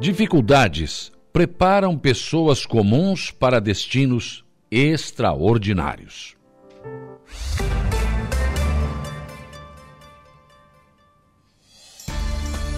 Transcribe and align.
Dificuldades 0.00 1.10
preparam 1.32 1.98
pessoas 1.98 2.64
comuns 2.64 3.32
para 3.32 3.60
destinos 3.60 4.44
extraordinários. 4.70 6.36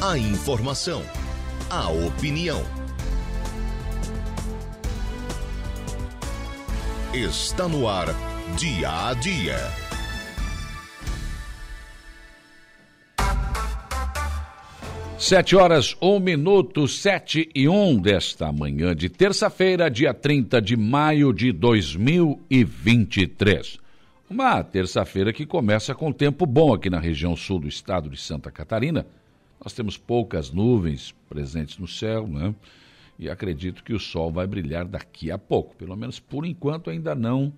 A 0.00 0.16
informação, 0.16 1.02
a 1.68 1.90
opinião. 1.90 2.62
Está 7.12 7.68
no 7.68 7.86
ar, 7.86 8.06
dia 8.56 9.08
a 9.08 9.12
dia. 9.12 9.58
Sete 15.20 15.54
horas, 15.54 15.94
um 16.00 16.18
minuto, 16.18 16.88
sete 16.88 17.50
e 17.54 17.68
um 17.68 18.00
desta 18.00 18.50
manhã 18.50 18.96
de 18.96 19.10
terça-feira, 19.10 19.90
dia 19.90 20.14
30 20.14 20.62
de 20.62 20.78
maio 20.78 21.30
de 21.30 21.52
2023. 21.52 23.78
Uma 24.30 24.64
terça-feira 24.64 25.30
que 25.30 25.44
começa 25.44 25.94
com 25.94 26.10
tempo 26.10 26.46
bom 26.46 26.72
aqui 26.72 26.88
na 26.88 26.98
região 26.98 27.36
sul 27.36 27.60
do 27.60 27.68
estado 27.68 28.08
de 28.08 28.16
Santa 28.16 28.50
Catarina. 28.50 29.06
Nós 29.62 29.74
temos 29.74 29.98
poucas 29.98 30.50
nuvens 30.50 31.14
presentes 31.28 31.76
no 31.76 31.86
céu, 31.86 32.26
né? 32.26 32.54
E 33.18 33.28
acredito 33.28 33.84
que 33.84 33.92
o 33.92 34.00
sol 34.00 34.32
vai 34.32 34.46
brilhar 34.46 34.86
daqui 34.86 35.30
a 35.30 35.36
pouco. 35.36 35.76
Pelo 35.76 35.98
menos 35.98 36.18
por 36.18 36.46
enquanto 36.46 36.88
ainda 36.88 37.14
não 37.14 37.52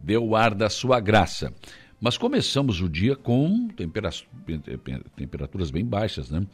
deu 0.00 0.24
o 0.24 0.34
ar 0.34 0.54
da 0.54 0.70
sua 0.70 1.00
graça. 1.00 1.52
Mas 2.00 2.16
começamos 2.16 2.80
o 2.80 2.88
dia 2.88 3.14
com 3.14 3.68
temperaturas 5.16 5.70
bem 5.70 5.84
baixas, 5.84 6.30
né? 6.30 6.46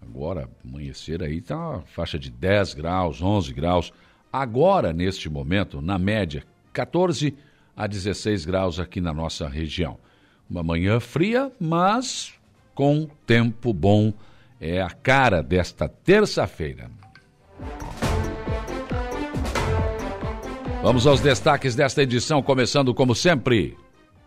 Agora, 0.00 0.48
amanhecer 0.64 1.22
aí 1.22 1.38
está 1.38 1.56
uma 1.56 1.80
faixa 1.82 2.18
de 2.18 2.30
10 2.30 2.74
graus, 2.74 3.22
11 3.22 3.52
graus. 3.52 3.92
Agora, 4.32 4.92
neste 4.92 5.28
momento, 5.28 5.80
na 5.82 5.98
média, 5.98 6.44
14 6.72 7.34
a 7.76 7.86
16 7.86 8.44
graus 8.44 8.78
aqui 8.78 9.00
na 9.00 9.12
nossa 9.12 9.48
região. 9.48 9.98
Uma 10.48 10.62
manhã 10.62 10.98
fria, 11.00 11.52
mas 11.60 12.34
com 12.74 13.08
tempo 13.26 13.72
bom. 13.72 14.12
É 14.60 14.82
a 14.82 14.90
cara 14.90 15.42
desta 15.42 15.88
terça-feira. 15.88 16.90
Vamos 20.82 21.06
aos 21.06 21.20
destaques 21.20 21.74
desta 21.74 22.02
edição, 22.02 22.42
começando 22.42 22.94
como 22.94 23.14
sempre 23.14 23.76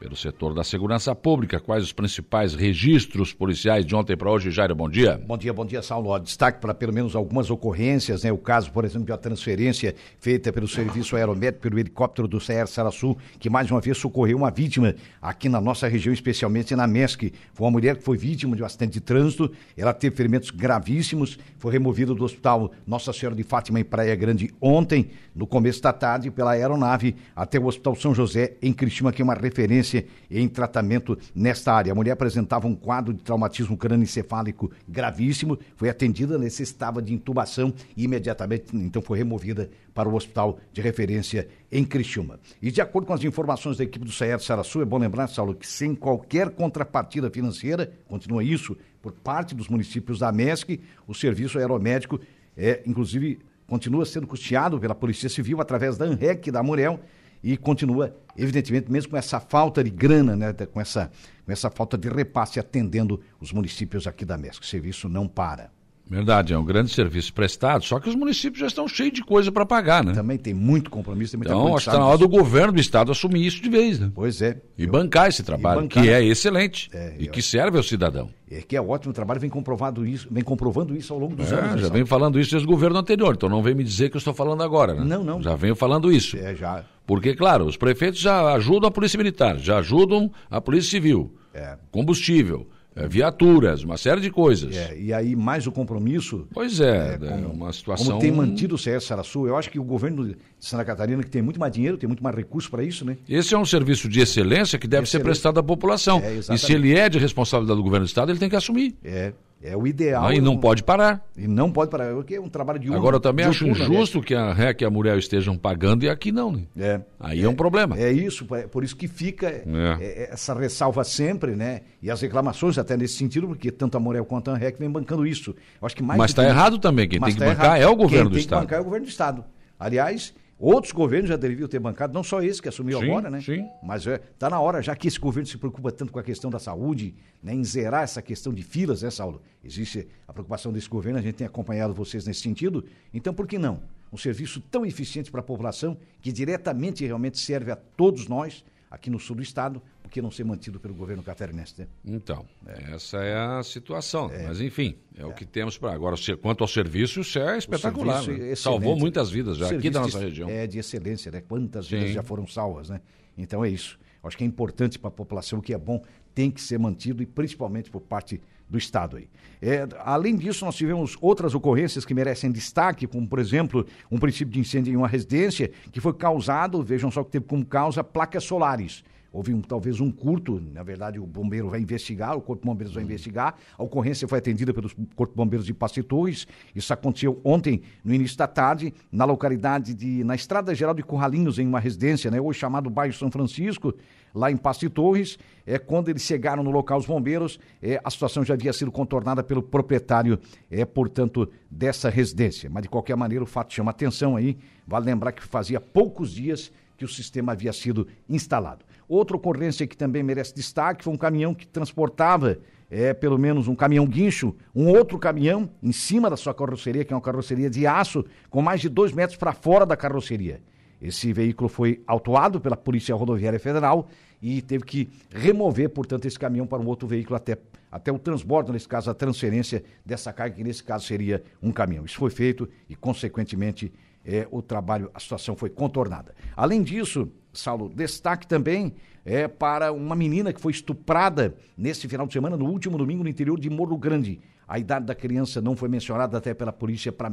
pelo 0.03 0.17
setor 0.17 0.53
da 0.53 0.65
segurança 0.65 1.15
pública. 1.15 1.61
Quais 1.61 1.81
os 1.81 1.93
principais 1.93 2.53
registros 2.53 3.31
policiais 3.31 3.85
de 3.85 3.95
ontem 3.95 4.17
para 4.17 4.29
hoje? 4.29 4.51
Jairo, 4.51 4.75
bom 4.75 4.89
dia. 4.89 5.17
Bom 5.25 5.37
dia, 5.37 5.53
bom 5.53 5.65
dia, 5.65 5.81
Saulo. 5.81 6.19
Destaque 6.19 6.59
para 6.59 6.73
pelo 6.73 6.91
menos 6.91 7.15
algumas 7.15 7.49
ocorrências, 7.49 8.21
né? 8.21 8.29
O 8.29 8.37
caso, 8.37 8.69
por 8.69 8.83
exemplo, 8.83 9.05
de 9.05 9.13
uma 9.13 9.17
transferência 9.17 9.95
feita 10.19 10.51
pelo 10.51 10.67
Serviço 10.67 11.15
Aeromédico 11.15 11.61
pelo 11.61 11.79
helicóptero 11.79 12.27
do 12.27 12.37
CR 12.37 12.67
Saraçu, 12.67 13.15
que 13.39 13.49
mais 13.49 13.71
uma 13.71 13.79
vez 13.79 13.97
socorreu 13.97 14.35
uma 14.35 14.51
vítima 14.51 14.93
aqui 15.21 15.47
na 15.47 15.61
nossa 15.61 15.87
região, 15.87 16.13
especialmente 16.13 16.75
na 16.75 16.85
MESC. 16.85 17.31
Foi 17.53 17.65
uma 17.65 17.71
mulher 17.71 17.95
que 17.95 18.03
foi 18.03 18.17
vítima 18.17 18.57
de 18.57 18.61
um 18.61 18.65
acidente 18.65 18.91
de 18.91 18.99
trânsito, 18.99 19.49
ela 19.77 19.93
teve 19.93 20.17
ferimentos 20.17 20.49
gravíssimos, 20.49 21.39
foi 21.57 21.71
removida 21.71 22.13
do 22.13 22.25
hospital 22.25 22.73
Nossa 22.85 23.13
Senhora 23.13 23.38
de 23.38 23.43
Fátima 23.43 23.79
em 23.79 23.85
Praia 23.85 24.13
Grande 24.15 24.53
ontem, 24.59 25.11
no 25.33 25.47
começo 25.47 25.81
da 25.81 25.93
tarde, 25.93 26.29
pela 26.29 26.51
aeronave 26.51 27.15
até 27.33 27.57
o 27.57 27.67
Hospital 27.67 27.95
São 27.95 28.13
José, 28.13 28.57
em 28.61 28.73
Cristina, 28.73 29.09
que 29.09 29.21
é 29.21 29.23
uma 29.23 29.33
referência 29.33 29.92
em 30.30 30.47
tratamento 30.47 31.17
nesta 31.36 31.73
área. 31.73 31.91
A 31.91 31.95
mulher 31.95 32.11
apresentava 32.11 32.67
um 32.67 32.75
quadro 32.75 33.13
de 33.13 33.22
traumatismo 33.22 33.77
crânioencefálico 33.77 34.72
gravíssimo, 34.88 35.58
foi 35.75 35.89
atendida, 35.89 36.38
necessitava 36.38 37.02
de 37.02 37.13
intubação 37.13 37.73
e 37.95 38.03
imediatamente 38.03 38.75
então 38.75 39.02
foi 39.02 39.17
removida 39.17 39.69
para 39.94 40.09
o 40.09 40.16
hospital 40.16 40.59
de 40.72 40.81
referência 40.81 41.47
em 41.72 41.84
Criciúma. 41.84 42.40
E 42.62 42.72
de 42.72 42.81
acordo 42.81 43.06
com 43.06 43.13
as 43.13 43.23
informações 43.23 43.78
da 43.78 43.84
equipe 43.84 44.06
do 44.06 44.12
CER 44.12 44.40
Saraçu, 44.40 44.81
é 44.81 44.85
bom 44.85 44.97
lembrar, 44.97 45.28
Saulo, 45.28 45.53
que 45.53 45.67
sem 45.67 45.94
qualquer 45.94 46.50
contrapartida 46.50 47.29
financeira, 47.29 47.91
continua 48.07 48.44
isso, 48.44 48.75
por 49.01 49.12
parte 49.12 49.53
dos 49.53 49.67
municípios 49.67 50.19
da 50.19 50.31
MESC, 50.31 50.79
o 51.07 51.13
serviço 51.13 51.59
aeromédico 51.59 52.19
é, 52.57 52.81
inclusive, 52.85 53.40
continua 53.67 54.06
sendo 54.06 54.28
custeado 54.28 54.79
pela 54.79 54.96
Polícia 54.96 55.29
Civil 55.29 55.59
através 55.59 55.97
da 55.97 56.06
ANREC 56.06 56.51
da 56.51 56.62
Murel 56.62 57.00
e 57.43 57.57
continua, 57.57 58.15
evidentemente, 58.37 58.89
mesmo 58.89 59.11
com 59.11 59.17
essa 59.17 59.39
falta 59.39 59.83
de 59.83 59.89
grana, 59.89 60.35
né, 60.35 60.53
com, 60.53 60.79
essa, 60.79 61.11
com 61.45 61.51
essa 61.51 61.69
falta 61.69 61.97
de 61.97 62.07
repasse 62.07 62.59
atendendo 62.59 63.19
os 63.39 63.51
municípios 63.51 64.07
aqui 64.07 64.23
da 64.23 64.37
MESC. 64.37 64.63
O 64.63 64.65
serviço 64.65 65.09
não 65.09 65.27
para. 65.27 65.69
Verdade, 66.09 66.53
é 66.53 66.58
um 66.58 66.66
grande 66.66 66.91
serviço 66.91 67.34
prestado, 67.34 67.86
só 67.86 68.00
que 68.00 68.09
os 68.09 68.16
municípios 68.16 68.59
já 68.59 68.68
estão 68.68 68.88
cheios 68.88 69.14
de 69.14 69.24
coisa 69.24 69.52
para 69.52 69.66
pagar, 69.66 70.03
né? 70.03 70.14
Também 70.14 70.38
tem 70.38 70.53
muito 70.53 70.90
compromisso, 70.90 71.31
tem 71.31 71.38
muita 71.38 71.53
Então, 71.53 71.75
acho 71.75 71.86
que 71.86 71.90
está 71.90 71.97
na 71.97 72.06
hora 72.06 72.18
do 72.18 72.28
governo 72.28 72.74
do 72.74 72.80
estado 72.80 73.12
assumir 73.12 73.46
isso 73.46 73.62
de 73.62 73.69
vez, 73.69 74.00
né? 74.00 74.12
Pois 74.14 74.41
é. 74.41 74.62
E 74.78 74.84
eu... 74.84 74.91
bancar 74.91 75.30
esse 75.30 75.41
trabalho, 75.44 75.81
bancar. 75.81 76.03
que 76.03 76.09
é 76.09 76.24
excelente 76.24 76.90
é, 76.94 77.16
e 77.18 77.25
eu... 77.28 77.31
que 77.31 77.41
serve 77.41 77.78
ao 77.78 77.84
cidadão. 77.84 78.30
É 78.52 78.62
que 78.62 78.75
é 78.75 78.81
ótimo 78.81 79.14
trabalho, 79.14 79.40
vem 79.40 79.50
comprovado 79.50 80.06
isso, 80.06 80.28
vem 80.30 80.44
comprovando 80.44 80.96
isso 80.96 81.14
ao 81.14 81.19
longo 81.19 81.36
dos 81.36 81.52
é, 81.52 81.56
anos. 81.56 81.81
Já 81.81 81.90
venho 81.90 82.06
falando 82.06 82.40
isso 82.40 82.52
desde 82.52 82.68
o 82.68 82.72
governo 82.72 83.00
anterior, 83.00 83.34
então 83.35 83.47
não 83.47 83.64
vem 83.64 83.74
me 83.74 83.84
dizer 83.84 84.09
que 84.09 84.18
eu 84.18 84.20
estou 84.20 84.34
falando 84.34 84.62
agora, 84.62 84.94
né? 84.94 85.03
Não, 85.03 85.24
não. 85.24 85.41
Já 85.41 85.56
venho 85.56 85.75
falando 85.75 86.12
isso. 86.12 86.38
É, 86.38 86.53
já. 86.53 86.84
Porque, 87.08 87.34
claro, 87.34 87.66
os 87.66 87.78
prefeitos 87.78 88.20
já 88.20 88.53
ajudam 88.53 88.90
a 88.90 88.91
Polícia 88.91 89.18
Militar, 89.18 89.58
já 89.58 89.78
ajudam 89.78 90.30
a 90.52 90.62
Polícia 90.62 90.91
Civil. 90.91 91.34
É. 91.53 91.78
Combustível 91.91 92.68
é, 92.95 93.07
viaturas, 93.07 93.83
uma 93.83 93.97
série 93.97 94.21
de 94.21 94.29
coisas. 94.29 94.75
É, 94.75 94.97
e 94.97 95.13
aí 95.13 95.35
mais 95.35 95.65
o 95.67 95.71
compromisso. 95.71 96.47
Pois 96.53 96.79
é, 96.79 97.17
é, 97.21 97.25
é 97.25 97.41
como, 97.41 97.53
uma 97.53 97.73
situação. 97.73 98.07
Como 98.07 98.19
tem 98.19 98.31
mantido 98.31 98.75
o 98.75 98.77
CS 98.77 99.05
Saraçu, 99.05 99.47
eu 99.47 99.57
acho 99.57 99.69
que 99.69 99.79
o 99.79 99.83
governo 99.83 100.27
de 100.27 100.37
Santa 100.59 100.85
Catarina, 100.85 101.23
que 101.23 101.29
tem 101.29 101.41
muito 101.41 101.59
mais 101.59 101.71
dinheiro, 101.71 101.97
tem 101.97 102.07
muito 102.07 102.23
mais 102.23 102.35
recurso 102.35 102.69
para 102.69 102.83
isso, 102.83 103.05
né? 103.05 103.17
Esse 103.27 103.53
é 103.53 103.57
um 103.57 103.65
serviço 103.65 104.07
de 104.07 104.19
excelência 104.19 104.77
que 104.77 104.87
deve 104.87 105.09
ser 105.09 105.19
prestado 105.21 105.59
à 105.59 105.63
população. 105.63 106.19
É, 106.19 106.53
e 106.53 106.57
se 106.57 106.73
ele 106.73 106.97
é 106.97 107.09
de 107.09 107.17
responsabilidade 107.17 107.77
do 107.77 107.83
governo 107.83 108.05
do 108.05 108.09
Estado, 108.09 108.31
ele 108.31 108.39
tem 108.39 108.49
que 108.49 108.55
assumir. 108.55 108.95
É. 109.03 109.33
É 109.63 109.78
o 109.78 109.88
ideal. 109.88 110.34
e 110.34 110.41
não 110.41 110.57
pode 110.57 110.84
parar. 110.84 111.25
E 111.38 111.47
não 111.47 111.72
pode 111.72 111.90
parar, 111.90 112.13
porque 112.13 112.35
é 112.35 112.41
um 112.41 112.50
trabalho 112.50 112.79
de 112.79 112.91
um. 112.91 112.96
Agora, 112.96 113.16
eu 113.16 113.19
também 113.22 113.46
acho 113.46 113.66
injusto 113.66 114.19
né? 114.19 114.25
que 114.25 114.35
a 114.35 114.51
REC 114.51 114.81
e 114.81 114.85
a 114.85 114.90
Muriel 114.90 115.18
estejam 115.18 115.57
pagando 115.57 116.03
e 116.03 116.09
aqui 116.09 116.34
não, 116.34 116.51
né? 116.51 116.63
É. 116.78 117.01
Aí 117.18 117.40
é, 117.40 117.46
é 117.46 117.50
um 117.50 117.56
problema. 117.56 117.97
É 117.97 118.12
isso, 118.12 118.46
é 118.56 118.68
por 118.68 118.84
isso 118.84 118.94
que 118.94 119.07
fica 119.07 119.47
é. 119.47 119.63
é. 120.02 120.29
essa 120.34 120.53
ressalva 120.53 121.06
sempre, 121.06 121.56
né? 121.56 121.81
E 122.02 122.12
as 122.12 122.19
reclamações 122.19 122.78
até 122.78 122.97
nesse 122.97 123.16
sentido, 123.16 123.47
porque 123.47 123.72
tanto 123.72 123.96
a 123.96 124.02
Muriel 124.02 124.25
quanto 124.25 124.52
a 124.52 124.57
REC 124.57 124.78
vem 124.78 124.91
bancando 124.91 125.25
isso. 125.25 125.56
Eu 125.81 125.85
acho 125.85 125.96
que 125.96 126.03
mais 126.03 126.18
Mas 126.18 126.31
está 126.31 126.44
errado 126.44 126.78
também, 126.78 127.07
quem 127.07 127.22
tem 127.22 127.34
que 127.34 127.40
tá 127.40 127.46
bancar 127.46 127.78
errado. 127.78 127.81
é 127.81 127.88
o 127.88 127.96
governo 127.96 128.25
quem 128.25 128.34
do 128.34 128.40
Estado. 128.40 128.59
Quem 128.59 128.68
tem 128.68 128.68
que 128.68 128.73
bancar 128.73 128.79
é 128.79 128.81
o 128.81 128.84
governo 128.84 129.06
do 129.06 129.09
Estado. 129.09 129.46
Aliás, 129.79 130.34
Outros 130.63 130.94
governos 130.94 131.28
já 131.28 131.35
deveriam 131.35 131.68
ter 131.68 131.78
bancado, 131.78 132.13
não 132.13 132.24
só 132.24 132.41
esse 132.41 132.62
que 132.62 132.69
assumiu 132.69 132.97
sim, 132.97 133.06
agora, 133.06 133.29
né? 133.29 133.41
Sim. 133.41 133.68
Mas 133.84 134.03
está 134.03 134.13
é, 134.13 134.18
tá 134.40 134.50
na 134.50 134.62
hora, 134.62 134.81
já 134.81 134.96
que 134.96 135.09
esse 135.09 135.19
governo 135.19 135.46
se 135.46 135.57
preocupa 135.57 135.91
tanto 135.91 136.13
com 136.13 136.19
a 136.19 136.24
questão 136.24 136.50
da 136.50 136.57
saúde, 136.57 137.13
né, 137.44 137.53
em 137.53 137.66
zerar 137.66 138.03
essa 138.03 138.22
questão 138.22 138.53
de 138.53 138.63
filas, 138.63 139.02
né, 139.02 139.12
Saulo? 139.12 139.41
Existe 139.62 140.07
a 140.25 140.31
preocupação 140.31 140.72
desse 140.72 140.88
governo, 140.88 141.19
a 141.19 141.22
gente 141.22 141.35
tem 141.35 141.46
acompanhado 141.46 141.94
vocês 141.94 142.25
nesse 142.25 142.40
sentido. 142.40 142.85
Então, 143.13 143.34
por 143.34 143.46
que 143.46 143.59
não? 143.59 143.81
Um 144.09 144.16
serviço 144.16 144.62
tão 144.72 144.85
eficiente 144.85 145.29
para 145.29 145.41
a 145.41 145.44
população, 145.44 145.97
que 146.22 146.31
diretamente 146.31 147.06
realmente 147.06 147.40
serve 147.40 147.69
a 147.69 147.75
todos 147.75 148.29
nós, 148.29 148.63
aqui 148.93 149.09
no 149.09 149.19
sul 149.19 149.35
do 149.35 149.41
estado, 149.41 149.81
que 150.11 150.21
não 150.21 150.29
ser 150.29 150.43
mantido 150.43 150.79
pelo 150.79 150.93
governo 150.93 151.23
catarinense. 151.23 151.73
Né? 151.79 151.87
Então, 152.05 152.45
é. 152.67 152.93
essa 152.93 153.17
é 153.17 153.35
a 153.35 153.63
situação. 153.63 154.29
É. 154.29 154.43
Mas, 154.47 154.61
enfim, 154.61 154.95
é, 155.17 155.25
o 155.25 155.31
é. 155.31 155.33
que 155.33 155.43
temos 155.43 155.75
para 155.75 155.91
agora. 155.91 156.15
Quanto 156.39 156.63
ao 156.63 156.67
serviço, 156.67 157.21
isso 157.21 157.39
é 157.39 157.57
espetacular. 157.57 158.23
Né? 158.27 158.53
Salvou 158.53 158.95
muitas 158.95 159.31
vidas 159.31 159.57
já 159.57 159.71
aqui 159.71 159.89
da 159.89 160.01
nossa 160.01 160.19
região. 160.19 160.47
É 160.47 160.67
de 160.67 160.77
excelência, 160.77 161.31
né? 161.31 161.41
Quantas 161.41 161.87
Sim. 161.87 161.97
vidas 161.97 162.11
já 162.11 162.21
foram 162.21 162.45
salvas, 162.45 162.89
né? 162.91 163.01
Então 163.35 163.65
é 163.65 163.69
isso. 163.69 163.97
Acho 164.23 164.37
que 164.37 164.43
é 164.43 164.47
importante 164.47 164.99
para 164.99 165.07
a 165.07 165.11
população, 165.11 165.57
o 165.57 165.61
que 165.61 165.73
é 165.73 165.77
bom 165.77 166.01
tem 166.35 166.51
que 166.51 166.61
ser 166.61 166.77
mantido 166.77 167.23
e 167.23 167.25
principalmente 167.25 167.89
por 167.89 168.01
parte 168.01 168.39
do 168.69 168.77
Estado 168.77 169.17
aí. 169.17 169.27
É, 169.61 169.87
além 169.99 170.35
disso, 170.35 170.65
nós 170.65 170.75
tivemos 170.75 171.15
outras 171.21 171.55
ocorrências 171.55 172.03
que 172.03 172.13
merecem 172.13 172.51
destaque, 172.51 173.07
como, 173.07 173.27
por 173.27 173.39
exemplo, 173.39 173.85
um 174.11 174.17
princípio 174.17 174.53
de 174.53 174.59
incêndio 174.59 174.91
em 174.91 174.97
uma 174.97 175.07
residência 175.07 175.71
que 175.91 176.01
foi 176.01 176.13
causado, 176.13 176.83
vejam 176.83 177.09
só 177.09 177.23
que 177.23 177.31
teve 177.31 177.45
como 177.45 177.65
causa 177.65 178.03
placas 178.03 178.43
solares. 178.43 179.03
Houve 179.34 179.52
um, 179.52 179.62
talvez 179.62 180.00
um 180.00 180.12
curto, 180.12 180.62
na 180.72 180.84
verdade 180.84 181.20
o 181.20 181.26
bombeiro 181.26 181.68
vai 181.68 181.82
investigar, 181.82 182.38
o 182.38 182.41
Corpo 182.41 182.62
de 182.62 182.68
Bombeiros 182.68 182.94
vai 182.94 183.03
investigar. 183.03 183.56
A 183.76 183.82
ocorrência 183.82 184.28
foi 184.28 184.38
atendida 184.38 184.72
pelo 184.72 184.88
Corpo 185.16 185.34
de 185.34 185.38
Bombeiros 185.38 185.66
de 185.66 185.74
Passe 185.74 186.03
Torres. 186.03 186.46
Isso 186.76 186.94
aconteceu 186.94 187.41
ontem, 187.44 187.82
no 188.06 188.14
início 188.14 188.38
da 188.38 188.46
tarde, 188.46 188.94
na 189.12 189.26
localidade 189.26 189.96
de. 189.96 190.24
na 190.24 190.35
Estrada 190.35 190.76
Geral 190.76 190.94
de 190.94 191.02
Curralinhos, 191.02 191.58
em 191.58 191.66
uma 191.66 191.80
residência, 191.80 192.30
né? 192.30 192.40
Hoje 192.40 192.59
chamado 192.59 192.91
Bairro 192.91 193.12
São 193.12 193.32
Francisco, 193.32 193.96
lá 194.35 194.52
em 194.52 194.56
Passe 194.56 194.88
Torres. 194.88 195.40
É, 195.66 195.80
quando 195.80 196.09
eles 196.09 196.22
chegaram 196.22 196.62
no 196.62 196.70
local, 196.70 197.00
os 197.00 197.08
bombeiros, 197.08 197.59
é, 197.82 198.00
a 198.03 198.12
situação 198.12 198.46
já 198.46 198.53
havia 198.53 198.72
sido 198.72 198.91
contornada 198.91 199.41
pelo 199.41 199.64
proprietário, 199.64 200.40
é, 200.70 200.85
portanto, 200.85 201.50
dessa 201.72 202.08
residência. 202.08 202.70
Mas 202.70 202.84
de 202.84 202.90
qualquer 202.90 203.18
maneira, 203.18 203.44
o 203.44 203.47
fato 203.47 203.74
chama 203.74 203.90
atenção 203.90 204.35
aí. 204.35 204.59
Vale 204.85 205.08
lembrar 205.08 205.32
que 205.32 205.41
fazia 205.41 205.82
poucos 205.82 206.32
dias 206.32 206.72
que 206.96 207.03
o 207.03 207.08
sistema 207.08 207.53
havia 207.53 207.74
sido 207.74 208.08
instalado. 208.30 208.85
Outra 209.13 209.37
ocorrência 209.37 209.85
que 209.85 209.95
também 209.95 210.23
merece 210.23 210.55
destaque 210.55 211.03
foi 211.03 211.13
um 211.13 211.17
caminhão 211.17 211.53
que 211.53 211.67
transportava 211.67 212.57
é, 212.89 213.13
pelo 213.13 213.37
menos 213.37 213.67
um 213.67 213.75
caminhão 213.75 214.07
guincho, 214.07 214.55
um 214.73 214.87
outro 214.87 215.19
caminhão 215.19 215.69
em 215.83 215.91
cima 215.91 216.31
da 216.31 216.35
sua 216.35 216.51
carroceria, 216.51 217.05
que 217.05 217.13
é 217.13 217.15
uma 217.15 217.21
carroceria 217.21 217.69
de 217.69 217.85
aço, 217.85 218.25
com 218.49 218.59
mais 218.59 218.81
de 218.81 218.89
dois 218.89 219.11
metros 219.11 219.37
para 219.37 219.53
fora 219.53 219.85
da 219.85 219.95
carroceria. 219.95 220.63
Esse 220.99 221.31
veículo 221.31 221.69
foi 221.69 222.01
autuado 222.07 222.59
pela 222.59 222.75
Polícia 222.75 223.13
Rodoviária 223.13 223.59
Federal 223.59 224.07
e 224.41 224.63
teve 224.63 224.83
que 224.83 225.09
remover, 225.29 225.89
portanto, 225.89 226.25
esse 226.25 226.39
caminhão 226.39 226.65
para 226.65 226.81
um 226.81 226.87
outro 226.87 227.07
veículo 227.07 227.35
até, 227.35 227.55
até 227.91 228.11
o 228.11 228.17
transbordo, 228.17 228.73
nesse 228.73 228.87
caso, 228.87 229.11
a 229.11 229.13
transferência 229.13 229.83
dessa 230.03 230.33
carga, 230.33 230.55
que 230.55 230.63
nesse 230.63 230.83
caso 230.83 231.05
seria 231.05 231.43
um 231.61 231.71
caminhão. 231.71 232.03
Isso 232.03 232.17
foi 232.17 232.31
feito 232.31 232.67
e, 232.89 232.95
consequentemente, 232.95 233.93
é, 234.25 234.47
o 234.49 234.59
trabalho, 234.59 235.11
a 235.13 235.19
situação 235.19 235.55
foi 235.55 235.69
contornada. 235.69 236.33
Além 236.55 236.81
disso, 236.81 237.29
Saulo, 237.53 237.90
destaque 237.90 238.47
também 238.47 238.94
é 239.26 239.47
para 239.47 239.91
uma 239.91 240.16
menina 240.16 240.52
que 240.52 240.59
foi 240.59 240.72
estuprada 240.72 241.55
nesse 241.78 242.08
final 242.08 242.28
de 242.28 242.34
semana, 242.34 242.58
no 242.58 242.66
último 242.66 242.97
domingo, 242.97 243.23
no 243.23 243.29
interior 243.29 243.59
de 243.59 243.70
Morro 243.70 243.97
Grande. 243.97 244.41
A 244.67 244.79
idade 244.79 245.05
da 245.05 245.14
criança 245.14 245.61
não 245.61 245.76
foi 245.76 245.88
mencionada 245.88 246.38
até 246.38 246.53
pela 246.53 246.72
polícia 246.72 247.11
para 247.11 247.32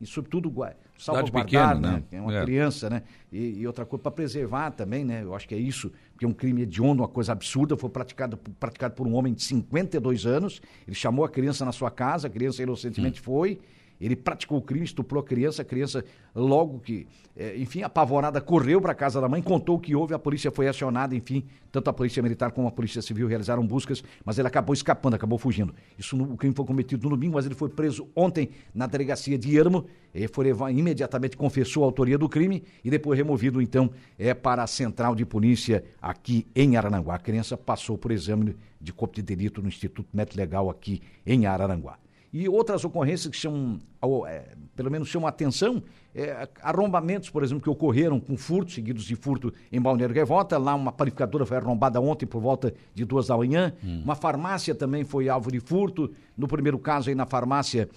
e 0.00 0.06
sobretudo 0.06 0.52
salvaguardar, 0.98 1.80
né? 1.80 1.90
né? 1.90 2.02
É 2.12 2.20
uma 2.20 2.36
é. 2.36 2.42
criança, 2.44 2.90
né? 2.90 3.02
E, 3.32 3.60
e 3.60 3.66
outra 3.66 3.86
coisa 3.86 4.02
para 4.02 4.12
preservar 4.12 4.72
também, 4.72 5.04
né? 5.04 5.22
Eu 5.22 5.34
acho 5.34 5.48
que 5.48 5.54
é 5.54 5.58
isso, 5.58 5.92
porque 6.12 6.24
é 6.24 6.28
um 6.28 6.32
crime 6.32 6.62
hediondo, 6.62 7.02
uma 7.02 7.08
coisa 7.08 7.32
absurda, 7.32 7.76
foi 7.76 7.88
praticado, 7.88 8.36
praticado 8.36 8.94
por 8.94 9.06
um 9.06 9.14
homem 9.14 9.32
de 9.32 9.42
52 9.42 10.26
anos. 10.26 10.60
Ele 10.86 10.94
chamou 10.94 11.24
a 11.24 11.28
criança 11.28 11.64
na 11.64 11.72
sua 11.72 11.90
casa, 11.90 12.26
a 12.26 12.30
criança 12.30 12.62
inocentemente 12.62 13.20
hum. 13.20 13.24
foi 13.24 13.60
ele 14.04 14.16
praticou 14.16 14.58
o 14.58 14.62
crime, 14.62 14.84
estuprou 14.84 15.22
a 15.22 15.24
criança, 15.24 15.62
a 15.62 15.64
criança, 15.64 16.04
logo 16.34 16.80
que, 16.80 17.06
é, 17.36 17.56
enfim, 17.56 17.82
apavorada, 17.82 18.40
correu 18.40 18.80
para 18.80 18.92
a 18.92 18.94
casa 18.94 19.20
da 19.20 19.28
mãe, 19.28 19.40
contou 19.40 19.76
o 19.76 19.78
que 19.78 19.94
houve, 19.94 20.12
a 20.12 20.18
polícia 20.18 20.50
foi 20.50 20.66
acionada, 20.68 21.14
enfim, 21.14 21.44
tanto 21.70 21.88
a 21.88 21.92
polícia 21.92 22.22
militar 22.22 22.50
como 22.52 22.66
a 22.66 22.70
polícia 22.70 23.00
civil 23.00 23.26
realizaram 23.26 23.66
buscas, 23.66 24.02
mas 24.24 24.38
ele 24.38 24.48
acabou 24.48 24.74
escapando, 24.74 25.14
acabou 25.14 25.38
fugindo. 25.38 25.74
Isso, 25.98 26.20
o 26.20 26.36
crime 26.36 26.54
foi 26.54 26.66
cometido 26.66 27.08
no 27.08 27.16
domingo, 27.16 27.34
mas 27.34 27.46
ele 27.46 27.54
foi 27.54 27.68
preso 27.68 28.08
ontem 28.14 28.50
na 28.74 28.86
delegacia 28.86 29.38
de 29.38 29.56
Ermo, 29.56 29.86
ele 30.14 30.28
foi 30.28 30.50
imediatamente 30.70 31.36
confessou 31.36 31.84
a 31.84 31.86
autoria 31.86 32.18
do 32.18 32.28
crime 32.28 32.62
e 32.84 32.90
depois 32.90 33.18
removido, 33.18 33.62
então, 33.62 33.90
é 34.18 34.34
para 34.34 34.62
a 34.62 34.66
central 34.66 35.14
de 35.14 35.24
polícia 35.24 35.84
aqui 36.00 36.46
em 36.54 36.76
Araranguá. 36.76 37.14
A 37.14 37.18
criança 37.18 37.56
passou 37.56 37.96
por 37.96 38.10
exame 38.10 38.56
de 38.80 38.92
corpo 38.92 39.14
de 39.14 39.22
delito 39.22 39.62
no 39.62 39.68
Instituto 39.68 40.08
Médico 40.12 40.38
Legal 40.38 40.68
aqui 40.68 41.00
em 41.24 41.46
Araranguá. 41.46 41.98
E 42.32 42.48
outras 42.48 42.82
ocorrências 42.84 43.30
que 43.30 43.36
chamam, 43.36 43.78
é, 44.26 44.54
pelo 44.74 44.90
menos 44.90 45.08
chamam 45.08 45.28
atenção, 45.28 45.82
é, 46.14 46.48
arrombamentos, 46.62 47.28
por 47.28 47.42
exemplo, 47.42 47.62
que 47.62 47.68
ocorreram 47.68 48.18
com 48.18 48.36
furtos, 48.38 48.74
seguidos 48.74 49.04
de 49.04 49.14
furto 49.14 49.52
em 49.70 49.78
Balneário 49.80 50.14
Gaivota. 50.14 50.56
Lá 50.56 50.74
uma 50.74 50.90
panificadora 50.90 51.44
foi 51.44 51.58
arrombada 51.58 52.00
ontem 52.00 52.24
por 52.24 52.40
volta 52.40 52.72
de 52.94 53.04
duas 53.04 53.26
da 53.26 53.36
manhã. 53.36 53.74
Hum. 53.84 54.00
Uma 54.02 54.14
farmácia 54.14 54.74
também 54.74 55.04
foi 55.04 55.28
alvo 55.28 55.52
de 55.52 55.60
furto. 55.60 56.10
No 56.34 56.48
primeiro 56.48 56.78
caso 56.78 57.10
aí 57.10 57.14
na 57.14 57.26
farmácia, 57.26 57.88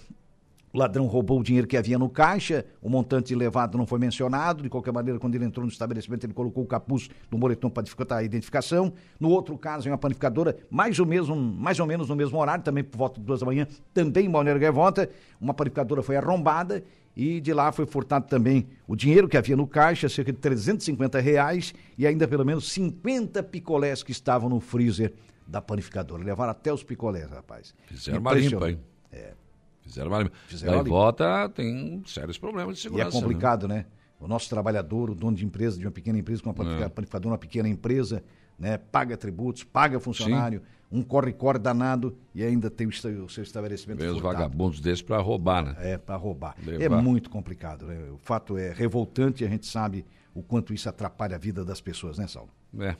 o 0.76 0.78
ladrão 0.78 1.06
roubou 1.06 1.40
o 1.40 1.44
dinheiro 1.44 1.66
que 1.66 1.78
havia 1.78 1.98
no 1.98 2.10
caixa, 2.10 2.66
o 2.82 2.90
montante 2.90 3.34
levado 3.34 3.78
não 3.78 3.88
foi 3.88 3.98
mencionado. 3.98 4.62
De 4.62 4.70
qualquer 4.70 4.92
maneira, 4.92 5.18
quando 5.18 5.34
ele 5.34 5.46
entrou 5.46 5.66
no 5.66 5.72
estabelecimento, 5.72 6.26
ele 6.26 6.34
colocou 6.34 6.66
o 6.66 6.68
capuz 6.68 7.10
do 7.32 7.38
moletom 7.38 7.70
para 7.70 7.84
dificultar 7.84 8.18
a 8.18 8.24
identificação. 8.24 8.92
No 9.18 9.30
outro 9.30 9.58
caso, 9.58 9.88
em 9.88 9.92
uma 9.92 9.98
panificadora, 9.98 10.58
mais 10.70 11.00
ou, 11.00 11.06
mesmo, 11.06 11.34
mais 11.34 11.80
ou 11.80 11.88
menos 11.88 12.10
no 12.10 12.16
mesmo 12.16 12.38
horário, 12.38 12.62
também 12.62 12.84
por 12.84 12.98
volta 12.98 13.22
de 13.22 13.26
duas 13.26 13.40
da 13.40 13.46
manhã, 13.46 13.66
também 13.94 14.26
em 14.26 14.30
Balneário 14.30 14.60
Gaivota, 14.60 15.10
uma 15.40 15.54
panificadora 15.54 16.04
foi 16.04 16.18
arrombada 16.18 16.84
e 17.16 17.40
de 17.40 17.54
lá 17.54 17.72
foi 17.72 17.86
furtado 17.86 18.28
também 18.28 18.68
o 18.86 18.98
dinheiro 18.98 19.30
que 19.30 19.38
havia 19.38 19.56
no 19.56 19.66
caixa, 19.66 20.10
cerca 20.10 20.34
de 20.34 20.40
350 20.40 21.22
reais, 21.22 21.74
e 21.98 22.06
ainda 22.06 22.28
pelo 22.28 22.44
menos 22.44 22.70
50 22.74 23.42
picolés 23.44 24.04
que 24.04 24.12
estavam 24.12 24.50
no 24.50 24.60
freezer 24.60 25.14
da 25.48 25.62
panificadora. 25.62 26.22
Levaram 26.22 26.52
até 26.52 26.74
os 26.74 26.84
picolés, 26.84 27.32
rapaz. 27.32 27.74
Fizeram 27.86 28.20
uma 28.20 28.34
limpa, 28.34 28.72
hein? 28.72 28.80
É. 29.10 29.45
Fizeram 29.86 30.10
uma 30.10 30.32
Fizeram 30.48 30.74
Gaivota 30.74 31.50
tem 31.50 32.02
sérios 32.06 32.38
problemas 32.38 32.76
de 32.76 32.82
segurança. 32.82 33.16
E 33.16 33.18
é 33.18 33.22
complicado, 33.22 33.68
né? 33.68 33.76
né? 33.76 33.86
O 34.20 34.28
nosso 34.28 34.50
trabalhador, 34.50 35.12
o 35.12 35.16
dono 35.16 35.38
de 35.38 35.46
empresa, 35.46 35.78
de 35.78 35.86
uma 35.86 35.92
pequena 35.92 36.18
empresa, 36.18 36.42
com 36.42 36.50
uma 36.50 36.84
é. 36.84 36.90
panificadora, 36.90 37.34
uma 37.34 37.38
pequena 37.38 37.70
empresa, 37.70 38.24
né? 38.58 38.78
paga 38.78 39.16
tributos, 39.16 39.64
paga 39.64 40.00
funcionário, 40.00 40.62
Sim. 40.90 41.00
um 41.00 41.04
corre-corre 41.04 41.60
danado 41.60 42.18
e 42.34 42.44
ainda 42.44 42.70
tem 42.72 42.88
o, 42.88 42.90
o 42.90 43.30
seu 43.30 43.44
estabelecimento 43.44 44.00
Vem 44.00 44.10
os 44.10 44.22
vagabundos 44.22 44.80
desses 44.80 45.02
para 45.02 45.22
roubar, 45.22 45.64
né? 45.64 45.76
É, 45.80 45.98
para 45.98 46.16
roubar. 46.16 46.56
Levar. 46.66 46.98
É 46.98 47.02
muito 47.02 47.30
complicado. 47.30 47.86
Né? 47.86 48.10
O 48.12 48.18
fato 48.18 48.58
é 48.58 48.74
revoltante 48.74 49.44
e 49.44 49.48
a 49.48 49.50
gente 49.50 49.68
sabe 49.68 50.06
o 50.34 50.42
quanto 50.42 50.74
isso 50.74 50.90
atrapalha 50.90 51.36
a 51.36 51.40
vida 51.40 51.64
das 51.64 51.80
pessoas, 51.80 52.18
né, 52.18 52.28
Saulo? 52.28 52.50
É. 52.80 52.96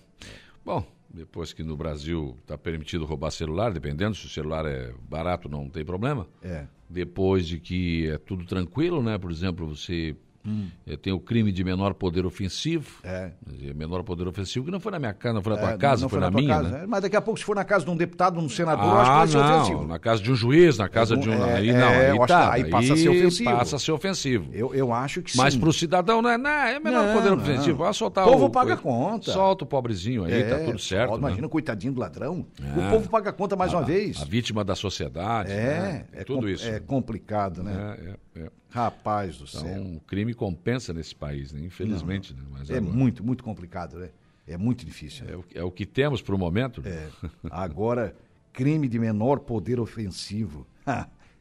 Bom, 0.64 0.86
depois 1.10 1.54
que 1.54 1.64
no 1.64 1.78
Brasil 1.78 2.38
está 2.42 2.58
permitido 2.58 3.06
roubar 3.06 3.32
celular, 3.32 3.72
dependendo 3.72 4.16
se 4.16 4.26
o 4.26 4.30
celular 4.30 4.66
é 4.66 4.94
barato, 5.10 5.48
não 5.48 5.70
tem 5.70 5.86
problema. 5.86 6.28
É. 6.42 6.66
Depois 6.90 7.48
de 7.48 7.60
que 7.60 8.08
é 8.08 8.18
tudo 8.18 8.46
tranquilo, 8.46 9.02
né? 9.02 9.18
Por 9.18 9.32
exemplo, 9.32 9.68
você 9.68 10.16
Hum. 10.46 10.68
Tem 11.02 11.12
o 11.12 11.20
crime 11.20 11.52
de 11.52 11.64
menor 11.64 11.94
poder 11.94 12.26
ofensivo. 12.26 13.00
É. 13.04 13.32
Menor 13.76 14.04
poder 14.04 14.28
ofensivo, 14.28 14.66
que 14.66 14.72
não 14.72 14.80
foi 14.80 14.92
na 14.92 15.00
minha 15.00 15.14
casa, 15.14 15.34
não 15.34 15.42
foi 15.42 15.54
na 15.54 15.60
tua 15.60 15.72
é, 15.72 15.78
casa, 15.78 15.96
não, 15.96 16.02
não 16.04 16.10
foi, 16.10 16.20
foi 16.20 16.30
na, 16.30 16.32
na 16.32 16.38
minha. 16.38 16.56
Casa, 16.56 16.70
né? 16.70 16.86
Mas 16.88 17.02
daqui 17.02 17.16
a 17.16 17.22
pouco, 17.22 17.40
se 17.40 17.46
for 17.46 17.56
na 17.56 17.64
casa 17.64 17.86
de 17.86 17.92
um 17.92 17.98
deputado, 17.98 18.40
de 18.40 18.46
um 18.46 18.50
senador, 18.50 18.86
ah, 18.86 18.88
eu 18.88 18.98
acho 18.98 19.12
que 19.12 19.18
vai 19.18 19.28
ser 19.28 19.38
não, 19.38 19.56
ofensivo. 19.56 19.88
Na 19.88 20.00
casa 20.00 20.24
de 20.24 20.32
um 20.32 20.36
juiz, 20.36 20.78
na 20.78 20.90
casa 20.90 21.16
é, 21.16 21.18
de 21.18 21.30
um. 21.30 21.34
É, 21.34 21.54
aí 21.56 21.74
não, 21.74 21.88
é, 21.88 22.12
aí, 22.12 22.28
tá, 22.28 22.54
aí 22.54 22.70
passa 22.70 22.94
a 22.94 22.98
ser 22.98 23.10
ofensivo. 23.10 23.52
Passa 23.52 23.76
a 23.76 23.80
ser 23.80 23.92
ofensivo. 23.92 24.50
Eu, 24.54 24.74
eu 24.76 24.94
acho 24.94 25.22
que 25.22 25.32
sim. 25.32 25.38
Mas 25.38 25.56
para 25.56 25.70
o 25.70 25.74
cidadão 25.74 26.22
não 26.22 26.30
é, 26.30 26.38
não, 26.38 26.50
é 26.50 26.80
menor 26.80 27.14
poder 27.14 27.34
ofensivo. 27.34 27.78
Vai 27.80 27.94
soltar 27.94 28.28
o 28.28 28.32
povo 28.32 28.50
paga 28.50 28.78
conta. 28.78 29.32
Solta 29.32 29.64
o 29.64 29.68
pobrezinho 29.68 30.26
aí, 30.26 30.44
tá 30.44 30.60
tudo 30.60 30.80
certo. 30.80 31.12
Né? 31.12 31.18
Imagina 31.18 31.48
o 31.48 31.50
coitadinho 31.50 31.94
do 31.94 32.00
ladrão. 32.00 32.46
O 32.60 32.92
povo 32.92 33.10
paga 33.10 33.34
conta 33.34 33.56
mais 33.56 33.74
uma 33.74 33.84
vez. 33.84 34.22
A 34.22 34.26
vítima 34.26 34.64
da 34.64 34.76
sociedade. 34.76 35.52
É, 35.52 36.06
é 36.14 36.24
tudo 36.24 36.50
isso. 36.50 36.68
É 36.68 36.80
complicado, 36.80 37.64
né? 37.64 37.98
É, 38.36 38.42
é. 38.42 38.50
Rapaz 38.76 39.38
do 39.38 39.46
então, 39.46 39.62
céu. 39.62 39.84
o 39.84 40.02
crime 40.02 40.34
compensa 40.34 40.94
nesse 40.94 41.16
país, 41.16 41.54
né? 41.54 41.62
infelizmente. 41.62 42.34
Não, 42.34 42.44
né? 42.44 42.50
Mas 42.52 42.70
é 42.70 42.78
agora... 42.78 42.94
muito, 42.94 43.24
muito 43.24 43.42
complicado, 43.42 43.98
né? 43.98 44.10
É 44.46 44.58
muito 44.58 44.86
difícil. 44.86 45.26
É, 45.30 45.36
o, 45.36 45.46
é 45.56 45.64
o 45.64 45.72
que 45.72 45.86
temos 45.86 46.22
para 46.22 46.36
o 46.36 46.38
momento. 46.38 46.82
Né? 46.82 46.92
É. 46.92 47.10
Agora, 47.50 48.14
crime 48.52 48.88
de 48.88 49.00
menor 49.00 49.40
poder 49.40 49.80
ofensivo. 49.80 50.68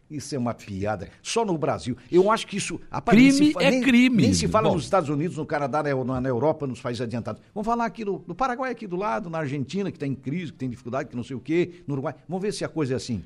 Isso 0.09 0.35
é 0.35 0.39
uma 0.39 0.55
piada. 0.55 1.09
Só 1.23 1.45
no 1.45 1.59
Brasil. 1.59 1.97
Eu 2.11 2.31
acho 2.31 2.47
que 2.47 2.57
isso. 2.57 2.81
Crime 3.07 3.53
é 3.59 3.71
nem, 3.71 3.83
crime. 3.83 4.23
Nem 4.23 4.33
se 4.33 4.47
fala 4.47 4.69
Bom. 4.69 4.77
nos 4.77 4.85
Estados 4.85 5.09
Unidos, 5.09 5.37
no 5.37 5.45
Canadá, 5.45 5.83
na, 5.83 6.21
na, 6.21 6.29
Europa, 6.29 6.67
nos 6.67 6.81
países 6.81 7.01
adiantados. 7.01 7.43
Vamos 7.53 7.67
falar 7.67 7.85
aqui 7.85 8.05
do, 8.05 8.19
do 8.19 8.35
Paraguai, 8.35 8.71
aqui 8.71 8.87
do 8.87 8.97
lado, 8.97 9.29
na 9.29 9.39
Argentina, 9.39 9.91
que 9.91 9.99
tem 9.99 10.15
crise, 10.15 10.53
que 10.53 10.59
tem 10.59 10.71
dificuldade, 10.71 11.09
que 11.09 11.17
não 11.17 11.25
sei 11.25 11.35
o 11.35 11.41
quê, 11.41 11.83
no 11.87 11.95
Uruguai. 11.95 12.15
Vamos 12.29 12.43
ver 12.43 12.53
se 12.53 12.65
a 12.65 12.69
coisa 12.69 12.95
é 12.95 12.97
assim. 12.97 13.25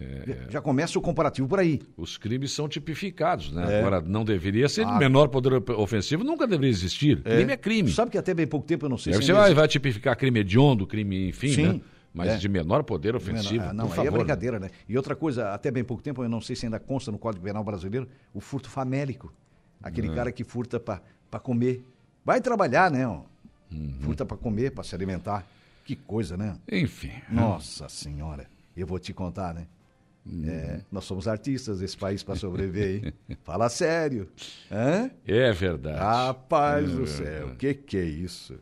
É, 0.00 0.50
Já 0.50 0.60
começa 0.60 0.98
o 0.98 1.02
comparativo 1.02 1.46
por 1.46 1.58
aí. 1.58 1.80
Os 1.96 2.16
crimes 2.16 2.52
são 2.52 2.68
tipificados, 2.68 3.52
né? 3.52 3.74
É. 3.74 3.80
Agora, 3.80 4.00
não 4.00 4.24
deveria 4.24 4.68
ser 4.68 4.86
ah. 4.86 4.98
menor 4.98 5.28
poder 5.28 5.52
ofensivo, 5.72 6.24
nunca 6.24 6.46
deveria 6.46 6.70
existir. 6.70 7.20
É. 7.24 7.36
Crime 7.36 7.52
é 7.52 7.56
crime. 7.56 7.90
Sabe 7.90 8.10
que 8.10 8.18
até 8.18 8.34
bem 8.34 8.46
pouco 8.46 8.66
tempo 8.66 8.86
eu 8.86 8.90
não 8.90 8.98
sei 8.98 9.12
se. 9.12 9.22
Você 9.22 9.32
vai, 9.32 9.54
vai, 9.54 9.68
tipificar 9.68 10.16
crime 10.16 10.40
hediondo, 10.40 10.86
crime, 10.86 11.28
enfim, 11.28 11.48
Sim. 11.48 11.62
né? 11.64 11.80
Mas 12.12 12.28
é. 12.28 12.36
de 12.36 12.48
menor 12.48 12.84
poder 12.84 13.16
ofensivo. 13.16 13.54
Menor, 13.54 13.70
ah, 13.70 13.72
não, 13.72 13.88
por 13.88 14.00
aí 14.00 14.06
é 14.06 14.10
brincadeira, 14.10 14.60
né? 14.60 14.70
E 14.88 14.96
outra 14.96 15.16
coisa, 15.16 15.52
até 15.52 15.70
bem 15.70 15.82
pouco 15.82 16.02
tempo, 16.02 16.22
eu 16.22 16.28
não 16.28 16.40
sei 16.40 16.54
se 16.54 16.64
ainda 16.64 16.78
consta 16.78 17.10
no 17.10 17.18
Código 17.18 17.44
Penal 17.44 17.64
brasileiro, 17.64 18.08
o 18.32 18.40
furto 18.40 18.70
famélico. 18.70 19.32
Aquele 19.82 20.08
é. 20.08 20.14
cara 20.14 20.30
que 20.30 20.44
furta 20.44 20.78
para 20.78 21.40
comer. 21.42 21.84
Vai 22.24 22.40
trabalhar, 22.40 22.90
né? 22.90 23.06
Uhum. 23.06 23.96
Furta 24.00 24.24
para 24.24 24.36
comer, 24.36 24.70
para 24.70 24.84
se 24.84 24.94
alimentar. 24.94 25.44
Que 25.84 25.96
coisa, 25.96 26.36
né? 26.36 26.56
Enfim. 26.70 27.10
Nossa 27.28 27.88
Senhora. 27.88 28.46
Eu 28.76 28.86
vou 28.86 28.98
te 28.98 29.12
contar, 29.12 29.52
né? 29.52 29.66
É, 30.46 30.80
nós 30.90 31.04
somos 31.04 31.28
artistas 31.28 31.80
desse 31.80 31.96
país 31.96 32.22
para 32.22 32.34
sobreviver, 32.34 33.04
hein? 33.04 33.12
Fala 33.44 33.68
sério. 33.68 34.26
Hã? 34.72 35.10
É 35.26 35.52
verdade. 35.52 35.98
Rapaz 35.98 36.90
é 36.90 36.94
do 36.94 37.06
céu, 37.06 37.48
o 37.48 37.56
que, 37.56 37.74
que 37.74 37.98
é 37.98 38.04
isso? 38.04 38.58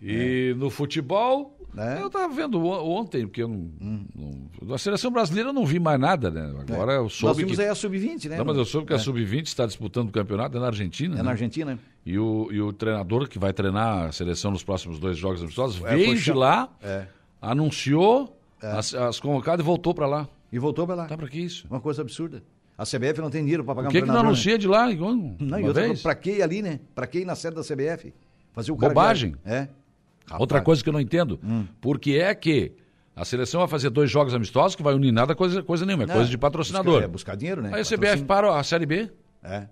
E 0.00 0.52
é. 0.52 0.54
no 0.54 0.70
futebol, 0.70 1.58
é. 1.76 2.00
eu 2.00 2.06
estava 2.06 2.32
vendo 2.32 2.64
ontem, 2.64 3.26
porque 3.26 3.42
eu 3.42 3.48
não, 3.48 3.56
hum. 3.56 4.48
não, 4.62 4.78
seleção 4.78 5.10
brasileira 5.10 5.50
eu 5.50 5.52
não 5.52 5.66
vi 5.66 5.78
mais 5.78 6.00
nada, 6.00 6.30
né? 6.30 6.54
Agora 6.60 6.92
eu 6.92 7.08
soube. 7.08 7.26
Nós 7.26 7.36
vimos 7.36 7.56
que, 7.56 7.62
aí 7.62 7.68
a 7.68 7.74
Sub-20, 7.74 8.28
né? 8.28 8.38
Não, 8.38 8.44
mas 8.44 8.56
eu 8.56 8.64
soube 8.64 8.86
que 8.86 8.92
a 8.92 8.96
é. 8.96 8.98
Sub-20 8.98 9.46
está 9.46 9.66
disputando 9.66 10.08
o 10.08 10.12
campeonato 10.12 10.56
é 10.56 10.60
na 10.60 10.66
Argentina. 10.66 11.14
É 11.14 11.18
né? 11.18 11.22
na 11.22 11.32
Argentina. 11.32 11.78
E 12.06 12.18
o, 12.18 12.48
e 12.50 12.62
o 12.62 12.72
treinador 12.72 13.28
que 13.28 13.38
vai 13.38 13.52
treinar 13.52 14.06
a 14.06 14.12
seleção 14.12 14.50
nos 14.52 14.62
próximos 14.62 14.98
dois 14.98 15.18
jogos 15.18 15.42
amistosos 15.42 15.84
é, 15.84 15.96
veio 15.96 16.16
de 16.16 16.32
lá, 16.32 16.70
anunciou 17.42 18.40
as, 18.62 18.94
as 18.94 19.20
convocadas 19.20 19.62
e 19.62 19.66
voltou 19.66 19.92
para 19.92 20.06
lá. 20.06 20.28
E 20.52 20.58
voltou 20.58 20.86
para 20.86 20.94
lá. 20.94 21.06
Tá 21.06 21.16
para 21.16 21.28
que 21.28 21.38
isso? 21.38 21.66
Uma 21.68 21.80
coisa 21.80 22.02
absurda. 22.02 22.42
A 22.76 22.84
CBF 22.84 23.20
não 23.20 23.30
tem 23.30 23.42
dinheiro 23.42 23.62
para 23.62 23.74
pagar 23.74 23.88
Por 23.88 23.92
que 23.92 23.98
um 23.98 24.06
que 24.06 24.08
não 24.08 24.20
anuncia 24.20 24.56
de 24.56 24.66
lá? 24.66 24.90
Igual, 24.90 25.14
não, 25.14 25.60
e 25.60 25.64
outra, 25.64 25.94
para 26.02 26.14
que 26.14 26.40
ali, 26.40 26.62
né? 26.62 26.80
Para 26.94 27.06
que 27.06 27.18
ir 27.18 27.24
na 27.26 27.34
sede 27.34 27.54
da 27.54 27.62
CBF? 27.62 28.12
Fazer 28.52 28.72
o 28.72 28.76
cara 28.76 28.94
Bobagem. 28.94 29.36
É. 29.44 29.68
Rapaz. 30.24 30.40
Outra 30.40 30.62
coisa 30.62 30.82
que 30.82 30.88
eu 30.88 30.92
não 30.92 31.00
entendo. 31.00 31.38
Hum. 31.44 31.66
Por 31.80 31.98
que 31.98 32.18
é 32.18 32.34
que 32.34 32.72
a 33.14 33.24
seleção 33.24 33.60
vai 33.60 33.68
fazer 33.68 33.90
dois 33.90 34.10
jogos 34.10 34.32
amistosos 34.34 34.74
que 34.74 34.82
vai 34.82 34.94
unir 34.94 35.12
nada 35.12 35.34
coisa, 35.34 35.62
coisa 35.62 35.84
nenhuma, 35.84 36.04
é 36.04 36.06
não, 36.06 36.14
coisa 36.14 36.30
de 36.30 36.38
patrocinador. 36.38 36.94
Buscar, 36.94 37.04
é 37.04 37.08
buscar 37.08 37.36
dinheiro, 37.36 37.60
né? 37.60 37.70
Aí 37.74 37.82
a 37.82 37.84
CBF 37.84 38.24
para 38.24 38.58
a 38.58 38.62
Série 38.62 38.86
B. 38.86 39.10
É. 39.42 39.66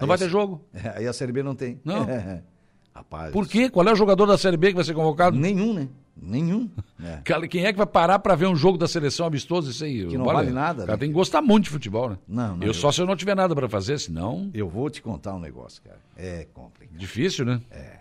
Não 0.00 0.08
vai 0.08 0.18
ter 0.18 0.28
jogo. 0.28 0.64
É, 0.74 0.98
aí 0.98 1.06
a 1.06 1.12
Série 1.12 1.30
B 1.30 1.42
não 1.42 1.54
tem. 1.54 1.80
Não. 1.84 2.06
Rapaz. 2.92 3.32
Por 3.32 3.46
quê? 3.46 3.70
Qual 3.70 3.86
é 3.86 3.92
o 3.92 3.96
jogador 3.96 4.26
da 4.26 4.36
Série 4.36 4.56
B 4.56 4.68
que 4.68 4.74
vai 4.74 4.84
ser 4.84 4.94
convocado? 4.94 5.38
Nenhum, 5.38 5.72
né? 5.72 5.88
Nenhum. 6.22 6.68
É. 7.02 7.22
Quem 7.48 7.64
é 7.64 7.72
que 7.72 7.78
vai 7.78 7.86
parar 7.86 8.18
pra 8.18 8.34
ver 8.34 8.46
um 8.46 8.54
jogo 8.54 8.76
da 8.76 8.86
seleção 8.86 9.24
amistoso? 9.26 9.70
Isso 9.70 9.82
aí. 9.84 10.06
Que 10.06 10.18
não 10.18 10.26
vale 10.26 10.50
nada, 10.50 10.82
O 10.82 10.86
cara 10.86 10.96
né? 10.96 11.00
tem 11.00 11.08
que 11.08 11.14
gostar 11.14 11.40
muito 11.40 11.64
de 11.64 11.70
futebol, 11.70 12.10
né? 12.10 12.18
Não, 12.28 12.56
não, 12.56 12.62
Eu 12.62 12.68
eu- 12.68 12.74
só 12.74 12.92
se 12.92 13.00
eu 13.00 13.06
não 13.06 13.16
tiver 13.16 13.34
nada 13.34 13.54
pra 13.54 13.66
fazer, 13.70 13.98
senão. 13.98 14.50
Eu 14.52 14.68
vou 14.68 14.90
te 14.90 15.00
contar 15.00 15.34
um 15.34 15.40
negócio, 15.40 15.80
cara. 15.82 15.98
É 16.16 16.46
complicado. 16.52 16.98
Difícil, 16.98 17.46
né? 17.46 17.60
É. 17.70 18.00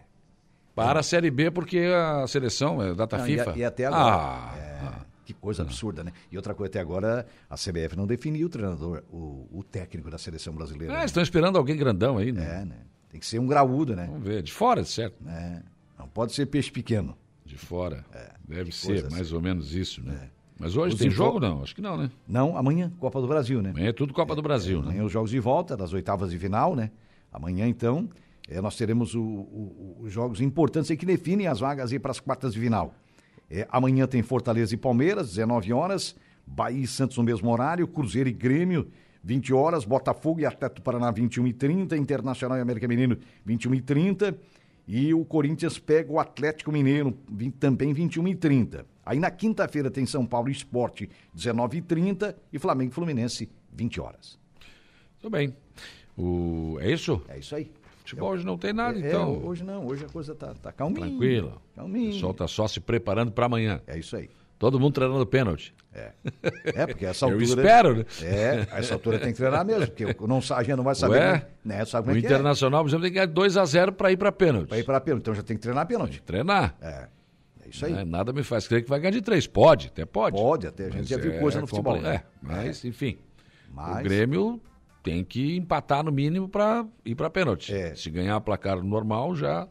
Para 0.76 1.00
a 1.00 1.04
Série 1.04 1.32
B, 1.32 1.50
porque 1.50 1.80
a 1.80 2.28
seleção 2.28 2.82
é 2.82 2.94
data 2.94 3.18
Não, 3.18 3.26
e, 3.28 3.38
FIFA. 3.38 3.52
a- 3.52 3.58
e 3.58 3.64
até 3.64 3.86
agora. 3.86 4.04
Ah, 4.16 4.54
é, 4.58 5.10
Que 5.26 5.34
coisa 5.34 5.62
absurda, 5.62 6.04
né? 6.04 6.12
E 6.32 6.36
outra 6.38 6.54
coisa, 6.54 6.70
até 6.72 6.80
agora 6.80 7.26
a 7.50 7.56
CBF 7.56 7.96
não 7.96 8.06
definiu 8.08 8.48
o 8.48 8.50
treinador, 8.50 9.04
o, 9.12 9.48
o 9.52 9.64
técnico 9.64 10.10
da 10.10 10.18
seleção 10.18 10.54
brasileira. 10.54 10.94
é, 10.94 10.98
né? 11.00 11.06
estão 11.06 11.22
esperando 11.24 11.58
alguém 11.58 11.78
grandão 11.78 12.18
aí, 12.18 12.32
né? 12.32 12.62
É, 12.62 12.66
né? 12.66 12.76
Tem 13.10 13.20
que 13.20 13.26
ser 13.26 13.40
um 13.40 13.46
graúdo, 13.48 13.96
né? 13.96 14.08
Vamos 14.08 14.24
ver. 14.28 14.42
De 14.44 14.52
fora, 14.52 14.84
certo? 14.84 15.16
É. 15.28 15.62
Não 15.98 16.08
pode 16.08 16.34
ser 16.34 16.46
peixe 16.48 16.72
pequeno. 16.72 17.16
De 17.50 17.58
fora. 17.58 18.06
Deve 18.48 18.62
É, 18.62 18.66
que 18.66 18.72
ser 18.76 18.88
coisa 18.88 19.10
mais 19.10 19.22
assim. 19.28 19.36
ou 19.36 19.42
menos 19.42 19.74
isso, 19.74 20.04
né? 20.04 20.20
É. 20.26 20.30
Mas 20.60 20.76
hoje 20.78 20.94
Os 20.94 21.00
tem 21.02 21.10
jogo, 21.10 21.40
não? 21.40 21.64
Acho 21.64 21.74
que 21.74 21.82
não, 21.82 21.98
né? 21.98 22.12
Não, 22.28 22.56
amanhã, 22.56 22.92
Copa 23.00 23.20
do 23.20 23.28
Brasil, 23.28 23.62
né? 23.62 23.70
Amanhã 23.72 23.90
é 23.90 23.94
tudo 23.94 24.14
Copa 24.14 24.36
do 24.36 24.42
Brasil, 24.42 24.82
né? 24.82 24.90
Amanhã 24.90 25.04
os 25.06 25.12
jogos 25.12 25.32
de 25.32 25.40
volta 25.40 25.76
das 25.76 25.94
oitavas 25.94 26.30
de 26.32 26.38
final, 26.38 26.76
né? 26.76 26.92
Amanhã, 27.32 27.66
então, 27.68 28.08
eh, 28.48 28.62
nós 28.62 28.76
teremos 28.78 29.16
o- 29.16 29.22
o- 29.22 29.96
o- 30.00 30.04
os 30.04 30.12
jogos 30.12 30.42
importantes 30.42 30.92
aí 30.92 30.98
que 30.98 31.06
definem 31.06 31.48
as 31.48 31.60
vagas 31.60 31.92
aí 31.92 31.98
para 32.00 32.12
as 32.12 32.20
quartas 32.20 32.54
de 32.54 32.60
final. 32.60 32.94
Amanhã 33.72 34.06
tem 34.06 34.22
Fortaleza 34.22 34.76
e 34.76 34.78
Palmeiras, 34.78 35.30
19 35.30 35.74
horas. 35.74 36.16
Bahia 36.46 36.84
e 36.84 36.88
Santos 36.88 37.18
no 37.18 37.24
mesmo 37.24 37.50
horário. 37.52 37.88
Cruzeiro 37.88 38.30
e 38.30 38.34
Grêmio, 38.34 38.88
20 39.24 39.52
horas. 39.54 39.86
Botafogo 39.86 40.40
e 40.42 40.46
Atlético 40.46 40.82
do 40.82 40.84
Paraná, 40.84 41.10
21 41.10 41.48
e 41.48 41.54
30. 41.54 41.98
Internacional 41.98 42.58
e 42.58 42.62
América 42.62 42.88
Mineiro, 42.88 43.18
21 43.46 43.74
e 43.76 43.82
30. 43.82 44.38
E 44.92 45.14
o 45.14 45.24
Corinthians 45.24 45.78
pega 45.78 46.12
o 46.12 46.20
Atlético 46.20 46.72
Mineiro, 46.72 47.16
também 47.60 47.94
21 47.94 48.28
e 48.30 48.36
30. 48.36 48.88
Aí 49.06 49.20
na 49.20 49.30
quinta-feira 49.30 49.92
tem 49.92 50.04
São 50.04 50.26
Paulo 50.26 50.50
Esporte, 50.50 51.08
19 51.32 51.78
e 51.78 51.82
30. 51.84 52.36
E 52.52 52.58
Flamengo 52.58 52.92
Fluminense, 52.92 53.48
20 53.72 54.02
horas. 54.02 54.40
Tudo 55.22 55.30
bem. 55.32 55.56
O... 56.18 56.80
É 56.82 56.92
isso? 56.92 57.22
É 57.28 57.38
isso 57.38 57.56
aí. 57.56 57.72
Futebol 58.00 58.32
hoje 58.32 58.44
não 58.44 58.58
tem 58.58 58.74
nada, 58.74 58.98
É, 59.00 59.10
então. 59.10 59.46
hoje 59.46 59.64
não, 59.64 59.86
hoje 59.86 60.06
a 60.06 60.10
coisa 60.10 60.34
tá, 60.34 60.56
tá 60.56 60.72
calminha. 60.72 61.06
Tranquilo. 61.06 61.62
O 61.74 61.76
Calminha. 61.76 62.12
pessoal 62.12 62.34
tá 62.34 62.48
só 62.48 62.68
se 62.68 62.80
preparando 62.80 63.32
para 63.32 63.46
amanhã. 63.46 63.80
É 63.86 64.00
isso 64.00 64.16
aí. 64.16 64.28
Todo 64.60 64.78
mundo 64.80 64.94
treinando 64.94 65.26
pênalti. 65.26 65.74
É. 65.94 66.12
É, 66.66 66.86
porque 66.86 67.06
essa 67.06 67.26
Eu 67.28 67.30
altura. 67.32 67.44
espero, 67.62 67.96
né? 67.96 68.06
É, 68.22 68.68
essa 68.74 68.94
altura 68.94 69.18
tem 69.18 69.32
que 69.32 69.38
treinar 69.38 69.66
mesmo, 69.66 69.88
porque 69.88 70.06
não, 70.28 70.38
a 70.38 70.64
gente 70.64 70.76
não 70.76 70.84
vai 70.84 70.94
saber. 70.96 71.16
Ué? 71.18 71.32
Né, 71.64 71.78
né, 71.78 71.86
sabe 71.86 72.04
O 72.04 72.06
como 72.08 72.18
é 72.18 72.22
que 72.22 72.28
é? 72.28 72.30
Internacional, 72.30 72.84
por 72.84 72.90
exemplo, 72.90 73.04
tem 73.04 73.12
que 73.14 73.16
ganhar 73.20 73.28
2x0 73.34 73.94
para 73.94 74.12
ir 74.12 74.18
para 74.18 74.32
pênalti. 74.32 74.70
Vai 74.70 74.80
ir 74.80 74.84
para 74.84 75.00
pênalti, 75.00 75.22
então 75.22 75.34
já 75.34 75.42
tem 75.42 75.56
que 75.56 75.62
treinar 75.64 75.88
pênalti. 75.88 76.22
Treinar. 76.22 76.76
É. 76.82 77.08
É 77.66 77.70
isso 77.70 77.86
aí. 77.86 77.94
né? 77.94 78.04
Nada 78.04 78.34
me 78.34 78.44
faz 78.44 78.68
crer 78.68 78.84
que 78.84 78.90
vai 78.90 79.00
ganhar 79.00 79.12
de 79.12 79.22
três. 79.22 79.48
Pode, 79.48 79.88
até 79.88 80.06
pode. 80.06 80.36
Pode, 80.36 80.68
até 80.68 80.84
a 80.84 80.90
gente 80.90 80.98
Mas 81.00 81.08
já 81.08 81.18
viu 81.18 81.32
é 81.34 81.40
coisa 81.40 81.62
no 81.62 81.66
futebol. 81.68 82.00
Né? 82.02 82.16
É, 82.16 82.24
mas, 82.42 82.84
enfim. 82.84 83.18
Mas- 83.74 84.00
O 84.02 84.04
Grêmio 84.04 84.62
tem 85.02 85.24
que 85.24 85.56
empatar 85.56 86.04
no 86.04 86.12
mínimo 86.12 86.50
para 86.50 86.86
ir 87.06 87.16
para 87.16 87.30
pênalti. 87.30 87.74
É. 87.74 87.96
Se 87.96 88.10
ganhar 88.10 88.40
placar 88.42 88.84
normal, 88.84 89.36
já 89.36 89.68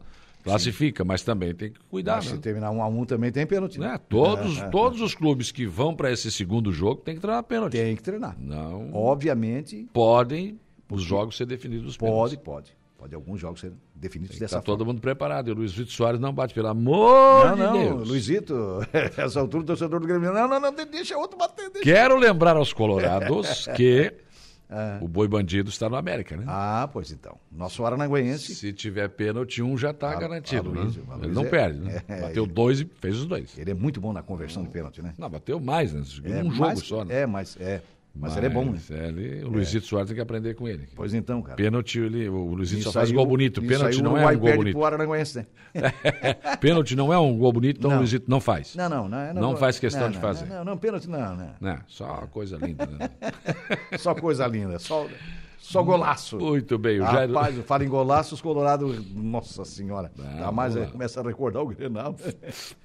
classifica, 0.49 1.03
mas 1.03 1.21
também 1.23 1.53
tem 1.53 1.71
que 1.71 1.79
cuidar, 1.89 2.17
Mas 2.17 2.25
né? 2.25 2.31
se 2.31 2.37
terminar 2.39 2.71
um 2.71 2.81
a 2.81 2.87
um 2.87 3.05
também 3.05 3.31
tem 3.31 3.45
pênalti. 3.45 3.79
Né? 3.79 3.99
Todos, 4.09 4.59
todos 4.71 5.01
os 5.01 5.13
clubes 5.15 5.51
que 5.51 5.65
vão 5.65 5.95
para 5.95 6.11
esse 6.11 6.31
segundo 6.31 6.71
jogo 6.71 7.01
tem 7.01 7.15
que 7.15 7.21
treinar 7.21 7.43
pênalti. 7.43 7.71
Tem 7.73 7.95
que 7.95 8.03
treinar. 8.03 8.35
Não 8.39 8.93
Obviamente, 8.93 9.87
podem 9.93 10.59
os 10.89 11.01
jogos 11.03 11.37
ser 11.37 11.45
definidos 11.45 11.95
pode, 11.97 12.11
pênaltis. 12.37 12.37
pode. 12.43 12.79
Pode 12.97 13.15
alguns 13.15 13.39
jogos 13.39 13.61
ser 13.61 13.71
definidos 13.95 14.33
Está 14.35 14.45
dessa 14.45 14.61
todo 14.61 14.79
forma. 14.79 14.91
mundo 14.91 15.01
preparado. 15.01 15.47
E 15.47 15.51
o 15.53 15.55
Luiz 15.55 15.71
Vitor 15.71 15.93
Soares 15.93 16.19
não 16.19 16.33
bate, 16.33 16.53
pelo 16.53 16.67
amor 16.67 17.45
Não, 17.45 17.55
de 17.55 17.61
não, 17.61 17.73
Deus. 17.73 18.09
Luizito, 18.09 18.53
essa 19.15 19.39
altura 19.39 19.63
o 19.63 19.65
torcedor 19.67 20.01
do 20.01 20.07
Grêmio. 20.07 20.33
Não, 20.33 20.49
não, 20.49 20.59
não, 20.59 20.73
deixa 20.73 21.17
outro 21.17 21.37
bater. 21.37 21.69
Deixa. 21.69 21.85
Quero 21.89 22.17
lembrar 22.17 22.57
aos 22.57 22.73
colorados 22.73 23.67
que 23.77 24.13
o 25.01 25.07
boi 25.07 25.27
bandido 25.27 25.69
está 25.69 25.89
no 25.89 25.95
América, 25.95 26.37
né? 26.37 26.43
Ah, 26.47 26.87
pois 26.91 27.11
então. 27.11 27.37
Nosso 27.51 27.83
Aranaguense. 27.85 28.53
Se 28.53 28.71
tiver 28.71 29.07
pênalti, 29.09 29.61
um 29.63 29.77
já 29.77 29.91
está 29.91 30.13
garantido, 30.15 30.69
Aloysio, 30.69 31.01
né? 31.01 31.07
Aloysio 31.09 31.27
Ele 31.29 31.33
não 31.35 31.45
é- 31.45 31.49
perde, 31.49 31.79
né? 31.79 32.01
é, 32.07 32.21
bateu 32.21 32.43
ele- 32.43 32.53
dois 32.53 32.81
e 32.81 32.85
fez 32.85 33.17
os 33.17 33.25
dois. 33.25 33.57
Ele 33.57 33.71
é 33.71 33.73
muito 33.73 33.99
bom 33.99 34.13
na 34.13 34.21
conversão 34.21 34.61
de 34.63 34.69
pênalti, 34.69 35.01
né? 35.01 35.13
Não, 35.17 35.29
bateu 35.29 35.59
mais, 35.59 35.93
né? 35.93 36.01
É, 36.23 36.43
um 36.43 36.51
jogo 36.51 36.67
mas- 36.69 36.79
só, 36.79 37.03
né? 37.03 37.21
É, 37.21 37.25
mas, 37.25 37.57
é, 37.59 37.81
mas, 38.15 38.35
ele 38.35 38.47
é 38.47 38.49
bom, 38.49 38.65
né? 38.65 38.79
é, 38.91 39.07
ele- 39.07 39.43
o 39.45 39.49
Luizito 39.49 39.85
Soares 39.85 40.07
tem 40.07 40.15
que 40.15 40.21
aprender 40.21 40.53
com 40.55 40.67
ele. 40.67 40.87
Pois 40.95 41.13
então, 41.13 41.41
cara. 41.41 41.55
Pênalti, 41.55 41.99
ele, 41.99 42.27
o 42.27 42.53
Luizito 42.53 42.83
só 42.83 42.91
faz 42.91 43.11
gol 43.11 43.25
bonito. 43.25 43.61
Pênalti 43.61 44.01
não 44.01 44.17
é 44.17 44.25
um 44.27 44.39
gol 44.39 44.55
bonito. 44.55 44.75
pro 44.75 44.85
Aranaguense, 44.85 45.37
né? 45.37 45.45
Pênalti 46.59 46.95
não 46.95 47.13
é 47.13 47.19
um 47.19 47.37
gol 47.37 47.53
bonito, 47.53 47.77
então 47.77 47.89
o 47.89 47.93
Não. 47.93 47.99
Luizito 47.99 48.29
não 48.29 48.41
faz. 48.41 48.75
Não, 48.75 48.89
não, 48.89 49.07
não. 49.07 49.33
Não 49.33 49.55
faz 49.57 49.79
questão 49.79 50.03
não, 50.03 50.09
de 50.09 50.15
não, 50.15 50.21
fazer. 50.21 50.45
Não, 50.45 50.57
não, 50.57 50.65
não, 50.65 50.77
pênalti 50.77 51.07
não, 51.09 51.35
não. 51.35 51.55
Né? 51.61 51.79
Só 51.87 52.05
uma 52.05 52.27
coisa 52.27 52.57
linda, 52.57 52.85
né? 52.85 53.09
Só 53.97 54.13
coisa 54.15 54.47
linda, 54.47 54.79
só, 54.79 55.07
só 55.59 55.83
golaço. 55.83 56.37
Muito 56.37 56.77
bem, 56.77 56.99
o 56.99 57.05
Jairo... 57.05 57.33
Rapaz, 57.33 57.55
fala 57.65 57.83
em 57.83 57.87
golaço, 57.89 58.33
os 58.35 58.41
colorados, 58.41 59.03
nossa 59.13 59.63
senhora. 59.65 60.11
Não, 60.17 60.37
Tá 60.39 60.51
mais, 60.51 60.75
é, 60.75 60.85
começa 60.85 61.19
a 61.19 61.23
recordar 61.23 61.61
o 61.61 61.67
Grenal. 61.67 62.15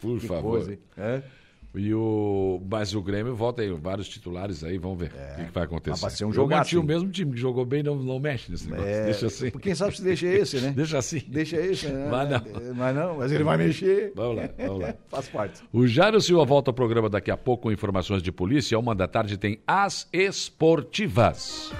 Por 0.01 0.21
que 0.21 0.27
favor. 0.27 0.53
coisa, 0.53 0.73
hein? 0.73 0.79
É? 0.97 1.23
E 1.75 1.93
o... 1.93 2.63
Mas 2.71 2.95
o 2.95 3.03
Grêmio 3.03 3.35
volta 3.35 3.63
aí, 3.63 3.71
vários 3.71 4.09
titulares 4.09 4.63
aí, 4.63 4.79
vamos 4.79 4.99
ver 4.99 5.07
o 5.11 5.37
que, 5.37 5.45
que 5.47 5.53
vai 5.53 5.65
acontecer. 5.65 5.91
mas 5.91 6.01
vai 6.01 6.11
ser 6.11 6.25
um 6.25 6.33
jogaço, 6.33 6.77
mantive 6.77 6.81
o 6.81 6.85
mesmo 6.85 7.11
time 7.11 7.33
que 7.33 7.41
jogou 7.41 7.65
bem, 7.65 7.83
não, 7.83 7.97
não 7.97 8.21
mexe 8.21 8.51
nesse 8.51 8.71
negócio. 8.71 8.91
É, 8.91 9.05
Deixa 9.07 9.27
assim. 9.27 9.51
Quem 9.51 9.75
sabe 9.75 9.97
se 9.97 10.03
deixa 10.03 10.27
esse, 10.27 10.61
né? 10.61 10.71
Deixa 10.77 10.99
assim. 10.99 11.23
Deixa 11.27 11.57
esse, 11.57 11.89
né? 11.89 12.09
Mas 12.09 12.31
não. 12.31 12.75
Mas 12.75 12.95
não, 12.95 13.17
mas 13.17 13.33
ele 13.33 13.43
vai 13.43 13.57
mexer. 13.57 14.13
Vamos 14.15 14.37
lá, 14.37 14.51
vamos 14.57 14.83
lá. 14.83 14.95
Faz 15.09 15.29
parte. 15.29 15.63
O 15.73 15.87
Jairo 15.87 16.21
Silva 16.21 16.45
volta 16.45 16.71
ao 16.71 16.75
programa 16.75 17.09
daqui 17.09 17.31
a 17.31 17.37
pouco 17.37 17.65
com 17.65 17.73
informações 17.73 18.23
de 18.23 18.31
polícia. 18.31 18.79
Uma 18.79 18.95
da 18.95 19.09
tarde 19.09 19.37
tem 19.37 19.59
As 19.67 20.09
Esportivas. 20.13 21.73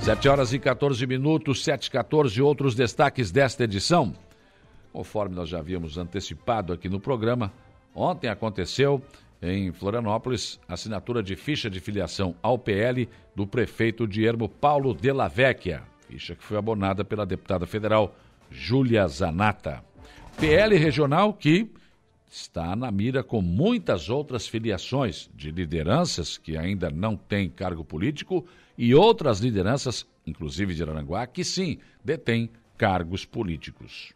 7 0.00 0.28
horas 0.28 0.52
e 0.52 0.58
14 0.58 1.04
minutos, 1.06 1.64
7 1.64 1.86
e 1.86 1.90
14, 1.90 2.40
outros 2.40 2.74
destaques 2.74 3.32
desta 3.32 3.64
edição. 3.64 4.14
Conforme 4.92 5.34
nós 5.34 5.48
já 5.48 5.58
havíamos 5.58 5.98
antecipado 5.98 6.72
aqui 6.72 6.88
no 6.88 7.00
programa, 7.00 7.52
ontem 7.96 8.28
aconteceu 8.28 9.02
em 9.40 9.72
Florianópolis 9.72 10.60
a 10.68 10.74
assinatura 10.74 11.22
de 11.22 11.34
ficha 11.34 11.70
de 11.70 11.80
filiação 11.80 12.34
ao 12.42 12.58
PL 12.58 13.08
do 13.34 13.46
prefeito 13.46 14.06
de 14.06 14.24
Ermo 14.24 14.48
Paulo 14.48 14.94
de 14.94 15.12
la 15.12 15.26
Vecchia, 15.26 15.82
ficha 16.06 16.36
que 16.36 16.44
foi 16.44 16.58
abonada 16.58 17.04
pela 17.04 17.26
deputada 17.26 17.66
federal 17.66 18.14
Júlia 18.50 19.08
Zanata. 19.08 19.82
PL 20.38 20.76
regional 20.76 21.32
que 21.32 21.70
está 22.28 22.76
na 22.76 22.90
mira 22.90 23.22
com 23.22 23.40
muitas 23.40 24.10
outras 24.10 24.46
filiações 24.46 25.30
de 25.34 25.50
lideranças 25.50 26.36
que 26.36 26.56
ainda 26.56 26.90
não 26.90 27.16
têm 27.16 27.48
cargo 27.48 27.84
político 27.84 28.46
e 28.76 28.94
outras 28.94 29.40
lideranças, 29.40 30.06
inclusive 30.26 30.74
de 30.74 30.82
Aranguá, 30.82 31.26
que 31.26 31.42
sim 31.42 31.78
detêm 32.04 32.50
cargos 32.76 33.24
políticos. 33.24 34.12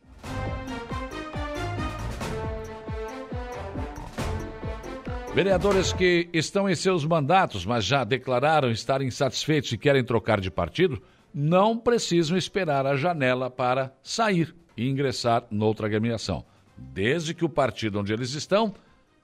Vereadores 5.32 5.92
que 5.92 6.28
estão 6.32 6.68
em 6.68 6.74
seus 6.74 7.04
mandatos, 7.04 7.64
mas 7.64 7.84
já 7.84 8.02
declararam 8.02 8.68
estar 8.68 9.00
insatisfeitos 9.00 9.70
e 9.70 9.78
querem 9.78 10.02
trocar 10.02 10.40
de 10.40 10.50
partido, 10.50 11.00
não 11.32 11.78
precisam 11.78 12.36
esperar 12.36 12.84
a 12.84 12.96
janela 12.96 13.48
para 13.48 13.94
sair 14.02 14.52
e 14.76 14.88
ingressar 14.88 15.44
noutra 15.48 15.86
agremiação. 15.86 16.44
Desde 16.76 17.32
que 17.32 17.44
o 17.44 17.48
partido 17.48 18.00
onde 18.00 18.12
eles 18.12 18.34
estão 18.34 18.74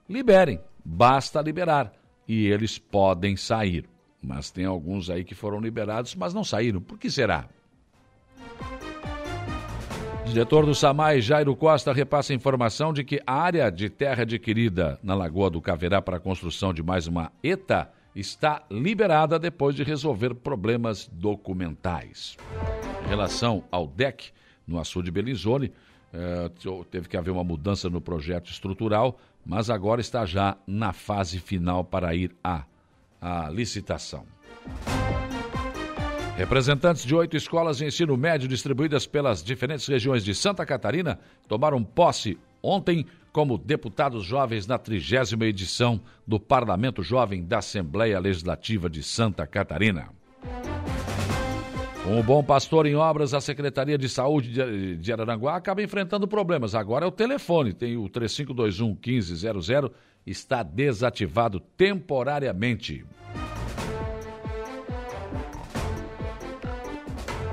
liberem, 0.09 0.61
basta 0.85 1.43
liberar 1.43 1.93
e 2.29 2.47
eles 2.47 2.79
podem 2.79 3.37
sair. 3.37 3.89
Mas 4.23 4.49
tem 4.51 4.65
alguns 4.65 5.11
aí 5.11 5.25
que 5.25 5.35
foram 5.35 5.61
liberados, 5.61 6.15
mas 6.15 6.33
não 6.33 6.45
saíram. 6.45 6.81
Por 6.81 6.99
que 6.99 7.11
será? 7.11 7.49
Diretor 10.27 10.67
do 10.67 10.75
SAMAI, 10.75 11.21
Jairo 11.21 11.55
Costa, 11.57 11.93
repassa 11.93 12.33
a 12.33 12.37
informação 12.37 12.93
de 12.93 13.05
que 13.05 13.23
a 13.27 13.33
área 13.33 13.71
de 13.71 13.89
terra 13.89 14.23
adquirida 14.23 14.99
na 15.03 15.15
Lagoa 15.15 15.49
do 15.49 15.63
Caverá 15.63 16.03
para 16.03 16.19
a 16.19 16.21
construção 16.21 16.75
de 16.75 16.83
mais 16.83 17.07
uma 17.07 17.33
ETA 17.43 17.91
está 18.15 18.63
liberada 18.71 19.39
depois 19.39 19.75
de 19.75 19.83
resolver 19.83 20.35
problemas 20.35 21.09
documentais. 21.13 22.37
Em 23.05 23.09
relação 23.09 23.65
ao 23.71 23.87
DEC, 23.87 24.33
no 24.67 24.79
açude 24.79 25.11
Belizone, 25.11 25.73
eh, 26.13 26.51
teve 26.91 27.09
que 27.09 27.17
haver 27.17 27.31
uma 27.31 27.45
mudança 27.45 27.89
no 27.89 28.01
projeto 28.01 28.51
estrutural, 28.51 29.19
mas 29.45 29.71
agora 29.71 30.01
está 30.01 30.27
já 30.27 30.57
na 30.67 30.93
fase 30.93 31.39
final 31.39 31.85
para 31.85 32.15
ir 32.15 32.35
à, 32.43 32.65
à 33.21 33.49
licitação. 33.49 34.27
Representantes 36.37 37.03
de 37.03 37.15
oito 37.15 37.35
escolas 37.35 37.79
de 37.79 37.87
ensino 37.87 38.15
médio 38.15 38.47
distribuídas 38.47 39.07
pelas 39.07 39.43
diferentes 39.43 39.87
regiões 39.87 40.23
de 40.23 40.35
Santa 40.35 40.67
Catarina 40.67 41.19
tomaram 41.49 41.83
posse 41.83 42.39
ontem 42.63 43.07
como 43.33 43.57
deputados 43.57 44.23
jovens 44.23 44.67
na 44.67 44.77
trigésima 44.77 45.47
edição 45.47 45.99
do 46.27 46.39
Parlamento 46.39 47.03
Jovem 47.03 47.43
da 47.43 47.59
Assembleia 47.59 48.21
Legislativa 48.21 48.91
de 48.91 49.03
Santa 49.03 49.47
Catarina. 49.47 50.11
Com 52.05 52.21
o 52.21 52.23
Bom 52.23 52.45
Pastor 52.45 52.85
em 52.85 52.95
obras, 52.95 53.33
a 53.33 53.41
Secretaria 53.41 53.97
de 53.97 54.09
Saúde 54.09 54.97
de 54.97 55.13
Araranguá 55.13 55.57
acaba 55.57 55.83
enfrentando 55.83 56.29
problemas. 56.29 56.75
Agora 56.75 57.07
é 57.07 57.09
o 57.09 57.13
telefone, 57.13 57.73
tem 57.73 57.97
o 57.97 58.11
3521 58.11 58.89
1500, 58.89 59.69
está 60.27 60.63
desativado 60.63 61.61
temporariamente. 61.61 63.07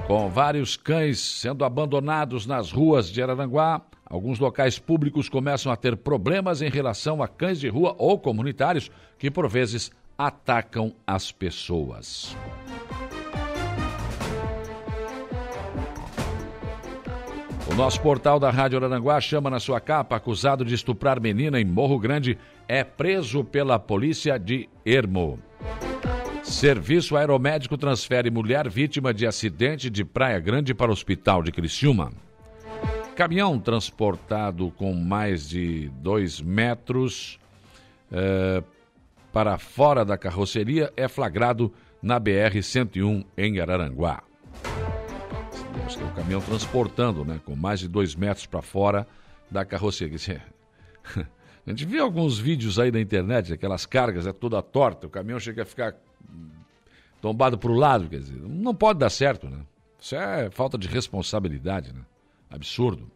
Com 0.08 0.30
vários 0.30 0.76
cães 0.76 1.20
sendo 1.20 1.64
abandonados 1.64 2.46
nas 2.46 2.72
ruas 2.72 3.10
de 3.10 3.24
Araranguá, 3.24 3.82
alguns 4.06 4.38
locais 4.38 4.78
públicos 4.78 5.30
começam 5.30 5.72
a 5.72 5.78
ter 5.78 5.96
problemas 5.96 6.62
em 6.62 6.70
relação 6.70 7.24
a 7.24 7.28
cães 7.28 7.60
de 7.60 7.70
rua 7.70 7.96
ou 7.98 8.20
comunitários 8.20 8.92
que, 9.18 9.32
por 9.32 9.48
vezes, 9.48 9.92
atacam 10.18 10.94
as 11.08 11.32
pessoas. 11.32 12.36
O 17.72 17.76
nosso 17.76 18.02
portal 18.02 18.40
da 18.40 18.52
Rádio 18.52 18.78
Araranguá 18.78 19.22
chama 19.22 19.50
na 19.50 19.60
sua 19.60 19.80
capa 19.80 20.18
acusado 20.18 20.66
de 20.66 20.76
estuprar 20.76 21.20
menina 21.20 21.60
em 21.60 21.66
Morro 21.66 21.98
Grande 21.98 22.38
é 22.68 22.84
preso 22.84 23.44
pela 23.44 23.80
polícia 23.80 24.38
de 24.38 24.70
Ermo. 24.86 25.40
Serviço 26.44 27.16
aeromédico 27.16 27.78
transfere 27.78 28.30
mulher 28.30 28.70
vítima 28.70 29.14
de 29.14 29.26
acidente 29.26 29.90
de 29.90 30.04
Praia 30.04 30.40
Grande 30.40 30.74
para 30.74 30.90
o 30.90 30.94
hospital 30.94 31.42
de 31.42 31.52
Criciúma. 31.52 32.12
Caminhão 33.16 33.58
transportado 33.58 34.72
com 34.72 34.94
mais 34.94 35.48
de 35.48 35.90
dois 36.02 36.42
metros 36.42 37.40
eh, 38.12 38.62
para 39.32 39.58
fora 39.58 40.04
da 40.04 40.18
carroceria 40.18 40.92
é 40.98 41.08
flagrado 41.08 41.74
na 42.02 42.20
BR-101 42.20 43.26
em 43.38 43.60
Araranguá. 43.60 44.22
É 46.00 46.04
um 46.04 46.14
caminhão 46.14 46.42
transportando, 46.42 47.24
né? 47.24 47.40
Com 47.46 47.56
mais 47.56 47.80
de 47.80 47.88
dois 47.88 48.16
metros 48.16 48.46
para 48.46 48.62
fora 48.62 49.08
da 49.50 49.64
carroceria. 49.64 50.42
A 51.66 51.70
gente 51.70 51.86
vê 51.86 52.00
alguns 52.00 52.38
vídeos 52.38 52.78
aí 52.78 52.92
na 52.92 53.00
internet, 53.00 53.54
aquelas 53.54 53.86
cargas, 53.86 54.28
é 54.28 54.34
toda 54.34 54.62
torta, 54.62 55.08
o 55.08 55.10
caminhão 55.10 55.40
chega 55.40 55.64
a 55.64 55.66
ficar 55.66 55.96
tombado 57.22 57.58
para 57.58 57.72
o 57.72 57.76
lado, 57.76 58.10
quer 58.10 58.20
dizer, 58.20 58.38
não 58.42 58.76
pode 58.76 59.00
dar 59.00 59.10
certo, 59.10 59.48
né? 59.48 59.60
Isso 60.00 60.16
é 60.16 60.50
falta 60.52 60.78
de 60.78 60.88
responsabilidade, 60.90 61.94
né? 61.94 62.02
Absurdo. 62.50 63.10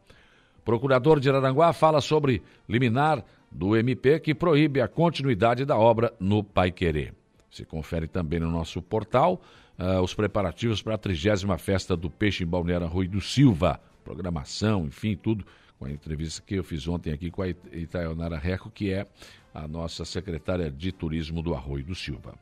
Procurador 0.64 1.20
de 1.20 1.30
Araranguá 1.30 1.74
fala 1.74 2.00
sobre 2.00 2.42
liminar 2.68 3.24
do 3.52 3.76
MP 3.76 4.20
que 4.20 4.34
proíbe 4.34 4.82
a 4.82 4.88
continuidade 4.88 5.66
da 5.66 5.78
obra 5.78 6.14
no 6.20 6.44
Pai 6.44 6.72
Querer. 6.72 7.14
Se 7.50 7.66
confere 7.66 8.08
também 8.08 8.40
no 8.40 8.50
nosso 8.50 8.82
portal 8.82 9.42
uh, 9.78 10.02
os 10.02 10.14
preparativos 10.14 10.82
para 10.82 10.96
a 10.96 10.98
trigésima 10.98 11.58
festa 11.58 11.96
do 11.96 12.10
peixe 12.10 12.44
em 12.44 12.48
Balneário 12.48 12.88
Rui 12.88 13.08
do 13.08 13.20
Silva. 13.22 13.80
Programação, 14.04 14.86
enfim, 14.86 15.16
tudo. 15.16 15.46
Com 15.78 15.86
a 15.86 15.92
entrevista 15.92 16.42
que 16.46 16.56
eu 16.56 16.64
fiz 16.64 16.88
ontem 16.88 17.14
aqui 17.14 17.30
com 17.30 17.42
a 17.42 17.50
Itaionara 17.50 18.38
Reco, 18.38 18.72
que 18.72 18.92
é 18.92 19.06
a 19.54 19.68
nossa 19.68 20.06
secretária 20.06 20.72
de 20.72 20.92
turismo 20.92 21.42
do 21.42 21.54
Arroio 21.54 21.84
do 21.84 21.96
Silva. 21.96 22.34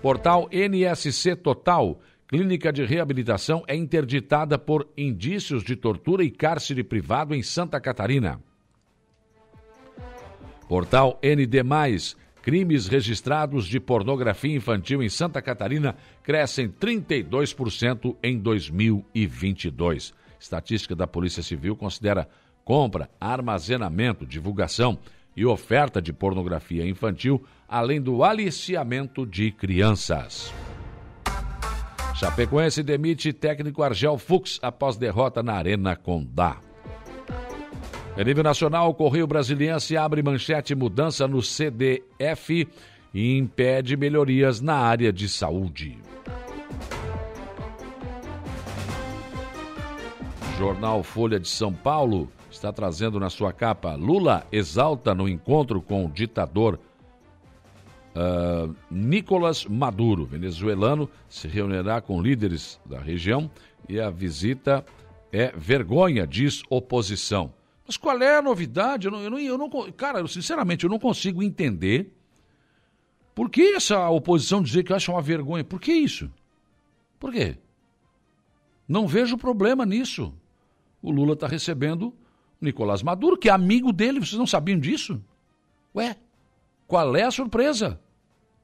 Portal 0.00 0.48
NSC 0.52 1.34
Total. 1.36 1.98
Clínica 2.28 2.70
de 2.70 2.84
reabilitação 2.84 3.64
é 3.66 3.74
interditada 3.74 4.58
por 4.58 4.86
indícios 4.96 5.64
de 5.64 5.74
tortura 5.74 6.22
e 6.22 6.30
cárcere 6.30 6.84
privado 6.84 7.34
em 7.34 7.42
Santa 7.42 7.80
Catarina. 7.80 8.40
Portal 10.68 11.18
ND 11.22 11.62
crimes 12.42 12.86
registrados 12.86 13.66
de 13.66 13.80
pornografia 13.80 14.54
infantil 14.54 15.02
em 15.02 15.08
Santa 15.08 15.40
Catarina 15.40 15.96
crescem 16.22 16.68
32% 16.68 18.14
em 18.22 18.38
2022. 18.38 20.12
Estatística 20.38 20.94
da 20.94 21.06
Polícia 21.06 21.42
Civil 21.42 21.74
considera 21.74 22.28
compra, 22.62 23.10
armazenamento, 23.18 24.26
divulgação 24.26 24.98
e 25.34 25.46
oferta 25.46 26.02
de 26.02 26.12
pornografia 26.12 26.86
infantil, 26.86 27.42
além 27.68 28.00
do 28.00 28.24
aliciamento 28.24 29.26
de 29.26 29.50
crianças. 29.50 30.52
Chapecoense 32.14 32.82
demite 32.82 33.32
técnico 33.32 33.82
Argel 33.82 34.16
Fux 34.16 34.58
após 34.62 34.96
derrota 34.96 35.42
na 35.42 35.52
Arena 35.52 35.94
Condá. 35.94 36.56
Em 38.16 38.24
nível 38.24 38.42
nacional, 38.42 38.88
o 38.88 38.94
Correio 38.94 39.26
Brasiliense 39.26 39.96
abre 39.96 40.22
manchete 40.22 40.74
mudança 40.74 41.28
no 41.28 41.40
CDF 41.40 42.66
e 43.14 43.38
impede 43.38 43.96
melhorias 43.96 44.60
na 44.60 44.74
área 44.74 45.12
de 45.12 45.28
saúde. 45.28 45.98
Jornal 50.58 51.04
Folha 51.04 51.38
de 51.38 51.46
São 51.46 51.72
Paulo 51.72 52.28
está 52.50 52.72
trazendo 52.72 53.20
na 53.20 53.30
sua 53.30 53.52
capa: 53.52 53.94
Lula 53.94 54.44
exalta 54.50 55.14
no 55.14 55.28
encontro 55.28 55.80
com 55.80 56.04
o 56.04 56.10
ditador 56.10 56.80
uh, 58.14 58.74
Nicolás 58.90 59.64
Maduro, 59.64 60.24
venezuelano, 60.24 61.08
se 61.28 61.48
reunirá 61.48 62.00
com 62.00 62.20
líderes 62.20 62.80
da 62.84 62.98
região 62.98 63.50
e 63.88 64.00
a 64.00 64.10
visita 64.10 64.84
é 65.32 65.52
vergonha, 65.56 66.26
diz 66.26 66.62
oposição. 66.70 67.52
Mas 67.86 67.96
qual 67.96 68.20
é 68.20 68.36
a 68.36 68.42
novidade? 68.42 69.06
Eu 69.06 69.12
não, 69.12 69.22
eu 69.22 69.30
não, 69.30 69.38
eu 69.38 69.58
não, 69.58 69.70
cara, 69.92 70.20
eu, 70.20 70.28
sinceramente, 70.28 70.84
eu 70.84 70.90
não 70.90 70.98
consigo 70.98 71.42
entender 71.42 72.12
por 73.34 73.48
que 73.48 73.74
essa 73.74 74.08
oposição 74.10 74.62
dizer 74.62 74.82
que 74.82 74.92
acha 74.92 75.12
uma 75.12 75.22
vergonha. 75.22 75.64
Por 75.64 75.80
que 75.80 75.92
isso? 75.92 76.30
Por 77.18 77.32
quê? 77.32 77.56
Não 78.86 79.06
vejo 79.06 79.38
problema 79.38 79.86
nisso. 79.86 80.34
O 81.00 81.10
Lula 81.10 81.34
está 81.34 81.46
recebendo 81.46 82.12
Nicolás 82.60 83.02
Maduro, 83.02 83.36
que 83.36 83.48
é 83.48 83.52
amigo 83.52 83.92
dele, 83.92 84.18
vocês 84.18 84.38
não 84.38 84.46
sabiam 84.46 84.78
disso? 84.78 85.22
Ué, 85.94 86.16
qual 86.88 87.14
é 87.14 87.22
a 87.22 87.30
surpresa? 87.30 88.00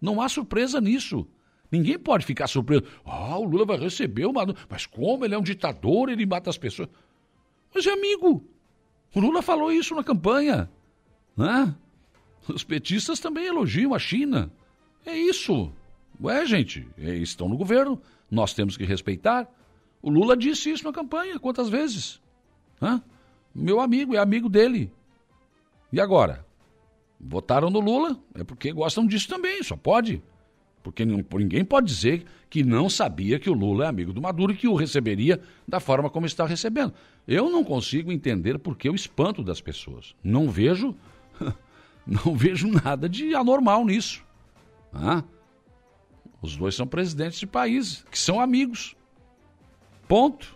Não 0.00 0.20
há 0.20 0.28
surpresa 0.28 0.80
nisso. 0.80 1.26
Ninguém 1.70 1.98
pode 1.98 2.24
ficar 2.24 2.46
surpreso. 2.46 2.84
Ah, 3.04 3.38
o 3.38 3.44
Lula 3.44 3.66
vai 3.66 3.76
receber 3.76 4.24
o 4.24 4.32
Maduro. 4.32 4.58
Mas 4.68 4.86
como? 4.86 5.24
Ele 5.24 5.34
é 5.34 5.38
um 5.38 5.42
ditador, 5.42 6.08
ele 6.08 6.24
mata 6.24 6.48
as 6.48 6.56
pessoas. 6.56 6.88
Mas 7.74 7.86
é 7.86 7.90
amigo. 7.90 8.42
O 9.14 9.20
Lula 9.20 9.42
falou 9.42 9.70
isso 9.70 9.94
na 9.94 10.02
campanha. 10.02 10.70
Né? 11.36 11.74
Os 12.48 12.64
petistas 12.64 13.20
também 13.20 13.46
elogiam 13.46 13.92
a 13.92 13.98
China. 13.98 14.50
É 15.04 15.14
isso. 15.16 15.70
Ué, 16.22 16.46
gente, 16.46 16.88
estão 16.96 17.48
no 17.48 17.56
governo. 17.56 18.00
Nós 18.30 18.54
temos 18.54 18.76
que 18.76 18.84
respeitar. 18.84 19.48
O 20.00 20.08
Lula 20.08 20.34
disse 20.34 20.70
isso 20.70 20.84
na 20.84 20.92
campanha, 20.92 21.38
quantas 21.38 21.68
vezes? 21.68 22.22
Hã? 22.80 23.02
Meu 23.54 23.80
amigo, 23.80 24.14
é 24.14 24.18
amigo 24.18 24.48
dele. 24.48 24.90
E 25.92 26.00
agora? 26.00 26.44
Votaram 27.26 27.70
no 27.70 27.80
Lula, 27.80 28.18
é 28.34 28.44
porque 28.44 28.70
gostam 28.70 29.06
disso 29.06 29.28
também, 29.28 29.62
só 29.62 29.76
pode. 29.76 30.22
Porque 30.82 31.06
ninguém 31.06 31.64
pode 31.64 31.86
dizer 31.86 32.26
que 32.50 32.62
não 32.62 32.90
sabia 32.90 33.38
que 33.38 33.48
o 33.48 33.54
Lula 33.54 33.86
é 33.86 33.88
amigo 33.88 34.12
do 34.12 34.20
Maduro 34.20 34.52
e 34.52 34.56
que 34.56 34.68
o 34.68 34.74
receberia 34.74 35.40
da 35.66 35.80
forma 35.80 36.10
como 36.10 36.26
está 36.26 36.44
recebendo. 36.44 36.92
Eu 37.26 37.48
não 37.48 37.64
consigo 37.64 38.12
entender 38.12 38.58
por 38.58 38.76
que 38.76 38.90
o 38.90 38.94
espanto 38.94 39.42
das 39.42 39.62
pessoas. 39.62 40.14
Não 40.22 40.50
vejo, 40.50 40.94
não 42.06 42.36
vejo 42.36 42.68
nada 42.68 43.08
de 43.08 43.34
anormal 43.34 43.86
nisso. 43.86 44.22
Ah, 44.92 45.24
os 46.42 46.54
dois 46.54 46.74
são 46.74 46.86
presidentes 46.86 47.40
de 47.40 47.46
países 47.46 48.04
que 48.10 48.18
são 48.18 48.38
amigos. 48.38 48.94
Ponto. 50.06 50.54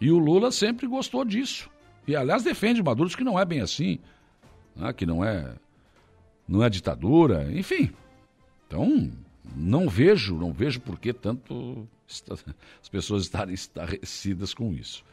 E 0.00 0.10
o 0.10 0.18
Lula 0.18 0.50
sempre 0.50 0.86
gostou 0.86 1.26
disso. 1.26 1.68
E 2.08 2.16
aliás 2.16 2.42
defende 2.42 2.82
Maduro 2.82 3.14
que 3.14 3.22
não 3.22 3.38
é 3.38 3.44
bem 3.44 3.60
assim, 3.60 3.98
né? 4.74 4.94
que 4.94 5.04
não 5.04 5.22
é 5.22 5.56
não 6.48 6.62
é 6.62 6.70
ditadura, 6.70 7.50
enfim. 7.52 7.90
Então, 8.66 9.10
não 9.54 9.88
vejo, 9.88 10.36
não 10.36 10.52
vejo 10.52 10.80
por 10.80 10.98
que 10.98 11.12
tanto 11.12 11.86
as 12.80 12.88
pessoas 12.88 13.22
estarem 13.22 13.54
estarrecidas 13.54 14.54
com 14.54 14.72
isso. 14.72 15.04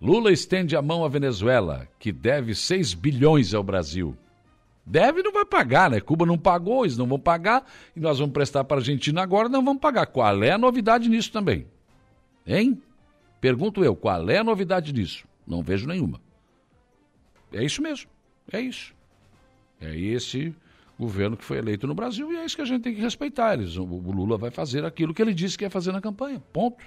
Lula 0.00 0.32
estende 0.32 0.76
a 0.76 0.82
mão 0.82 1.04
à 1.04 1.08
Venezuela, 1.08 1.88
que 1.98 2.10
deve 2.10 2.54
6 2.54 2.94
bilhões 2.94 3.54
ao 3.54 3.62
Brasil. 3.62 4.16
Deve 4.84 5.22
não 5.22 5.32
vai 5.32 5.44
pagar, 5.44 5.90
né? 5.90 6.00
Cuba 6.00 6.26
não 6.26 6.36
pagou, 6.36 6.84
eles 6.84 6.96
não 6.96 7.06
vão 7.06 7.18
pagar, 7.18 7.64
e 7.94 8.00
nós 8.00 8.18
vamos 8.18 8.32
prestar 8.32 8.64
para 8.64 8.78
a 8.78 8.80
Argentina 8.80 9.22
agora, 9.22 9.48
não 9.48 9.64
vamos 9.64 9.80
pagar. 9.80 10.06
Qual 10.06 10.42
é 10.42 10.50
a 10.50 10.58
novidade 10.58 11.08
nisso 11.08 11.30
também? 11.30 11.66
Hein? 12.44 12.82
Pergunto 13.40 13.84
eu, 13.84 13.94
qual 13.94 14.28
é 14.28 14.38
a 14.38 14.44
novidade 14.44 14.92
nisso? 14.92 15.24
Não 15.46 15.62
vejo 15.62 15.86
nenhuma. 15.86 16.20
É 17.52 17.64
isso 17.64 17.80
mesmo, 17.80 18.10
é 18.50 18.60
isso. 18.60 18.92
É 19.80 19.96
esse 19.96 20.54
governo 21.02 21.36
que 21.36 21.44
foi 21.44 21.58
eleito 21.58 21.86
no 21.86 21.94
Brasil 21.94 22.32
e 22.32 22.36
é 22.36 22.44
isso 22.44 22.56
que 22.56 22.62
a 22.62 22.64
gente 22.64 22.82
tem 22.82 22.94
que 22.94 23.00
respeitar. 23.00 23.54
Eles, 23.54 23.76
o, 23.76 23.84
o 23.84 24.12
Lula 24.12 24.38
vai 24.38 24.50
fazer 24.50 24.84
aquilo 24.84 25.12
que 25.12 25.20
ele 25.20 25.34
disse 25.34 25.58
que 25.58 25.64
ia 25.64 25.70
fazer 25.70 25.92
na 25.92 26.00
campanha. 26.00 26.42
Ponto. 26.52 26.84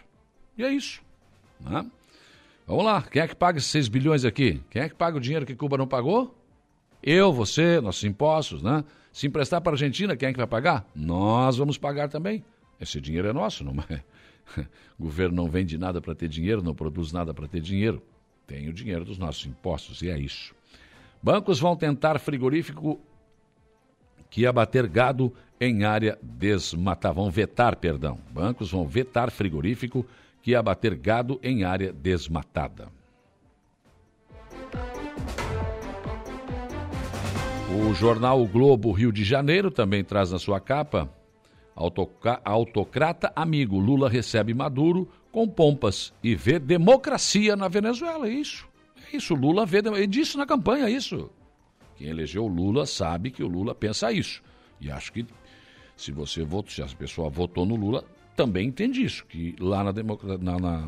E 0.58 0.64
é 0.64 0.72
isso. 0.72 1.02
Né? 1.60 1.86
Vamos 2.66 2.86
lá, 2.86 3.02
quem 3.02 3.22
é 3.22 3.28
que 3.28 3.36
paga 3.36 3.58
esses 3.58 3.70
6 3.70 3.88
bilhões 3.90 4.26
aqui? 4.26 4.62
Quem 4.70 4.82
é 4.82 4.90
que 4.90 4.96
paga 4.96 5.18
o 5.18 5.20
dinheiro 5.20 5.46
que 5.46 5.56
Cuba 5.56 5.78
não 5.78 5.88
pagou? 5.88 6.36
Eu, 7.04 7.32
você, 7.32 7.80
nossos 7.80 8.04
impostos, 8.04 8.64
né? 8.64 8.84
Se 9.12 9.28
emprestar 9.28 9.62
para 9.62 9.74
a 9.74 9.76
Argentina, 9.76 10.16
quem 10.18 10.30
é 10.30 10.32
que 10.32 10.38
vai 10.38 10.48
pagar? 10.48 10.90
Nós 10.96 11.58
vamos 11.58 11.78
pagar 11.78 12.10
também. 12.10 12.44
Esse 12.80 13.00
dinheiro 13.00 13.28
é 13.28 13.34
nosso, 13.34 13.64
não 13.64 13.76
é? 13.90 14.02
o 14.98 15.04
governo 15.04 15.36
não 15.36 15.50
vende 15.50 15.78
nada 15.78 16.02
para 16.02 16.16
ter 16.16 16.28
dinheiro, 16.28 16.64
não 16.64 16.74
produz 16.74 17.12
nada 17.12 17.34
para 17.34 17.48
ter 17.48 17.62
dinheiro. 17.62 18.02
Tem 18.48 18.68
o 18.68 18.74
dinheiro 18.74 19.06
dos 19.06 19.18
nossos 19.18 19.46
impostos 19.46 20.02
e 20.02 20.10
é 20.10 20.18
isso. 20.18 20.54
Bancos 21.22 21.60
vão 21.60 21.76
tentar 21.76 22.20
frigorífico 22.20 23.00
que 24.36 24.46
abater 24.46 24.86
gado 24.86 25.32
em 25.62 25.86
área 25.86 26.20
desmatada. 26.22 27.14
Vão 27.14 27.32
vetar, 27.32 27.78
perdão. 27.78 28.20
Bancos 28.34 28.70
vão 28.70 28.86
vetar 28.86 29.32
frigorífico 29.32 30.06
que 30.42 30.54
abater 30.54 30.94
gado 30.94 31.40
em 31.42 31.64
área 31.64 31.94
desmatada. 31.94 32.90
O 37.74 37.94
jornal 37.94 38.42
o 38.42 38.46
Globo 38.46 38.92
Rio 38.92 39.10
de 39.10 39.24
Janeiro 39.24 39.72
também 39.72 40.04
traz 40.04 40.34
na 40.34 40.38
sua 40.38 40.60
capa 40.60 41.10
autocrata 42.44 43.32
amigo 43.38 43.80
Lula 43.80 44.10
recebe 44.10 44.54
Maduro 44.54 45.10
com 45.32 45.48
pompas 45.48 46.14
e 46.22 46.36
vê 46.36 46.60
democracia 46.60 47.56
na 47.56 47.70
Venezuela. 47.70 48.28
É 48.28 48.32
isso. 48.34 48.68
É 49.14 49.16
isso. 49.16 49.34
Lula 49.34 49.66
vê. 49.66 49.78
Ele 49.78 50.08
disse 50.08 50.38
na 50.38 50.46
campanha 50.46 50.90
isso. 50.90 51.30
Quem 51.96 52.08
elegeu 52.08 52.46
Lula 52.48 52.86
sabe 52.86 53.32
que 53.32 53.44
o 53.44 53.48
Lula 53.48 53.74
pensa 53.74 54.12
isso. 54.12 54.42
E 54.80 54.92
acho 54.92 55.12
que 55.14 55.26
se 55.96 56.12
você 56.12 56.44
votou, 56.44 56.72
se 56.72 56.82
a 56.82 56.88
pessoa 56.88 57.30
votou 57.30 57.66
no 57.66 57.76
Lula, 57.76 58.04
também 58.36 58.68
entende 58.68 59.04
isso, 59.04 59.26
que 59.26 59.56
lá 59.60 59.84
na, 59.84 59.94
na, 59.94 60.60
na, 60.60 60.82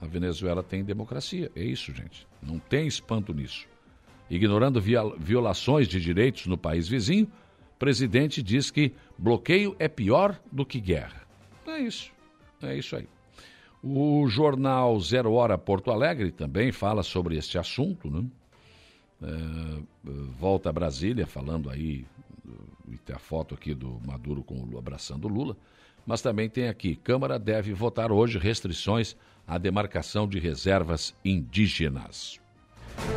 na 0.00 0.06
Venezuela 0.06 0.62
tem 0.62 0.84
democracia. 0.84 1.50
É 1.56 1.62
isso, 1.62 1.94
gente. 1.94 2.26
Não 2.42 2.58
tem 2.58 2.86
espanto 2.86 3.32
nisso. 3.32 3.66
Ignorando 4.28 4.80
violações 5.18 5.88
de 5.88 6.00
direitos 6.00 6.46
no 6.46 6.56
país 6.56 6.86
vizinho, 6.86 7.26
o 7.74 7.78
presidente 7.78 8.42
diz 8.42 8.70
que 8.70 8.92
bloqueio 9.18 9.74
é 9.78 9.88
pior 9.88 10.38
do 10.52 10.64
que 10.64 10.80
guerra. 10.80 11.26
É 11.66 11.80
isso. 11.80 12.12
É 12.62 12.76
isso 12.76 12.94
aí. 12.94 13.08
O 13.82 14.28
jornal 14.28 15.00
Zero 15.00 15.32
Hora 15.32 15.56
Porto 15.56 15.90
Alegre 15.90 16.30
também 16.30 16.70
fala 16.70 17.02
sobre 17.02 17.36
este 17.36 17.56
assunto, 17.56 18.10
né? 18.10 18.24
É, 19.22 19.80
volta 20.38 20.70
a 20.70 20.72
Brasília 20.72 21.26
falando 21.26 21.68
aí 21.68 22.06
e 22.90 22.96
tem 22.98 23.14
a 23.14 23.18
foto 23.18 23.54
aqui 23.54 23.74
do 23.74 24.00
Maduro 24.04 24.42
com 24.42 24.54
o 24.54 24.78
abraçando 24.78 25.26
o 25.26 25.28
Lula, 25.28 25.56
mas 26.06 26.22
também 26.22 26.48
tem 26.48 26.68
aqui, 26.68 26.96
Câmara 26.96 27.38
deve 27.38 27.72
votar 27.72 28.10
hoje 28.10 28.38
restrições 28.38 29.14
à 29.46 29.58
demarcação 29.58 30.26
de 30.26 30.38
reservas 30.38 31.14
indígenas. 31.24 32.40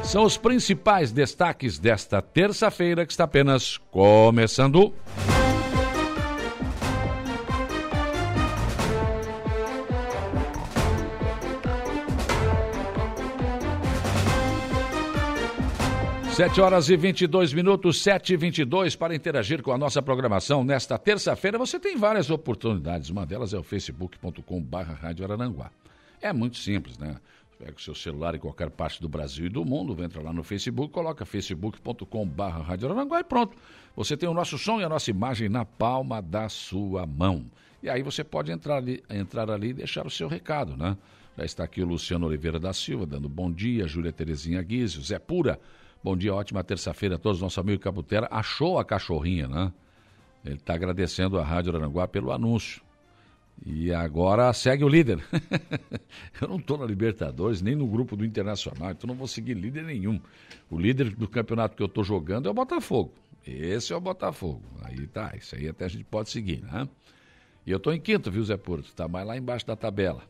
São 0.04 0.24
os 0.24 0.38
principais 0.38 1.12
destaques 1.12 1.80
desta 1.80 2.22
terça-feira 2.22 3.06
que 3.06 3.12
está 3.12 3.24
apenas 3.24 3.78
começando. 3.78 4.94
Sete 16.36 16.60
horas 16.60 16.90
e 16.90 16.98
22 16.98 17.54
minutos, 17.54 18.02
sete 18.02 18.34
e 18.34 18.38
vinte 18.38 18.58
e 18.58 18.66
dois, 18.66 18.96
para 18.96 19.14
interagir 19.14 19.62
com 19.62 19.72
a 19.72 19.78
nossa 19.78 20.02
programação 20.02 20.64
nesta 20.64 20.98
terça-feira. 20.98 21.60
Você 21.60 21.80
tem 21.80 21.96
várias 21.96 22.32
oportunidades. 22.32 23.12
Uma 23.12 23.24
delas 23.24 23.54
é 23.54 23.58
o 23.60 23.62
facebook.com 23.62 24.60
barra 24.60 24.96
Rádio 24.96 25.24
Arananguá. 25.24 25.70
É 26.20 26.34
muito 26.34 26.58
simples, 26.58 26.98
né? 26.98 27.18
Pega 27.60 27.74
o 27.78 27.80
seu 27.80 27.94
celular 27.94 28.34
em 28.34 28.40
qualquer 28.40 28.72
parte 28.72 29.00
do 29.00 29.08
Brasil 29.08 29.46
e 29.46 29.50
do 29.50 29.64
mundo, 29.64 30.04
entra 30.04 30.24
lá 30.24 30.34
no 30.34 30.44
Facebook, 30.44 30.92
coloca 30.92 31.24
facebook.com 31.24 32.28
barra 32.28 32.64
Rádio 32.64 32.88
Arananguá 32.88 33.20
e 33.20 33.24
pronto. 33.24 33.56
Você 33.96 34.18
tem 34.18 34.28
o 34.28 34.34
nosso 34.34 34.58
som 34.58 34.82
e 34.82 34.84
a 34.84 34.90
nossa 34.90 35.12
imagem 35.12 35.50
na 35.50 35.64
palma 35.64 36.20
da 36.20 36.50
sua 36.50 37.06
mão. 37.06 37.46
E 37.84 37.92
aí 37.92 38.02
você 38.02 38.24
pode 38.24 38.52
entrar 38.52 38.78
ali, 38.78 39.04
entrar 39.08 39.52
ali 39.52 39.70
e 39.70 39.74
deixar 39.74 40.08
o 40.08 40.10
seu 40.10 40.28
recado, 40.28 40.76
né? 40.76 40.98
Já 41.38 41.46
está 41.46 41.64
aqui 41.64 41.84
o 41.84 41.86
Luciano 41.86 42.26
Oliveira 42.26 42.60
da 42.60 42.74
Silva, 42.74 43.06
dando 43.06 43.30
bom 43.30 43.52
dia, 43.52 43.88
Júlia 43.88 44.12
Terezinha 44.12 44.64
Guizio, 44.64 45.02
Zé 45.04 45.20
Pura, 45.20 45.60
Bom 46.04 46.18
dia, 46.18 46.36
ótima 46.36 46.62
terça-feira 46.66 47.16
a 47.16 47.18
todos. 47.18 47.40
Nosso 47.40 47.62
amigo 47.62 47.82
Caputera 47.82 48.28
achou 48.30 48.78
a 48.78 48.84
cachorrinha, 48.84 49.48
né? 49.48 49.72
Ele 50.44 50.56
está 50.56 50.74
agradecendo 50.74 51.40
a 51.40 51.44
Rádio 51.46 51.74
Aranguá 51.74 52.06
pelo 52.10 52.34
anúncio. 52.34 52.82
E 53.66 53.94
agora 53.94 54.52
segue 54.52 54.84
o 54.84 54.90
líder. 54.90 55.24
eu 56.42 56.50
não 56.50 56.58
estou 56.58 56.78
na 56.78 56.86
Libertadores, 56.86 57.62
nem 57.62 57.74
no 57.74 57.88
grupo 57.88 58.18
do 58.18 58.26
Internacional, 58.26 58.92
então 58.92 59.08
não 59.08 59.16
vou 59.16 59.28
seguir 59.28 59.54
líder 59.54 59.84
nenhum. 59.84 60.20
O 60.70 60.78
líder 60.78 61.12
do 61.12 61.26
campeonato 61.26 61.78
que 61.78 61.82
eu 61.82 61.88
estou 61.88 62.04
jogando 62.04 62.50
é 62.50 62.52
o 62.52 62.54
Botafogo. 62.54 63.14
Esse 63.48 63.94
é 63.94 63.96
o 63.96 64.02
Botafogo. 64.02 64.62
Aí 64.82 65.08
tá, 65.08 65.34
isso 65.38 65.56
aí 65.56 65.70
até 65.70 65.86
a 65.86 65.88
gente 65.88 66.04
pode 66.04 66.30
seguir, 66.30 66.62
né? 66.64 66.86
E 67.66 67.72
eu 67.72 67.78
estou 67.78 67.94
em 67.94 68.02
quinto, 68.02 68.30
viu, 68.30 68.44
Zé 68.44 68.58
Porto? 68.58 68.88
Está 68.88 69.08
mais 69.08 69.26
lá 69.26 69.38
embaixo 69.38 69.66
da 69.66 69.78
tabela. 69.78 70.24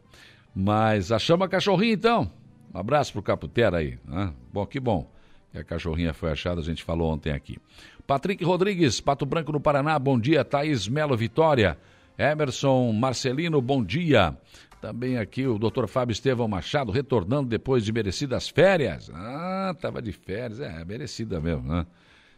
Mas 0.53 1.11
achamos 1.11 1.47
a 1.47 1.49
cachorrinha 1.49 1.93
então. 1.93 2.31
Um 2.71 2.77
abraço 2.77 3.11
pro 3.11 3.23
Caputera 3.23 3.77
aí. 3.77 3.97
Né? 4.05 4.31
Bom, 4.51 4.67
que 4.67 4.79
bom. 4.79 5.11
E 5.53 5.59
a 5.59 5.63
cachorrinha 5.63 6.13
foi 6.13 6.31
achada, 6.31 6.61
a 6.61 6.63
gente 6.63 6.83
falou 6.83 7.11
ontem 7.11 7.31
aqui. 7.31 7.57
Patrick 8.07 8.43
Rodrigues, 8.43 8.99
Pato 8.99 9.25
Branco 9.25 9.51
no 9.51 9.59
Paraná, 9.59 9.97
bom 9.99 10.19
dia. 10.19 10.43
Thaís 10.43 10.87
Melo 10.87 11.15
Vitória. 11.15 11.77
Emerson 12.17 12.91
Marcelino, 12.91 13.61
bom 13.61 13.83
dia. 13.83 14.37
Também 14.81 15.17
aqui 15.17 15.47
o 15.47 15.57
doutor 15.57 15.87
Fábio 15.87 16.11
Estevão 16.11 16.47
Machado, 16.47 16.91
retornando 16.91 17.47
depois 17.47 17.85
de 17.85 17.93
merecidas 17.93 18.49
férias. 18.49 19.09
Ah, 19.13 19.73
tava 19.79 20.01
de 20.01 20.11
férias, 20.11 20.59
é, 20.59 20.83
merecida 20.83 21.39
mesmo, 21.39 21.71
né? 21.71 21.85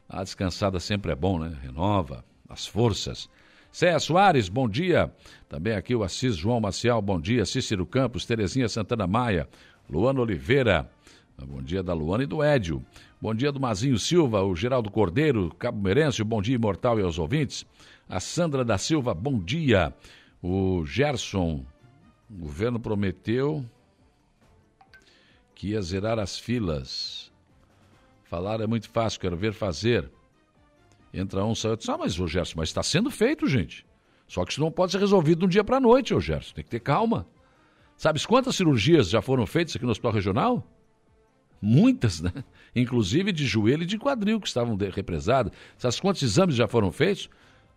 A 0.07 0.23
descansada 0.23 0.79
sempre 0.79 1.11
é 1.11 1.15
bom, 1.15 1.39
né? 1.39 1.57
Renova 1.63 2.23
as 2.47 2.67
forças. 2.67 3.27
Céia 3.71 3.99
Soares, 3.99 4.47
bom 4.47 4.69
dia. 4.69 5.11
Também 5.49 5.73
aqui 5.73 5.95
o 5.95 6.03
Assis 6.03 6.35
João 6.35 6.61
Maciel, 6.61 7.01
bom 7.01 7.19
dia. 7.19 7.45
Cícero 7.45 7.85
Campos, 7.85 8.25
Terezinha 8.25 8.69
Santana 8.69 9.07
Maia, 9.07 9.49
Luana 9.89 10.21
Oliveira, 10.21 10.89
Bom 11.43 11.61
dia 11.61 11.83
da 11.83 11.93
Luana 11.93 12.23
e 12.23 12.27
do 12.27 12.41
Édio. 12.41 12.83
Bom 13.21 13.33
dia 13.33 13.51
do 13.51 13.59
Mazinho 13.59 13.99
Silva, 13.99 14.41
o 14.41 14.55
Geraldo 14.55 14.89
Cordeiro, 14.89 15.53
Cabo 15.59 15.81
Merencio, 15.81 16.23
bom 16.23 16.41
dia 16.41 16.55
imortal 16.55 16.99
e 16.99 17.03
aos 17.03 17.19
ouvintes. 17.19 17.65
A 18.07 18.19
Sandra 18.19 18.63
da 18.63 18.77
Silva, 18.77 19.13
bom 19.13 19.37
dia. 19.37 19.93
O 20.41 20.85
Gerson, 20.85 21.65
o 22.29 22.37
governo 22.37 22.79
prometeu 22.79 23.65
que 25.53 25.69
ia 25.69 25.81
zerar 25.81 26.19
as 26.19 26.39
filas. 26.39 27.31
Falar 28.23 28.61
é 28.61 28.67
muito 28.67 28.89
fácil, 28.89 29.19
quero 29.19 29.35
ver 29.35 29.53
fazer. 29.53 30.09
Entra 31.13 31.43
um, 31.45 31.53
sai 31.53 31.71
outro. 31.71 31.91
Ah, 31.91 31.97
mas, 31.97 32.19
ô 32.19 32.27
Gerson, 32.27 32.53
mas 32.57 32.69
está 32.69 32.83
sendo 32.83 33.11
feito, 33.11 33.47
gente. 33.47 33.85
Só 34.27 34.43
que 34.43 34.51
isso 34.51 34.61
não 34.61 34.71
pode 34.71 34.93
ser 34.93 34.99
resolvido 34.99 35.39
de 35.39 35.45
um 35.45 35.49
dia 35.49 35.63
para 35.63 35.77
a 35.77 35.81
noite, 35.81 36.13
ô 36.13 36.19
Gerson. 36.19 36.53
Tem 36.53 36.63
que 36.63 36.69
ter 36.69 36.79
calma. 36.79 37.27
Sabes 37.97 38.25
quantas 38.25 38.55
cirurgias 38.55 39.09
já 39.09 39.21
foram 39.21 39.45
feitas 39.45 39.75
aqui 39.75 39.85
no 39.85 39.91
Hospital 39.91 40.11
Regional? 40.11 40.74
Muitas, 41.65 42.21
né? 42.21 42.31
inclusive 42.75 43.31
de 43.31 43.45
joelho 43.45 43.83
e 43.83 43.85
de 43.85 43.97
quadril 43.97 44.39
que 44.39 44.47
estavam 44.47 44.77
represadas. 44.77 45.51
Essas 45.77 45.99
quantos 45.99 46.21
exames 46.21 46.55
já 46.55 46.67
foram 46.67 46.91
feitos? 46.91 47.29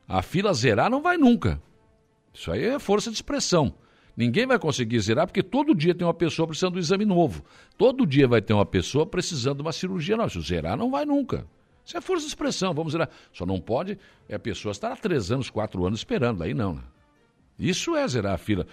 A 0.06 0.22
fila 0.22 0.52
zerar 0.52 0.90
não 0.90 1.02
vai 1.02 1.16
nunca. 1.16 1.60
Isso 2.32 2.52
aí 2.52 2.64
é 2.64 2.78
força 2.78 3.10
de 3.10 3.16
expressão. 3.16 3.74
Ninguém 4.16 4.46
vai 4.46 4.58
conseguir 4.58 4.98
zerar 5.00 5.26
porque 5.26 5.42
todo 5.42 5.74
dia 5.74 5.94
tem 5.94 6.06
uma 6.06 6.14
pessoa 6.14 6.46
precisando 6.46 6.72
de 6.72 6.78
um 6.78 6.82
exame 6.82 7.04
novo. 7.04 7.44
Todo 7.76 8.06
dia 8.06 8.26
vai 8.26 8.42
ter 8.42 8.52
uma 8.52 8.66
pessoa 8.66 9.06
precisando 9.06 9.56
de 9.58 9.62
uma 9.62 9.72
cirurgia 9.72 10.16
nova. 10.16 10.28
Se 10.28 10.40
zerar, 10.40 10.76
não 10.76 10.90
vai 10.90 11.04
nunca. 11.04 11.46
Isso 11.84 11.96
é 11.96 12.00
força 12.00 12.24
de 12.24 12.28
expressão, 12.28 12.74
vamos 12.74 12.92
zerar. 12.92 13.08
Só 13.32 13.46
não 13.46 13.60
pode 13.60 13.98
é 14.28 14.34
a 14.34 14.38
pessoa 14.38 14.72
estar 14.72 14.92
há 14.92 14.96
três 14.96 15.30
anos, 15.30 15.48
quatro 15.48 15.86
anos 15.86 16.00
esperando. 16.00 16.42
Aí 16.42 16.52
não, 16.52 16.74
né? 16.74 16.82
Isso 17.58 17.96
é 17.96 18.06
zerar 18.06 18.34
a 18.34 18.38
fila. 18.38 18.66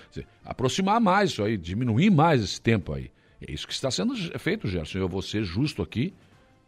Aproximar 0.43 0.99
mais 0.99 1.32
isso 1.32 1.43
aí, 1.43 1.58
diminuir 1.58 2.10
mais 2.10 2.43
esse 2.43 2.62
tempo 2.62 2.93
aí. 2.93 3.10
É 3.41 3.52
isso 3.52 3.67
que 3.67 3.74
está 3.74 3.91
sendo 3.91 4.15
feito, 4.39 4.67
Gerson. 4.67 4.98
Eu 4.98 5.10
vou 5.10 5.21
ser 5.21 5.43
justo 5.43 5.82
aqui, 5.82 6.13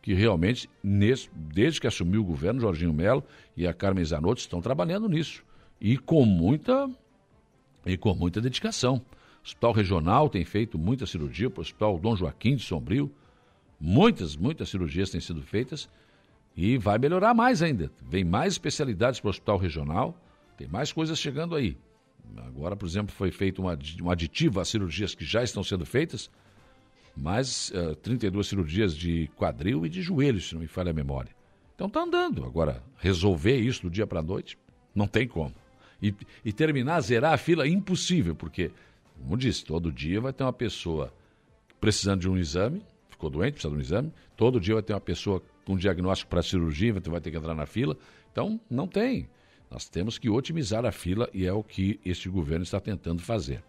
que 0.01 0.13
realmente, 0.13 0.69
nesse, 0.83 1.29
desde 1.33 1.81
que 1.81 1.87
assumiu 1.87 2.21
o 2.21 2.25
governo, 2.25 2.59
Jorginho 2.59 2.93
Melo 2.93 3.23
e 3.55 3.67
a 3.67 3.73
Carmen 3.73 4.03
Zanotto 4.03 4.39
estão 4.39 4.61
trabalhando 4.61 5.07
nisso. 5.07 5.43
E 5.79 5.97
com 5.97 6.25
muita, 6.25 6.89
e 7.85 7.97
com 7.97 8.13
muita 8.13 8.41
dedicação. 8.41 8.95
O 8.97 9.47
Hospital 9.47 9.71
Regional 9.71 10.29
tem 10.29 10.43
feito 10.43 10.77
muita 10.77 11.05
cirurgia, 11.05 11.49
o 11.49 11.59
Hospital 11.59 11.97
Dom 11.99 12.15
Joaquim 12.15 12.55
de 12.55 12.63
Sombrio. 12.63 13.11
Muitas, 13.79 14.35
muitas 14.35 14.69
cirurgias 14.69 15.09
têm 15.09 15.21
sido 15.21 15.41
feitas 15.41 15.89
e 16.55 16.77
vai 16.77 16.97
melhorar 16.97 17.33
mais 17.33 17.61
ainda. 17.61 17.91
Vem 18.01 18.23
mais 18.23 18.53
especialidades 18.53 19.19
para 19.19 19.27
o 19.27 19.29
Hospital 19.29 19.57
Regional, 19.57 20.19
tem 20.57 20.67
mais 20.67 20.91
coisas 20.91 21.17
chegando 21.19 21.55
aí. 21.55 21.77
Agora, 22.37 22.75
por 22.75 22.85
exemplo, 22.85 23.13
foi 23.15 23.31
feito 23.31 23.61
uma, 23.61 23.77
um 24.01 24.09
aditivo 24.09 24.59
às 24.59 24.67
cirurgias 24.67 25.15
que 25.15 25.23
já 25.23 25.43
estão 25.43 25.63
sendo 25.63 25.85
feitas 25.85 26.29
mais 27.17 27.71
uh, 27.71 27.95
32 27.95 28.47
cirurgias 28.47 28.95
de 28.95 29.29
quadril 29.35 29.85
e 29.85 29.89
de 29.89 30.01
joelho, 30.01 30.39
se 30.39 30.53
não 30.53 30.61
me 30.61 30.67
falha 30.67 30.91
a 30.91 30.93
memória. 30.93 31.31
Então 31.75 31.87
está 31.87 32.01
andando. 32.01 32.45
Agora, 32.45 32.83
resolver 32.97 33.57
isso 33.57 33.83
do 33.83 33.89
dia 33.89 34.07
para 34.07 34.19
a 34.19 34.23
noite, 34.23 34.57
não 34.93 35.07
tem 35.07 35.27
como. 35.27 35.53
E, 36.01 36.13
e, 36.45 36.53
terminar, 36.53 37.01
zerar 37.01 37.33
a 37.33 37.37
fila, 37.37 37.67
impossível, 37.67 38.35
porque, 38.35 38.71
como 39.19 39.35
disse, 39.35 39.65
todo 39.65 39.91
dia 39.91 40.21
vai 40.21 40.31
ter 40.31 40.43
uma 40.43 40.53
pessoa 40.53 41.11
precisando 41.79 42.21
de 42.21 42.29
um 42.29 42.37
exame, 42.37 42.81
ficou 43.09 43.29
doente, 43.29 43.53
precisa 43.53 43.71
de 43.71 43.77
um 43.77 43.81
exame, 43.81 44.13
todo 44.35 44.59
dia 44.59 44.75
vai 44.75 44.83
ter 44.83 44.93
uma 44.93 45.01
pessoa 45.01 45.41
com 45.65 45.75
diagnóstico 45.75 46.29
para 46.29 46.43
cirurgia, 46.43 46.93
vai 46.93 47.19
ter 47.19 47.31
que 47.31 47.37
entrar 47.37 47.55
na 47.55 47.65
fila. 47.65 47.97
Então, 48.31 48.59
não 48.69 48.87
tem. 48.87 49.27
Nós 49.69 49.89
temos 49.89 50.17
que 50.17 50.29
otimizar 50.29 50.85
a 50.85 50.91
fila 50.91 51.29
e 51.33 51.45
é 51.45 51.51
o 51.51 51.63
que 51.63 51.99
este 52.05 52.29
governo 52.29 52.63
está 52.63 52.79
tentando 52.79 53.21
fazer. 53.21 53.63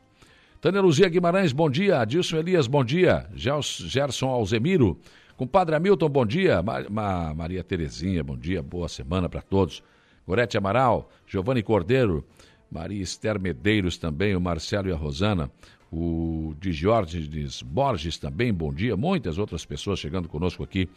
Tânia 0.60 0.80
Luzia 0.80 1.08
Guimarães, 1.08 1.52
bom 1.52 1.70
dia. 1.70 2.00
Adilson 2.00 2.38
Elias, 2.38 2.66
bom 2.66 2.84
dia. 2.84 3.28
Gerson 3.32 4.28
Alzemiro. 4.28 4.98
Compadre 5.36 5.76
Hamilton, 5.76 6.08
bom 6.08 6.26
dia. 6.26 6.60
Ma 6.90 7.32
Maria 7.32 7.62
Terezinha, 7.62 8.24
bom 8.24 8.36
dia. 8.36 8.60
Boa 8.60 8.88
semana 8.88 9.28
para 9.28 9.40
todos. 9.40 9.84
Gorete 10.26 10.58
Amaral, 10.58 11.08
Giovanni 11.28 11.62
Cordeiro, 11.62 12.24
Maria 12.70 13.00
Esther 13.00 13.40
Medeiros 13.40 13.96
também, 13.98 14.34
o 14.34 14.40
Marcelo 14.40 14.88
e 14.88 14.92
a 14.92 14.96
Rosana, 14.96 15.48
o 15.92 16.54
Digiorges 16.60 17.62
Borges 17.62 18.18
também, 18.18 18.52
bom 18.52 18.74
dia. 18.74 18.96
Muitas 18.96 19.38
outras 19.38 19.64
pessoas 19.64 20.00
chegando 20.00 20.28
conosco 20.28 20.64
aqui 20.64 20.88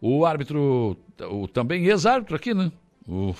O 0.00 0.24
árbitro, 0.24 0.96
o 1.20 1.48
também 1.48 1.84
ex-árbitro 1.86 2.36
aqui, 2.36 2.54
né? 2.54 2.70
O 3.06 3.34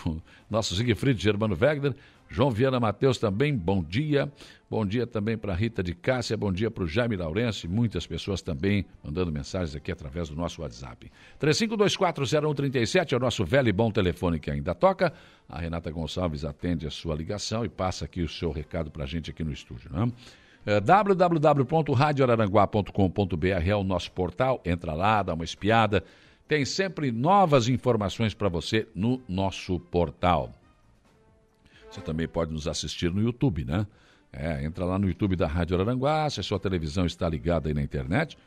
nosso 0.51 0.75
Siegfried 0.75 1.23
Germano 1.23 1.57
Wegner, 1.59 1.95
João 2.29 2.51
Viana 2.51 2.79
Matheus 2.81 3.19
também, 3.19 3.55
bom 3.55 3.83
dia. 3.83 4.31
Bom 4.69 4.85
dia 4.87 5.07
também 5.07 5.37
para 5.37 5.55
Rita 5.55 5.83
de 5.83 5.95
Cássia, 5.95 6.35
bom 6.35 6.51
dia 6.51 6.71
para 6.71 6.83
o 6.83 6.87
Jaime 6.87 7.15
Lourenço 7.15 7.67
e 7.67 7.69
muitas 7.69 8.07
pessoas 8.07 8.41
também 8.41 8.87
mandando 9.05 9.31
mensagens 9.31 9.77
aqui 9.77 9.93
através 9.93 10.31
do 10.31 10.35
nosso 10.35 10.63
WhatsApp. 10.63 11.13
35240137 11.39 13.13
é 13.13 13.17
o 13.17 13.21
nosso 13.21 13.45
velho 13.45 13.69
e 13.69 13.73
bom 13.73 13.91
telefone 13.91 14.41
que 14.41 14.51
ainda 14.51 14.75
toca. 14.75 15.13
A 15.47 15.61
Renata 15.61 15.91
Gonçalves 15.91 16.43
atende 16.45 16.87
a 16.87 16.91
sua 16.91 17.15
ligação 17.15 17.67
e 17.67 17.69
passa 17.69 18.07
aqui 18.07 18.23
o 18.23 18.29
seu 18.29 18.51
recado 18.51 18.91
para 18.91 19.05
a 19.05 19.07
gente 19.07 19.31
aqui 19.31 19.45
no 19.45 19.53
estúdio. 19.53 19.91
Né? 19.93 20.11
É, 20.65 20.81
www.radioararanguá.com.br 20.81 23.47
é 23.47 23.77
o 23.77 23.85
nosso 23.85 24.11
portal, 24.13 24.63
entra 24.65 24.95
lá, 24.95 25.23
dá 25.23 25.35
uma 25.35 25.45
espiada. 25.45 26.03
Tem 26.47 26.65
sempre 26.65 27.11
novas 27.11 27.69
informações 27.69 28.35
para 28.35 28.49
você 28.49 28.87
no 28.95 29.21
nosso 29.29 29.79
portal. 29.79 30.53
Você 31.91 32.01
também 32.01 32.27
pode 32.27 32.53
nos 32.53 32.67
assistir 32.67 33.13
no 33.13 33.23
YouTube, 33.23 33.65
né? 33.65 33.87
É, 34.33 34.65
entra 34.65 34.85
lá 34.85 34.99
no 34.99 35.07
YouTube 35.07 35.37
da 35.37 35.47
Rádio 35.47 35.77
Araranguá, 35.77 36.29
se 36.31 36.41
a 36.41 36.43
sua 36.43 36.59
televisão 36.59 37.05
está 37.05 37.29
ligada 37.29 37.69
aí 37.69 37.75
na 37.75 37.83
internet, 37.83 38.39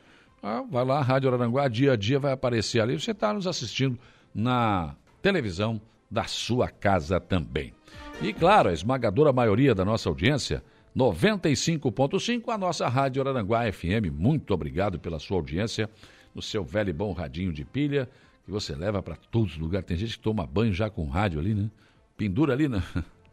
vai 0.68 0.84
lá, 0.84 1.00
Rádio 1.00 1.28
Araranguá, 1.28 1.68
dia 1.68 1.92
a 1.92 1.96
dia 1.96 2.18
vai 2.18 2.32
aparecer 2.32 2.80
ali, 2.80 2.98
você 2.98 3.12
está 3.12 3.32
nos 3.32 3.46
assistindo 3.46 3.96
na 4.34 4.96
televisão 5.22 5.80
da 6.10 6.24
sua 6.24 6.68
casa 6.68 7.20
também. 7.20 7.72
E 8.20 8.32
claro, 8.32 8.68
a 8.68 8.72
esmagadora 8.72 9.32
maioria 9.32 9.74
da 9.74 9.84
nossa 9.84 10.08
audiência, 10.08 10.62
95.5, 10.96 12.48
a 12.48 12.58
nossa 12.58 12.88
Rádio 12.88 13.22
Araranguá 13.22 13.70
FM. 13.70 14.10
Muito 14.12 14.54
obrigado 14.54 14.98
pela 14.98 15.18
sua 15.18 15.36
audiência 15.36 15.88
no 16.36 16.42
seu 16.42 16.62
velho 16.62 16.90
e 16.90 16.92
bom 16.92 17.12
radinho 17.12 17.50
de 17.50 17.64
pilha, 17.64 18.06
que 18.44 18.50
você 18.50 18.74
leva 18.74 19.02
para 19.02 19.16
todos 19.16 19.52
os 19.52 19.58
lugares. 19.58 19.86
Tem 19.86 19.96
gente 19.96 20.18
que 20.18 20.22
toma 20.22 20.46
banho 20.46 20.72
já 20.72 20.90
com 20.90 21.08
rádio 21.08 21.40
ali, 21.40 21.54
né? 21.54 21.70
Pendura 22.14 22.52
ali 22.52 22.68
na, 22.68 22.82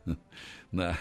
na, 0.72 0.98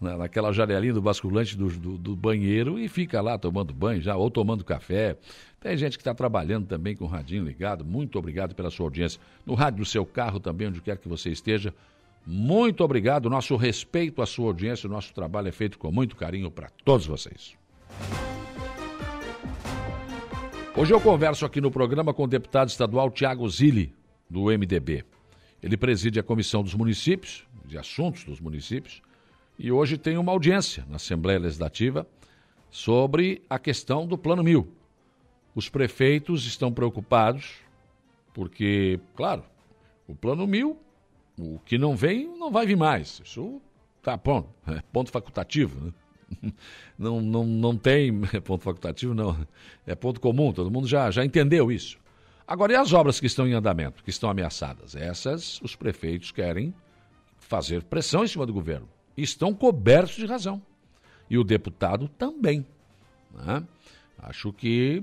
na, 0.00 0.16
naquela 0.16 0.50
janelinha 0.50 0.94
do 0.94 1.02
basculante 1.02 1.54
do, 1.54 1.68
do, 1.68 1.98
do, 1.98 2.16
banheiro 2.16 2.78
e 2.78 2.88
fica 2.88 3.20
lá 3.20 3.36
tomando 3.36 3.74
banho 3.74 4.00
já, 4.00 4.16
ou 4.16 4.30
tomando 4.30 4.64
café. 4.64 5.18
Tem 5.60 5.76
gente 5.76 5.98
que 5.98 6.00
está 6.00 6.14
trabalhando 6.14 6.66
também 6.66 6.96
com 6.96 7.04
o 7.04 7.08
radinho 7.08 7.44
ligado. 7.44 7.84
Muito 7.84 8.18
obrigado 8.18 8.54
pela 8.54 8.70
sua 8.70 8.86
audiência. 8.86 9.20
No 9.44 9.52
rádio 9.52 9.80
do 9.80 9.86
seu 9.86 10.06
carro 10.06 10.40
também, 10.40 10.68
onde 10.68 10.80
quer 10.80 10.96
que 10.96 11.06
você 11.06 11.30
esteja. 11.30 11.74
Muito 12.26 12.82
obrigado. 12.82 13.28
Nosso 13.28 13.56
respeito 13.56 14.22
à 14.22 14.26
sua 14.26 14.46
audiência, 14.46 14.88
o 14.88 14.90
nosso 14.90 15.12
trabalho 15.12 15.48
é 15.48 15.52
feito 15.52 15.78
com 15.78 15.92
muito 15.92 16.16
carinho 16.16 16.50
para 16.50 16.70
todos 16.82 17.06
vocês. 17.06 17.54
Hoje 20.74 20.94
eu 20.94 21.00
converso 21.00 21.44
aqui 21.44 21.60
no 21.60 21.70
programa 21.70 22.14
com 22.14 22.24
o 22.24 22.26
deputado 22.26 22.70
estadual 22.70 23.10
Tiago 23.10 23.46
Zilli, 23.46 23.94
do 24.28 24.44
MDB. 24.44 25.04
Ele 25.62 25.76
preside 25.76 26.18
a 26.18 26.22
Comissão 26.22 26.62
dos 26.62 26.74
Municípios, 26.74 27.46
de 27.66 27.76
Assuntos 27.76 28.24
dos 28.24 28.40
Municípios, 28.40 29.02
e 29.58 29.70
hoje 29.70 29.98
tem 29.98 30.16
uma 30.16 30.32
audiência 30.32 30.82
na 30.88 30.96
Assembleia 30.96 31.38
Legislativa 31.38 32.06
sobre 32.70 33.42
a 33.50 33.58
questão 33.58 34.06
do 34.06 34.16
Plano 34.16 34.42
Mil. 34.42 34.72
Os 35.54 35.68
prefeitos 35.68 36.46
estão 36.46 36.72
preocupados 36.72 37.56
porque, 38.32 38.98
claro, 39.14 39.44
o 40.08 40.14
Plano 40.14 40.46
Mil, 40.46 40.78
o 41.38 41.58
que 41.66 41.76
não 41.76 41.94
vem, 41.94 42.34
não 42.38 42.50
vai 42.50 42.64
vir 42.64 42.78
mais. 42.78 43.20
Isso 43.22 43.60
tá 44.02 44.16
pronto, 44.16 44.48
é 44.66 44.80
ponto 44.90 45.10
facultativo, 45.10 45.84
né? 45.84 45.92
Não, 46.98 47.20
não, 47.20 47.44
não 47.44 47.76
tem 47.76 48.20
ponto 48.44 48.62
facultativo, 48.62 49.14
não. 49.14 49.36
É 49.86 49.94
ponto 49.94 50.20
comum, 50.20 50.52
todo 50.52 50.70
mundo 50.70 50.86
já, 50.86 51.10
já 51.10 51.24
entendeu 51.24 51.72
isso. 51.72 51.98
Agora, 52.46 52.72
e 52.72 52.76
as 52.76 52.92
obras 52.92 53.18
que 53.18 53.26
estão 53.26 53.46
em 53.46 53.54
andamento, 53.54 54.04
que 54.04 54.10
estão 54.10 54.30
ameaçadas? 54.30 54.94
Essas 54.94 55.60
os 55.62 55.74
prefeitos 55.74 56.30
querem 56.30 56.74
fazer 57.38 57.82
pressão 57.84 58.24
em 58.24 58.28
cima 58.28 58.46
do 58.46 58.52
governo. 58.52 58.88
Estão 59.16 59.54
cobertos 59.54 60.16
de 60.16 60.26
razão. 60.26 60.62
E 61.28 61.38
o 61.38 61.44
deputado 61.44 62.08
também. 62.08 62.64
Né? 63.34 63.66
Acho 64.18 64.52
que 64.52 65.02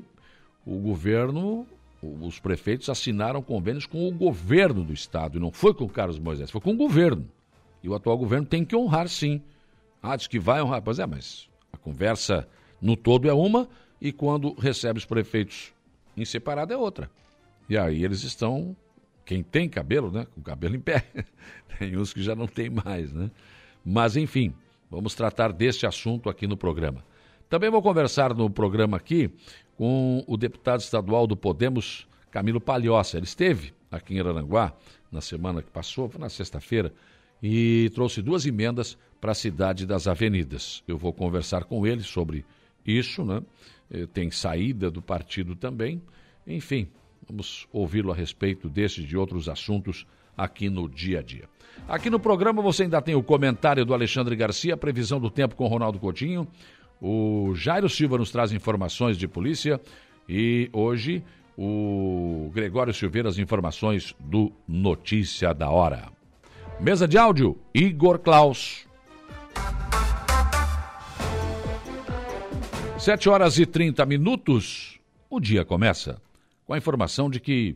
o 0.65 0.77
governo, 0.77 1.65
os 2.01 2.39
prefeitos 2.39 2.89
assinaram 2.89 3.41
convênios 3.41 3.85
com 3.85 4.07
o 4.07 4.11
governo 4.11 4.83
do 4.83 4.93
Estado, 4.93 5.37
e 5.37 5.41
não 5.41 5.51
foi 5.51 5.73
com 5.73 5.85
o 5.85 5.89
Carlos 5.89 6.19
Moisés, 6.19 6.51
foi 6.51 6.61
com 6.61 6.73
o 6.73 6.77
governo. 6.77 7.27
E 7.81 7.89
o 7.89 7.95
atual 7.95 8.17
governo 8.17 8.45
tem 8.45 8.63
que 8.63 8.75
honrar, 8.75 9.07
sim. 9.07 9.41
Ah, 10.01 10.15
diz 10.15 10.27
que 10.27 10.39
vai 10.39 10.61
honrar. 10.61 10.81
Pois 10.81 10.99
é, 10.99 11.05
mas 11.05 11.49
a 11.71 11.77
conversa 11.77 12.47
no 12.81 12.95
todo 12.95 13.29
é 13.29 13.33
uma, 13.33 13.67
e 14.01 14.11
quando 14.11 14.53
recebe 14.53 14.99
os 14.99 15.05
prefeitos 15.05 15.73
em 16.15 16.25
separado 16.25 16.73
é 16.73 16.77
outra. 16.77 17.09
E 17.69 17.77
aí 17.77 18.03
eles 18.03 18.23
estão, 18.23 18.75
quem 19.25 19.43
tem 19.43 19.69
cabelo, 19.69 20.11
né, 20.11 20.25
com 20.33 20.41
cabelo 20.41 20.75
em 20.75 20.79
pé. 20.79 21.05
tem 21.77 21.97
uns 21.97 22.13
que 22.13 22.21
já 22.21 22.35
não 22.35 22.47
tem 22.47 22.69
mais, 22.69 23.13
né? 23.13 23.29
Mas 23.85 24.17
enfim, 24.17 24.53
vamos 24.89 25.13
tratar 25.15 25.51
deste 25.51 25.85
assunto 25.85 26.29
aqui 26.29 26.47
no 26.47 26.57
programa. 26.57 27.03
Também 27.49 27.69
vou 27.69 27.81
conversar 27.81 28.33
no 28.33 28.49
programa 28.49 28.97
aqui 28.97 29.31
com 29.77 30.23
o 30.27 30.37
deputado 30.37 30.81
estadual 30.81 31.25
do 31.25 31.35
Podemos, 31.35 32.07
Camilo 32.29 32.61
Palhoça. 32.61 33.17
Ele 33.17 33.25
esteve 33.25 33.73
aqui 33.91 34.15
em 34.15 34.19
Araranguá 34.19 34.73
na 35.11 35.21
semana 35.21 35.61
que 35.61 35.71
passou, 35.71 36.07
foi 36.09 36.19
na 36.19 36.29
sexta-feira, 36.29 36.93
e 37.41 37.89
trouxe 37.93 38.21
duas 38.21 38.45
emendas 38.45 38.97
para 39.19 39.31
a 39.31 39.35
cidade 39.35 39.85
das 39.85 40.07
avenidas. 40.07 40.83
Eu 40.87 40.97
vou 40.97 41.13
conversar 41.13 41.63
com 41.65 41.85
ele 41.85 42.03
sobre 42.03 42.45
isso, 42.85 43.23
né? 43.23 43.41
Eh, 43.91 44.07
tem 44.07 44.31
saída 44.31 44.89
do 44.89 45.01
partido 45.01 45.55
também. 45.55 46.01
Enfim, 46.47 46.87
vamos 47.27 47.67
ouvi-lo 47.71 48.11
a 48.11 48.15
respeito 48.15 48.69
desses 48.69 49.03
e 49.03 49.07
de 49.07 49.17
outros 49.17 49.49
assuntos 49.49 50.05
aqui 50.37 50.69
no 50.69 50.87
dia 50.89 51.19
a 51.19 51.21
dia. 51.21 51.49
Aqui 51.87 52.09
no 52.09 52.19
programa 52.19 52.61
você 52.61 52.83
ainda 52.83 53.01
tem 53.01 53.15
o 53.15 53.23
comentário 53.23 53.85
do 53.85 53.93
Alexandre 53.93 54.35
Garcia, 54.35 54.73
a 54.73 54.77
previsão 54.77 55.19
do 55.19 55.29
tempo 55.29 55.55
com 55.55 55.67
Ronaldo 55.67 55.99
Coutinho. 55.99 56.47
O 57.01 57.53
Jairo 57.55 57.89
Silva 57.89 58.17
nos 58.17 58.31
traz 58.31 58.51
informações 58.51 59.17
de 59.17 59.27
polícia 59.27 59.79
e 60.27 60.69
hoje 60.73 61.23
o 61.57 62.49
Gregório 62.53 62.93
Silveira 62.93 63.29
as 63.29 63.37
informações 63.37 64.15
do 64.19 64.51
Notícia 64.67 65.53
da 65.53 65.69
Hora. 65.69 66.18
Mesa 66.81 67.05
de 67.05 67.17
áudio, 67.17 67.59
Igor 67.73 68.19
Klaus. 68.19 68.87
Sete 72.97 73.27
horas 73.27 73.59
e 73.59 73.65
trinta 73.65 74.05
minutos, 74.05 74.97
o 75.29 75.41
dia 75.41 75.65
começa 75.65 76.21
com 76.63 76.73
a 76.73 76.77
informação 76.77 77.29
de 77.29 77.41
que 77.41 77.75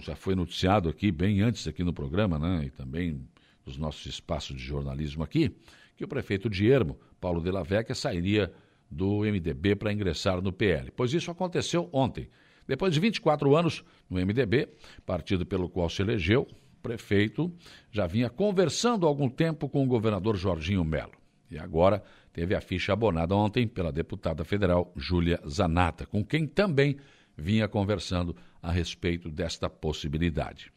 já 0.00 0.16
foi 0.16 0.34
noticiado 0.34 0.88
aqui 0.88 1.12
bem 1.12 1.42
antes 1.42 1.68
aqui 1.68 1.84
no 1.84 1.92
programa, 1.92 2.38
né, 2.38 2.64
e 2.64 2.70
também 2.70 3.20
nos 3.66 3.76
nossos 3.76 4.06
espaços 4.06 4.56
de 4.56 4.62
jornalismo 4.62 5.22
aqui, 5.22 5.54
que 5.94 6.02
o 6.02 6.08
prefeito 6.08 6.48
de 6.48 6.66
Ermo, 6.70 6.98
Paulo 7.20 7.42
de 7.42 7.50
la 7.50 7.62
Vecchia, 7.62 7.94
sairia 7.94 8.50
do 8.90 9.20
MDB 9.20 9.76
para 9.76 9.92
ingressar 9.92 10.40
no 10.40 10.54
PL. 10.54 10.90
Pois 10.90 11.12
isso 11.12 11.30
aconteceu 11.30 11.90
ontem. 11.92 12.30
Depois 12.66 12.94
de 12.94 12.98
24 12.98 13.54
anos 13.54 13.84
no 14.08 14.18
MDB, 14.18 14.68
partido 15.04 15.44
pelo 15.44 15.68
qual 15.68 15.90
se 15.90 16.00
elegeu, 16.00 16.48
prefeito 16.86 17.52
já 17.90 18.06
vinha 18.06 18.30
conversando 18.30 19.06
há 19.06 19.08
algum 19.08 19.28
tempo 19.28 19.68
com 19.68 19.82
o 19.82 19.88
governador 19.88 20.36
Jorginho 20.36 20.84
Melo. 20.84 21.12
E 21.50 21.58
agora 21.58 22.02
teve 22.32 22.54
a 22.54 22.60
ficha 22.60 22.92
abonada 22.92 23.34
ontem 23.34 23.66
pela 23.66 23.90
deputada 23.90 24.44
federal 24.44 24.92
Júlia 24.96 25.40
Zanata, 25.48 26.06
com 26.06 26.24
quem 26.24 26.46
também 26.46 26.96
vinha 27.36 27.66
conversando 27.66 28.36
a 28.62 28.70
respeito 28.70 29.30
desta 29.30 29.68
possibilidade. 29.68 30.72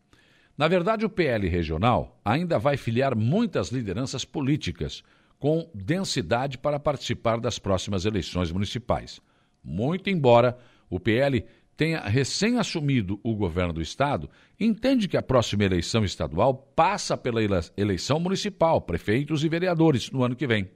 Na 0.58 0.68
verdade, 0.68 1.06
o 1.06 1.10
PL 1.10 1.48
regional 1.48 2.20
ainda 2.26 2.58
vai 2.58 2.76
filiar 2.76 3.16
muitas 3.16 3.70
lideranças 3.70 4.26
políticas 4.26 5.04
com 5.38 5.70
densidade 5.74 6.58
para 6.58 6.80
participar 6.80 7.40
das 7.40 7.60
próximas 7.60 8.04
eleições 8.04 8.52
municipais. 8.52 9.22
Muito 9.64 10.10
embora 10.10 10.58
o 10.90 11.00
PL 11.00 11.46
tenha 11.80 12.02
recém 12.02 12.58
assumido 12.60 13.22
o 13.24 13.34
governo 13.34 13.72
do 13.72 13.82
estado, 13.82 14.30
entende 14.60 15.08
que 15.08 15.16
a 15.16 15.24
próxima 15.24 15.64
eleição 15.64 16.04
estadual 16.04 16.54
passa 16.54 17.16
pela 17.16 17.40
eleição 17.78 18.20
municipal, 18.20 18.82
prefeitos 18.82 19.46
e 19.46 19.48
vereadores 19.48 20.12
no 20.12 20.22
ano 20.22 20.36
que 20.36 20.46
vem. 20.46 20.70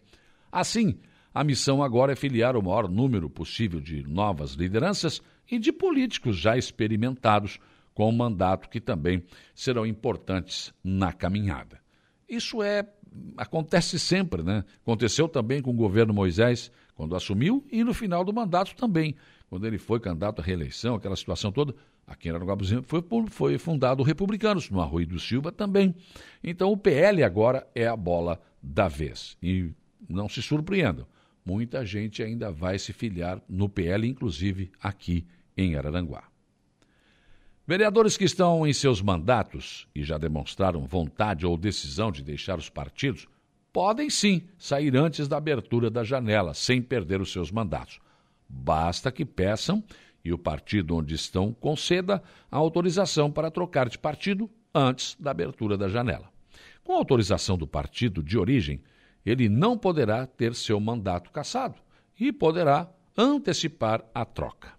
Assim, 0.50 0.98
a 1.34 1.44
missão 1.44 1.84
agora 1.84 2.14
é 2.14 2.16
filiar 2.16 2.56
o 2.56 2.64
maior 2.64 2.88
número 2.88 3.30
possível 3.30 3.82
de 3.82 4.08
novas 4.08 4.54
lideranças 4.54 5.22
e 5.52 5.60
de 5.60 5.74
políticos 5.74 6.38
já 6.38 6.56
experimentados 6.56 7.60
com 7.94 8.08
um 8.08 8.16
mandato 8.16 8.70
que 8.70 8.80
também 8.80 9.26
serão 9.54 9.86
importantes 9.86 10.74
na 10.82 11.12
caminhada. 11.12 11.82
Isso 12.30 12.64
é 12.64 12.88
acontece 13.36 14.00
sempre, 14.00 14.42
né? 14.42 14.64
Aconteceu 14.82 15.28
também 15.28 15.62
com 15.62 15.72
o 15.72 15.76
governo 15.76 16.14
Moisés 16.14 16.72
quando 16.96 17.16
assumiu 17.16 17.66
e 17.72 17.84
no 17.84 17.94
final 17.94 18.24
do 18.24 18.34
mandato 18.34 18.74
também, 18.76 19.16
quando 19.54 19.68
ele 19.68 19.78
foi 19.78 20.00
candidato 20.00 20.42
à 20.42 20.44
reeleição, 20.44 20.96
aquela 20.96 21.16
situação 21.16 21.52
toda. 21.52 21.76
Aqui 22.08 22.28
em 22.28 22.32
Aranaguá, 22.32 22.58
foi, 22.82 23.04
foi 23.30 23.58
fundado 23.60 24.02
o 24.02 24.04
Republicanos, 24.04 24.68
no 24.72 24.82
Arroio 24.82 25.06
do 25.06 25.20
Silva 25.20 25.52
também. 25.52 25.94
Então 26.44 26.72
o 26.72 26.76
PL 26.76 27.22
agora 27.22 27.68
é 27.76 27.86
a 27.86 27.96
bola 27.96 28.42
da 28.64 28.88
vez. 28.88 29.38
E 29.44 29.70
não 30.10 30.28
se 30.28 30.42
surpreendam, 30.42 31.06
muita 31.46 31.86
gente 31.86 32.24
ainda 32.24 32.52
vai 32.52 32.80
se 32.80 32.92
filiar 32.92 33.40
no 33.48 33.70
PL, 33.70 34.08
inclusive 34.08 34.72
aqui 34.82 35.24
em 35.56 35.76
Araranguá. 35.76 36.24
Vereadores 37.68 38.18
que 38.18 38.24
estão 38.24 38.66
em 38.66 38.74
seus 38.74 39.04
mandatos 39.04 39.88
e 39.94 40.04
já 40.04 40.18
demonstraram 40.18 40.84
vontade 40.88 41.46
ou 41.46 41.56
decisão 41.56 42.12
de 42.12 42.24
deixar 42.24 42.58
os 42.58 42.72
partidos 42.72 43.28
podem 43.72 44.10
sim 44.10 44.48
sair 44.58 44.98
antes 44.98 45.28
da 45.28 45.38
abertura 45.38 45.92
da 45.92 46.04
janela, 46.04 46.56
sem 46.56 46.82
perder 46.82 47.22
os 47.22 47.32
seus 47.32 47.52
mandatos. 47.52 48.02
Basta 48.54 49.12
que 49.12 49.26
peçam 49.26 49.84
e 50.24 50.32
o 50.32 50.38
partido 50.38 50.96
onde 50.96 51.16
estão 51.16 51.52
conceda 51.54 52.24
a 52.50 52.58
autorização 52.58 53.32
para 53.32 53.52
trocar 53.52 53.90
de 53.90 53.98
partido 53.98 54.50
antes 54.74 55.18
da 55.20 55.32
abertura 55.32 55.78
da 55.78 55.90
janela. 55.90 56.32
Com 56.84 56.94
autorização 56.94 57.58
do 57.58 57.68
partido 57.68 58.22
de 58.22 58.38
origem, 58.38 58.82
ele 59.26 59.50
não 59.50 59.78
poderá 59.78 60.26
ter 60.26 60.54
seu 60.54 60.80
mandato 60.80 61.32
cassado 61.32 61.76
e 62.20 62.32
poderá 62.32 62.90
antecipar 63.18 64.04
a 64.14 64.24
troca. 64.26 64.74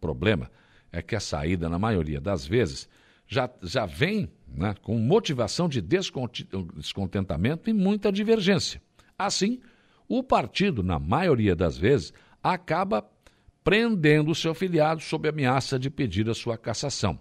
Problema 0.00 0.50
é 0.90 1.00
que 1.00 1.14
a 1.14 1.20
saída, 1.20 1.68
na 1.68 1.78
maioria 1.78 2.20
das 2.20 2.46
vezes, 2.46 2.88
já, 3.26 3.48
já 3.62 3.86
vem 3.86 4.30
né, 4.46 4.74
com 4.82 4.98
motivação 4.98 5.68
de 5.68 5.80
descontentamento 5.80 7.70
e 7.70 7.72
muita 7.72 8.12
divergência. 8.12 8.82
Assim, 9.18 9.60
o 10.08 10.22
partido, 10.22 10.82
na 10.82 10.98
maioria 10.98 11.56
das 11.56 11.78
vezes, 11.78 12.12
acaba 12.42 13.02
prendendo 13.64 14.34
seu 14.34 14.54
filiado 14.54 15.00
sob 15.00 15.28
ameaça 15.28 15.78
de 15.78 15.88
pedir 15.88 16.28
a 16.28 16.34
sua 16.34 16.58
cassação, 16.58 17.18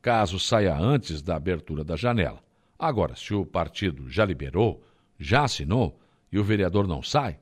caso 0.00 0.38
saia 0.38 0.76
antes 0.76 1.20
da 1.22 1.36
abertura 1.36 1.84
da 1.84 1.96
janela. 1.96 2.42
Agora, 2.78 3.14
se 3.14 3.34
o 3.34 3.44
partido 3.44 4.08
já 4.08 4.24
liberou, 4.24 4.82
já 5.18 5.44
assinou 5.44 6.00
e 6.32 6.38
o 6.38 6.44
vereador 6.44 6.86
não 6.86 7.02
sai, 7.02 7.38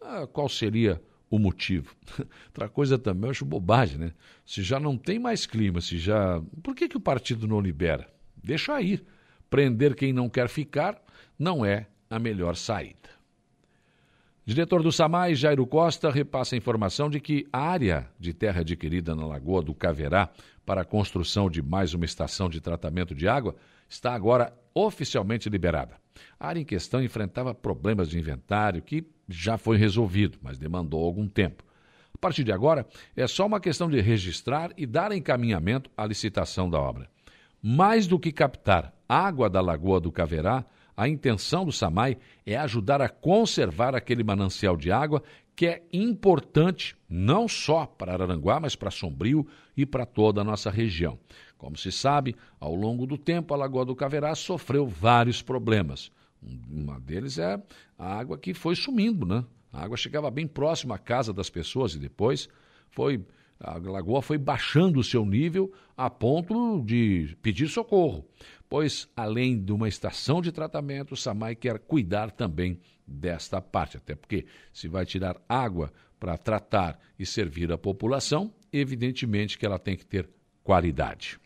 ah, 0.00 0.26
qual 0.26 0.48
seria 0.48 1.00
o 1.30 1.38
motivo. 1.38 1.94
Outra 2.48 2.68
coisa 2.68 2.98
também, 2.98 3.24
eu 3.24 3.30
acho 3.30 3.44
bobagem, 3.44 3.98
né? 3.98 4.12
Se 4.44 4.62
já 4.62 4.78
não 4.78 4.96
tem 4.96 5.18
mais 5.18 5.46
clima, 5.46 5.80
se 5.80 5.98
já. 5.98 6.40
Por 6.62 6.74
que, 6.74 6.88
que 6.88 6.96
o 6.96 7.00
partido 7.00 7.48
não 7.48 7.60
libera? 7.60 8.08
Deixa 8.36 8.80
ir. 8.80 9.04
Prender 9.48 9.94
quem 9.94 10.12
não 10.12 10.28
quer 10.28 10.48
ficar 10.48 11.00
não 11.38 11.64
é 11.64 11.86
a 12.10 12.18
melhor 12.18 12.56
saída. 12.56 13.03
Diretor 14.46 14.82
do 14.82 14.92
SAMAI, 14.92 15.34
Jairo 15.34 15.66
Costa, 15.66 16.10
repassa 16.10 16.54
a 16.54 16.58
informação 16.58 17.08
de 17.08 17.18
que 17.18 17.46
a 17.50 17.60
área 17.60 18.10
de 18.20 18.34
terra 18.34 18.60
adquirida 18.60 19.14
na 19.14 19.24
Lagoa 19.26 19.62
do 19.62 19.74
Caverá 19.74 20.28
para 20.66 20.82
a 20.82 20.84
construção 20.84 21.48
de 21.48 21.62
mais 21.62 21.94
uma 21.94 22.04
estação 22.04 22.50
de 22.50 22.60
tratamento 22.60 23.14
de 23.14 23.26
água 23.26 23.56
está 23.88 24.12
agora 24.12 24.52
oficialmente 24.74 25.48
liberada. 25.48 25.96
A 26.38 26.48
área 26.48 26.60
em 26.60 26.64
questão 26.64 27.02
enfrentava 27.02 27.54
problemas 27.54 28.10
de 28.10 28.18
inventário 28.18 28.82
que 28.82 29.06
já 29.26 29.56
foi 29.56 29.78
resolvido, 29.78 30.36
mas 30.42 30.58
demandou 30.58 31.02
algum 31.02 31.26
tempo. 31.26 31.64
A 32.12 32.18
partir 32.18 32.44
de 32.44 32.52
agora, 32.52 32.86
é 33.16 33.26
só 33.26 33.46
uma 33.46 33.60
questão 33.60 33.88
de 33.88 33.98
registrar 34.02 34.72
e 34.76 34.84
dar 34.84 35.10
encaminhamento 35.10 35.90
à 35.96 36.04
licitação 36.04 36.68
da 36.68 36.78
obra. 36.78 37.08
Mais 37.62 38.06
do 38.06 38.18
que 38.18 38.30
captar 38.30 38.92
água 39.08 39.48
da 39.48 39.62
Lagoa 39.62 40.00
do 40.00 40.12
Caverá, 40.12 40.66
a 40.96 41.08
intenção 41.08 41.64
do 41.64 41.72
SAMAI 41.72 42.16
é 42.46 42.56
ajudar 42.56 43.00
a 43.00 43.08
conservar 43.08 43.94
aquele 43.94 44.22
manancial 44.22 44.76
de 44.76 44.92
água 44.92 45.22
que 45.56 45.66
é 45.66 45.82
importante 45.92 46.96
não 47.08 47.46
só 47.46 47.86
para 47.86 48.12
Araranguá, 48.12 48.58
mas 48.58 48.74
para 48.74 48.90
Sombrio 48.90 49.46
e 49.76 49.86
para 49.86 50.04
toda 50.04 50.40
a 50.40 50.44
nossa 50.44 50.70
região. 50.70 51.18
Como 51.56 51.76
se 51.76 51.92
sabe, 51.92 52.36
ao 52.58 52.74
longo 52.74 53.06
do 53.06 53.16
tempo, 53.16 53.54
a 53.54 53.56
Lagoa 53.56 53.84
do 53.84 53.94
Caverá 53.94 54.34
sofreu 54.34 54.86
vários 54.86 55.40
problemas. 55.40 56.10
Uma 56.68 57.00
deles 57.00 57.38
é 57.38 57.60
a 57.98 58.18
água 58.18 58.36
que 58.36 58.52
foi 58.52 58.74
sumindo, 58.76 59.24
né? 59.24 59.44
A 59.72 59.82
água 59.82 59.96
chegava 59.96 60.30
bem 60.30 60.46
próxima 60.46 60.96
à 60.96 60.98
casa 60.98 61.32
das 61.32 61.48
pessoas 61.48 61.94
e 61.94 61.98
depois 61.98 62.48
foi 62.90 63.24
a 63.60 63.78
lagoa 63.78 64.20
foi 64.20 64.36
baixando 64.36 64.98
o 64.98 65.04
seu 65.04 65.24
nível 65.24 65.72
a 65.96 66.10
ponto 66.10 66.82
de 66.82 67.36
pedir 67.40 67.68
socorro, 67.68 68.26
pois 68.74 69.08
além 69.14 69.62
de 69.62 69.72
uma 69.72 69.86
estação 69.86 70.42
de 70.42 70.50
tratamento, 70.50 71.12
o 71.12 71.16
SAMAI 71.16 71.54
quer 71.54 71.78
cuidar 71.78 72.32
também 72.32 72.80
desta 73.06 73.60
parte, 73.60 73.98
até 73.98 74.16
porque 74.16 74.46
se 74.72 74.88
vai 74.88 75.06
tirar 75.06 75.40
água 75.48 75.92
para 76.18 76.36
tratar 76.36 76.98
e 77.16 77.24
servir 77.24 77.70
a 77.70 77.78
população, 77.78 78.52
evidentemente 78.72 79.56
que 79.56 79.64
ela 79.64 79.78
tem 79.78 79.96
que 79.96 80.04
ter 80.04 80.28
qualidade. 80.64 81.38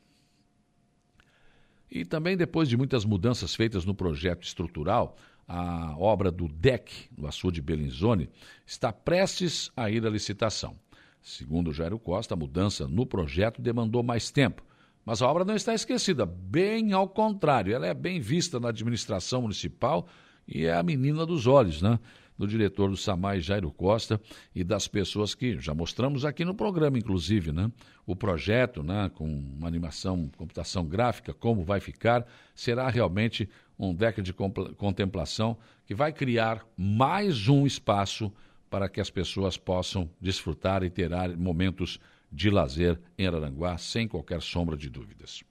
E 1.90 2.02
também 2.02 2.34
depois 2.34 2.66
de 2.66 2.78
muitas 2.78 3.04
mudanças 3.04 3.54
feitas 3.54 3.84
no 3.84 3.94
projeto 3.94 4.44
estrutural, 4.44 5.14
a 5.46 5.94
obra 5.98 6.30
do 6.30 6.48
DEC, 6.48 7.10
no 7.14 7.26
açude 7.26 7.60
Belinzone, 7.60 8.30
está 8.64 8.90
prestes 8.90 9.70
a 9.76 9.90
ir 9.90 10.06
à 10.06 10.08
licitação. 10.08 10.78
Segundo 11.20 11.74
Jairo 11.74 11.98
Costa, 11.98 12.32
a 12.32 12.38
mudança 12.38 12.88
no 12.88 13.04
projeto 13.04 13.60
demandou 13.60 14.02
mais 14.02 14.30
tempo. 14.30 14.66
Mas 15.08 15.22
a 15.22 15.26
obra 15.26 15.42
não 15.42 15.56
está 15.56 15.72
esquecida, 15.72 16.26
bem 16.26 16.92
ao 16.92 17.08
contrário, 17.08 17.74
ela 17.74 17.86
é 17.86 17.94
bem 17.94 18.20
vista 18.20 18.60
na 18.60 18.68
administração 18.68 19.40
municipal 19.40 20.06
e 20.46 20.66
é 20.66 20.74
a 20.74 20.82
menina 20.82 21.24
dos 21.24 21.46
olhos, 21.46 21.80
né? 21.80 21.98
do 22.36 22.46
diretor 22.46 22.90
do 22.90 22.96
SAMAI, 22.96 23.40
Jairo 23.40 23.72
Costa, 23.72 24.20
e 24.54 24.62
das 24.62 24.86
pessoas 24.86 25.34
que 25.34 25.58
já 25.58 25.72
mostramos 25.72 26.26
aqui 26.26 26.44
no 26.44 26.54
programa, 26.54 26.98
inclusive, 26.98 27.52
né? 27.52 27.72
O 28.06 28.14
projeto, 28.14 28.82
né, 28.82 29.10
com 29.14 29.24
uma 29.24 29.66
animação, 29.66 30.30
computação 30.36 30.84
gráfica, 30.84 31.32
como 31.32 31.64
vai 31.64 31.80
ficar, 31.80 32.26
será 32.54 32.90
realmente 32.90 33.48
um 33.78 33.94
década 33.94 34.22
de 34.22 34.34
contemplação 34.34 35.56
que 35.86 35.94
vai 35.94 36.12
criar 36.12 36.66
mais 36.76 37.48
um 37.48 37.66
espaço 37.66 38.30
para 38.68 38.90
que 38.90 39.00
as 39.00 39.08
pessoas 39.08 39.56
possam 39.56 40.10
desfrutar 40.20 40.82
e 40.82 40.90
ter 40.90 41.10
momentos 41.34 41.98
de 42.30 42.50
lazer 42.50 43.00
em 43.16 43.26
Araranguá, 43.26 43.78
sem 43.78 44.06
qualquer 44.06 44.42
sombra 44.42 44.76
de 44.76 44.88
dúvidas. 44.90 45.42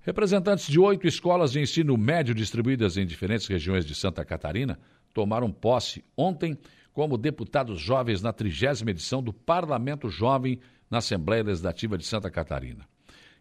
Representantes 0.00 0.66
de 0.66 0.80
oito 0.80 1.06
escolas 1.06 1.52
de 1.52 1.60
ensino 1.60 1.96
médio 1.96 2.34
distribuídas 2.34 2.96
em 2.96 3.04
diferentes 3.04 3.46
regiões 3.46 3.84
de 3.84 3.94
Santa 3.94 4.24
Catarina 4.24 4.78
tomaram 5.12 5.52
posse 5.52 6.02
ontem 6.16 6.56
como 6.92 7.18
deputados 7.18 7.80
jovens 7.80 8.22
na 8.22 8.32
trigésima 8.32 8.90
edição 8.90 9.22
do 9.22 9.32
Parlamento 9.32 10.08
Jovem 10.08 10.58
na 10.90 10.98
Assembleia 10.98 11.42
Legislativa 11.42 11.98
de 11.98 12.04
Santa 12.04 12.30
Catarina. 12.30 12.88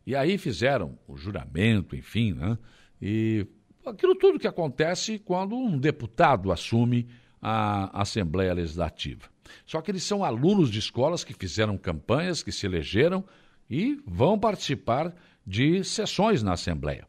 E 0.06 0.16
aí 0.16 0.38
fizeram 0.38 0.98
o 1.08 1.16
juramento, 1.16 1.96
enfim, 1.96 2.34
né? 2.34 2.58
E 3.02 3.48
aquilo 3.86 4.16
tudo 4.16 4.40
que 4.40 4.48
acontece 4.48 5.20
quando 5.20 5.56
um 5.56 5.78
deputado 5.78 6.52
assume 6.52 7.08
a 7.42 8.02
Assembleia 8.02 8.54
Legislativa. 8.54 9.30
Só 9.66 9.82
que 9.82 9.92
eles 9.92 10.04
são 10.04 10.24
alunos 10.24 10.70
de 10.70 10.80
escolas 10.80 11.24
que 11.24 11.34
fizeram 11.34 11.78
campanhas, 11.78 12.44
que 12.44 12.52
se 12.52 12.66
elegeram 12.66 13.24
e 13.70 14.02
vão 14.06 14.38
participar 14.40 15.16
de 15.46 15.84
sessões 15.84 16.44
na 16.44 16.54
Assembleia. 16.54 17.08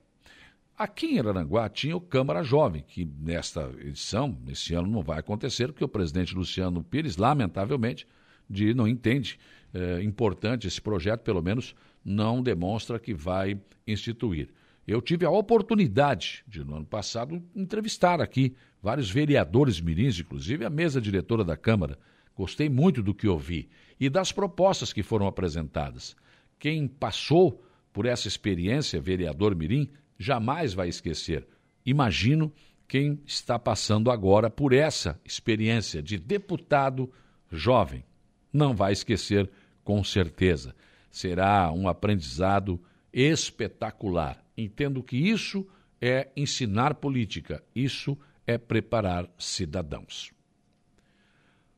Aqui 0.77 1.07
em 1.09 1.19
Araranguá 1.19 1.69
tinha 1.69 1.95
o 1.95 2.01
Câmara 2.01 2.43
Jovem, 2.43 2.83
que 2.87 3.05
nesta 3.05 3.71
edição, 3.81 4.35
nesse 4.47 4.73
ano, 4.73 4.89
não 4.89 5.03
vai 5.03 5.19
acontecer, 5.19 5.69
porque 5.69 5.85
o 5.85 5.89
presidente 5.89 6.35
Luciano 6.35 6.83
Pires, 6.83 7.19
lamentavelmente, 7.19 8.07
de, 8.49 8.73
não 8.73 8.89
entende 8.89 9.39
é, 9.75 10.03
importante 10.03 10.67
esse 10.67 10.81
projeto, 10.81 11.21
pelo 11.21 11.43
menos 11.43 11.75
não 12.05 12.43
demonstra 12.43 12.99
que 12.99 13.13
vai 13.13 13.61
instituir. 13.87 14.49
Eu 14.87 15.01
tive 15.01 15.25
a 15.27 15.31
oportunidade 15.31 16.43
de, 16.49 16.65
no 16.65 16.77
ano 16.77 16.87
passado, 16.87 17.43
entrevistar 17.55 18.21
aqui 18.21 18.57
vários 18.83 19.11
vereadores 19.11 19.81
mirins, 19.81 20.19
inclusive 20.19 20.65
a 20.65 20.71
mesa 20.71 21.01
diretora 21.01 21.45
da 21.45 21.57
Câmara. 21.57 21.99
Gostei 22.37 22.69
muito 22.69 23.03
do 23.03 23.15
que 23.15 23.29
ouvi 23.29 23.69
e 23.99 24.09
das 24.09 24.33
propostas 24.33 24.93
que 24.93 25.03
foram 25.03 25.27
apresentadas. 25.27 26.17
Quem 26.59 26.87
passou 26.87 27.63
por 27.93 28.07
essa 28.07 28.29
experiência, 28.29 29.01
vereador 29.01 29.55
Mirim, 29.55 29.91
jamais 30.19 30.73
vai 30.75 30.89
esquecer. 30.89 31.47
Imagino 31.85 32.53
quem 32.87 33.21
está 33.25 33.59
passando 33.59 34.11
agora 34.11 34.51
por 34.51 34.73
essa 34.73 35.21
experiência 35.25 36.03
de 36.03 36.19
deputado 36.19 37.11
jovem. 37.51 38.05
Não 38.53 38.75
vai 38.75 38.93
esquecer, 38.93 39.51
com 39.85 40.03
certeza. 40.03 40.75
Será 41.11 41.73
um 41.73 41.89
aprendizado 41.89 42.81
espetacular. 43.13 44.45
Entendo 44.57 45.03
que 45.03 45.17
isso 45.17 45.67
é 46.01 46.29
ensinar 46.37 46.95
política, 46.95 47.63
isso 47.75 48.17
é 48.47 48.59
preparar 48.59 49.29
cidadãos. 49.39 50.33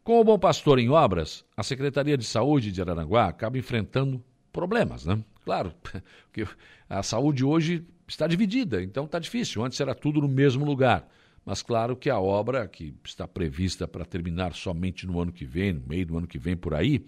Com 0.05 0.21
o 0.21 0.25
Bom 0.25 0.37
Pastor 0.37 0.81
em 0.81 0.89
obras, 0.89 1.45
a 1.57 1.63
Secretaria 1.63 2.19
de 2.19 2.25
Saúde 2.25 2.73
de 2.73 2.81
Araranguá 2.81 3.27
acaba 3.27 3.57
enfrentando 3.57 4.21
problemas, 4.53 5.07
né? 5.07 5.23
Claro, 5.45 5.73
porque 6.27 6.45
a 6.91 7.05
saúde 7.05 7.45
hoje 7.45 7.87
está 8.09 8.27
dividida, 8.27 8.83
então 8.83 9.05
está 9.05 9.21
difícil. 9.21 9.65
Antes 9.65 9.81
era 9.81 9.95
tudo 9.95 10.21
no 10.21 10.27
mesmo 10.27 10.65
lugar. 10.65 11.09
Mas 11.45 11.63
claro 11.63 11.95
que 11.95 12.11
a 12.11 12.19
obra, 12.19 12.67
que 12.67 12.93
está 13.05 13.29
prevista 13.29 13.87
para 13.87 14.05
terminar 14.05 14.55
somente 14.55 15.07
no 15.07 15.21
ano 15.21 15.33
que 15.33 15.45
vem, 15.45 15.75
no 15.75 15.87
meio 15.87 16.05
do 16.05 16.19
ano 16.19 16.27
que 16.27 16.39
vem 16.39 16.57
por 16.57 16.75
aí, 16.75 17.05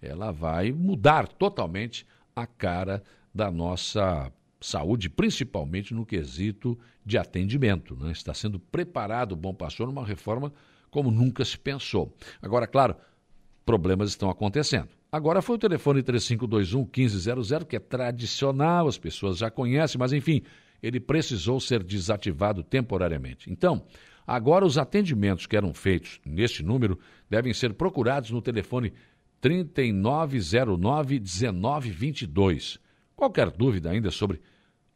ela 0.00 0.30
vai 0.30 0.70
mudar 0.70 1.26
totalmente 1.26 2.06
a 2.36 2.46
cara 2.46 3.02
da 3.34 3.50
nossa 3.50 4.30
saúde, 4.60 5.08
principalmente 5.08 5.94
no 5.94 6.04
quesito 6.04 6.78
de 7.04 7.16
atendimento. 7.16 7.96
Né? 7.96 8.12
Está 8.12 8.34
sendo 8.34 8.58
preparado 8.60 9.32
o 9.32 9.36
Bom 9.36 9.54
Pastor 9.54 9.86
numa 9.86 10.04
reforma 10.04 10.52
como 10.94 11.10
nunca 11.10 11.44
se 11.44 11.58
pensou. 11.58 12.16
Agora, 12.40 12.68
claro, 12.68 12.94
problemas 13.66 14.10
estão 14.10 14.30
acontecendo. 14.30 14.90
Agora 15.10 15.42
foi 15.42 15.56
o 15.56 15.58
telefone 15.58 16.04
3521 16.04 16.88
1500, 16.96 17.64
que 17.68 17.74
é 17.74 17.80
tradicional, 17.80 18.86
as 18.86 18.96
pessoas 18.96 19.38
já 19.38 19.50
conhecem, 19.50 19.98
mas 19.98 20.12
enfim, 20.12 20.44
ele 20.80 21.00
precisou 21.00 21.58
ser 21.58 21.82
desativado 21.82 22.62
temporariamente. 22.62 23.50
Então, 23.50 23.84
agora 24.24 24.64
os 24.64 24.78
atendimentos 24.78 25.46
que 25.46 25.56
eram 25.56 25.74
feitos 25.74 26.20
neste 26.24 26.62
número 26.62 26.96
devem 27.28 27.52
ser 27.52 27.74
procurados 27.74 28.30
no 28.30 28.40
telefone 28.40 28.92
3909 29.40 31.18
1922. 31.18 32.78
Qualquer 33.16 33.50
dúvida 33.50 33.90
ainda 33.90 34.12
sobre 34.12 34.40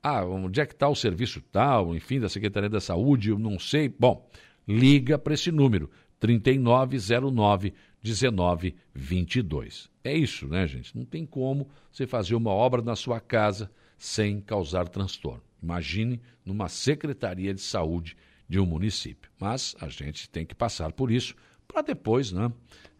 ah, 0.00 0.24
onde 0.24 0.60
é 0.60 0.66
que 0.66 0.74
está 0.74 0.88
o 0.88 0.94
serviço 0.94 1.42
tal, 1.50 1.92
enfim, 1.92 2.20
da 2.20 2.28
Secretaria 2.28 2.68
da 2.70 2.80
Saúde, 2.80 3.30
eu 3.30 3.38
não 3.38 3.58
sei. 3.58 3.88
Bom, 3.88 4.28
liga 4.68 5.18
para 5.18 5.34
esse 5.34 5.50
número, 5.50 5.90
3909 6.20 7.72
1922. 8.02 9.90
É 10.04 10.14
isso, 10.16 10.46
né, 10.46 10.66
gente? 10.66 10.96
Não 10.96 11.04
tem 11.04 11.26
como 11.26 11.68
você 11.90 12.06
fazer 12.06 12.34
uma 12.34 12.50
obra 12.50 12.82
na 12.82 12.94
sua 12.94 13.20
casa 13.20 13.70
sem 13.96 14.40
causar 14.40 14.88
transtorno. 14.88 15.42
Imagine 15.62 16.20
numa 16.44 16.68
Secretaria 16.68 17.52
de 17.52 17.60
Saúde 17.60 18.16
de 18.48 18.60
um 18.60 18.66
município. 18.66 19.30
Mas 19.38 19.74
a 19.80 19.88
gente 19.88 20.30
tem 20.30 20.46
que 20.46 20.54
passar 20.54 20.92
por 20.92 21.10
isso 21.10 21.34
para 21.66 21.82
depois, 21.82 22.30
né? 22.32 22.52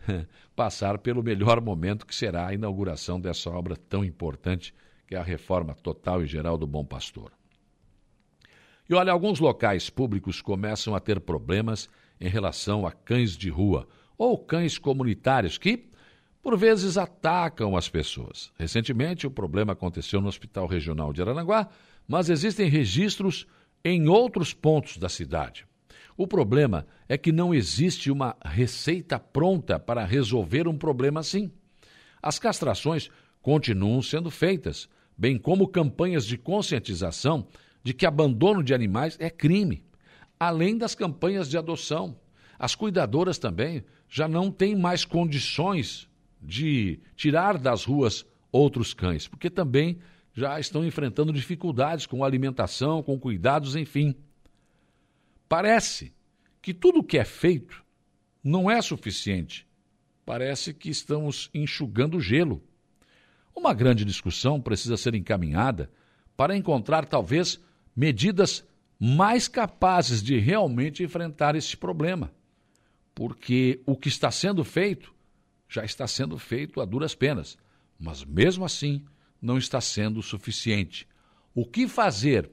passar 0.57 0.99
pelo 0.99 1.23
melhor 1.23 1.61
momento 1.61 2.07
que 2.07 2.15
será 2.15 2.49
a 2.49 2.55
inauguração 2.55 3.21
dessa 3.21 3.51
obra 3.51 3.77
tão 3.77 4.05
importante 4.05 4.75
que 5.07 5.15
é 5.15 5.19
a 5.19 5.23
reforma 5.23 5.75
total 5.75 6.23
e 6.23 6.27
geral 6.27 6.59
do 6.59 6.67
Bom 6.67 6.85
Pastor. 6.85 7.33
E 8.89 8.95
olha, 8.95 9.13
alguns 9.13 9.39
locais 9.39 9.91
públicos 9.91 10.41
começam 10.41 10.95
a 10.95 11.01
ter 11.01 11.21
problemas 11.21 11.91
em 12.19 12.29
relação 12.29 12.87
a 12.87 12.93
cães 12.93 13.37
de 13.37 13.51
rua 13.51 13.87
ou 14.17 14.39
cães 14.39 14.79
comunitários 14.79 15.59
que, 15.59 15.89
por 16.43 16.57
vezes, 16.57 16.97
atacam 16.97 17.77
as 17.77 17.89
pessoas. 17.89 18.51
Recentemente, 18.59 19.27
o 19.27 19.31
problema 19.31 19.75
aconteceu 19.75 20.21
no 20.21 20.29
Hospital 20.29 20.67
Regional 20.67 21.13
de 21.13 21.21
Aranaguá, 21.21 21.69
mas 22.07 22.31
existem 22.31 22.69
registros 22.69 23.47
em 23.85 24.09
outros 24.09 24.55
pontos 24.55 24.97
da 24.97 25.09
cidade. 25.09 25.67
O 26.17 26.27
problema 26.27 26.87
é 27.09 27.19
que 27.19 27.31
não 27.31 27.55
existe 27.55 28.11
uma 28.11 28.37
receita 28.43 29.19
pronta 29.19 29.79
para 29.79 30.05
resolver 30.05 30.67
um 30.67 30.77
problema 30.77 31.21
assim. 31.21 31.51
As 32.23 32.39
castrações 32.39 33.11
continuam 33.43 34.01
sendo 34.01 34.31
feitas, 34.31 34.89
bem 35.17 35.39
como 35.39 35.69
campanhas 35.69 36.25
de 36.25 36.39
conscientização 36.39 37.47
de 37.89 37.95
que 37.95 38.05
abandono 38.05 38.63
de 38.63 38.75
animais 38.75 39.17
é 39.19 39.31
crime, 39.31 39.83
além 40.39 40.77
das 40.77 40.95
campanhas 40.95 41.49
de 41.49 41.57
adoção. 41.57 42.21
As 42.59 42.75
cuidadoras 42.75 43.39
também 43.39 43.83
já 44.07 44.29
não 44.29 44.51
têm 44.51 44.77
mais 44.77 45.07
condições 45.07 46.07
de 46.39 47.01
tirar 47.17 47.57
das 47.57 47.87
ruas 47.87 48.27
outros 48.53 48.93
cães, 48.93 49.27
porque 49.27 49.49
também 49.49 50.01
já 50.35 50.61
estão 50.61 50.85
enfrentando 50.85 51.33
dificuldades 51.33 52.05
com 52.05 52.23
alimentação, 52.23 53.03
com 53.03 53.19
cuidados, 53.19 53.75
enfim. 53.75 54.15
Parece 55.49 56.13
que 56.61 56.75
tudo 56.75 56.99
o 56.99 57.05
que 57.05 57.17
é 57.17 57.25
feito 57.25 57.83
não 58.45 58.71
é 58.71 58.83
suficiente. 58.83 59.67
Parece 60.27 60.75
que 60.75 60.91
estamos 60.91 61.49
enxugando 61.55 62.21
gelo. 62.21 62.63
Uma 63.57 63.73
grande 63.73 64.05
discussão 64.05 64.61
precisa 64.61 64.99
ser 64.99 65.15
encaminhada 65.15 65.91
para 66.37 66.55
encontrar, 66.55 67.07
talvez, 67.07 67.59
medidas 67.99 68.65
mais 68.97 69.49
capazes 69.49 70.23
de 70.23 70.39
realmente 70.39 71.03
enfrentar 71.03 71.57
esse 71.57 71.77
problema. 71.77 72.33
Porque 73.13 73.83
o 73.85 73.97
que 73.97 74.09
está 74.09 74.31
sendo 74.31 74.63
feito 74.63 75.13
já 75.69 75.85
está 75.85 76.07
sendo 76.07 76.39
feito 76.39 76.81
a 76.81 76.85
duras 76.85 77.17
penas, 77.17 77.59
mas 77.99 78.25
mesmo 78.25 78.65
assim 78.65 79.05
não 79.43 79.59
está 79.59 79.81
sendo 79.81 80.23
suficiente. 80.23 81.09
O 81.53 81.67
que 81.67 81.89
fazer? 81.89 82.49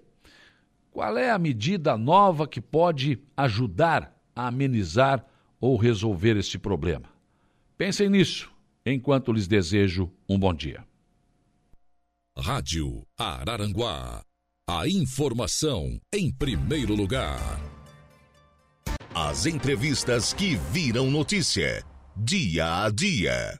Qual 0.89 1.15
é 1.15 1.29
a 1.29 1.37
medida 1.37 1.95
nova 1.95 2.47
que 2.47 2.59
pode 2.59 3.19
ajudar 3.37 4.19
a 4.35 4.47
amenizar 4.47 5.23
ou 5.61 5.77
resolver 5.77 6.37
esse 6.37 6.57
problema? 6.57 7.07
Pensem 7.77 8.09
nisso 8.09 8.51
enquanto 8.83 9.31
lhes 9.31 9.47
desejo 9.47 10.11
um 10.27 10.39
bom 10.39 10.53
dia. 10.55 10.83
Rádio 12.35 13.05
Araranguá. 13.15 14.25
A 14.67 14.87
informação 14.87 16.01
em 16.11 16.31
primeiro 16.31 16.95
lugar. 16.95 17.61
As 19.13 19.45
entrevistas 19.45 20.33
que 20.33 20.55
viram 20.55 21.11
notícia. 21.11 21.85
Dia 22.17 22.83
a 22.83 22.89
dia. 22.89 23.59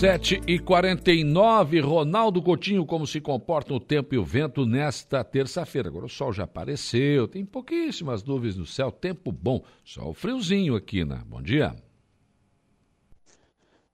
7 0.00 0.40
e 0.46 0.58
49 0.58 1.78
Ronaldo 1.80 2.40
Coutinho, 2.40 2.86
como 2.86 3.06
se 3.06 3.20
comporta 3.20 3.74
o 3.74 3.78
tempo 3.78 4.14
e 4.14 4.18
o 4.18 4.24
vento 4.24 4.64
nesta 4.64 5.22
terça-feira. 5.22 5.90
Agora 5.90 6.06
o 6.06 6.08
sol 6.08 6.32
já 6.32 6.44
apareceu, 6.44 7.28
tem 7.28 7.44
pouquíssimas 7.44 8.24
nuvens 8.24 8.56
no 8.56 8.64
céu, 8.64 8.90
tempo 8.90 9.30
bom, 9.30 9.62
só 9.84 10.08
o 10.08 10.14
friozinho 10.14 10.74
aqui, 10.74 11.04
né? 11.04 11.20
Bom 11.26 11.42
dia. 11.42 11.76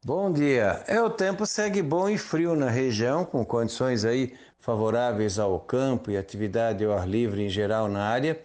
Bom 0.05 0.33
dia. 0.33 0.85
É, 0.87 1.03
o 1.03 1.11
tempo 1.11 1.45
segue 1.45 1.83
bom 1.83 2.09
e 2.09 2.17
frio 2.17 2.55
na 2.55 2.71
região, 2.71 3.25
com 3.25 3.45
condições 3.45 4.05
aí 4.05 4.33
favoráveis 4.61 5.41
ao 5.41 5.59
campo 5.59 6.13
e 6.13 6.17
atividade 6.17 6.85
ao 6.85 6.97
ar 6.97 7.09
livre 7.09 7.43
em 7.43 7.49
geral 7.49 7.89
na 7.89 8.05
área, 8.05 8.41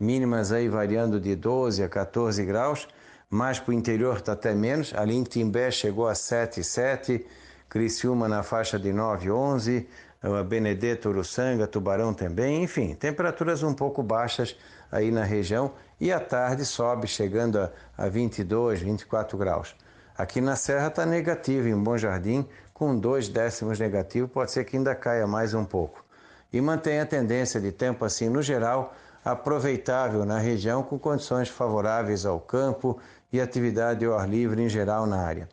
mínimas 0.00 0.50
aí 0.50 0.66
variando 0.66 1.20
de 1.20 1.36
12 1.36 1.82
a 1.82 1.90
14 1.90 2.42
graus 2.46 2.88
mais 3.32 3.58
para 3.58 3.70
o 3.70 3.74
interior 3.74 4.18
está 4.18 4.32
até 4.32 4.54
menos. 4.54 4.92
Ali 4.94 5.16
em 5.16 5.22
Timbé 5.24 5.70
chegou 5.70 6.06
a 6.06 6.12
7,7, 6.12 7.24
Criciúma 7.66 8.28
na 8.28 8.42
faixa 8.42 8.78
de 8.78 8.90
9,11, 8.90 9.86
Benedetto, 10.46 11.08
Uruçanga, 11.08 11.66
Tubarão 11.66 12.12
também, 12.12 12.62
enfim, 12.62 12.94
temperaturas 12.94 13.62
um 13.62 13.72
pouco 13.72 14.02
baixas 14.02 14.54
aí 14.90 15.10
na 15.10 15.24
região 15.24 15.72
e 15.98 16.12
à 16.12 16.20
tarde 16.20 16.66
sobe 16.66 17.06
chegando 17.06 17.58
a, 17.58 17.72
a 17.96 18.06
22, 18.10 18.82
24 18.82 19.38
graus. 19.38 19.74
Aqui 20.14 20.42
na 20.42 20.54
Serra 20.54 20.88
está 20.88 21.06
negativo, 21.06 21.66
em 21.68 21.82
Bom 21.82 21.96
Jardim, 21.96 22.46
com 22.74 22.94
dois 22.94 23.30
décimos 23.30 23.80
negativo, 23.80 24.28
pode 24.28 24.52
ser 24.52 24.64
que 24.64 24.76
ainda 24.76 24.94
caia 24.94 25.26
mais 25.26 25.54
um 25.54 25.64
pouco. 25.64 26.04
E 26.52 26.60
mantém 26.60 27.00
a 27.00 27.06
tendência 27.06 27.58
de 27.58 27.72
tempo 27.72 28.04
assim 28.04 28.28
no 28.28 28.42
geral, 28.42 28.94
aproveitável 29.24 30.24
na 30.26 30.38
região, 30.38 30.82
com 30.82 30.98
condições 30.98 31.48
favoráveis 31.48 32.26
ao 32.26 32.38
campo 32.38 32.98
e 33.32 33.40
atividade 33.40 34.04
ao 34.04 34.18
ar 34.18 34.28
livre 34.28 34.62
em 34.62 34.68
geral 34.68 35.06
na 35.06 35.18
área. 35.18 35.48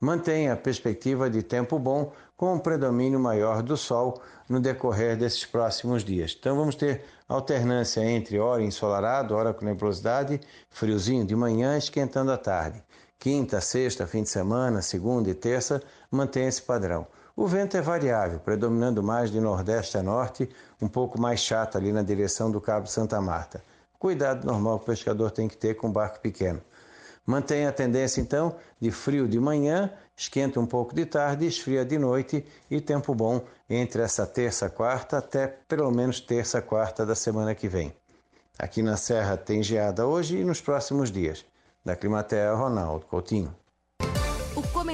Mantém 0.00 0.48
a 0.48 0.56
perspectiva 0.56 1.28
de 1.28 1.42
tempo 1.42 1.78
bom 1.78 2.12
com 2.36 2.54
um 2.54 2.58
predomínio 2.58 3.18
maior 3.18 3.62
do 3.62 3.76
sol 3.76 4.22
no 4.48 4.60
decorrer 4.60 5.16
desses 5.16 5.44
próximos 5.44 6.04
dias. 6.04 6.36
Então 6.38 6.56
vamos 6.56 6.76
ter 6.76 7.04
alternância 7.28 8.04
entre 8.04 8.38
hora 8.38 8.62
ensolarado, 8.62 9.34
hora 9.34 9.52
com 9.52 9.64
nebulosidade, 9.64 10.40
friozinho 10.70 11.26
de 11.26 11.34
manhã, 11.34 11.76
esquentando 11.76 12.30
à 12.30 12.38
tarde. 12.38 12.82
Quinta, 13.18 13.60
sexta, 13.60 14.06
fim 14.06 14.22
de 14.22 14.28
semana, 14.28 14.80
segunda 14.80 15.28
e 15.28 15.34
terça 15.34 15.82
mantém 16.08 16.46
esse 16.46 16.62
padrão. 16.62 17.06
O 17.34 17.46
vento 17.46 17.76
é 17.76 17.82
variável, 17.82 18.38
predominando 18.38 19.02
mais 19.02 19.30
de 19.30 19.40
nordeste 19.40 19.98
a 19.98 20.02
norte, 20.02 20.48
um 20.80 20.88
pouco 20.88 21.20
mais 21.20 21.40
chato 21.40 21.76
ali 21.76 21.92
na 21.92 22.02
direção 22.02 22.50
do 22.50 22.60
Cabo 22.60 22.86
Santa 22.86 23.20
Marta. 23.20 23.62
Cuidado 23.98 24.46
normal 24.46 24.78
que 24.78 24.84
o 24.84 24.86
pescador 24.86 25.32
tem 25.32 25.48
que 25.48 25.56
ter 25.56 25.74
com 25.74 25.90
barco 25.90 26.20
pequeno. 26.20 26.60
Mantém 27.28 27.66
a 27.66 27.72
tendência 27.72 28.22
então 28.22 28.56
de 28.80 28.90
frio 28.90 29.28
de 29.28 29.38
manhã, 29.38 29.92
esquenta 30.16 30.58
um 30.58 30.64
pouco 30.64 30.94
de 30.94 31.04
tarde, 31.04 31.46
esfria 31.46 31.84
de 31.84 31.98
noite 31.98 32.42
e 32.70 32.80
tempo 32.80 33.14
bom 33.14 33.44
entre 33.68 34.00
essa 34.00 34.26
terça 34.26 34.70
quarta 34.70 35.18
até 35.18 35.46
pelo 35.46 35.90
menos 35.90 36.20
terça 36.20 36.62
quarta 36.62 37.04
da 37.04 37.14
semana 37.14 37.54
que 37.54 37.68
vem. 37.68 37.94
Aqui 38.58 38.82
na 38.82 38.96
Serra 38.96 39.36
tem 39.36 39.62
geada 39.62 40.06
hoje 40.06 40.38
e 40.38 40.44
nos 40.44 40.62
próximos 40.62 41.12
dias. 41.12 41.44
Da 41.84 41.94
Climatea, 41.94 42.54
Ronaldo 42.54 43.04
Coutinho. 43.04 43.54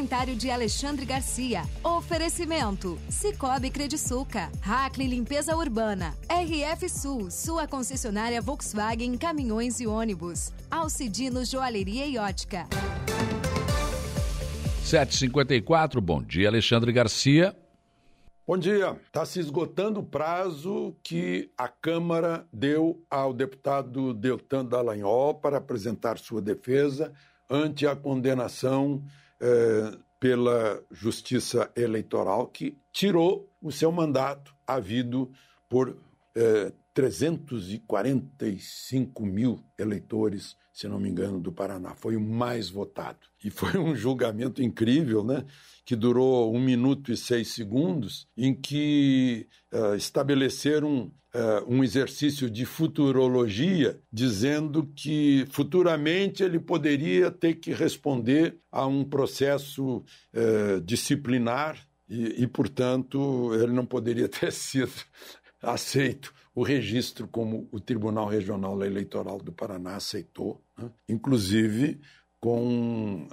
Comentário 0.05 0.37
de 0.37 0.51
Alexandre 0.51 1.07
Garcia. 1.07 1.63
Oferecimento: 1.83 2.99
Cicobi 3.09 3.71
Crediçuca, 3.71 4.53
Hackley 4.61 5.09
Limpeza 5.09 5.57
Urbana, 5.57 6.15
RF 6.29 6.91
Sul, 6.91 7.31
sua 7.31 7.67
concessionária 7.67 8.39
Volkswagen 8.43 9.17
Caminhões 9.17 9.81
e 9.81 9.87
Ônibus, 9.87 10.53
Alcidino 10.71 11.43
Joalheria 11.43 12.05
e 12.05 12.19
Ótica. 12.19 12.67
754, 14.83 16.03
bom 16.03 16.23
dia, 16.23 16.49
Alexandre 16.49 16.93
Garcia. 16.93 17.57
Bom 18.47 18.59
dia. 18.59 19.01
Está 19.07 19.25
se 19.25 19.41
esgotando 19.41 20.01
o 20.01 20.05
prazo 20.05 20.95
que 21.03 21.51
a 21.57 21.67
Câmara 21.67 22.47
deu 22.53 23.03
ao 23.09 23.33
deputado 23.33 24.13
Deltan 24.13 24.67
Dallagnol 24.67 25.37
para 25.37 25.57
apresentar 25.57 26.19
sua 26.19 26.43
defesa 26.43 27.11
ante 27.49 27.87
a 27.87 27.97
condenação 27.97 29.03
eh, 29.41 29.97
pela 30.21 30.83
Justiça 30.91 31.71
Eleitoral, 31.77 32.49
que 32.49 32.77
tirou 32.93 33.51
o 33.61 33.71
seu 33.71 33.93
mandato 33.93 34.55
havido 34.67 35.31
por 35.69 35.97
eh, 36.35 36.73
345 36.95 39.27
mil 39.27 39.63
eleitores, 39.77 40.57
se 40.73 40.87
não 40.87 41.01
me 41.01 41.09
engano, 41.09 41.41
do 41.41 41.51
Paraná. 41.53 41.95
Foi 41.95 42.17
o 42.17 42.21
mais 42.21 42.71
votado. 42.71 43.19
E 43.45 43.51
foi 43.51 43.77
um 43.77 43.97
julgamento 43.97 44.63
incrível, 44.63 45.25
né? 45.25 45.45
que 45.85 45.97
durou 45.97 46.55
um 46.55 46.61
minuto 46.61 47.11
e 47.13 47.17
seis 47.17 47.49
segundos, 47.49 48.29
em 48.37 48.55
que 48.55 49.49
uh, 49.73 49.95
estabeleceram 49.95 51.11
uh, 51.35 51.65
um 51.69 51.83
exercício 51.83 52.49
de 52.49 52.65
futurologia, 52.65 54.01
dizendo 54.13 54.87
que 54.95 55.47
futuramente 55.51 56.43
ele 56.43 56.59
poderia 56.59 57.31
ter 57.31 57.55
que 57.55 57.73
responder 57.73 58.57
a 58.71 58.87
um 58.87 59.05
processo 59.05 59.99
uh, 59.99 60.81
disciplinar 60.83 61.77
e, 62.09 62.43
e, 62.43 62.47
portanto, 62.47 63.53
ele 63.55 63.73
não 63.73 63.85
poderia 63.85 64.29
ter 64.29 64.53
sido 64.53 64.93
aceito 65.61 66.33
o 66.55 66.63
registro 66.63 67.27
como 67.27 67.69
o 67.73 67.81
Tribunal 67.81 68.29
Regional 68.29 68.81
Eleitoral 68.85 69.39
do 69.39 69.51
Paraná 69.51 69.97
aceitou, 69.97 70.63
né? 70.79 70.89
inclusive 71.09 72.01
com 72.41 73.27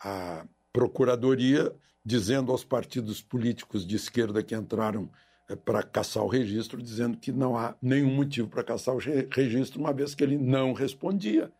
a 0.00 0.46
Procuradoria 0.72 1.74
dizendo 2.04 2.52
aos 2.52 2.64
partidos 2.64 3.20
políticos 3.20 3.86
de 3.86 3.96
esquerda 3.96 4.42
que 4.42 4.54
entraram 4.54 5.10
para 5.56 5.82
caçar 5.82 6.22
o 6.22 6.28
registro, 6.28 6.82
dizendo 6.82 7.16
que 7.16 7.32
não 7.32 7.56
há 7.56 7.74
nenhum 7.80 8.14
motivo 8.14 8.48
para 8.48 8.62
caçar 8.62 8.94
o 8.94 8.98
registro, 9.30 9.80
uma 9.80 9.92
vez 9.92 10.14
que 10.14 10.22
ele 10.22 10.36
não 10.36 10.72
respondia 10.72 11.50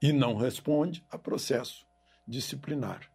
e 0.00 0.12
não 0.12 0.36
responde 0.36 1.04
a 1.10 1.16
processo 1.16 1.86
disciplinar. 2.26 3.08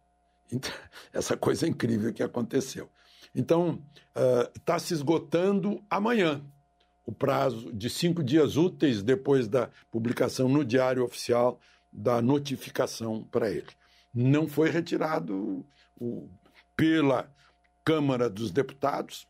Então, 0.50 0.70
essa 1.12 1.36
coisa 1.36 1.68
incrível 1.68 2.12
que 2.12 2.22
aconteceu. 2.22 2.88
Então, 3.34 3.82
está 4.56 4.76
uh, 4.76 4.80
se 4.80 4.94
esgotando 4.94 5.84
amanhã 5.90 6.42
o 7.04 7.12
prazo 7.12 7.72
de 7.72 7.88
cinco 7.88 8.22
dias 8.22 8.56
úteis 8.56 9.02
depois 9.02 9.48
da 9.48 9.70
publicação 9.90 10.48
no 10.48 10.64
Diário 10.64 11.04
Oficial 11.04 11.60
da 11.92 12.20
notificação 12.20 13.24
para 13.30 13.50
ele. 13.50 13.68
Não 14.12 14.46
foi 14.46 14.70
retirado 14.70 15.66
o, 15.98 16.28
pela 16.76 17.30
Câmara 17.84 18.28
dos 18.28 18.50
Deputados. 18.50 19.26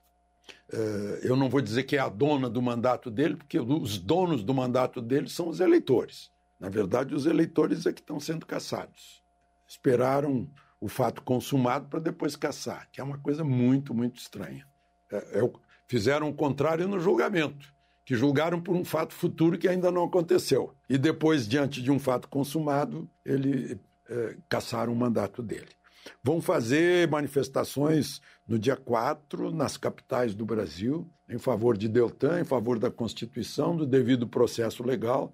Uh, 0.72 1.18
eu 1.22 1.36
não 1.36 1.48
vou 1.48 1.60
dizer 1.60 1.84
que 1.84 1.96
é 1.96 1.98
a 1.98 2.08
dona 2.08 2.48
do 2.48 2.60
mandato 2.60 3.10
dele, 3.10 3.36
porque 3.36 3.58
os 3.58 3.98
donos 3.98 4.42
do 4.42 4.52
mandato 4.52 5.00
dele 5.00 5.28
são 5.28 5.48
os 5.48 5.60
eleitores. 5.60 6.30
Na 6.58 6.68
verdade, 6.68 7.14
os 7.14 7.26
eleitores 7.26 7.86
é 7.86 7.92
que 7.92 8.00
estão 8.00 8.18
sendo 8.18 8.44
caçados. 8.44 9.22
Esperaram 9.66 10.48
o 10.80 10.88
fato 10.88 11.22
consumado 11.22 11.88
para 11.88 12.00
depois 12.00 12.36
caçar, 12.36 12.88
que 12.92 13.00
é 13.00 13.04
uma 13.04 13.18
coisa 13.18 13.44
muito, 13.44 13.94
muito 13.94 14.18
estranha. 14.18 14.66
É, 15.10 15.16
é, 15.16 15.50
fizeram 15.86 16.28
o 16.28 16.34
contrário 16.34 16.86
no 16.88 17.00
julgamento, 17.00 17.72
que 18.04 18.14
julgaram 18.14 18.60
por 18.60 18.76
um 18.76 18.84
fato 18.84 19.14
futuro 19.14 19.58
que 19.58 19.68
ainda 19.68 19.90
não 19.90 20.04
aconteceu. 20.04 20.74
E 20.88 20.96
depois, 20.98 21.48
diante 21.48 21.82
de 21.82 21.90
um 21.90 21.98
fato 21.98 22.28
consumado, 22.28 23.08
ele 23.24 23.80
é, 24.08 24.36
caçaram 24.48 24.92
o 24.92 24.96
mandato 24.96 25.42
dele. 25.42 25.77
Vão 26.22 26.40
fazer 26.40 27.08
manifestações 27.08 28.20
no 28.46 28.58
dia 28.58 28.76
4 28.76 29.50
nas 29.50 29.76
capitais 29.76 30.34
do 30.34 30.44
Brasil, 30.44 31.08
em 31.28 31.38
favor 31.38 31.76
de 31.76 31.88
Deltan, 31.88 32.40
em 32.40 32.44
favor 32.44 32.78
da 32.78 32.90
Constituição, 32.90 33.76
do 33.76 33.86
devido 33.86 34.26
processo 34.26 34.82
legal 34.82 35.32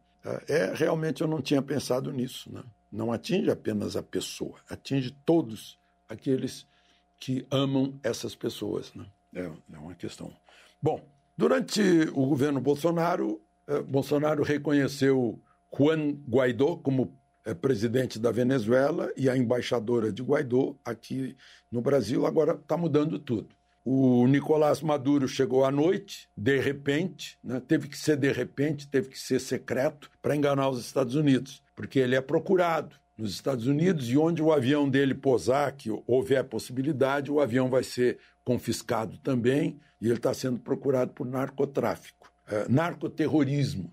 É, 0.48 0.72
realmente 0.74 1.20
eu 1.20 1.28
não 1.28 1.42
tinha 1.42 1.60
pensado 1.60 2.10
nisso. 2.10 2.50
Né? 2.50 2.62
Não 2.90 3.12
atinge 3.12 3.50
apenas 3.50 3.94
a 3.94 4.02
pessoa, 4.02 4.58
atinge 4.68 5.10
todos 5.24 5.78
aqueles 6.08 6.66
que 7.18 7.46
amam 7.50 7.98
essas 8.02 8.34
pessoas. 8.34 8.92
Né? 8.94 9.04
É, 9.34 9.50
é 9.72 9.78
uma 9.78 9.94
questão. 9.94 10.32
Bom, 10.80 11.00
durante 11.36 11.82
o 12.14 12.26
governo 12.26 12.60
Bolsonaro, 12.60 13.40
eh, 13.66 13.82
Bolsonaro 13.82 14.42
reconheceu 14.42 15.38
Juan 15.76 16.12
Guaidó 16.28 16.76
como 16.76 17.14
presidente 17.52 18.18
da 18.18 18.30
Venezuela 18.30 19.12
e 19.16 19.28
a 19.28 19.36
embaixadora 19.36 20.12
de 20.12 20.22
Guaidó 20.22 20.76
aqui 20.84 21.36
no 21.70 21.82
Brasil. 21.82 22.24
Agora 22.24 22.52
está 22.52 22.76
mudando 22.76 23.18
tudo. 23.18 23.48
O 23.84 24.26
Nicolás 24.26 24.80
Maduro 24.80 25.28
chegou 25.28 25.62
à 25.62 25.70
noite, 25.70 26.26
de 26.34 26.58
repente, 26.58 27.38
né? 27.44 27.60
teve 27.60 27.86
que 27.86 27.98
ser 27.98 28.16
de 28.16 28.32
repente, 28.32 28.88
teve 28.88 29.10
que 29.10 29.18
ser 29.18 29.38
secreto 29.38 30.10
para 30.22 30.34
enganar 30.34 30.70
os 30.70 30.80
Estados 30.80 31.14
Unidos, 31.14 31.62
porque 31.76 31.98
ele 31.98 32.14
é 32.14 32.20
procurado 32.22 32.96
nos 33.16 33.32
Estados 33.32 33.66
Unidos 33.66 34.08
e 34.08 34.16
onde 34.16 34.42
o 34.42 34.52
avião 34.52 34.88
dele 34.88 35.14
pousar, 35.14 35.70
que 35.72 35.90
houver 36.06 36.44
possibilidade, 36.44 37.30
o 37.30 37.40
avião 37.40 37.68
vai 37.68 37.82
ser 37.82 38.18
confiscado 38.42 39.18
também 39.18 39.78
e 40.00 40.06
ele 40.06 40.16
está 40.16 40.34
sendo 40.34 40.58
procurado 40.58 41.12
por 41.12 41.26
narcotráfico, 41.26 42.32
é, 42.48 42.66
narcoterrorismo. 42.68 43.92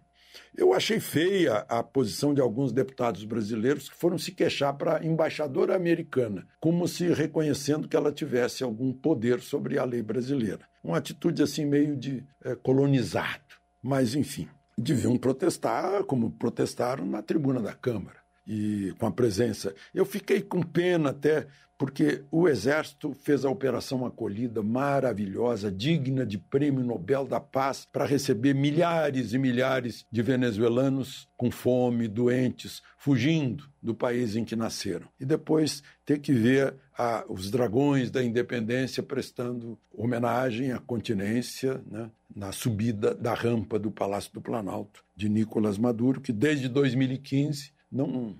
Eu 0.55 0.73
achei 0.73 0.99
feia 0.99 1.65
a 1.67 1.84
posição 1.84 2.34
de 2.34 2.41
alguns 2.41 2.71
deputados 2.71 3.23
brasileiros 3.23 3.89
que 3.89 3.95
foram 3.95 4.17
se 4.17 4.32
queixar 4.32 4.77
para 4.77 4.97
a 4.97 5.05
embaixadora 5.05 5.75
americana, 5.75 6.47
como 6.59 6.88
se 6.88 7.07
reconhecendo 7.13 7.88
que 7.88 7.95
ela 7.95 8.11
tivesse 8.11 8.63
algum 8.63 8.93
poder 8.93 9.41
sobre 9.41 9.77
a 9.77 9.84
lei 9.84 10.01
brasileira. 10.01 10.67
Uma 10.84 10.97
atitude 10.97 11.41
assim 11.41 11.65
meio 11.65 11.95
de 11.95 12.25
é, 12.43 12.55
colonizado. 12.55 13.41
Mas, 13.82 14.15
enfim, 14.15 14.47
deviam 14.77 15.17
protestar 15.17 16.03
como 16.03 16.32
protestaram 16.32 17.05
na 17.05 17.21
tribuna 17.21 17.61
da 17.61 17.73
Câmara 17.73 18.21
e 18.45 18.93
com 18.99 19.05
a 19.05 19.11
presença. 19.11 19.73
Eu 19.93 20.05
fiquei 20.05 20.41
com 20.41 20.61
pena 20.61 21.11
até 21.11 21.47
porque 21.82 22.23
o 22.29 22.47
Exército 22.47 23.11
fez 23.23 23.43
a 23.43 23.49
operação 23.49 24.05
acolhida 24.05 24.61
maravilhosa, 24.61 25.71
digna 25.71 26.23
de 26.23 26.38
Prêmio 26.38 26.86
Nobel 26.86 27.25
da 27.25 27.39
Paz, 27.39 27.88
para 27.91 28.05
receber 28.05 28.53
milhares 28.53 29.34
e 29.34 29.39
milhares 29.39 30.05
de 30.11 30.21
venezuelanos 30.21 31.27
com 31.36 31.49
fome, 31.49 32.07
doentes, 32.07 32.84
fugindo 32.99 33.67
do 33.82 33.95
país 33.95 34.36
em 34.36 34.45
que 34.45 34.55
nasceram. 34.55 35.07
E 35.19 35.25
depois 35.25 35.82
ter 36.05 36.19
que 36.19 36.32
ver 36.32 36.75
a, 36.95 37.25
os 37.27 37.49
dragões 37.49 38.11
da 38.11 38.23
independência 38.23 39.01
prestando 39.01 39.75
homenagem 39.91 40.73
à 40.73 40.77
continência 40.77 41.82
né, 41.89 42.11
na 42.36 42.51
subida 42.51 43.15
da 43.15 43.34
rampa 43.34 43.79
do 43.79 43.89
Palácio 43.89 44.32
do 44.32 44.39
Planalto 44.39 45.03
de 45.15 45.27
Nicolás 45.27 45.79
Maduro, 45.79 46.21
que 46.21 46.32
desde 46.32 46.69
2015 46.69 47.71
não, 47.91 48.36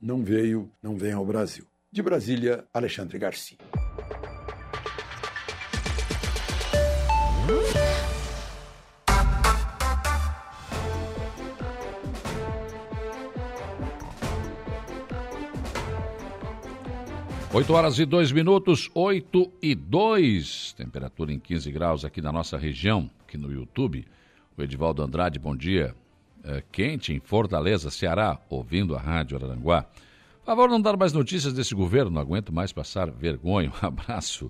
não 0.00 0.24
veio, 0.24 0.72
não 0.82 0.96
vem 0.96 1.12
ao 1.12 1.26
Brasil. 1.26 1.66
De 1.96 2.02
Brasília, 2.02 2.62
Alexandre 2.74 3.18
Garcia. 3.18 3.56
Oito 17.54 17.72
horas 17.72 17.98
e 17.98 18.04
dois 18.04 18.30
minutos, 18.30 18.90
oito 18.94 19.50
e 19.62 19.74
dois. 19.74 20.74
Temperatura 20.74 21.32
em 21.32 21.38
15 21.38 21.72
graus 21.72 22.04
aqui 22.04 22.20
na 22.20 22.30
nossa 22.30 22.58
região, 22.58 23.10
aqui 23.26 23.38
no 23.38 23.50
YouTube. 23.50 24.06
O 24.54 24.62
Edivaldo 24.62 25.02
Andrade, 25.02 25.38
bom 25.38 25.56
dia. 25.56 25.94
É, 26.44 26.62
quente 26.70 27.14
em 27.14 27.20
Fortaleza, 27.20 27.90
Ceará, 27.90 28.38
ouvindo 28.50 28.94
a 28.94 29.00
Rádio 29.00 29.38
Araranguá. 29.38 29.86
Favor 30.46 30.70
não 30.70 30.80
dar 30.80 30.96
mais 30.96 31.12
notícias 31.12 31.52
desse 31.52 31.74
governo, 31.74 32.08
não 32.08 32.20
aguento 32.20 32.52
mais 32.52 32.72
passar 32.72 33.10
vergonha. 33.10 33.72
Um 33.82 33.86
abraço. 33.86 34.48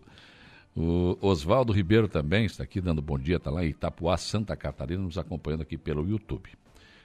O 0.77 1.17
Oswaldo 1.23 1.73
Ribeiro 1.73 2.07
também 2.07 2.45
está 2.45 2.63
aqui 2.63 2.83
dando 2.83 3.01
bom 3.01 3.19
dia, 3.19 3.37
está 3.37 3.51
lá 3.51 3.65
em 3.65 3.71
Itapuá, 3.71 4.15
Santa 4.19 4.55
Catarina, 4.55 5.03
nos 5.03 5.17
acompanhando 5.17 5.63
aqui 5.63 5.79
pelo 5.79 6.07
YouTube. 6.07 6.51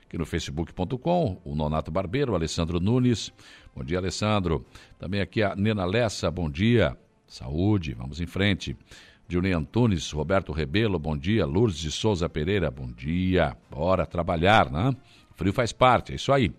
Aqui 0.06 0.18
no 0.18 0.26
facebook.com, 0.26 1.42
o 1.46 1.56
Nonato 1.56 1.90
Barbeiro, 1.90 2.34
o 2.34 2.36
Alessandro 2.36 2.82
Nunes. 2.82 3.32
Bom 3.74 3.82
dia, 3.82 3.98
Alessandro. 3.98 4.66
Também 5.00 5.22
aqui 5.22 5.42
a 5.42 5.56
Nena 5.56 5.86
Lessa, 5.86 6.30
bom 6.30 6.50
dia. 6.50 6.98
Saúde, 7.26 7.94
vamos 7.94 8.20
em 8.20 8.28
frente. 8.28 8.76
Julian 9.26 9.60
Antunes, 9.60 10.12
Roberto 10.12 10.52
Rebelo, 10.52 11.00
bom 11.00 11.18
dia. 11.18 11.46
Lourdes 11.46 11.80
de 11.80 11.92
Souza 11.94 12.28
Pereira, 12.28 12.70
bom 12.70 12.92
dia. 12.92 13.56
Bora 13.70 14.06
trabalhar, 14.06 14.70
né? 14.70 14.94
O 15.32 15.34
frio 15.34 15.54
faz 15.54 15.72
parte, 15.72 16.12
é 16.12 16.16
isso 16.16 16.34
aí. 16.34 16.52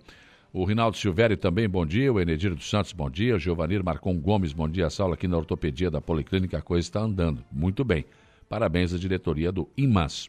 O 0.54 0.64
Rinaldo 0.66 0.98
Silvério 0.98 1.34
também, 1.34 1.66
bom 1.66 1.86
dia. 1.86 2.12
O 2.12 2.20
Enedir 2.20 2.54
dos 2.54 2.68
Santos, 2.68 2.92
bom 2.92 3.08
dia. 3.08 3.36
O 3.36 3.38
Giovanir 3.38 3.82
Marcon 3.82 4.18
Gomes, 4.18 4.52
bom 4.52 4.68
dia. 4.68 4.90
Saulo 4.90 5.14
aqui 5.14 5.26
na 5.26 5.38
ortopedia 5.38 5.90
da 5.90 5.98
Policlínica, 5.98 6.58
a 6.58 6.62
coisa 6.62 6.86
está 6.86 7.00
andando. 7.00 7.42
Muito 7.50 7.82
bem. 7.82 8.04
Parabéns 8.50 8.92
à 8.92 8.98
diretoria 8.98 9.50
do 9.50 9.66
IMAS. 9.78 10.28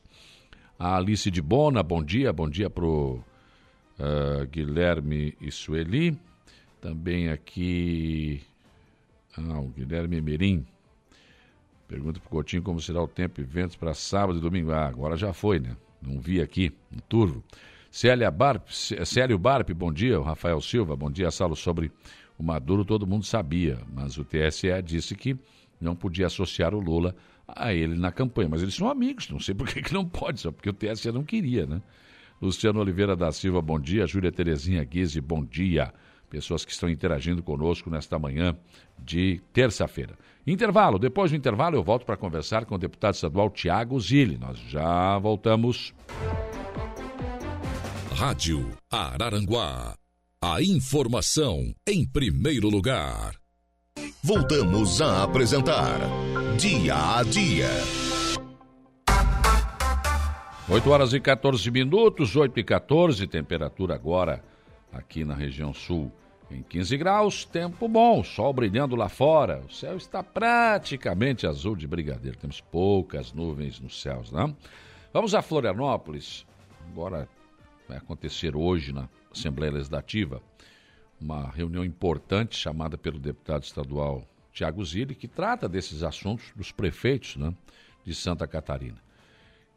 A 0.79 0.95
Alice 0.95 1.29
de 1.29 1.41
Bona, 1.41 1.83
bom 1.83 2.01
dia. 2.01 2.31
Bom 2.31 2.49
dia 2.49 2.69
para 2.69 2.85
o 2.85 3.15
uh, 3.99 4.47
Guilherme 4.49 5.35
e 5.41 5.51
Sueli. 5.51 6.17
Também 6.79 7.27
aqui. 7.27 8.41
Ah, 9.35 9.59
o 9.59 9.67
Guilherme 9.67 10.21
Merim. 10.21 10.65
Pergunta 11.85 12.21
para 12.21 12.27
o 12.27 12.31
Coutinho 12.31 12.63
como 12.63 12.79
será 12.79 13.03
o 13.03 13.09
tempo 13.09 13.41
e 13.41 13.43
ventos 13.43 13.75
para 13.75 13.93
sábado 13.93 14.39
e 14.39 14.41
domingo. 14.41 14.71
Ah, 14.71 14.87
agora 14.87 15.17
já 15.17 15.33
foi, 15.33 15.59
né? 15.59 15.75
Não 16.01 16.17
vi 16.21 16.39
aqui 16.39 16.71
no 16.89 17.01
turvo. 17.01 17.43
Célia 17.93 18.31
Barp, 18.31 18.69
Célio 19.05 19.37
Barp, 19.37 19.69
bom 19.69 19.93
dia. 19.93 20.19
Rafael 20.19 20.59
Silva, 20.59 20.95
bom 20.95 21.11
dia. 21.11 21.29
Saulo, 21.29 21.55
sobre 21.55 21.91
o 22.39 22.41
Maduro 22.41 22.83
todo 22.83 23.05
mundo 23.05 23.23
sabia, 23.23 23.77
mas 23.93 24.17
o 24.17 24.25
TSE 24.25 24.81
disse 24.83 25.15
que 25.15 25.37
não 25.79 25.95
podia 25.95 26.25
associar 26.25 26.73
o 26.73 26.79
Lula 26.79 27.15
a 27.47 27.71
ele 27.71 27.95
na 27.95 28.11
campanha. 28.11 28.49
Mas 28.49 28.63
eles 28.63 28.73
são 28.73 28.89
amigos, 28.89 29.29
não 29.29 29.39
sei 29.39 29.53
por 29.53 29.67
que, 29.67 29.79
que 29.79 29.93
não 29.93 30.09
pode, 30.09 30.39
só 30.39 30.51
porque 30.51 30.71
o 30.71 30.73
TSE 30.73 31.11
não 31.11 31.23
queria, 31.23 31.67
né? 31.67 31.83
Luciano 32.41 32.79
Oliveira 32.79 33.15
da 33.15 33.31
Silva, 33.31 33.61
bom 33.61 33.79
dia. 33.79 34.07
Júlia 34.07 34.31
Terezinha 34.31 34.83
Guise, 34.83 35.21
bom 35.21 35.45
dia. 35.45 35.93
Pessoas 36.31 36.65
que 36.65 36.71
estão 36.71 36.89
interagindo 36.89 37.43
conosco 37.43 37.91
nesta 37.91 38.17
manhã 38.17 38.57
de 38.97 39.39
terça-feira. 39.53 40.17
Intervalo, 40.47 40.97
depois 40.97 41.29
do 41.29 41.37
intervalo 41.37 41.75
eu 41.75 41.83
volto 41.83 42.07
para 42.07 42.17
conversar 42.17 42.65
com 42.65 42.73
o 42.73 42.79
deputado 42.79 43.13
estadual 43.13 43.51
Tiago 43.51 43.99
Zilli. 43.99 44.39
Nós 44.39 44.57
já 44.57 45.19
voltamos. 45.19 45.93
Rádio 48.15 48.77
Araranguá. 48.91 49.95
A 50.39 50.61
informação 50.61 51.73
em 51.87 52.05
primeiro 52.05 52.69
lugar. 52.69 53.35
Voltamos 54.23 55.01
a 55.01 55.23
apresentar 55.23 55.99
Dia 56.57 57.17
a 57.17 57.23
Dia. 57.23 57.69
8 60.69 60.89
horas 60.89 61.13
e 61.13 61.19
14 61.19 61.71
minutos, 61.71 62.35
8 62.35 62.59
e 62.59 62.63
14, 62.63 63.25
temperatura 63.25 63.95
agora 63.95 64.43
aqui 64.91 65.25
na 65.25 65.33
região 65.33 65.73
sul 65.73 66.11
em 66.51 66.61
15 66.61 66.95
graus, 66.97 67.45
tempo 67.45 67.87
bom, 67.87 68.23
sol 68.23 68.53
brilhando 68.53 68.95
lá 68.95 69.09
fora, 69.09 69.63
o 69.67 69.73
céu 69.73 69.97
está 69.97 70.21
praticamente 70.21 71.47
azul 71.47 71.75
de 71.75 71.87
brigadeiro, 71.87 72.37
temos 72.37 72.61
poucas 72.61 73.33
nuvens 73.33 73.79
nos 73.79 73.99
céus, 73.99 74.31
né? 74.31 74.53
Vamos 75.11 75.33
a 75.33 75.41
Florianópolis, 75.41 76.45
agora 76.91 77.27
vai 77.93 77.97
acontecer 77.97 78.55
hoje 78.55 78.91
na 78.91 79.07
Assembleia 79.31 79.71
Legislativa 79.71 80.41
uma 81.21 81.49
reunião 81.49 81.85
importante 81.85 82.55
chamada 82.57 82.97
pelo 82.97 83.19
deputado 83.19 83.63
estadual 83.63 84.27
Tiago 84.51 84.83
Zilli, 84.83 85.15
que 85.15 85.27
trata 85.27 85.69
desses 85.69 86.01
assuntos 86.03 86.51
dos 86.55 86.71
prefeitos 86.71 87.35
né, 87.37 87.53
de 88.03 88.13
Santa 88.13 88.47
Catarina. 88.47 88.97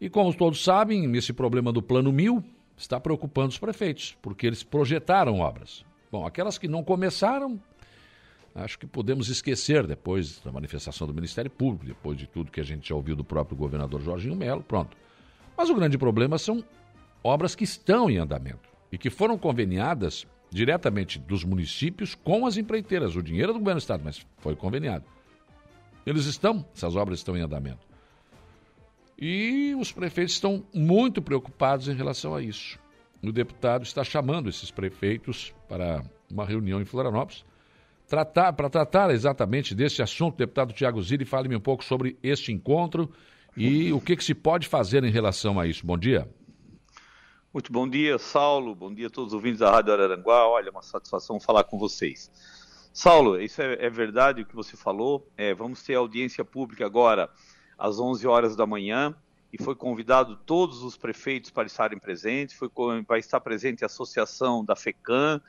E 0.01 0.09
como 0.09 0.35
todos 0.35 0.65
sabem, 0.65 1.15
esse 1.17 1.33
problema 1.33 1.73
do 1.73 1.83
Plano 1.83 2.11
Mil 2.11 2.43
está 2.77 2.99
preocupando 2.99 3.51
os 3.51 3.59
prefeitos, 3.59 4.17
porque 4.21 4.47
eles 4.47 4.63
projetaram 4.63 5.39
obras. 5.41 5.85
Bom, 6.11 6.27
aquelas 6.27 6.59
que 6.59 6.69
não 6.69 6.83
começaram, 6.83 7.61
acho 8.55 8.79
que 8.79 8.87
podemos 8.87 9.29
esquecer 9.29 9.87
depois 9.87 10.41
da 10.41 10.51
manifestação 10.51 11.07
do 11.07 11.15
Ministério 11.15 11.51
Público, 11.51 11.87
depois 11.87 12.19
de 12.19 12.27
tudo 12.27 12.51
que 12.51 12.61
a 12.61 12.65
gente 12.65 12.89
já 12.89 12.95
ouviu 12.95 13.15
do 13.15 13.25
próprio 13.25 13.57
governador 13.57 14.01
Jorginho 14.01 14.37
Melo, 14.37 14.63
pronto. 14.63 14.97
Mas 15.57 15.71
o 15.71 15.75
grande 15.75 15.97
problema 15.97 16.37
são 16.39 16.63
obras 17.23 17.55
que 17.55 17.65
estão 17.65 18.11
em 18.11 18.19
andamento 18.19 18.69
e 18.91 18.99
que 18.99 19.11
foram 19.11 19.37
conveniadas 19.37 20.27
diretamente 20.51 21.19
dos 21.19 21.45
municípios 21.45 22.15
com 22.15 22.47
as 22.47 22.57
empreiteiras. 22.57 23.17
O 23.17 23.23
dinheiro 23.23 23.51
é 23.51 23.53
do 23.53 23.59
governo 23.59 23.81
do 23.81 23.83
estado, 23.83 24.03
mas 24.05 24.25
foi 24.39 24.55
conveniado. 24.55 25.05
Eles 26.05 26.27
estão, 26.27 26.65
essas 26.75 26.95
obras 26.95 27.19
estão 27.19 27.37
em 27.37 27.41
andamento. 27.41 27.87
E 29.19 29.75
os 29.79 29.91
prefeitos 29.91 30.35
estão 30.35 30.65
muito 30.73 31.21
preocupados 31.21 31.89
em 31.89 31.95
relação 31.95 32.35
a 32.35 32.43
isso. 32.43 32.79
O 33.23 33.33
deputado 33.33 33.83
está 33.83 34.05
chamando 34.05 34.49
esses 34.49 34.71
prefeitos 34.71 35.53
para 35.69 36.05
uma 36.31 36.45
reunião 36.45 36.81
em 36.81 36.85
Florianópolis 36.85 37.45
tratar, 38.07 38.53
para 38.53 38.71
tratar 38.71 39.11
exatamente 39.11 39.75
desse 39.75 40.03
assunto. 40.03 40.37
Deputado 40.37 40.73
Tiago 40.73 41.03
Zilli, 41.03 41.25
fale-me 41.25 41.57
um 41.57 41.61
pouco 41.61 41.85
sobre 41.85 42.17
este 42.23 42.53
encontro 42.53 43.11
e 43.57 43.93
o 43.93 44.01
que, 44.01 44.17
que 44.17 44.25
se 44.25 44.35
pode 44.35 44.69
fazer 44.69 45.03
em 45.05 45.11
relação 45.11 45.59
a 45.59 45.67
isso. 45.67 45.85
Bom 45.85 45.99
dia. 45.99 46.29
Muito 47.53 47.73
bom 47.73 47.89
dia, 47.89 48.19
Saulo. 48.19 48.75
Bom 48.75 48.93
dia 48.93 49.07
a 49.07 49.11
todos 49.11 49.33
os 49.33 49.35
ouvintes 49.35 49.61
da 49.61 49.71
Rádio 49.71 49.93
Araranguá. 49.93 50.47
Olha, 50.47 50.71
uma 50.71 50.83
satisfação 50.83 51.41
falar 51.41 51.65
com 51.65 51.79
vocês. 51.79 52.31
Saulo, 52.93 53.41
isso 53.41 53.63
é, 53.63 53.87
é 53.87 53.89
verdade 53.89 54.43
o 54.43 54.47
que 54.47 54.55
você 54.55 54.77
falou. 54.77 55.27
É, 55.37 55.55
vamos 55.55 55.83
ter 55.83 55.95
audiência 55.95 56.45
pública 56.45 56.85
agora 56.85 57.31
às 57.79 57.99
11 57.99 58.27
horas 58.27 58.57
da 58.57 58.67
manhã 58.67 59.15
e 59.53 59.63
foi 59.63 59.75
convidado 59.75 60.37
todos 60.45 60.83
os 60.83 60.97
prefeitos 60.99 61.51
para 61.51 61.67
estarem 61.67 61.99
presentes. 61.99 62.55
Foi, 62.55 62.71
vai 63.07 63.21
estar 63.21 63.41
presente 63.41 63.85
a 63.85 63.87
associação 63.87 64.63
da 64.63 64.77
FECAM, 64.77 65.41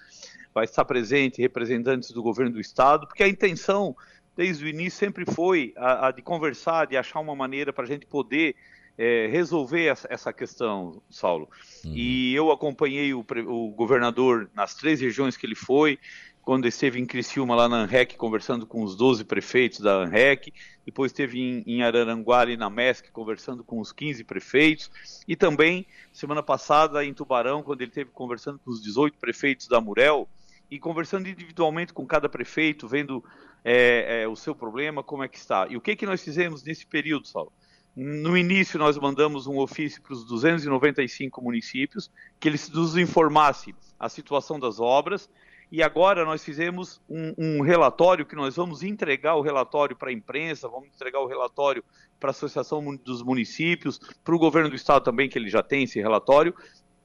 vai 0.54 0.64
estar 0.64 0.86
presente 0.86 1.42
representantes 1.42 2.12
do 2.12 2.24
governo 2.24 2.54
do 2.54 2.62
estado, 2.62 3.06
porque 3.08 3.24
a 3.24 3.28
intenção 3.28 3.96
desde 4.36 4.64
o 4.64 4.68
início 4.68 5.00
sempre 5.00 5.26
foi 5.26 5.74
a, 5.76 6.08
a 6.08 6.12
de 6.12 6.22
conversar, 6.22 6.86
de 6.86 6.96
achar 6.96 7.20
uma 7.20 7.36
maneira 7.36 7.74
para 7.74 7.84
a 7.84 7.88
gente 7.88 8.06
poder 8.06 8.56
é, 8.98 9.28
resolver 9.28 9.86
essa, 10.10 10.34
questão, 10.34 11.02
Saulo. 11.10 11.48
Uhum. 11.86 11.94
E 11.96 12.34
eu 12.34 12.52
acompanhei 12.52 13.14
o, 13.14 13.20
o, 13.20 13.70
governador 13.72 14.50
nas 14.56 14.74
três 14.74 15.00
regiões 15.00 15.38
que 15.38 15.46
ele 15.46 15.56
foi, 15.56 16.00
quando 16.42 16.66
esteve 16.66 17.00
em 17.00 17.06
Criciúma, 17.06 17.56
lá 17.56 17.68
na 17.68 17.78
ANREC, 17.84 18.16
conversando 18.16 18.66
com 18.66 18.82
os 18.82 18.96
12 18.96 19.26
prefeitos 19.26 19.82
da 19.82 19.96
ANREC, 19.98 20.54
depois 20.86 21.12
esteve 21.12 21.40
em, 21.40 21.64
em 21.68 21.84
Araranguá, 21.84 22.40
ali 22.40 22.56
na 22.56 22.70
MESC, 22.70 23.12
conversando 23.12 23.64
com 23.64 23.82
os 23.82 23.92
15 23.92 24.24
prefeitos, 24.24 24.90
e 25.28 25.36
também, 25.36 25.86
semana 26.14 26.42
passada, 26.42 27.04
em 27.04 27.14
Tubarão, 27.14 27.62
quando 27.62 27.82
ele 27.82 27.92
esteve 27.92 28.10
conversando 28.12 28.60
com 28.60 28.72
os 28.72 28.82
18 28.82 29.18
prefeitos 29.18 29.68
da 29.68 29.82
Murel, 29.82 30.28
e 30.70 30.80
conversando 30.80 31.28
individualmente 31.28 31.94
com 31.94 32.06
cada 32.06 32.28
prefeito, 32.28 32.88
vendo 32.88 33.24
é, 33.64 34.22
é, 34.24 34.28
o 34.28 34.36
seu 34.36 34.56
problema, 34.56 35.04
como 35.04 35.24
é 35.24 35.28
que 35.28 35.38
está. 35.38 35.68
E 35.70 35.78
o 35.78 35.82
que, 35.82 35.96
que 35.96 36.06
nós 36.06 36.22
fizemos 36.22 36.64
nesse 36.64 36.86
período, 36.86 37.28
Saulo? 37.28 37.52
No 38.00 38.38
início, 38.38 38.78
nós 38.78 38.96
mandamos 38.96 39.48
um 39.48 39.58
ofício 39.58 40.00
para 40.04 40.14
os 40.14 40.24
295 40.24 41.42
municípios, 41.42 42.12
que 42.40 42.48
eles 42.48 42.70
nos 42.70 42.96
informassem 42.96 43.74
a 44.00 44.08
situação 44.08 44.60
das 44.60 44.80
obras, 44.80 45.28
e 45.72 45.82
agora 45.82 46.24
nós 46.24 46.46
fizemos 46.46 47.02
um, 47.10 47.34
um, 47.36 47.62
relatório 47.64 48.24
que 48.24 48.36
nós 48.36 48.56
vamos 48.56 48.84
entregar 48.84 49.34
o 49.34 49.42
relatório 49.42 49.96
para 49.96 50.12
a 50.12 50.14
imprensa, 50.14 50.70
vamos 50.70 50.90
entregar 50.90 51.22
o 51.22 51.26
relatório 51.26 51.84
para 52.20 52.30
a 52.30 52.32
Associação 52.32 52.96
dos 52.98 53.24
Municípios, 53.24 54.00
para 54.24 54.36
o 54.36 54.38
governo 54.38 54.70
do 54.70 54.76
estado 54.76 55.04
também, 55.04 55.28
que 55.28 55.40
ele 55.40 55.50
já 55.50 55.64
tem 55.64 55.82
esse 55.82 56.00
relatório, 56.00 56.54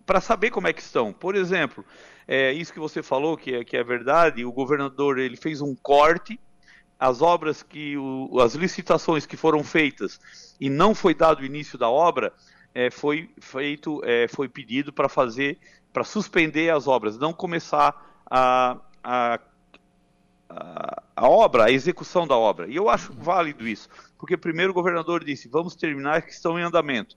para 0.04 0.20
saber 0.20 0.50
como 0.50 0.68
é 0.68 0.74
que 0.74 0.82
estão. 0.82 1.10
Por 1.10 1.34
exemplo, 1.34 1.82
é, 2.28 2.52
isso 2.52 2.70
que 2.70 2.78
você 2.78 3.02
falou, 3.02 3.34
que 3.38 3.54
é, 3.54 3.64
que 3.64 3.78
é 3.78 3.82
verdade, 3.82 4.44
o 4.44 4.52
governador 4.52 5.18
ele 5.18 5.38
fez 5.38 5.62
um 5.62 5.74
corte, 5.74 6.38
as 7.02 7.20
obras 7.20 7.64
que, 7.64 7.96
o, 7.96 8.38
as 8.38 8.54
licitações 8.54 9.26
que 9.26 9.36
foram 9.36 9.64
feitas 9.64 10.20
e 10.60 10.70
não 10.70 10.94
foi 10.94 11.12
dado 11.12 11.40
o 11.40 11.44
início 11.44 11.76
da 11.76 11.90
obra, 11.90 12.32
é, 12.72 12.92
foi 12.92 13.28
feito, 13.40 14.00
é, 14.04 14.28
foi 14.28 14.48
pedido 14.48 14.92
para 14.92 15.08
fazer, 15.08 15.58
para 15.92 16.04
suspender 16.04 16.70
as 16.70 16.86
obras, 16.86 17.18
não 17.18 17.32
começar 17.32 18.22
a, 18.30 18.78
a, 19.02 19.40
a, 21.16 21.28
obra, 21.28 21.64
a 21.64 21.72
execução 21.72 22.24
da 22.24 22.36
obra. 22.36 22.68
E 22.68 22.76
eu 22.76 22.88
acho 22.88 23.12
válido 23.12 23.66
isso, 23.66 23.88
porque 24.16 24.36
primeiro 24.36 24.70
o 24.70 24.74
governador 24.74 25.24
disse, 25.24 25.48
vamos 25.48 25.74
terminar 25.74 26.18
as 26.18 26.24
que 26.24 26.30
estão 26.30 26.56
em 26.56 26.62
andamento. 26.62 27.16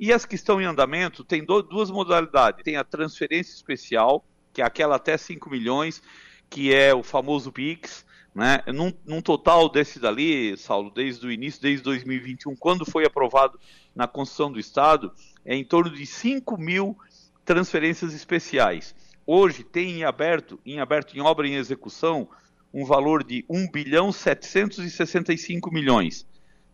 E 0.00 0.10
as 0.10 0.24
que 0.24 0.36
estão 0.36 0.58
em 0.58 0.64
andamento 0.64 1.22
tem 1.22 1.44
duas 1.44 1.90
modalidades. 1.90 2.64
Tem 2.64 2.78
a 2.78 2.84
transferência 2.84 3.52
especial, 3.52 4.24
que 4.54 4.62
é 4.62 4.64
aquela 4.64 4.96
até 4.96 5.18
5 5.18 5.50
milhões, 5.50 6.02
que 6.48 6.74
é 6.74 6.94
o 6.94 7.02
famoso 7.02 7.52
PIX, 7.52 8.07
né? 8.38 8.62
Num, 8.68 8.92
num, 9.04 9.20
total 9.20 9.68
desse 9.68 9.98
dali, 9.98 10.56
Saulo, 10.56 10.92
desde 10.92 11.26
o 11.26 11.32
início, 11.32 11.60
desde 11.60 11.82
2021, 11.82 12.54
quando 12.54 12.88
foi 12.88 13.04
aprovado 13.04 13.58
na 13.92 14.06
Constituição 14.06 14.52
do 14.52 14.60
Estado, 14.60 15.12
é 15.44 15.56
em 15.56 15.64
torno 15.64 15.90
de 15.90 16.06
5 16.06 16.56
mil 16.56 16.96
transferências 17.44 18.14
especiais. 18.14 18.94
Hoje 19.26 19.64
tem 19.64 19.98
em 19.98 20.04
aberto, 20.04 20.60
em 20.64 20.78
aberto 20.78 21.16
em 21.16 21.20
obra 21.20 21.48
em 21.48 21.56
execução, 21.56 22.28
um 22.72 22.84
valor 22.84 23.24
de 23.24 23.44
1 23.48 23.72
bilhão 23.72 24.12
765 24.12 25.72
milhões. 25.72 26.24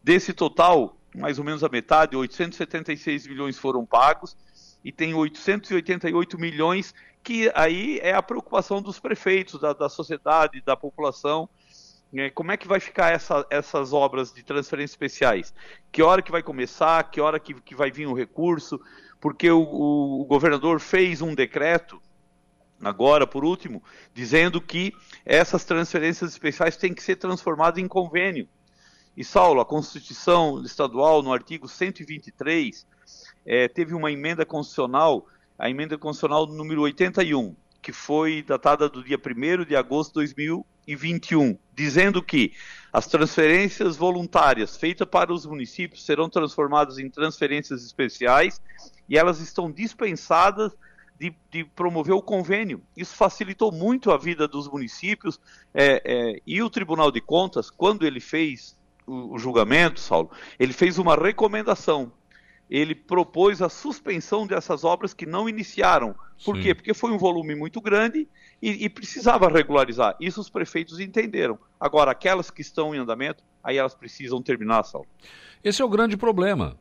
Desse 0.02 0.34
total, 0.34 0.98
mais 1.14 1.38
ou 1.38 1.46
menos 1.46 1.64
a 1.64 1.68
metade, 1.70 2.14
876 2.14 3.26
milhões 3.26 3.56
foram 3.56 3.86
pagos 3.86 4.36
e 4.84 4.92
tem 4.92 5.14
888 5.14 6.38
milhões 6.38 6.94
que 7.24 7.50
aí 7.54 7.98
é 8.02 8.12
a 8.12 8.22
preocupação 8.22 8.82
dos 8.82 9.00
prefeitos, 9.00 9.58
da, 9.58 9.72
da 9.72 9.88
sociedade, 9.88 10.60
da 10.60 10.76
população. 10.76 11.48
É, 12.14 12.30
como 12.30 12.52
é 12.52 12.56
que 12.56 12.68
vai 12.68 12.78
ficar 12.78 13.12
essa, 13.12 13.44
essas 13.50 13.92
obras 13.92 14.32
de 14.32 14.44
transferências 14.44 14.92
especiais? 14.92 15.54
Que 15.90 16.02
hora 16.02 16.22
que 16.22 16.30
vai 16.30 16.42
começar? 16.42 17.02
Que 17.10 17.20
hora 17.20 17.40
que, 17.40 17.54
que 17.54 17.74
vai 17.74 17.90
vir 17.90 18.06
o 18.06 18.14
recurso? 18.14 18.78
Porque 19.20 19.50
o, 19.50 19.62
o, 19.62 20.20
o 20.20 20.24
governador 20.26 20.78
fez 20.78 21.22
um 21.22 21.34
decreto 21.34 22.00
agora, 22.82 23.26
por 23.26 23.42
último, 23.42 23.82
dizendo 24.12 24.60
que 24.60 24.92
essas 25.24 25.64
transferências 25.64 26.30
especiais 26.30 26.76
têm 26.76 26.92
que 26.92 27.02
ser 27.02 27.16
transformadas 27.16 27.82
em 27.82 27.88
convênio. 27.88 28.46
E, 29.16 29.24
Saulo, 29.24 29.60
a 29.60 29.64
Constituição 29.64 30.62
Estadual, 30.62 31.22
no 31.22 31.32
artigo 31.32 31.68
123, 31.68 32.86
é, 33.46 33.66
teve 33.68 33.94
uma 33.94 34.12
emenda 34.12 34.44
constitucional, 34.44 35.26
a 35.58 35.70
emenda 35.70 35.96
constitucional 35.96 36.46
número 36.46 36.82
81, 36.82 37.54
que 37.80 37.92
foi 37.92 38.42
datada 38.42 38.88
do 38.88 39.02
dia 39.02 39.18
1 39.18 39.64
de 39.64 39.76
agosto 39.76 40.10
de 40.10 40.14
2021, 40.14 41.58
dizendo 41.74 42.22
que 42.22 42.52
as 42.92 43.06
transferências 43.06 43.96
voluntárias 43.96 44.76
feitas 44.76 45.06
para 45.06 45.32
os 45.32 45.44
municípios 45.44 46.04
serão 46.04 46.28
transformadas 46.28 46.98
em 46.98 47.10
transferências 47.10 47.84
especiais 47.84 48.60
e 49.08 49.18
elas 49.18 49.40
estão 49.40 49.70
dispensadas 49.70 50.72
de, 51.18 51.34
de, 51.50 51.64
promover 51.64 52.14
o 52.14 52.22
convênio. 52.22 52.82
Isso 52.96 53.14
facilitou 53.14 53.70
muito 53.70 54.10
a 54.10 54.18
vida 54.18 54.48
dos 54.48 54.68
municípios 54.68 55.40
é, 55.72 56.02
é, 56.04 56.40
e 56.46 56.62
o 56.62 56.70
Tribunal 56.70 57.10
de 57.10 57.20
Contas, 57.20 57.70
quando 57.70 58.04
ele 58.06 58.20
fez 58.20 58.76
o, 59.06 59.34
o 59.34 59.38
julgamento, 59.38 60.00
Saulo, 60.00 60.30
ele 60.58 60.72
fez 60.72 60.98
uma 60.98 61.14
recomendação. 61.14 62.12
Ele 62.70 62.94
propôs 62.94 63.60
a 63.60 63.68
suspensão 63.68 64.46
dessas 64.46 64.84
obras 64.84 65.12
que 65.12 65.26
não 65.26 65.48
iniciaram. 65.48 66.14
Por 66.44 66.56
Sim. 66.56 66.62
quê? 66.62 66.74
Porque 66.74 66.94
foi 66.94 67.10
um 67.10 67.18
volume 67.18 67.54
muito 67.54 67.80
grande 67.80 68.26
e, 68.60 68.84
e 68.84 68.88
precisava 68.88 69.48
regularizar. 69.48 70.16
Isso 70.20 70.40
os 70.40 70.48
prefeitos 70.48 70.98
entenderam. 70.98 71.58
Agora, 71.78 72.10
aquelas 72.10 72.50
que 72.50 72.62
estão 72.62 72.94
em 72.94 72.98
andamento, 72.98 73.44
aí 73.62 73.76
elas 73.76 73.94
precisam 73.94 74.42
terminar, 74.42 74.84
Saulo. 74.84 75.06
Esse 75.62 75.82
é 75.82 75.84
o 75.84 75.88
grande 75.88 76.16
problema. 76.16 76.76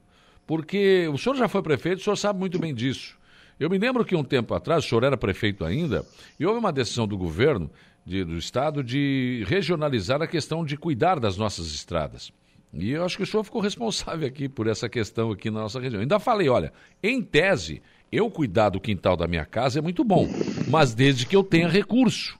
Porque 0.45 1.07
o 1.07 1.17
senhor 1.17 1.35
já 1.35 1.47
foi 1.47 1.61
prefeito, 1.61 1.99
o 1.99 2.03
senhor 2.03 2.15
sabe 2.15 2.39
muito 2.39 2.59
bem 2.59 2.73
disso. 2.73 3.17
Eu 3.59 3.69
me 3.69 3.77
lembro 3.77 4.03
que 4.03 4.15
um 4.15 4.23
tempo 4.23 4.53
atrás, 4.53 4.83
o 4.83 4.87
senhor 4.87 5.03
era 5.03 5.15
prefeito 5.15 5.63
ainda, 5.63 6.05
e 6.39 6.45
houve 6.45 6.59
uma 6.59 6.71
decisão 6.71 7.07
do 7.07 7.17
governo, 7.17 7.69
de, 8.05 8.23
do 8.23 8.37
Estado, 8.37 8.83
de 8.83 9.45
regionalizar 9.47 10.21
a 10.21 10.27
questão 10.27 10.65
de 10.65 10.75
cuidar 10.75 11.19
das 11.19 11.37
nossas 11.37 11.67
estradas. 11.67 12.31
E 12.73 12.91
eu 12.91 13.05
acho 13.05 13.17
que 13.17 13.23
o 13.23 13.25
senhor 13.25 13.43
ficou 13.43 13.61
responsável 13.61 14.27
aqui 14.27 14.49
por 14.49 14.67
essa 14.67 14.89
questão 14.89 15.31
aqui 15.31 15.51
na 15.51 15.61
nossa 15.61 15.79
região. 15.79 16.01
Ainda 16.01 16.19
falei, 16.19 16.49
olha, 16.49 16.73
em 17.03 17.21
tese, 17.21 17.81
eu 18.11 18.31
cuidar 18.31 18.69
do 18.69 18.79
quintal 18.79 19.15
da 19.15 19.27
minha 19.27 19.45
casa 19.45 19.77
é 19.77 19.81
muito 19.81 20.03
bom, 20.03 20.27
mas 20.69 20.93
desde 20.93 21.25
que 21.27 21.35
eu 21.35 21.43
tenha 21.43 21.67
recurso. 21.67 22.39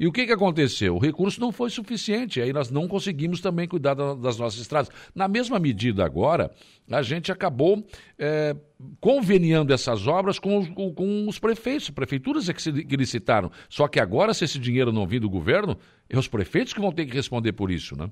E 0.00 0.06
o 0.06 0.12
que, 0.12 0.26
que 0.26 0.32
aconteceu? 0.32 0.94
O 0.94 0.98
recurso 0.98 1.40
não 1.40 1.50
foi 1.50 1.70
suficiente, 1.70 2.40
aí 2.40 2.52
nós 2.52 2.70
não 2.70 2.86
conseguimos 2.86 3.40
também 3.40 3.66
cuidar 3.66 3.94
das 3.94 4.38
nossas 4.38 4.60
estradas. 4.60 4.90
Na 5.12 5.26
mesma 5.26 5.58
medida 5.58 6.04
agora, 6.04 6.52
a 6.88 7.02
gente 7.02 7.32
acabou 7.32 7.84
é, 8.16 8.54
conveniando 9.00 9.72
essas 9.72 10.06
obras 10.06 10.38
com, 10.38 10.64
com, 10.72 10.94
com, 10.94 11.26
os 11.28 11.40
prefeitos, 11.40 11.90
prefeituras 11.90 12.48
é 12.48 12.52
que, 12.52 12.62
se, 12.62 12.72
que 12.72 12.96
licitaram. 12.96 13.50
Só 13.68 13.88
que 13.88 13.98
agora, 13.98 14.32
se 14.32 14.44
esse 14.44 14.58
dinheiro 14.58 14.92
não 14.92 15.04
vir 15.04 15.20
do 15.20 15.28
governo, 15.28 15.76
é 16.08 16.16
os 16.16 16.28
prefeitos 16.28 16.72
que 16.72 16.80
vão 16.80 16.92
ter 16.92 17.04
que 17.04 17.14
responder 17.14 17.52
por 17.52 17.68
isso, 17.68 17.96
né? 17.96 18.08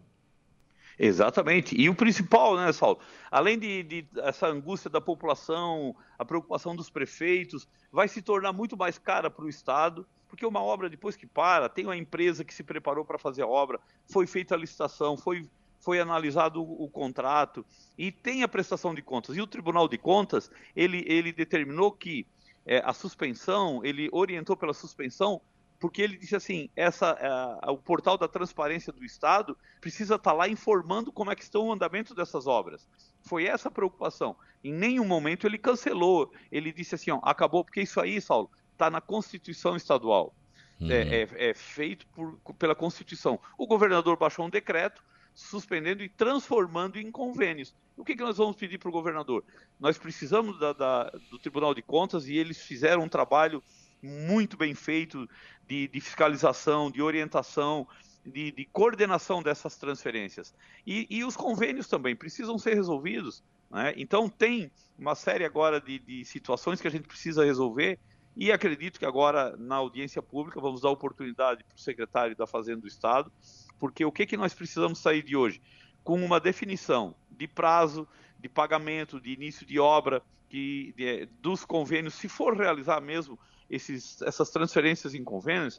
Exatamente. 0.99 1.79
E 1.79 1.89
o 1.89 1.95
principal, 1.95 2.57
né, 2.57 2.73
Saulo? 2.73 2.99
Além 3.31 3.59
de, 3.59 3.83
de, 3.83 4.07
essa 4.17 4.47
angústia 4.47 4.89
da 4.89 5.01
população, 5.01 5.95
a 6.19 6.25
preocupação 6.25 6.75
dos 6.75 6.89
prefeitos, 6.89 7.69
vai 7.93 8.09
se 8.09 8.23
tornar 8.23 8.53
muito 8.53 8.77
mais 8.77 8.99
cara 8.99 9.31
para 9.31 9.45
o 9.45 9.49
Estado 9.49 10.07
porque 10.29 10.45
uma 10.45 10.63
obra, 10.63 10.89
depois 10.89 11.17
que 11.17 11.27
para, 11.27 11.69
tem 11.69 11.85
uma 11.85 11.97
empresa 11.97 12.45
que 12.45 12.55
se 12.55 12.63
preparou 12.63 13.05
para 13.05 13.19
fazer 13.19 13.43
a 13.43 13.47
obra, 13.47 13.81
foi 14.07 14.27
feita 14.27 14.55
a 14.55 14.59
licitação, 14.59 15.17
foi, 15.17 15.49
foi 15.81 16.01
analisado 16.01 16.63
o, 16.63 16.85
o, 16.85 16.89
contrato 16.89 17.65
e 17.97 18.11
tem 18.11 18.43
a 18.43 18.49
prestação 18.49 18.95
de 18.95 19.03
contas. 19.03 19.37
E 19.37 19.41
o 19.41 19.47
Tribunal 19.47 19.89
de 19.89 19.99
Contas, 19.99 20.51
ele, 20.75 21.05
ele 21.07 21.33
determinou 21.33 21.93
que 21.93 22.27
é, 22.67 22.83
a 22.85 22.93
suspensão, 22.93 23.85
ele 23.85 24.09
orientou 24.13 24.57
pela 24.57 24.75
suspensão, 24.75 25.41
porque 25.79 26.01
ele 26.01 26.17
disse 26.17 26.35
assim, 26.35 26.71
essa, 26.75 27.11
é, 27.21 27.71
o 27.71 27.77
portal 27.77 28.17
da 28.17 28.27
transparência 28.27 28.93
do 28.93 29.05
Estado 29.05 29.57
precisa 29.81 30.17
estar 30.17 30.31
tá 30.31 30.37
lá 30.37 30.49
informando 30.49 31.13
como 31.13 31.31
é 31.31 31.37
que 31.37 31.43
estão 31.43 31.67
o 31.67 31.73
andamento 31.73 32.15
dessas 32.15 32.47
obras. 32.47 32.89
Foi 33.23 33.45
essa 33.45 33.69
a 33.69 33.73
preocupação. 33.73 34.37
Em 34.65 34.73
nenhum 34.73 35.05
momento 35.05 35.47
ele 35.47 35.59
cancelou. 35.59 36.33
Ele 36.51 36.73
disse 36.73 36.95
assim, 36.95 37.11
ó, 37.11 37.21
acabou, 37.23 37.65
porque 37.65 37.83
isso 37.83 38.01
aí, 38.01 38.21
Saulo, 38.21 38.51
está 38.73 38.91
na 38.91 39.01
Constituição 39.01 39.77
Estadual. 39.77 40.35
Uhum. 40.81 40.91
É, 40.91 41.23
é, 41.23 41.51
é, 41.51 41.55
feito 41.55 42.07
por, 42.09 42.39
pela 42.59 42.75
Constituição. 42.75 43.41
O 43.57 43.67
governador 43.67 44.17
baixou 44.17 44.47
um 44.47 44.51
decreto 44.51 45.03
suspendendo 45.35 46.03
e 46.03 46.09
transformando 46.09 46.99
em 46.99 47.11
convênios. 47.11 47.75
O 47.97 48.05
que, 48.05 48.15
que 48.15 48.23
nós 48.23 48.39
vamos 48.39 48.57
pedir 48.57 48.79
para 48.79 48.89
o 48.89 48.93
governador? 48.93 49.45
Nós 49.79 49.99
precisamos 49.99 50.59
da, 50.59 50.73
da, 50.73 51.11
do 51.31 51.39
Tribunal 51.39 51.75
de 51.75 51.83
Contas 51.83 52.27
e 52.27 52.37
eles 52.37 52.61
fizeram 52.61 53.03
um 53.03 53.09
trabalho 53.09 53.63
muito 54.07 54.57
bem 54.57 54.75
feito 54.75 55.29
de, 55.67 55.89
de 55.89 56.01
fiscalização, 56.01 56.91
de 56.91 57.03
orientação, 57.03 57.87
de, 58.25 58.53
de, 58.53 58.65
coordenação 58.67 59.43
dessas 59.43 59.77
transferências. 59.77 60.55
E, 60.87 61.07
e, 61.11 61.25
os 61.25 61.37
convênios 61.37 61.89
também 61.89 62.17
precisam 62.17 62.59
ser 62.59 62.75
resolvidos. 62.75 63.43
Né? 63.71 63.95
Então, 63.97 64.29
tem 64.29 64.71
uma 64.99 65.15
série 65.15 65.45
agora 65.45 65.81
de, 65.81 65.99
de 65.99 66.25
situações 66.25 66.81
que 66.81 66.89
a 66.89 66.91
gente 66.91 67.07
precisa 67.07 67.45
resolver 67.45 67.99
e 68.37 68.53
acredito 68.53 68.99
que 68.99 69.07
agora, 69.07 69.57
na 69.57 69.77
audiência 69.77 70.21
pública, 70.21 70.61
vamos 70.61 70.83
dar 70.83 70.91
oportunidade 70.91 71.65
para 71.65 71.75
o 71.75 71.81
secretário 71.81 72.37
da 72.37 72.47
Fazenda 72.47 72.83
do 72.83 72.87
Estado, 72.87 73.33
porque 73.79 74.05
o 74.05 74.13
que, 74.13 74.27
que 74.27 74.37
nós 74.37 74.53
precisamos 74.53 74.99
sair 74.99 75.23
de 75.23 75.35
hoje? 75.35 75.63
Com 76.05 76.23
uma 76.23 76.39
definição 76.39 77.15
de 77.31 77.49
prazo, 77.49 78.07
de 78.39 78.49
pagamento, 78.49 79.19
de 79.19 79.33
início 79.33 79.65
de 79.65 79.79
obra, 79.79 80.23
que, 80.51 80.93
de, 80.97 81.27
dos 81.41 81.65
convênios, 81.65 82.15
se 82.15 82.29
for 82.29 82.55
realizar 82.55 83.01
mesmo 83.01 83.39
esses, 83.71 84.23
essas 84.23 84.51
transferências 84.51 85.15
em 85.15 85.25
convênios? 85.25 85.79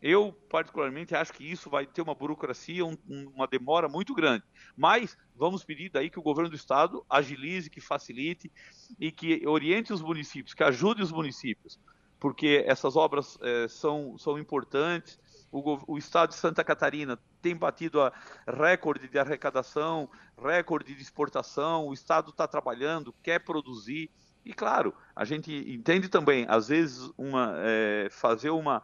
Eu, 0.00 0.32
particularmente, 0.48 1.14
acho 1.14 1.32
que 1.32 1.50
isso 1.50 1.68
vai 1.68 1.84
ter 1.84 2.02
uma 2.02 2.14
burocracia, 2.14 2.84
um, 2.86 2.96
uma 3.08 3.48
demora 3.48 3.88
muito 3.88 4.14
grande. 4.14 4.44
Mas 4.76 5.16
vamos 5.34 5.64
pedir 5.64 5.90
daí 5.90 6.08
que 6.08 6.18
o 6.18 6.22
governo 6.22 6.50
do 6.50 6.56
estado 6.56 7.04
agilize, 7.10 7.68
que 7.68 7.80
facilite 7.80 8.50
e 8.98 9.10
que 9.10 9.46
oriente 9.46 9.92
os 9.92 10.00
municípios, 10.00 10.54
que 10.54 10.62
ajude 10.62 11.02
os 11.02 11.10
municípios, 11.10 11.80
porque 12.20 12.64
essas 12.66 12.94
obras 12.94 13.36
é, 13.42 13.66
são, 13.66 14.16
são 14.18 14.38
importantes. 14.38 15.18
O, 15.50 15.94
o, 15.94 15.98
estado 15.98 16.30
de 16.30 16.36
Santa 16.36 16.62
Catarina 16.62 17.18
tem 17.40 17.56
batido 17.56 18.00
a 18.00 18.12
recorde 18.46 19.08
de 19.08 19.18
arrecadação, 19.18 20.08
recorde 20.36 20.94
de 20.94 21.02
exportação. 21.02 21.88
O 21.88 21.94
estado 21.94 22.30
está 22.30 22.46
trabalhando, 22.46 23.14
quer 23.22 23.40
produzir. 23.40 24.10
E 24.48 24.54
claro, 24.54 24.94
a 25.14 25.26
gente 25.26 25.52
entende 25.52 26.08
também, 26.08 26.46
às 26.48 26.68
vezes, 26.68 27.12
uma, 27.18 27.52
é, 27.58 28.08
fazer 28.10 28.48
uma. 28.48 28.82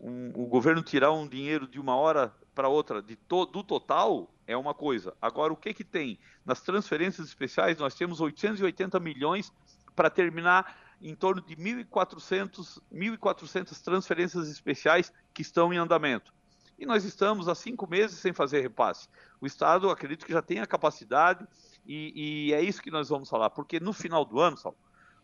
Um, 0.00 0.30
o 0.36 0.46
governo 0.46 0.80
tirar 0.84 1.10
um 1.10 1.26
dinheiro 1.26 1.66
de 1.66 1.80
uma 1.80 1.96
hora 1.96 2.32
para 2.54 2.68
outra 2.68 3.02
de 3.02 3.16
to, 3.16 3.44
do 3.46 3.64
total 3.64 4.32
é 4.46 4.56
uma 4.56 4.72
coisa. 4.72 5.16
Agora, 5.20 5.52
o 5.52 5.56
que, 5.56 5.74
que 5.74 5.82
tem? 5.82 6.16
Nas 6.46 6.60
transferências 6.60 7.26
especiais, 7.26 7.76
nós 7.76 7.96
temos 7.96 8.20
880 8.20 9.00
milhões 9.00 9.52
para 9.96 10.08
terminar 10.08 10.78
em 11.02 11.12
torno 11.12 11.42
de 11.42 11.56
1.400, 11.56 12.80
1.400 12.94 13.82
transferências 13.82 14.48
especiais 14.48 15.12
que 15.34 15.42
estão 15.42 15.72
em 15.72 15.76
andamento. 15.76 16.32
E 16.78 16.86
nós 16.86 17.04
estamos 17.04 17.48
há 17.48 17.54
cinco 17.56 17.90
meses 17.90 18.20
sem 18.20 18.32
fazer 18.32 18.60
repasse. 18.60 19.08
O 19.40 19.46
Estado, 19.46 19.90
acredito 19.90 20.24
que 20.24 20.32
já 20.32 20.40
tem 20.40 20.60
a 20.60 20.66
capacidade, 20.68 21.44
e, 21.88 22.48
e 22.48 22.52
é 22.52 22.60
isso 22.60 22.82
que 22.82 22.90
nós 22.90 23.08
vamos 23.08 23.28
falar, 23.28 23.50
porque 23.50 23.80
no 23.80 23.92
final 23.92 24.24
do 24.24 24.38
ano, 24.38 24.56
Saulo, 24.56 24.76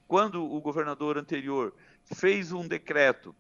quando 0.09 0.45
o 0.45 0.61
governador 0.61 1.19
anterior 1.19 1.75
fez 2.05 2.53
um 2.53 2.67
decreto 2.67 3.35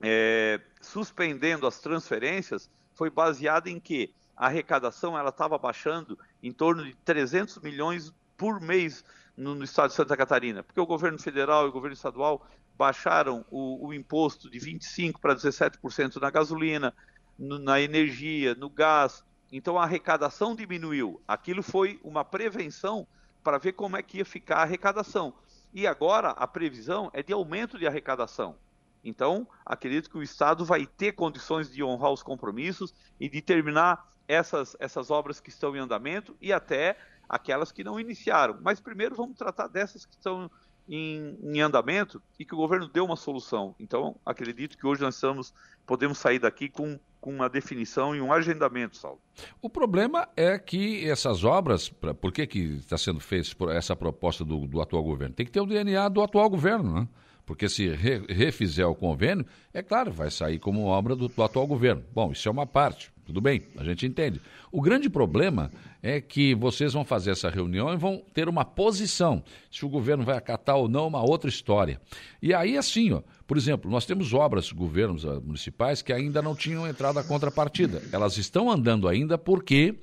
é, 0.00 0.60
suspendendo 0.80 1.66
as 1.66 1.80
transferências, 1.80 2.70
foi 2.94 3.10
baseado 3.10 3.68
em 3.68 3.78
que 3.78 4.12
a 4.36 4.46
arrecadação 4.46 5.18
ela 5.18 5.30
estava 5.30 5.58
baixando 5.58 6.18
em 6.42 6.52
torno 6.52 6.84
de 6.84 6.94
300 7.04 7.58
milhões 7.58 8.12
por 8.36 8.60
mês 8.60 9.04
no, 9.36 9.54
no, 9.54 9.64
estado 9.64 9.90
de 9.90 9.96
Santa 9.96 10.16
Catarina, 10.16 10.62
porque 10.62 10.80
o 10.80 10.86
governo 10.86 11.18
federal 11.18 11.66
e 11.66 11.68
o 11.68 11.72
governo 11.72 11.94
estadual 11.94 12.46
baixaram 12.76 13.44
o, 13.50 13.88
o 13.88 13.92
imposto 13.92 14.48
de 14.48 14.58
25% 14.60 15.18
para 15.20 15.34
17% 15.34 16.20
na 16.20 16.30
gasolina, 16.30 16.94
no, 17.36 17.58
na 17.58 17.80
energia, 17.80 18.54
no 18.54 18.70
gás. 18.70 19.24
Então 19.50 19.78
a 19.78 19.84
arrecadação 19.84 20.54
diminuiu. 20.54 21.20
Aquilo 21.26 21.62
foi 21.62 22.00
uma 22.02 22.24
prevenção 22.24 23.06
para 23.42 23.58
ver 23.58 23.72
como 23.72 23.96
é 23.96 24.02
que 24.02 24.18
ia 24.18 24.24
ficar 24.24 24.58
a 24.58 24.62
arrecadação. 24.62 25.32
E 25.72 25.86
agora 25.86 26.30
a 26.30 26.46
previsão 26.46 27.10
é 27.12 27.22
de 27.22 27.32
aumento 27.32 27.78
de 27.78 27.86
arrecadação. 27.86 28.56
Então, 29.02 29.46
acredito 29.64 30.10
que 30.10 30.18
o 30.18 30.22
Estado 30.22 30.64
vai 30.64 30.84
ter 30.84 31.12
condições 31.12 31.70
de 31.70 31.82
honrar 31.82 32.12
os 32.12 32.22
compromissos 32.22 32.92
e 33.18 33.28
de 33.28 33.40
terminar 33.40 34.12
essas, 34.26 34.76
essas 34.78 35.10
obras 35.10 35.40
que 35.40 35.50
estão 35.50 35.74
em 35.74 35.78
andamento 35.78 36.36
e 36.40 36.52
até 36.52 36.96
aquelas 37.28 37.72
que 37.72 37.84
não 37.84 37.98
iniciaram. 37.98 38.58
Mas 38.60 38.80
primeiro 38.80 39.14
vamos 39.14 39.36
tratar 39.36 39.68
dessas 39.68 40.04
que 40.04 40.14
estão 40.14 40.50
em, 40.88 41.38
em, 41.42 41.60
andamento 41.60 42.22
e 42.38 42.44
que 42.44 42.54
o 42.54 42.56
governo 42.56 42.88
deu 42.88 43.04
uma 43.04 43.16
solução. 43.16 43.74
Então, 43.78 44.16
acredito 44.24 44.76
que 44.76 44.86
hoje 44.86 45.02
nós 45.02 45.14
estamos, 45.14 45.52
podemos 45.86 46.18
sair 46.18 46.38
daqui 46.38 46.68
com, 46.68 46.98
com 47.20 47.30
uma 47.30 47.48
definição 47.48 48.14
e 48.14 48.20
um 48.20 48.32
agendamento, 48.32 48.96
Saulo. 48.96 49.20
O 49.60 49.68
problema 49.68 50.28
é 50.36 50.58
que 50.58 51.08
essas 51.08 51.44
obras, 51.44 51.88
pra, 51.88 52.14
por 52.14 52.32
que 52.32 52.42
está 52.42 52.96
sendo 52.96 53.20
feita 53.20 53.50
essa 53.72 53.94
proposta 53.94 54.44
do, 54.44 54.66
do, 54.66 54.80
atual 54.80 55.02
governo? 55.02 55.34
Tem 55.34 55.46
que 55.46 55.52
ter 55.52 55.60
o 55.60 55.66
DNA 55.66 56.08
do 56.08 56.22
atual 56.22 56.48
governo, 56.48 57.00
né? 57.00 57.08
Porque 57.44 57.68
se 57.68 57.88
re, 57.88 58.26
refizer 58.28 58.86
o 58.86 58.94
convênio, 58.94 59.46
é 59.72 59.82
claro, 59.82 60.12
vai 60.12 60.30
sair 60.30 60.58
como 60.58 60.84
obra 60.84 61.16
do, 61.16 61.28
do 61.28 61.42
atual 61.42 61.66
governo. 61.66 62.04
Bom, 62.12 62.32
isso 62.32 62.46
é 62.48 62.52
uma 62.52 62.66
parte. 62.66 63.10
Tudo 63.28 63.42
bem, 63.42 63.60
a 63.76 63.84
gente 63.84 64.06
entende. 64.06 64.40
O 64.72 64.80
grande 64.80 65.10
problema 65.10 65.70
é 66.02 66.18
que 66.18 66.54
vocês 66.54 66.94
vão 66.94 67.04
fazer 67.04 67.30
essa 67.30 67.50
reunião 67.50 67.92
e 67.92 67.96
vão 67.98 68.22
ter 68.32 68.48
uma 68.48 68.64
posição. 68.64 69.44
Se 69.70 69.84
o 69.84 69.88
governo 69.90 70.24
vai 70.24 70.34
acatar 70.34 70.76
ou 70.76 70.88
não, 70.88 71.06
uma 71.06 71.20
outra 71.20 71.50
história. 71.50 72.00
E 72.40 72.54
aí, 72.54 72.78
assim, 72.78 73.12
ó, 73.12 73.20
por 73.46 73.58
exemplo, 73.58 73.90
nós 73.90 74.06
temos 74.06 74.32
obras, 74.32 74.72
governos 74.72 75.26
ah, 75.26 75.40
municipais, 75.40 76.00
que 76.00 76.10
ainda 76.10 76.40
não 76.40 76.56
tinham 76.56 76.88
entrado 76.88 77.18
a 77.18 77.22
contrapartida. 77.22 78.02
Elas 78.12 78.38
estão 78.38 78.70
andando 78.70 79.06
ainda 79.06 79.36
porque 79.36 79.94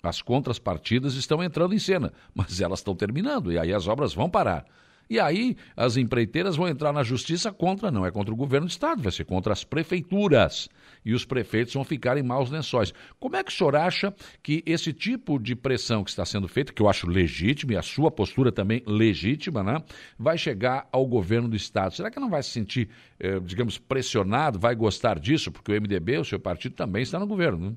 as 0.00 0.22
contrapartidas 0.22 1.14
estão 1.14 1.42
entrando 1.42 1.74
em 1.74 1.78
cena, 1.80 2.12
mas 2.32 2.60
elas 2.60 2.78
estão 2.78 2.94
terminando 2.94 3.50
e 3.52 3.58
aí 3.58 3.72
as 3.72 3.88
obras 3.88 4.14
vão 4.14 4.30
parar. 4.30 4.64
E 5.10 5.18
aí 5.18 5.56
as 5.76 5.96
empreiteiras 5.96 6.54
vão 6.54 6.68
entrar 6.68 6.92
na 6.92 7.02
justiça 7.02 7.52
contra, 7.52 7.90
não 7.90 8.06
é 8.06 8.12
contra 8.12 8.32
o 8.32 8.36
governo 8.36 8.68
do 8.68 8.70
estado, 8.70 9.02
vai 9.02 9.10
ser 9.10 9.24
contra 9.24 9.52
as 9.52 9.64
prefeituras. 9.64 10.68
E 11.04 11.12
os 11.12 11.24
prefeitos 11.24 11.74
vão 11.74 11.82
ficar 11.82 12.16
em 12.16 12.22
maus 12.22 12.48
lençóis. 12.48 12.94
Como 13.18 13.34
é 13.34 13.42
que 13.42 13.50
o 13.50 13.54
senhor 13.54 13.74
acha 13.74 14.14
que 14.40 14.62
esse 14.64 14.92
tipo 14.92 15.36
de 15.40 15.56
pressão 15.56 16.04
que 16.04 16.10
está 16.10 16.24
sendo 16.24 16.46
feita, 16.46 16.72
que 16.72 16.80
eu 16.80 16.88
acho 16.88 17.08
legítima, 17.08 17.72
e 17.72 17.76
a 17.76 17.82
sua 17.82 18.08
postura 18.08 18.52
também 18.52 18.84
legítima, 18.86 19.64
né, 19.64 19.82
vai 20.16 20.38
chegar 20.38 20.88
ao 20.92 21.04
governo 21.04 21.48
do 21.48 21.56
estado? 21.56 21.92
Será 21.92 22.08
que 22.08 22.20
não 22.20 22.30
vai 22.30 22.44
se 22.44 22.50
sentir, 22.50 22.88
eh, 23.18 23.40
digamos, 23.40 23.78
pressionado, 23.78 24.60
vai 24.60 24.76
gostar 24.76 25.18
disso? 25.18 25.50
Porque 25.50 25.72
o 25.72 25.74
MDB, 25.74 26.18
o 26.18 26.24
seu 26.24 26.38
partido, 26.38 26.76
também 26.76 27.02
está 27.02 27.18
no 27.18 27.26
governo, 27.26 27.70
né? 27.70 27.76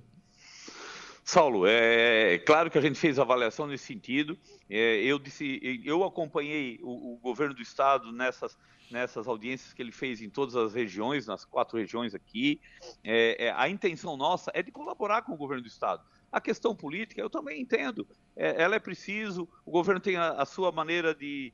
Saulo, 1.23 1.65
é, 1.65 2.33
é, 2.33 2.39
claro 2.39 2.69
que 2.69 2.77
a 2.77 2.81
gente 2.81 2.99
fez 2.99 3.17
avaliação 3.17 3.65
nesse 3.65 3.85
sentido. 3.85 4.37
É, 4.69 4.97
eu, 5.03 5.17
disse, 5.17 5.81
eu 5.85 6.03
acompanhei 6.03 6.79
o, 6.83 7.13
o, 7.13 7.17
governo 7.17 7.53
do 7.53 7.61
estado 7.61 8.11
nessas, 8.11 8.57
nessas 8.91 9.25
audiências 9.25 9.73
que 9.73 9.81
ele 9.81 9.93
fez 9.93 10.21
em 10.21 10.29
todas 10.29 10.55
as 10.55 10.73
regiões, 10.73 11.25
nas 11.25 11.45
quatro 11.45 11.77
regiões 11.77 12.13
aqui. 12.13 12.59
É, 13.03 13.45
é 13.45 13.53
a 13.55 13.69
intenção 13.69 14.17
nossa 14.17 14.51
é 14.53 14.61
de 14.61 14.71
colaborar 14.71 15.21
com 15.21 15.31
o 15.31 15.37
governo 15.37 15.63
do 15.63 15.67
estado. 15.67 16.03
A 16.29 16.41
questão 16.41 16.75
política, 16.75 17.21
eu 17.21 17.29
também 17.29 17.61
entendo. 17.61 18.05
É, 18.35 18.61
ela 18.61 18.75
é 18.75 18.79
preciso, 18.79 19.47
o 19.65 19.71
governo 19.71 20.01
tem 20.01 20.17
a, 20.17 20.31
a 20.31 20.45
sua 20.45 20.73
maneira 20.73 21.15
de, 21.15 21.53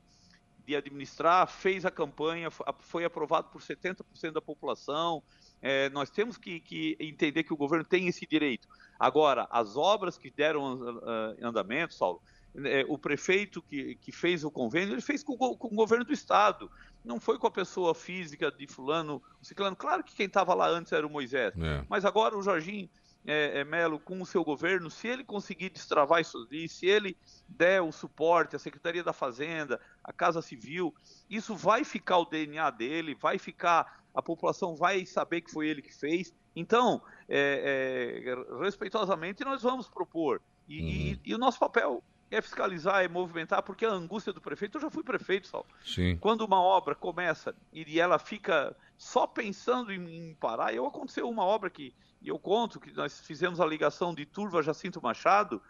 de 0.66 0.74
administrar, 0.74 1.46
fez 1.46 1.84
a 1.84 1.90
campanha, 1.90 2.48
foi 2.80 3.04
aprovado 3.04 3.50
por 3.50 3.60
70% 3.60 4.32
da 4.32 4.42
população. 4.42 5.22
É, 5.62 5.90
nós 5.90 6.10
temos 6.10 6.38
que, 6.38 6.60
que, 6.60 6.96
entender 6.98 7.42
que 7.42 7.52
o 7.52 7.56
governo 7.56 7.84
tem 7.84 8.06
esse 8.08 8.26
direito. 8.26 8.66
Agora, 8.98 9.46
as 9.50 9.76
obras 9.76 10.16
que 10.16 10.30
deram 10.30 10.74
uh, 10.74 11.46
andamento, 11.46 11.94
Saulo, 11.94 12.20
é, 12.64 12.84
o 12.88 12.98
prefeito 12.98 13.62
que, 13.62 13.94
que, 13.96 14.10
fez 14.10 14.44
o 14.44 14.50
convênio, 14.50 14.94
ele 14.94 15.00
fez 15.00 15.22
com, 15.22 15.36
com, 15.36 15.68
o 15.68 15.74
governo 15.74 16.04
do 16.04 16.12
Estado. 16.12 16.70
Não 17.04 17.20
foi 17.20 17.38
com 17.38 17.46
a 17.46 17.50
pessoa 17.50 17.94
física 17.94 18.50
de 18.50 18.66
fulano, 18.66 19.22
ciclano. 19.40 19.76
Claro 19.76 20.02
que 20.02 20.14
quem 20.14 20.26
estava 20.26 20.52
lá 20.54 20.68
antes 20.68 20.92
era 20.92 21.06
o 21.06 21.10
Moisés. 21.10 21.54
É. 21.56 21.84
Mas 21.88 22.04
agora 22.04 22.36
o 22.36 22.42
Jorginho 22.42 22.88
é, 23.26 23.60
é, 23.60 23.64
Melo 23.64 23.98
com 23.98 24.20
o 24.20 24.26
seu 24.26 24.42
governo, 24.42 24.90
se 24.90 25.06
ele 25.08 25.24
conseguir 25.24 25.70
destravar 25.70 26.20
isso 26.20 26.38
ali, 26.38 26.68
se 26.68 26.86
ele 26.86 27.16
der 27.48 27.82
o 27.82 27.92
suporte, 27.92 28.56
a 28.56 28.58
Secretaria 28.58 29.04
da 29.04 29.12
Fazenda, 29.12 29.80
a 30.02 30.12
Casa 30.12 30.40
Civil, 30.40 30.94
isso 31.28 31.54
vai 31.54 31.84
ficar 31.84 32.18
o 32.18 32.24
DNA 32.24 32.70
dele, 32.70 33.14
vai 33.14 33.38
ficar 33.38 34.00
a 34.14 34.20
população 34.22 34.74
vai 34.74 35.06
saber 35.06 35.40
que 35.40 35.50
foi 35.50 35.68
ele 35.68 35.82
que 35.82 35.94
fez. 35.94 36.34
Então, 36.54 37.00
é, 37.28 38.24
é, 38.26 38.62
respeitosamente, 38.62 39.44
nós 39.44 39.62
vamos 39.62 39.88
propor. 39.88 40.42
E, 40.68 40.80
uhum. 40.80 40.86
e, 40.88 41.20
e, 41.26 41.34
o 41.34 41.38
nosso 41.38 41.58
papel 41.58 42.02
é 42.30 42.40
fiscalizar, 42.40 43.04
é 43.04 43.08
movimentar, 43.08 43.62
porque 43.62 43.84
a 43.84 43.90
angústia 43.90 44.32
do 44.32 44.40
prefeito, 44.40 44.78
eu 44.78 44.82
já 44.82 44.90
fui 44.90 45.02
prefeito, 45.02 45.48
Sal. 45.48 45.66
Sim. 45.84 46.16
Quando 46.18 46.42
uma 46.42 46.60
obra 46.60 46.94
começa 46.94 47.54
e 47.72 47.98
ela 47.98 48.18
fica 48.18 48.76
só 48.96 49.26
pensando 49.26 49.92
em, 49.92 50.30
em 50.30 50.34
parar, 50.34 50.72
eu 50.72 50.86
aconteceu 50.86 51.28
uma 51.28 51.44
obra 51.44 51.70
que, 51.70 51.94
e 52.20 52.28
eu 52.28 52.38
conto 52.38 52.78
que 52.78 52.92
nós 52.92 53.20
fizemos 53.20 53.60
a 53.60 53.66
ligação 53.66 54.14
de 54.14 54.26
Turva 54.26 54.62
Jacinto 54.62 55.00
Machado, 55.02 55.60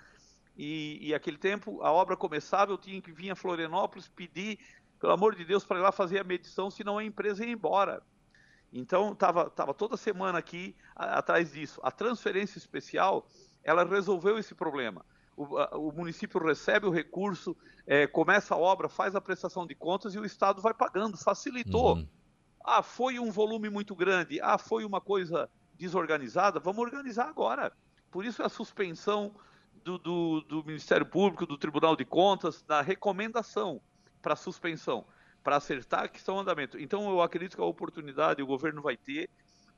e, 0.56 0.98
e 1.00 1.14
aquele 1.14 1.38
tempo 1.38 1.80
a 1.82 1.92
obra 1.92 2.16
começava, 2.16 2.72
eu 2.72 2.78
tinha 2.78 3.00
que 3.00 3.12
vir 3.12 3.30
a 3.30 3.36
Florianópolis 3.36 4.08
pedir, 4.08 4.58
pelo 4.98 5.12
amor 5.12 5.34
de 5.34 5.44
Deus, 5.44 5.64
para 5.64 5.78
ir 5.78 5.82
lá 5.82 5.92
fazer 5.92 6.18
a 6.18 6.24
medição, 6.24 6.70
senão 6.70 6.98
a 6.98 7.04
empresa 7.04 7.44
ia 7.44 7.52
embora. 7.52 8.02
Então, 8.72 9.12
estava 9.12 9.48
tava 9.48 9.72
toda 9.72 9.96
semana 9.96 10.38
aqui 10.38 10.76
a, 10.94 11.18
atrás 11.18 11.52
disso. 11.52 11.80
A 11.82 11.90
transferência 11.90 12.58
especial, 12.58 13.26
ela 13.64 13.84
resolveu 13.84 14.38
esse 14.38 14.54
problema. 14.54 15.04
O, 15.36 15.56
a, 15.56 15.76
o 15.76 15.92
município 15.92 16.38
recebe 16.44 16.86
o 16.86 16.90
recurso, 16.90 17.56
é, 17.86 18.06
começa 18.06 18.54
a 18.54 18.58
obra, 18.58 18.88
faz 18.88 19.16
a 19.16 19.20
prestação 19.20 19.66
de 19.66 19.74
contas 19.74 20.14
e 20.14 20.18
o 20.18 20.24
Estado 20.24 20.60
vai 20.60 20.74
pagando, 20.74 21.16
facilitou. 21.16 21.96
Uhum. 21.96 22.08
Ah, 22.62 22.82
foi 22.82 23.18
um 23.18 23.30
volume 23.30 23.70
muito 23.70 23.96
grande, 23.96 24.40
ah, 24.42 24.58
foi 24.58 24.84
uma 24.84 25.00
coisa 25.00 25.48
desorganizada, 25.80 26.60
vamos 26.60 26.84
organizar 26.84 27.28
agora. 27.28 27.72
Por 28.10 28.24
isso 28.24 28.42
a 28.42 28.48
suspensão 28.48 29.34
do, 29.82 29.98
do, 29.98 30.40
do 30.42 30.64
Ministério 30.64 31.06
Público, 31.06 31.46
do 31.46 31.56
Tribunal 31.56 31.96
de 31.96 32.04
Contas, 32.04 32.62
da 32.62 32.82
recomendação 32.82 33.80
para 34.20 34.36
suspensão 34.36 35.06
para 35.42 35.56
acertar 35.56 36.04
a 36.04 36.08
questão 36.08 36.34
do 36.34 36.42
andamento. 36.42 36.78
Então 36.78 37.08
eu 37.08 37.22
acredito 37.22 37.56
que 37.56 37.62
a 37.62 37.64
oportunidade 37.64 38.42
o 38.42 38.46
governo 38.46 38.82
vai 38.82 38.94
ter 38.94 39.30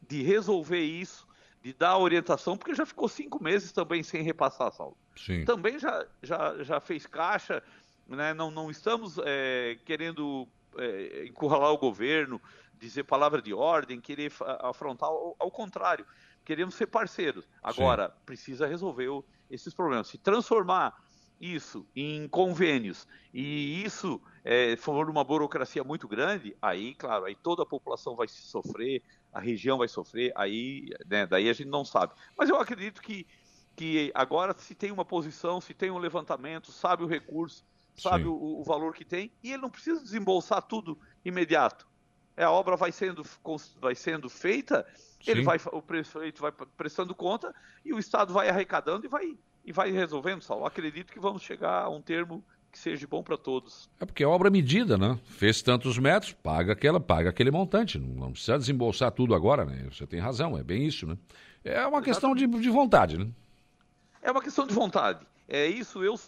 de 0.09 0.20
resolver 0.20 0.82
isso, 0.82 1.24
de 1.62 1.72
dar 1.72 1.96
orientação, 1.96 2.57
porque 2.57 2.74
já 2.74 2.84
ficou 2.84 3.09
cinco 3.09 3.40
meses 3.40 3.70
também 3.70 4.03
sem 4.03 4.22
repassar, 4.22 4.72
Saulo. 4.72 4.96
Sim. 5.16 5.44
Também 5.44 5.78
já, 5.78 6.05
já, 6.20 6.64
já 6.64 6.80
fez 6.80 7.07
caixa, 7.07 7.62
né? 8.09 8.34
não, 8.34 8.50
não 8.50 8.68
estamos 8.68 9.18
é, 9.24 9.78
querendo 9.84 10.48
é, 10.76 11.26
encurralar 11.26 11.70
o 11.70 11.78
governo, 11.78 12.40
dizer 12.83 13.05
palavra 13.05 13.41
de 13.41 13.55
ordem, 13.55 14.01
querer 14.01 14.33
afrontar 14.61 15.09
ao, 15.09 15.37
ao 15.39 15.51
contrário. 15.51 16.05
Queremos 16.45 16.74
ser 16.74 16.89
parceiros. 16.89 17.49
Agora, 17.62 18.09
Sim. 18.09 18.14
precisa 18.26 18.66
resolver 18.66 19.09
o, 19.09 19.24
esses 19.49 19.72
problemas. 19.72 20.09
Se 20.09 20.18
transformar 20.18 21.01
isso 21.41 21.87
em 21.95 22.28
convênios 22.28 23.07
e 23.35 23.83
isso 23.85 24.20
é, 24.45 24.76
for 24.76 25.09
uma 25.09 25.24
burocracia 25.24 25.83
muito 25.83 26.07
grande, 26.07 26.57
aí, 26.61 26.95
claro, 26.95 27.24
aí 27.24 27.35
toda 27.35 27.62
a 27.62 27.66
população 27.66 28.14
vai 28.14 28.28
sofrer, 28.28 29.03
a 29.33 29.41
região 29.41 29.78
vai 29.78 29.89
sofrer, 29.89 30.33
aí, 30.37 30.91
né, 31.07 31.26
daí 31.26 31.49
a 31.49 31.53
gente 31.53 31.68
não 31.68 31.85
sabe. 31.85 32.14
Mas 32.37 32.49
eu 32.49 32.57
acredito 32.57 33.01
que, 33.01 33.26
que 33.76 34.12
agora 34.14 34.55
se 34.57 34.74
tem 34.74 34.93
uma 34.93 35.05
posição, 35.05 35.61
se 35.61 35.74
tem 35.74 35.91
um 35.91 35.99
levantamento, 35.99 36.70
sabe 36.70 37.03
o 37.03 37.09
recurso, 37.09 37.64
sabe 37.97 38.24
o, 38.24 38.35
o, 38.35 38.62
valor 38.64 38.95
que 38.95 39.05
tem, 39.05 39.33
e 39.43 39.53
ele 39.53 39.62
não 39.62 39.70
precisa 39.70 40.01
desembolsar 40.01 40.62
tudo 40.62 40.99
imediato. 41.24 41.87
É, 42.37 42.45
a 42.45 42.51
obra 42.51 42.76
vai 42.76 42.91
sendo, 42.93 43.24
vai 43.80 43.95
sendo 43.95 44.28
feita, 44.28 44.87
ele 45.26 45.43
vai, 45.43 45.59
o 45.72 45.83
prefeito 45.83 46.41
vai 46.41 46.53
prestando 46.76 47.14
conta 47.14 47.55
e 47.85 47.93
o 47.93 47.99
Estado 47.99 48.33
vai 48.33 48.49
arrecadando 48.49 49.07
e 49.07 49.09
vai, 49.09 49.37
e 49.64 49.72
vai 49.72 49.91
resolvendo, 49.91 50.43
Saulo. 50.43 50.64
Acredito 50.64 51.12
que 51.12 51.20
vamos 51.20 51.43
chegar 51.43 51.83
a 51.83 51.89
um 51.91 52.01
termo 52.01 52.43
que 52.72 52.78
seja 52.78 53.07
bom 53.07 53.22
para 53.22 53.37
todos. 53.37 53.91
É 54.01 54.07
porque 54.07 54.24
é 54.24 54.26
obra 54.26 54.51
medida, 54.51 54.97
né? 54.97 55.18
Fez 55.26 55.61
tantos 55.61 55.99
metros, 55.99 56.33
paga 56.33 56.72
aquela, 56.72 56.99
paga 56.99 57.28
aquele 57.28 57.51
montante. 57.51 57.99
Não 57.99 58.33
precisa 58.33 58.59
desembolsar 58.59 59.12
tudo 59.12 59.35
agora, 59.35 59.66
né? 59.66 59.87
Você 59.93 60.07
tem 60.07 60.18
razão, 60.18 60.57
é 60.57 60.64
bem 60.64 60.87
isso, 60.87 61.07
né? 61.07 61.18
É 61.62 61.72
uma 61.87 61.99
Exatamente. 61.99 62.05
questão 62.07 62.35
de, 62.35 62.47
de 62.47 62.70
vontade, 62.70 63.18
né? 63.18 63.28
É 64.22 64.30
uma 64.30 64.41
questão 64.41 64.66
de 64.66 64.72
vontade. 64.72 65.26
É 65.47 65.66
isso, 65.66 66.03
eu 66.03 66.18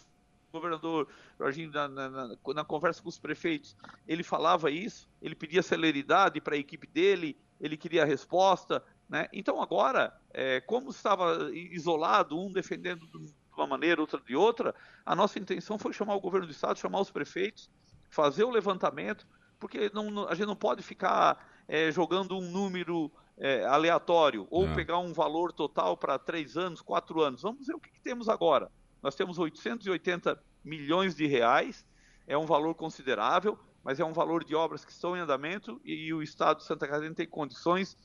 governador 0.55 1.07
Jorginho, 1.37 1.71
na, 1.71 1.87
na, 1.87 2.09
na, 2.09 2.65
conversa 2.65 3.01
com 3.01 3.09
os 3.09 3.19
prefeitos, 3.19 3.75
ele 4.07 4.23
falava 4.23 4.71
isso, 4.71 5.09
ele 5.21 5.35
pedia 5.35 5.61
celeridade 5.61 6.41
para 6.41 6.55
a 6.55 6.57
equipe 6.57 6.87
dele, 6.87 7.37
ele 7.59 7.77
queria 7.77 8.03
a 8.03 8.05
resposta. 8.05 8.83
Né? 9.09 9.27
Então, 9.31 9.61
agora, 9.61 10.13
é, 10.33 10.61
como 10.61 10.89
estava 10.89 11.49
isolado, 11.53 12.39
um 12.39 12.51
defendendo 12.51 13.05
de 13.07 13.33
uma 13.55 13.67
maneira, 13.67 14.01
outro 14.01 14.21
de 14.25 14.35
outra, 14.35 14.73
a 15.05 15.15
nossa 15.15 15.39
intenção 15.39 15.77
foi 15.77 15.93
chamar 15.93 16.15
o 16.15 16.21
governo 16.21 16.47
do 16.47 16.51
Estado, 16.51 16.79
chamar 16.79 17.01
os 17.01 17.11
prefeitos, 17.11 17.69
fazer 18.09 18.43
o 18.43 18.49
levantamento, 18.49 19.27
porque 19.59 19.91
não, 19.93 20.27
a 20.27 20.35
gente 20.35 20.47
não 20.47 20.55
pode 20.55 20.81
ficar 20.81 21.45
é, 21.67 21.91
jogando 21.91 22.37
um 22.37 22.51
número 22.51 23.11
é, 23.37 23.65
aleatório 23.65 24.47
ou 24.49 24.67
é. 24.67 24.73
pegar 24.75 24.99
um 24.99 25.13
valor 25.13 25.51
total 25.51 25.97
para 25.97 26.17
três 26.17 26.57
anos, 26.57 26.81
quatro 26.81 27.21
anos. 27.21 27.41
Vamos 27.41 27.67
ver 27.67 27.75
o 27.75 27.79
que, 27.79 27.89
que 27.89 28.01
temos 28.01 28.29
agora. 28.29 28.71
Nós 29.05 29.13
temos 29.13 29.37
880 29.37 30.41
milhões 30.63 31.13
de 31.13 31.27
reais, 31.27 31.85
é 32.25 32.35
um 32.35 32.47
valor 32.47 32.73
considerável, 32.73 33.55
mas 33.83 33.99
é 33.99 34.03
um 34.03 34.11
valor 34.11 34.43
de 34.43 34.55
obras 34.55 34.83
que 34.83 34.91
estão 34.91 35.15
em 35.15 35.19
andamento 35.19 35.79
e, 35.85 36.07
e 36.07 36.13
o 36.15 36.23
Estado 36.23 36.57
de 36.57 36.63
Santa 36.63 36.87
Catarina 36.87 37.13
tem 37.13 37.27
condições 37.27 37.95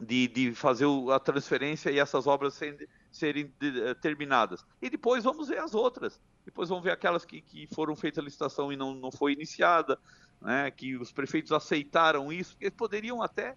de, 0.00 0.28
de 0.28 0.54
fazer 0.54 0.86
a 1.12 1.18
transferência 1.18 1.90
e 1.90 1.98
essas 1.98 2.28
obras 2.28 2.54
serem, 2.54 2.86
serem 3.10 3.52
de, 3.58 3.82
eh, 3.82 3.94
terminadas. 3.94 4.64
E 4.80 4.88
depois 4.88 5.24
vamos 5.24 5.48
ver 5.48 5.58
as 5.58 5.74
outras. 5.74 6.22
Depois 6.44 6.68
vamos 6.68 6.84
ver 6.84 6.92
aquelas 6.92 7.24
que, 7.24 7.40
que 7.40 7.66
foram 7.74 7.96
feitas 7.96 8.22
a 8.22 8.24
licitação 8.24 8.72
e 8.72 8.76
não, 8.76 8.94
não 8.94 9.10
foi 9.10 9.32
iniciada, 9.32 9.98
né, 10.40 10.70
que 10.70 10.96
os 10.96 11.10
prefeitos 11.10 11.50
aceitaram 11.50 12.32
isso, 12.32 12.52
porque 12.52 12.70
poderiam 12.70 13.20
até, 13.22 13.56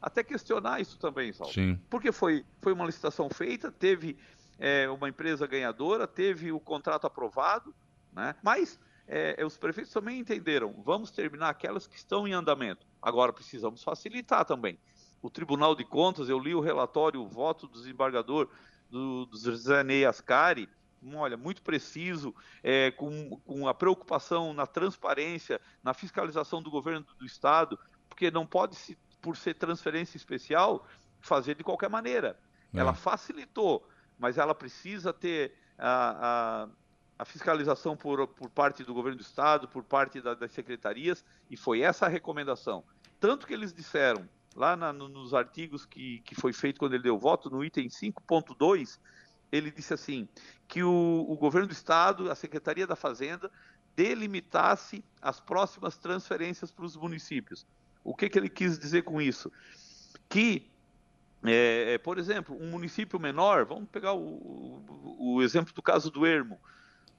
até 0.00 0.22
questionar 0.22 0.80
isso 0.80 0.96
também, 0.96 1.32
Saulo. 1.32 1.52
Sim. 1.52 1.76
Porque 1.90 2.12
foi, 2.12 2.44
foi 2.62 2.72
uma 2.72 2.86
licitação 2.86 3.28
feita, 3.28 3.72
teve 3.72 4.16
é, 4.58 4.88
uma 4.90 5.08
empresa 5.08 5.46
ganhadora, 5.46 6.06
teve 6.06 6.52
o 6.52 6.60
contrato 6.60 7.06
aprovado, 7.06 7.74
né? 8.12 8.34
mas 8.42 8.78
é, 9.06 9.44
os 9.44 9.56
prefeitos 9.56 9.92
também 9.92 10.18
entenderam, 10.18 10.74
vamos 10.84 11.10
terminar 11.10 11.48
aquelas 11.48 11.86
que 11.86 11.96
estão 11.96 12.26
em 12.26 12.32
andamento. 12.32 12.86
Agora 13.00 13.32
precisamos 13.32 13.82
facilitar 13.82 14.44
também. 14.44 14.78
O 15.22 15.30
Tribunal 15.30 15.74
de 15.74 15.84
Contas, 15.84 16.28
eu 16.28 16.38
li 16.38 16.54
o 16.54 16.60
relatório, 16.60 17.22
o 17.22 17.28
voto 17.28 17.66
do 17.66 17.78
desembargador 17.78 18.48
do, 18.90 19.26
do 19.26 19.38
José 19.38 19.82
Ney 19.82 20.04
Ascari, 20.04 20.68
olha, 21.14 21.36
muito 21.36 21.62
preciso, 21.62 22.34
é, 22.62 22.90
com, 22.90 23.30
com 23.44 23.68
a 23.68 23.74
preocupação 23.74 24.52
na 24.52 24.66
transparência, 24.66 25.60
na 25.82 25.94
fiscalização 25.94 26.62
do 26.62 26.70
governo 26.70 27.06
do 27.18 27.24
Estado, 27.24 27.78
porque 28.08 28.30
não 28.30 28.46
pode, 28.46 28.76
se, 28.76 28.98
por 29.20 29.36
ser 29.36 29.54
transferência 29.54 30.16
especial, 30.16 30.86
fazer 31.20 31.54
de 31.54 31.64
qualquer 31.64 31.88
maneira. 31.88 32.38
É. 32.74 32.78
Ela 32.78 32.94
facilitou 32.94 33.88
mas 34.18 34.38
ela 34.38 34.54
precisa 34.54 35.12
ter 35.12 35.54
a, 35.78 36.66
a, 36.66 36.68
a 37.18 37.24
fiscalização 37.24 37.96
por, 37.96 38.26
por, 38.28 38.50
parte 38.50 38.82
do 38.82 38.92
governo 38.92 39.18
do 39.18 39.22
estado, 39.22 39.68
por 39.68 39.84
parte 39.84 40.20
da, 40.20 40.34
das 40.34 40.50
secretarias, 40.52 41.24
e 41.50 41.56
foi 41.56 41.82
essa 41.82 42.06
a 42.06 42.08
recomendação. 42.08 42.82
Tanto 43.20 43.46
que 43.46 43.54
eles 43.54 43.72
disseram, 43.72 44.28
lá 44.54 44.76
na, 44.76 44.92
no, 44.92 45.08
nos 45.08 45.34
artigos 45.34 45.86
que, 45.86 46.20
que 46.20 46.34
foi 46.34 46.52
feito 46.52 46.78
quando 46.78 46.94
ele 46.94 47.02
deu 47.02 47.18
voto, 47.18 47.48
no 47.48 47.64
item 47.64 47.88
5.2, 47.88 48.98
ele 49.50 49.70
disse 49.70 49.94
assim, 49.94 50.28
que 50.66 50.82
o, 50.82 51.26
o 51.28 51.36
governo 51.36 51.68
do 51.68 51.72
estado, 51.72 52.30
a 52.30 52.34
Secretaria 52.34 52.86
da 52.86 52.96
Fazenda, 52.96 53.50
delimitasse 53.96 55.04
as 55.20 55.40
próximas 55.40 55.96
transferências 55.96 56.70
para 56.70 56.84
os 56.84 56.96
municípios. 56.96 57.66
O 58.04 58.14
que, 58.14 58.28
que 58.28 58.38
ele 58.38 58.48
quis 58.48 58.78
dizer 58.78 59.02
com 59.02 59.20
isso? 59.20 59.50
Que 60.28 60.70
é, 61.44 61.94
é, 61.94 61.98
por 61.98 62.18
exemplo, 62.18 62.56
um 62.60 62.70
município 62.70 63.18
menor, 63.18 63.64
vamos 63.64 63.88
pegar 63.88 64.12
o, 64.12 64.82
o, 64.88 65.34
o 65.36 65.42
exemplo 65.42 65.72
do 65.72 65.82
caso 65.82 66.10
do 66.10 66.26
Ermo, 66.26 66.58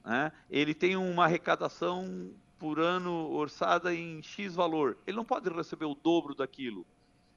né? 0.04 0.32
ele 0.50 0.74
tem 0.74 0.96
uma 0.96 1.24
arrecadação 1.24 2.30
por 2.58 2.78
ano 2.78 3.30
orçada 3.30 3.94
em 3.94 4.22
X 4.22 4.54
valor, 4.54 4.98
ele 5.06 5.16
não 5.16 5.24
pode 5.24 5.48
receber 5.48 5.86
o 5.86 5.94
dobro 5.94 6.34
daquilo, 6.34 6.86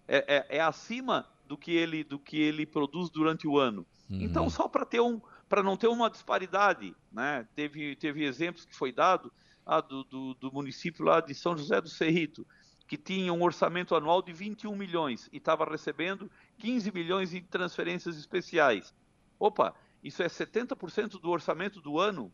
é, 0.08 0.46
é, 0.50 0.58
é 0.58 0.62
acima 0.62 1.26
do 1.48 1.58
que, 1.58 1.72
ele, 1.72 2.04
do 2.04 2.20
que 2.20 2.38
ele 2.40 2.66
produz 2.66 3.10
durante 3.10 3.48
o 3.48 3.58
ano. 3.58 3.86
Uhum. 4.10 4.22
Então, 4.22 4.50
só 4.50 4.68
para 4.68 4.86
ter 4.86 5.00
um, 5.00 5.22
para 5.48 5.64
não 5.64 5.78
ter 5.78 5.88
uma 5.88 6.10
disparidade, 6.10 6.96
né? 7.12 7.48
teve, 7.56 7.96
teve 7.96 8.26
exemplos 8.26 8.66
que 8.66 8.76
foi 8.76 8.92
dado 8.92 9.32
ah, 9.66 9.80
do, 9.80 10.04
do, 10.04 10.34
do 10.34 10.52
município 10.52 11.06
lá 11.06 11.22
de 11.22 11.34
São 11.34 11.58
José 11.58 11.80
do 11.80 11.90
Cerrito, 11.90 12.46
que 12.88 12.98
tinha 12.98 13.34
um 13.34 13.42
orçamento 13.42 13.96
anual 13.96 14.22
de 14.22 14.34
21 14.34 14.76
milhões 14.76 15.30
e 15.32 15.38
estava 15.38 15.66
recebendo 15.66 16.30
15 16.58 16.92
milhões 16.92 17.34
em 17.34 17.42
transferências 17.42 18.18
especiais. 18.18 18.94
Opa, 19.40 19.74
isso 20.04 20.22
é 20.22 20.28
70% 20.28 21.20
do 21.20 21.30
orçamento 21.30 21.80
do 21.82 22.00
ano. 22.00 22.32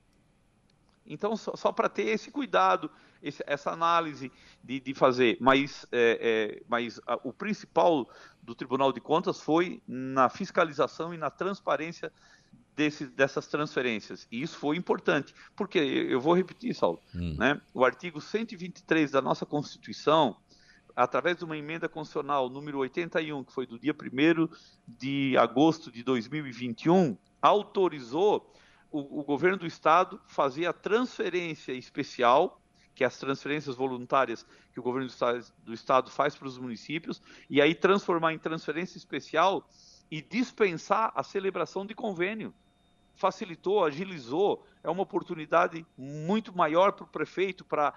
Então, 1.06 1.36
só, 1.36 1.56
só 1.56 1.72
para 1.72 1.89
ter 1.89 2.08
esse 2.08 2.30
cuidado, 2.30 2.89
esse, 3.22 3.43
essa 3.47 3.72
análise 3.72 4.32
de, 4.64 4.80
de 4.80 4.93
fazer. 4.93 5.38
Mas, 5.39 5.86
é, 5.91 6.60
é, 6.60 6.64
mas 6.68 7.00
a, 7.08 7.16
o 7.24 7.34
principal 7.34 8.08
do 8.41 8.54
Tribunal 8.54 8.91
de 8.91 9.02
Contas 9.02 9.41
foi 9.41 9.82
na 9.88 10.30
fiscalização 10.30 11.14
e 11.14 11.18
na 11.18 11.30
transparência 11.32 12.12
desse, 12.76 13.06
dessas 13.08 13.47
transferências. 13.47 14.28
E 14.32 14.41
isso 14.41 14.58
foi 14.58 14.78
importante, 14.78 15.34
porque 15.56 15.78
eu 15.78 16.22
vou 16.22 16.34
repetir, 16.34 16.74
Saulo, 16.74 17.00
hum. 17.14 17.36
né? 17.38 17.62
o 17.74 17.84
artigo 17.84 18.22
123 18.22 19.12
da 19.12 19.22
nossa 19.22 19.45
Constituição, 19.45 20.38
através 20.95 21.38
de 21.38 21.45
uma 21.45 21.58
emenda 21.58 21.89
constitucional 21.89 22.50
número 22.50 22.78
81, 22.80 23.43
que 23.43 23.54
foi 23.54 23.66
do 23.66 23.78
dia 23.78 23.93
1 23.93 24.47
de 24.88 25.36
agosto 25.38 25.91
de 25.91 26.04
2021, 26.04 27.18
autorizou 27.41 28.54
o, 28.91 29.20
o 29.20 29.24
governo 29.24 29.58
do 29.58 29.68
Estado 29.68 30.20
fazer 30.26 30.66
a 30.66 30.74
transferência 30.74 31.74
especial 31.74 32.60
que 33.00 33.04
é 33.06 33.08
as 33.08 33.18
transferências 33.18 33.78
voluntárias 33.78 34.45
que 34.74 34.80
o 34.82 34.84
governo 34.84 35.08
do 35.08 35.12
estado, 35.12 35.45
do 35.64 35.74
estado, 35.74 36.12
faz 36.12 36.36
para 36.36 36.50
os 36.50 36.58
municípios, 36.58 37.22
e 37.50 37.62
aí 37.62 37.74
transformar 37.74 38.34
em 38.34 38.38
transferência 38.38 38.97
especial 38.97 39.66
e 40.12 40.22
dispensar 40.22 41.12
a 41.16 41.24
celebração 41.24 41.86
de 41.86 41.93
convênio 41.93 42.53
facilitou, 43.20 43.84
agilizou, 43.84 44.66
é 44.82 44.89
uma 44.89 45.03
oportunidade 45.03 45.86
muito 45.97 46.55
maior 46.55 46.93
para 46.93 47.03
o 47.03 47.07
prefeito, 47.07 47.66
para 47.66 47.93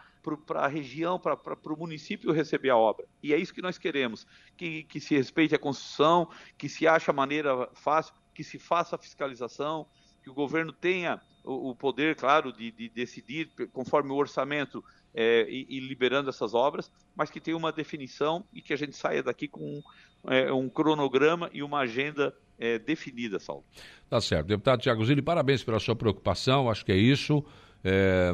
a 0.57 0.67
região, 0.67 1.19
para 1.19 1.39
o 1.65 1.77
município 1.77 2.33
receber 2.33 2.71
a 2.71 2.77
obra. 2.77 3.07
E 3.23 3.33
é 3.33 3.39
isso 3.39 3.55
que 3.55 3.63
nós 3.63 3.79
queremos, 3.79 4.27
que, 4.57 4.83
que 4.83 4.99
se 4.99 5.15
respeite 5.15 5.55
a 5.55 5.59
Constituição, 5.61 6.29
que 6.59 6.69
se 6.69 6.89
ache 6.89 7.09
a 7.09 7.15
maneira 7.15 7.69
fácil, 7.73 8.13
que 8.35 8.43
se 8.43 8.59
faça 8.59 8.97
a 8.97 8.99
fiscalização, 8.99 9.87
que 10.25 10.31
o 10.31 10.35
governo 10.35 10.73
tenha 10.73 11.23
o, 11.45 11.71
o 11.71 11.77
poder, 11.77 12.17
claro, 12.17 12.53
de, 12.53 12.73
de, 12.73 12.89
decidir 12.89 13.51
conforme 13.73 14.11
o 14.11 14.17
orçamento 14.17 14.85
é, 15.15 15.47
e, 15.49 15.67
e, 15.69 15.81
liberando 15.81 16.31
essas 16.31 16.55
obras, 16.55 16.91
mas 17.15 17.31
que 17.31 17.41
tenha 17.41 17.57
uma 17.57 17.73
definição 17.73 18.45
e 18.53 18.63
que 18.63 18.73
a 18.73 18.77
gente 18.77 18.97
saia 18.97 19.23
daqui 19.23 19.47
com 19.47 19.83
é, 20.29 20.53
um 20.53 20.69
cronograma 20.69 21.51
e 21.53 21.63
uma 21.63 21.81
agenda 21.81 22.35
é, 22.59 22.79
definida, 22.79 23.39
Saulo. 23.39 23.65
Tá 24.09 24.21
certo. 24.21 24.47
Deputado 24.47 24.81
Tiago 24.81 25.05
Zilli, 25.05 25.23
parabéns 25.23 25.63
pela 25.63 25.79
sua 25.79 25.97
preocupação, 25.97 26.71
acho 26.71 26.85
que 26.85 26.93
é 26.93 26.97
isso. 26.97 27.45
É, 27.85 28.33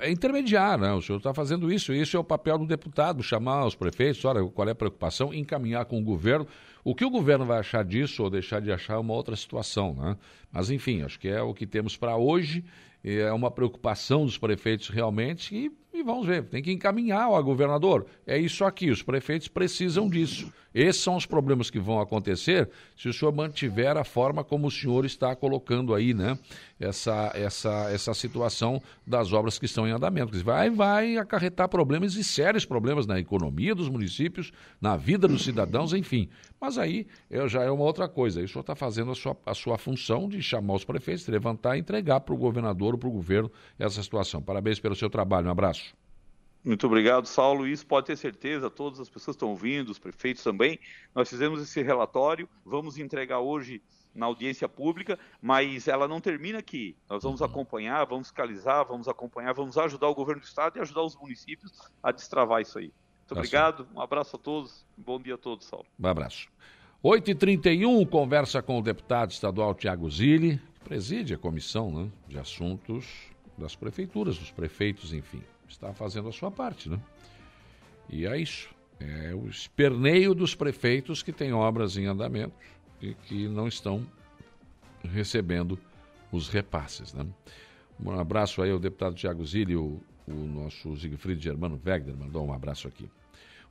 é, 0.00 0.08
é 0.08 0.10
intermediar, 0.10 0.78
né? 0.78 0.92
O 0.94 1.02
senhor 1.02 1.18
está 1.18 1.34
fazendo 1.34 1.70
isso, 1.70 1.92
isso 1.92 2.16
é 2.16 2.20
o 2.20 2.24
papel 2.24 2.56
do 2.56 2.66
deputado, 2.66 3.22
chamar 3.22 3.66
os 3.66 3.74
prefeitos, 3.74 4.24
olha, 4.24 4.42
qual 4.46 4.66
é 4.66 4.70
a 4.70 4.74
preocupação, 4.74 5.32
encaminhar 5.34 5.84
com 5.84 5.98
o 6.00 6.02
governo. 6.02 6.46
O 6.82 6.94
que 6.94 7.04
o 7.04 7.10
governo 7.10 7.44
vai 7.44 7.58
achar 7.58 7.84
disso 7.84 8.22
ou 8.22 8.30
deixar 8.30 8.60
de 8.60 8.72
achar 8.72 8.94
é 8.94 8.98
uma 8.98 9.12
outra 9.12 9.36
situação, 9.36 9.94
né? 9.94 10.16
Mas 10.50 10.70
enfim, 10.70 11.02
acho 11.02 11.20
que 11.20 11.28
é 11.28 11.42
o 11.42 11.52
que 11.52 11.66
temos 11.66 11.96
para 11.96 12.16
hoje, 12.16 12.64
é 13.04 13.30
uma 13.32 13.50
preocupação 13.50 14.24
dos 14.24 14.38
prefeitos 14.38 14.88
realmente 14.88 15.54
e, 15.54 15.70
vamos 16.02 16.26
ver. 16.26 16.44
Tem 16.44 16.62
que 16.62 16.72
encaminhar, 16.72 17.28
ó, 17.28 17.42
governador. 17.42 18.06
É 18.26 18.38
isso 18.38 18.64
aqui, 18.64 18.90
os 18.90 19.02
prefeitos 19.02 19.48
precisam 19.48 20.08
disso. 20.08 20.52
Esses 20.74 21.02
são 21.02 21.16
os 21.16 21.26
problemas 21.26 21.70
que 21.70 21.78
vão 21.78 22.00
acontecer 22.00 22.68
se 22.96 23.08
o 23.08 23.12
senhor 23.12 23.32
mantiver 23.32 23.96
a 23.96 24.04
forma 24.04 24.42
como 24.42 24.66
o 24.66 24.70
senhor 24.70 25.04
está 25.04 25.34
colocando 25.34 25.94
aí, 25.94 26.14
né? 26.14 26.38
Essa, 26.80 27.30
essa, 27.34 27.90
essa 27.90 28.14
situação 28.14 28.82
das 29.06 29.32
obras 29.32 29.58
que 29.58 29.66
estão 29.66 29.86
em 29.86 29.92
andamento. 29.92 30.36
Vai, 30.42 30.70
vai 30.70 31.16
acarretar 31.16 31.68
problemas 31.68 32.14
e 32.14 32.24
sérios 32.24 32.64
problemas 32.64 33.06
na 33.06 33.18
economia 33.20 33.74
dos 33.74 33.88
municípios, 33.88 34.52
na 34.80 34.96
vida 34.96 35.28
dos 35.28 35.44
cidadãos, 35.44 35.92
enfim. 35.92 36.28
Mas 36.60 36.78
aí 36.78 37.06
é, 37.30 37.46
já 37.48 37.62
é 37.62 37.70
uma 37.70 37.84
outra 37.84 38.08
coisa. 38.08 38.40
Aí 38.40 38.46
o 38.46 38.48
senhor 38.48 38.62
está 38.62 38.74
fazendo 38.74 39.12
a 39.12 39.14
sua, 39.14 39.36
a 39.46 39.54
sua 39.54 39.78
função 39.78 40.28
de 40.28 40.42
chamar 40.42 40.74
os 40.74 40.84
prefeitos, 40.84 41.26
levantar 41.28 41.76
e 41.76 41.80
entregar 41.80 42.20
para 42.20 42.34
o 42.34 42.38
governador 42.38 42.94
ou 42.94 42.98
para 42.98 43.08
o 43.08 43.12
governo 43.12 43.50
essa 43.78 44.02
situação. 44.02 44.42
Parabéns 44.42 44.80
pelo 44.80 44.94
seu 44.94 45.08
trabalho. 45.08 45.48
Um 45.48 45.52
abraço. 45.52 46.01
Muito 46.64 46.86
obrigado, 46.86 47.26
Saulo. 47.26 47.66
Isso 47.66 47.84
pode 47.84 48.06
ter 48.06 48.16
certeza, 48.16 48.70
todas 48.70 49.00
as 49.00 49.08
pessoas 49.08 49.34
estão 49.34 49.48
ouvindo, 49.48 49.90
os 49.90 49.98
prefeitos 49.98 50.44
também. 50.44 50.78
Nós 51.14 51.28
fizemos 51.28 51.60
esse 51.60 51.82
relatório, 51.82 52.48
vamos 52.64 52.98
entregar 52.98 53.40
hoje 53.40 53.82
na 54.14 54.26
audiência 54.26 54.68
pública, 54.68 55.18
mas 55.40 55.88
ela 55.88 56.06
não 56.06 56.20
termina 56.20 56.58
aqui. 56.58 56.96
Nós 57.08 57.22
vamos 57.24 57.40
uhum. 57.40 57.46
acompanhar, 57.46 58.04
vamos 58.04 58.28
fiscalizar, 58.28 58.86
vamos 58.86 59.08
acompanhar, 59.08 59.52
vamos 59.54 59.76
ajudar 59.76 60.08
o 60.08 60.14
governo 60.14 60.40
do 60.40 60.44
estado 60.44 60.76
e 60.76 60.80
ajudar 60.80 61.02
os 61.02 61.16
municípios 61.16 61.72
a 62.02 62.12
destravar 62.12 62.60
isso 62.60 62.78
aí. 62.78 62.84
Muito 62.84 63.28
tá 63.28 63.34
obrigado, 63.34 63.88
um 63.94 64.00
abraço 64.00 64.36
a 64.36 64.38
todos, 64.38 64.86
bom 64.96 65.18
dia 65.20 65.34
a 65.34 65.38
todos, 65.38 65.66
Saulo. 65.66 65.86
Um 65.98 66.06
abraço. 66.06 66.48
8h31, 67.02 68.08
conversa 68.08 68.62
com 68.62 68.78
o 68.78 68.82
deputado 68.82 69.32
estadual 69.32 69.74
Tiago 69.74 70.08
Zilli, 70.08 70.58
que 70.74 70.80
preside 70.84 71.34
a 71.34 71.38
comissão 71.38 71.90
né, 71.90 72.08
de 72.28 72.38
assuntos 72.38 73.32
das 73.58 73.74
prefeituras, 73.74 74.38
dos 74.38 74.52
prefeitos, 74.52 75.12
enfim 75.12 75.42
está 75.72 75.92
fazendo 75.92 76.28
a 76.28 76.32
sua 76.32 76.50
parte, 76.50 76.88
né? 76.88 76.98
E 78.08 78.26
é 78.26 78.38
isso. 78.38 78.68
É 79.00 79.34
o 79.34 79.48
esperneio 79.48 80.34
dos 80.34 80.54
prefeitos 80.54 81.22
que 81.22 81.32
têm 81.32 81.52
obras 81.52 81.96
em 81.96 82.06
andamento 82.06 82.54
e 83.00 83.14
que 83.14 83.48
não 83.48 83.66
estão 83.66 84.06
recebendo 85.02 85.78
os 86.30 86.48
repasses, 86.48 87.12
né? 87.12 87.26
Um 88.00 88.12
abraço 88.12 88.62
aí 88.62 88.70
ao 88.70 88.78
deputado 88.78 89.14
Tiago 89.14 89.44
Zilli, 89.44 89.76
o, 89.76 90.00
o 90.26 90.32
nosso 90.32 90.96
Siegfried 90.96 91.42
Germano 91.42 91.80
Wegner 91.84 92.16
mandou 92.16 92.46
um 92.46 92.52
abraço 92.52 92.88
aqui. 92.88 93.08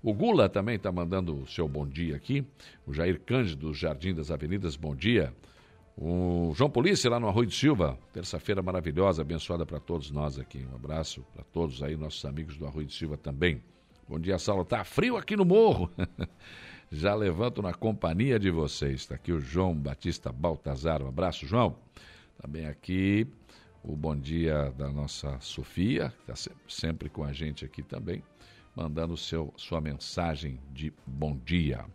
O 0.03 0.13
Gula 0.13 0.49
também 0.49 0.75
está 0.75 0.91
mandando 0.91 1.43
o 1.43 1.47
seu 1.47 1.67
bom 1.67 1.87
dia 1.87 2.15
aqui. 2.15 2.45
O 2.87 2.93
Jair 2.93 3.19
Cândido, 3.21 3.67
do 3.67 3.73
Jardim 3.73 4.13
das 4.13 4.31
Avenidas, 4.31 4.75
bom 4.75 4.95
dia. 4.95 5.33
O 6.03 6.51
João 6.55 6.67
Polícia 6.67 7.11
lá 7.11 7.19
no 7.19 7.27
Arroio 7.27 7.45
de 7.45 7.55
Silva, 7.55 7.95
terça-feira 8.11 8.59
maravilhosa, 8.59 9.21
abençoada 9.21 9.67
para 9.67 9.79
todos 9.79 10.09
nós 10.09 10.39
aqui. 10.39 10.65
Um 10.71 10.73
abraço 10.73 11.23
para 11.31 11.43
todos 11.43 11.83
aí, 11.83 11.95
nossos 11.95 12.25
amigos 12.25 12.57
do 12.57 12.65
Arroio 12.65 12.87
de 12.87 12.93
Silva 12.95 13.17
também. 13.17 13.61
Bom 14.09 14.19
dia, 14.19 14.39
Saulo. 14.39 14.65
Tá 14.65 14.83
frio 14.83 15.15
aqui 15.15 15.35
no 15.35 15.45
morro. 15.45 15.91
Já 16.91 17.13
levanto 17.13 17.61
na 17.61 17.71
companhia 17.71 18.39
de 18.39 18.49
vocês. 18.49 19.01
Está 19.01 19.13
aqui 19.13 19.31
o 19.31 19.39
João 19.39 19.75
Batista 19.75 20.31
Baltazar. 20.31 21.03
Um 21.03 21.07
abraço, 21.07 21.45
João. 21.45 21.75
Também 22.41 22.65
aqui 22.65 23.27
o 23.83 23.95
bom 23.95 24.15
dia 24.15 24.73
da 24.75 24.89
nossa 24.89 25.39
Sofia, 25.39 26.11
que 26.25 26.31
está 26.31 26.51
sempre 26.67 27.09
com 27.09 27.23
a 27.23 27.31
gente 27.31 27.63
aqui 27.63 27.83
também, 27.83 28.23
mandando 28.75 29.15
seu, 29.15 29.53
sua 29.55 29.79
mensagem 29.79 30.59
de 30.73 30.91
bom 31.05 31.37
dia. 31.45 31.85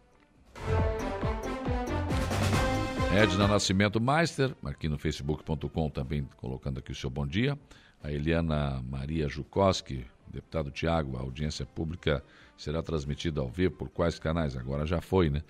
Edna 3.16 3.48
Nascimento 3.48 3.98
Meister, 3.98 4.54
aqui 4.62 4.90
no 4.90 4.98
facebook.com 4.98 5.88
também 5.88 6.28
colocando 6.36 6.80
aqui 6.80 6.92
o 6.92 6.94
seu 6.94 7.08
bom 7.08 7.26
dia. 7.26 7.58
A 8.04 8.12
Eliana 8.12 8.84
Maria 8.86 9.26
Jukoski, 9.26 10.04
deputado 10.28 10.70
Tiago, 10.70 11.16
a 11.16 11.20
audiência 11.20 11.64
pública 11.64 12.22
será 12.58 12.82
transmitida 12.82 13.40
ao 13.40 13.48
vivo 13.48 13.74
por 13.74 13.88
quais 13.88 14.18
canais? 14.18 14.54
Agora 14.54 14.84
já 14.84 15.00
foi, 15.00 15.30
né? 15.30 15.42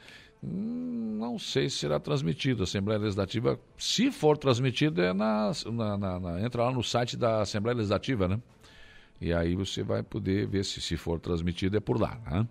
Hum, 0.44 1.16
não 1.18 1.40
sei 1.40 1.68
se 1.68 1.78
será 1.78 1.98
transmitido. 1.98 2.62
A 2.62 2.64
Assembleia 2.64 3.00
Legislativa, 3.00 3.58
se 3.76 4.12
for 4.12 4.38
transmitido, 4.38 5.02
é 5.02 5.12
na, 5.12 5.50
na, 5.72 5.98
na, 5.98 6.20
na, 6.20 6.40
entra 6.42 6.62
lá 6.62 6.70
no 6.70 6.84
site 6.84 7.16
da 7.16 7.40
Assembleia 7.40 7.74
Legislativa, 7.74 8.28
né? 8.28 8.40
E 9.20 9.32
aí 9.32 9.56
você 9.56 9.82
vai 9.82 10.04
poder 10.04 10.46
ver 10.46 10.64
se, 10.64 10.80
se 10.80 10.96
for 10.96 11.18
transmitido, 11.18 11.76
é 11.76 11.80
por 11.80 12.00
lá, 12.00 12.16
né? 12.30 12.46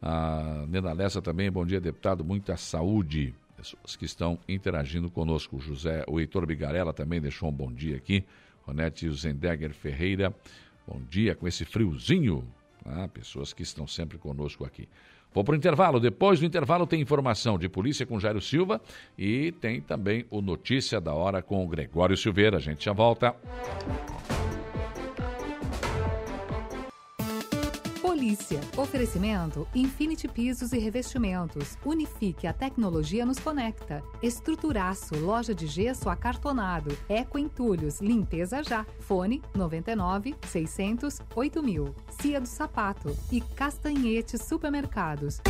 A 0.00 0.64
Nena 0.66 0.94
Lessa 0.94 1.20
também, 1.20 1.50
bom 1.50 1.66
dia, 1.66 1.78
deputado, 1.78 2.24
muita 2.24 2.56
saúde 2.56 3.34
pessoas 3.56 3.96
que 3.96 4.04
estão 4.04 4.38
interagindo 4.48 5.10
conosco. 5.10 5.56
O 5.56 5.60
José, 5.60 6.04
o 6.06 6.20
Heitor 6.20 6.46
Bigarella 6.46 6.92
também 6.92 7.20
deixou 7.20 7.48
um 7.48 7.52
bom 7.52 7.72
dia 7.72 7.96
aqui. 7.96 8.24
Ronete 8.62 9.10
Zendegger 9.10 9.72
Ferreira, 9.72 10.34
bom 10.86 11.00
dia 11.08 11.34
com 11.34 11.46
esse 11.46 11.64
friozinho. 11.64 12.46
Ah, 12.84 13.08
pessoas 13.08 13.52
que 13.52 13.62
estão 13.62 13.86
sempre 13.86 14.18
conosco 14.18 14.64
aqui. 14.64 14.88
Vou 15.32 15.44
para 15.44 15.52
o 15.52 15.56
intervalo. 15.56 16.00
Depois 16.00 16.40
do 16.40 16.46
intervalo 16.46 16.86
tem 16.86 17.00
informação 17.00 17.58
de 17.58 17.68
polícia 17.68 18.06
com 18.06 18.18
Jairo 18.18 18.40
Silva 18.40 18.80
e 19.18 19.52
tem 19.52 19.80
também 19.80 20.24
o 20.30 20.40
Notícia 20.40 21.00
da 21.00 21.12
Hora 21.12 21.42
com 21.42 21.64
o 21.64 21.68
Gregório 21.68 22.16
Silveira. 22.16 22.56
A 22.56 22.60
gente 22.60 22.84
já 22.84 22.92
volta. 22.92 23.34
Polícia. 28.26 28.60
Oferecimento 28.76 29.68
Infinity 29.72 30.26
Pisos 30.26 30.72
e 30.72 30.78
Revestimentos. 30.78 31.78
Unifique 31.84 32.48
a 32.48 32.52
tecnologia 32.52 33.24
nos 33.24 33.38
conecta. 33.38 34.02
Estruturaço, 34.20 35.16
loja 35.16 35.54
de 35.54 35.68
gesso 35.68 36.08
acartonado. 36.08 36.96
Eco 37.08 37.38
Entulhos, 37.38 38.00
limpeza 38.00 38.64
já. 38.64 38.84
Fone 38.98 39.40
99 39.54 40.34
600 40.44 41.20
8000. 41.36 41.94
Cia 42.20 42.40
do 42.40 42.48
Sapato 42.48 43.16
e 43.30 43.40
Castanhete 43.40 44.36
Supermercados. 44.36 45.40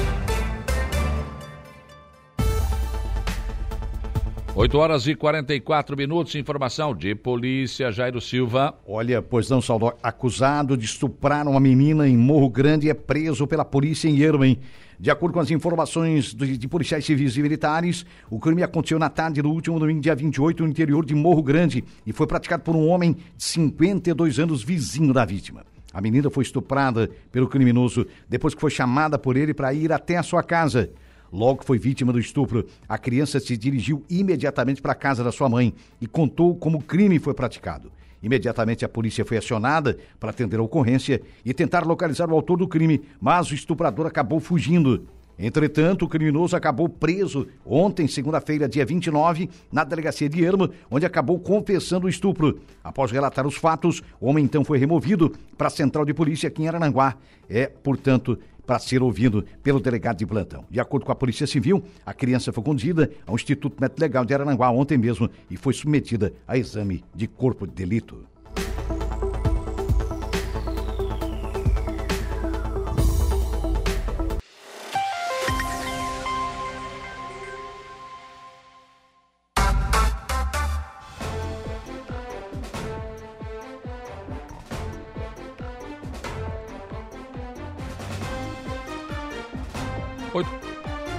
8 4.59 4.78
horas 4.78 5.07
e 5.07 5.14
44 5.14 5.94
minutos, 5.94 6.34
informação 6.34 6.94
de 6.94 7.14
polícia, 7.14 7.92
Jairo 7.92 8.22
Silva. 8.22 8.74
Olha, 8.88 9.20
pois 9.20 9.50
não, 9.50 9.61
Saldo, 9.61 9.92
acusado 10.02 10.78
de 10.78 10.86
estuprar 10.86 11.46
uma 11.46 11.61
menina 11.61 12.09
em 12.09 12.16
Morro 12.16 12.48
Grande 12.48 12.88
é 12.88 12.94
preso 12.94 13.46
pela 13.46 13.66
polícia 13.66 14.09
em 14.09 14.16
Yermen. 14.16 14.59
De 14.98 15.11
acordo 15.11 15.34
com 15.34 15.40
as 15.40 15.50
informações 15.50 16.32
de, 16.32 16.57
de, 16.57 16.68
policiais 16.68 17.04
civis 17.04 17.36
e 17.36 17.42
militares, 17.42 18.07
o 18.30 18.40
crime 18.40 18.62
aconteceu 18.62 18.98
na 18.98 19.11
tarde 19.11 19.42
do 19.42 19.50
último 19.50 19.78
domingo, 19.78 20.00
dia 20.00 20.14
28, 20.14 20.62
no 20.62 20.70
interior 20.70 21.04
de 21.04 21.14
Morro 21.14 21.42
Grande, 21.42 21.84
e 22.07 22.12
foi 22.14 22.26
praticado 22.26 22.62
por 22.62 22.74
um 22.74 22.88
homem 22.88 23.12
de 23.12 23.44
52 23.44 24.38
anos, 24.38 24.64
vizinho 24.64 25.12
da 25.12 25.26
vítima. 25.26 25.66
A 25.92 26.00
menina 26.00 26.30
foi 26.30 26.44
estuprada 26.44 27.11
pelo 27.30 27.46
criminoso 27.46 28.07
depois 28.26 28.54
que 28.54 28.61
foi 28.62 28.70
chamada 28.70 29.18
por 29.18 29.36
ele 29.36 29.52
para 29.52 29.74
ir 29.74 29.92
até 29.92 30.16
a 30.16 30.22
sua 30.22 30.42
casa. 30.42 30.90
Logo 31.33 31.61
que 31.61 31.66
foi 31.66 31.79
vítima 31.79 32.12
do 32.12 32.18
estupro, 32.18 32.66
a 32.89 32.97
criança 32.99 33.41
se 33.41 33.57
dirigiu 33.57 34.05
imediatamente 34.09 34.81
para 34.81 34.93
a 34.93 34.97
casa 34.97 35.24
da 35.24 35.33
sua 35.33 35.49
mãe 35.49 35.74
e 36.01 36.07
contou 36.07 36.55
como 36.57 36.79
o 36.79 36.83
crime 36.83 37.18
foi 37.18 37.35
praticado. 37.35 37.91
Imediatamente 38.22 38.85
a 38.85 38.89
polícia 38.89 39.24
foi 39.24 39.37
acionada 39.37 39.97
para 40.18 40.31
atender 40.31 40.59
a 40.59 40.62
ocorrência 40.62 41.20
e 41.45 41.53
tentar 41.53 41.87
localizar 41.87 42.31
o 42.31 42.35
autor 42.35 42.57
do 42.59 42.68
crime, 42.68 43.03
mas 43.20 43.51
o 43.51 43.55
estuprador 43.55 44.07
acabou 44.07 44.41
fugindo. 44.41 45.07
Entretanto, 45.39 46.05
o 46.05 46.09
criminoso 46.09 46.57
acabou 46.57 46.89
preso 46.89 47.47
ontem, 47.64 48.09
segunda-feira, 48.09 48.68
dia 48.68 48.87
29, 48.87 49.51
na 49.70 49.84
delegacia 49.84 50.28
de 50.28 50.43
Ermo, 50.43 50.70
onde 50.91 51.05
acabou 51.05 51.39
confessando 51.39 52.07
o 52.07 52.09
estupro. 52.09 52.61
Após 52.82 53.11
relatar 53.11 53.47
os 53.47 53.57
fatos, 53.57 54.03
o 54.20 54.28
homem 54.28 54.45
então 54.45 54.64
foi 54.64 54.78
removido 54.78 55.32
para 55.59 55.66
a 55.66 55.70
central 55.70 56.05
de 56.05 56.14
polícia 56.14 56.49
aqui 56.49 56.63
em 56.63 56.68
Arananguá. 56.68 57.17
É, 57.49 57.67
portanto, 57.67 58.38
para 58.67 58.79
ser 58.79 59.03
ouvido 59.03 59.45
pelo 59.63 59.79
delegado 59.79 60.18
de 60.18 60.26
plantão. 60.26 60.64
De 60.68 60.80
acordo 60.80 61.07
com 61.07 61.13
a 61.13 61.17
Polícia 61.17 61.46
Civil, 61.46 61.84
a 62.04 62.13
criança 62.13 62.53
foi 62.53 62.64
conduzida 62.64 63.11
ao 63.25 63.37
Instituto 63.37 63.80
Médico 63.80 64.00
Legal 64.00 64.25
de 64.25 64.34
Arananguá 64.34 64.71
ontem 64.71 64.99
mesmo 64.99 65.30
e 65.49 65.57
foi 65.57 65.72
submetida 65.72 66.33
a 66.49 66.58
exame 66.58 67.04
de 67.14 67.29
corpo 67.29 67.67
de 67.67 67.75
delito. 67.75 68.26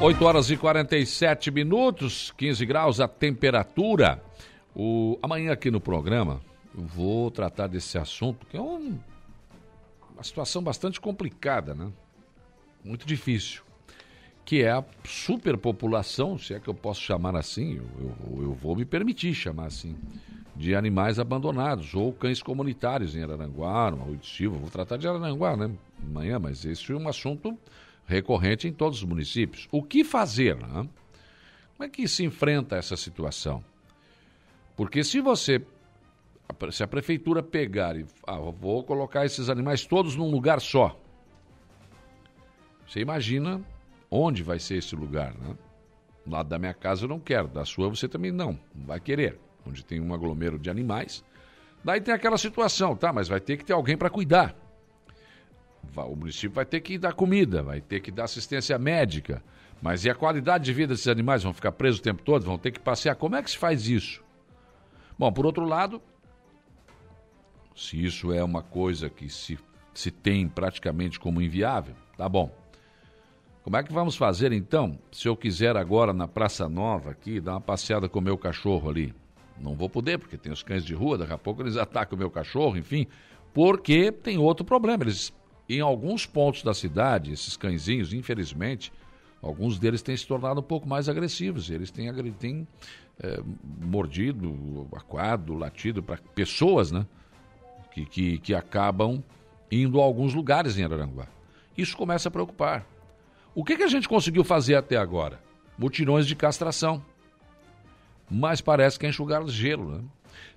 8 0.08 0.24
horas 0.24 0.50
e 0.50 0.56
47 0.56 1.52
minutos, 1.52 2.34
15 2.38 2.66
graus 2.66 3.02
a 3.02 3.10
temperatura. 3.10 4.24
O, 4.74 5.20
amanhã 5.22 5.52
aqui 5.52 5.70
no 5.70 5.82
programa 5.82 6.40
vou 6.74 7.30
tratar 7.30 7.68
desse 7.68 7.98
assunto, 7.98 8.48
que 8.48 8.56
é 8.56 8.62
um, 8.62 8.98
uma 10.14 10.24
situação 10.24 10.64
bastante 10.64 11.02
complicada, 11.02 11.74
né? 11.74 11.92
Muito 12.86 13.06
difícil. 13.06 13.64
Que 14.46 14.64
é 14.64 14.72
a 14.72 14.84
superpopulação, 15.04 16.38
se 16.38 16.54
é 16.54 16.60
que 16.62 16.70
eu 16.70 16.74
posso 16.74 17.02
chamar 17.02 17.36
assim, 17.36 17.76
eu, 17.76 17.86
eu, 18.00 18.44
eu 18.44 18.54
vou 18.54 18.78
me 18.78 18.86
permitir 18.86 19.34
chamar 19.34 19.66
assim, 19.66 19.94
de 20.56 20.74
animais 20.74 21.20
abandonados 21.20 21.94
ou 21.94 22.14
cães 22.14 22.42
comunitários 22.42 23.14
em 23.14 23.24
Araranguá, 23.24 23.92
no 23.92 24.04
Arroio 24.04 24.20
de 24.20 24.28
Silva. 24.28 24.58
Vou 24.58 24.70
tratar 24.70 24.96
de 24.96 25.06
Araranguá, 25.06 25.58
né? 25.58 25.70
Amanhã, 26.02 26.40
mas 26.40 26.64
esse 26.64 26.94
é 26.94 26.96
um 26.96 27.10
assunto 27.10 27.60
recorrente 28.08 28.68
em 28.68 28.74
todos 28.74 29.00
os 29.00 29.04
municípios. 29.04 29.68
O 29.72 29.84
que 29.84 30.04
fazer? 30.04 30.56
Né? 30.56 30.90
Como 31.76 31.86
é 31.86 31.90
que 31.90 32.08
se 32.08 32.24
enfrenta 32.24 32.76
essa 32.76 32.96
situação? 32.96 33.64
Porque 34.76 35.04
se 35.04 35.20
você, 35.22 35.62
se 36.72 36.84
a 36.84 36.88
prefeitura 36.88 37.44
pegar 37.44 37.96
e 37.96 38.06
ah, 38.26 38.38
vou 38.38 38.84
colocar 38.84 39.26
esses 39.26 39.50
animais 39.50 39.86
todos 39.86 40.16
num 40.16 40.32
lugar 40.32 40.62
só, 40.62 41.00
você 42.88 43.02
imagina 43.02 43.62
onde 44.10 44.42
vai 44.42 44.58
ser 44.58 44.78
esse 44.78 44.96
lugar, 44.96 45.38
né? 45.38 45.56
lado 46.26 46.50
da 46.50 46.58
minha 46.58 46.74
casa 46.74 47.06
eu 47.06 47.10
não 47.10 47.20
quero, 47.20 47.48
da 47.48 47.66
sua 47.66 47.90
você 47.90 48.08
também 48.08 48.32
não, 48.32 48.60
não 48.74 48.86
vai 48.86 49.00
querer 49.00 49.40
onde 49.68 49.84
tem 49.84 50.00
um 50.00 50.14
aglomero 50.14 50.58
de 50.58 50.70
animais. 50.70 51.24
Daí 51.84 52.02
tem 52.02 52.14
aquela 52.14 52.38
situação, 52.38 52.96
tá? 52.96 53.12
Mas 53.14 53.28
vai 53.28 53.40
ter 53.40 53.58
que 53.58 53.66
ter 53.66 53.74
alguém 53.74 53.98
para 53.98 54.10
cuidar. 54.10 54.56
O 56.06 56.16
município 56.16 56.52
vai 56.52 56.66
ter 56.66 56.82
que 56.82 56.98
dar 56.98 57.14
comida, 57.14 57.64
vai 57.64 57.82
ter 57.82 58.00
que 58.00 58.12
dar 58.12 58.26
assistência 58.26 58.78
médica. 58.78 59.44
Mas 59.82 60.06
e 60.06 60.10
a 60.10 60.16
qualidade 60.16 60.66
de 60.66 60.74
vida 60.74 60.94
desses 60.94 61.08
animais? 61.08 61.44
Vão 61.44 61.54
ficar 61.54 61.72
presos 61.72 62.00
o 62.00 62.04
tempo 62.04 62.24
todo? 62.24 62.44
Vão 62.44 62.58
ter 62.58 62.72
que 62.72 62.80
passear? 62.80 63.16
Como 63.16 63.36
é 63.36 63.44
que 63.44 63.52
se 63.52 63.58
faz 63.58 63.88
isso? 63.88 64.24
Bom, 65.18 65.32
por 65.32 65.46
outro 65.46 65.66
lado, 65.66 66.02
se 67.76 68.04
isso 68.04 68.34
é 68.34 68.44
uma 68.44 68.64
coisa 68.64 69.10
que 69.10 69.30
se, 69.30 69.58
se 69.94 70.10
tem 70.10 70.48
praticamente 70.48 71.20
como 71.20 71.42
inviável, 71.42 71.96
tá 72.18 72.28
bom. 72.28 72.52
Como 73.64 73.76
é 73.76 73.84
que 73.84 73.92
vamos 73.92 74.16
fazer 74.16 74.54
então, 74.54 74.98
se 75.12 75.28
eu 75.28 75.36
quiser 75.36 75.76
agora 75.76 76.14
na 76.14 76.28
Praça 76.28 76.70
Nova 76.70 77.12
aqui, 77.12 77.42
dar 77.42 77.52
uma 77.52 77.62
passeada 77.62 78.08
com 78.08 78.20
o 78.20 78.22
meu 78.22 78.38
cachorro 78.38 78.90
ali? 78.90 79.14
Não 79.60 79.76
vou 79.76 79.90
poder, 79.90 80.18
porque 80.18 80.38
tem 80.38 80.52
os 80.52 80.64
cães 80.64 80.86
de 80.86 80.94
rua, 80.94 81.18
daqui 81.18 81.34
a 81.34 81.38
pouco 81.38 81.62
eles 81.62 81.76
atacam 81.78 82.16
o 82.16 82.20
meu 82.20 82.32
cachorro, 82.32 82.78
enfim. 82.78 83.08
Porque 83.54 84.12
tem 84.12 84.38
outro 84.38 84.66
problema. 84.66 85.04
Eles, 85.04 85.34
em 85.70 85.82
alguns 85.82 86.26
pontos 86.26 86.64
da 86.64 86.74
cidade, 86.74 87.32
esses 87.32 87.58
cãezinhos, 87.58 88.14
infelizmente, 88.14 88.92
alguns 89.42 89.78
deles 89.78 90.02
têm 90.02 90.16
se 90.16 90.26
tornado 90.26 90.60
um 90.60 90.64
pouco 90.64 90.88
mais 90.88 91.10
agressivos. 91.10 91.70
Eles 91.70 91.92
têm, 91.92 92.12
têm 92.34 92.68
é, 93.20 93.40
mordido, 93.82 94.88
aquado, 94.96 95.54
latido 95.54 96.02
para 96.02 96.18
pessoas, 96.34 96.92
né? 96.92 97.06
Que, 97.92 98.06
que, 98.06 98.38
que 98.38 98.54
acabam 98.54 99.24
indo 99.72 100.00
a 100.00 100.04
alguns 100.04 100.34
lugares 100.34 100.78
em 100.78 100.84
Araranguá. 100.84 101.28
Isso 101.78 101.98
começa 101.98 102.30
a 102.30 102.32
preocupar. 102.32 102.86
O 103.54 103.64
que, 103.64 103.76
que 103.76 103.84
a 103.84 103.88
gente 103.88 104.08
conseguiu 104.08 104.44
fazer 104.44 104.76
até 104.76 104.98
agora? 104.98 105.40
Mutirões 105.78 106.28
de 106.28 106.36
castração 106.36 107.04
mas 108.30 108.62
parece 108.62 109.00
que 109.00 109.06
é 109.06 109.10
enxugar 109.10 109.46
gelo. 109.48 109.92
Né? 109.92 110.04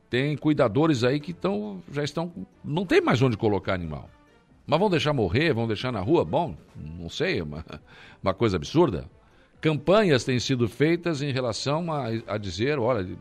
Tem 0.08 0.36
cuidadores 0.36 1.04
aí 1.04 1.20
que 1.20 1.32
tão, 1.32 1.82
já 1.90 2.02
estão. 2.02 2.32
Não 2.64 2.84
tem 2.84 3.00
mais 3.00 3.22
onde 3.22 3.36
colocar 3.36 3.74
animal. 3.74 4.08
Mas 4.70 4.78
vão 4.78 4.88
deixar 4.88 5.12
morrer, 5.12 5.52
vão 5.52 5.66
deixar 5.66 5.90
na 5.90 5.98
rua? 5.98 6.24
Bom, 6.24 6.56
não 6.76 7.08
sei, 7.08 7.40
é 7.40 7.42
uma, 7.42 7.64
uma 8.22 8.32
coisa 8.32 8.56
absurda. 8.56 9.04
Campanhas 9.60 10.22
têm 10.22 10.38
sido 10.38 10.68
feitas 10.68 11.22
em 11.22 11.32
relação 11.32 11.92
a, 11.92 12.04
a 12.28 12.38
dizer, 12.38 12.78
olha, 12.78 13.18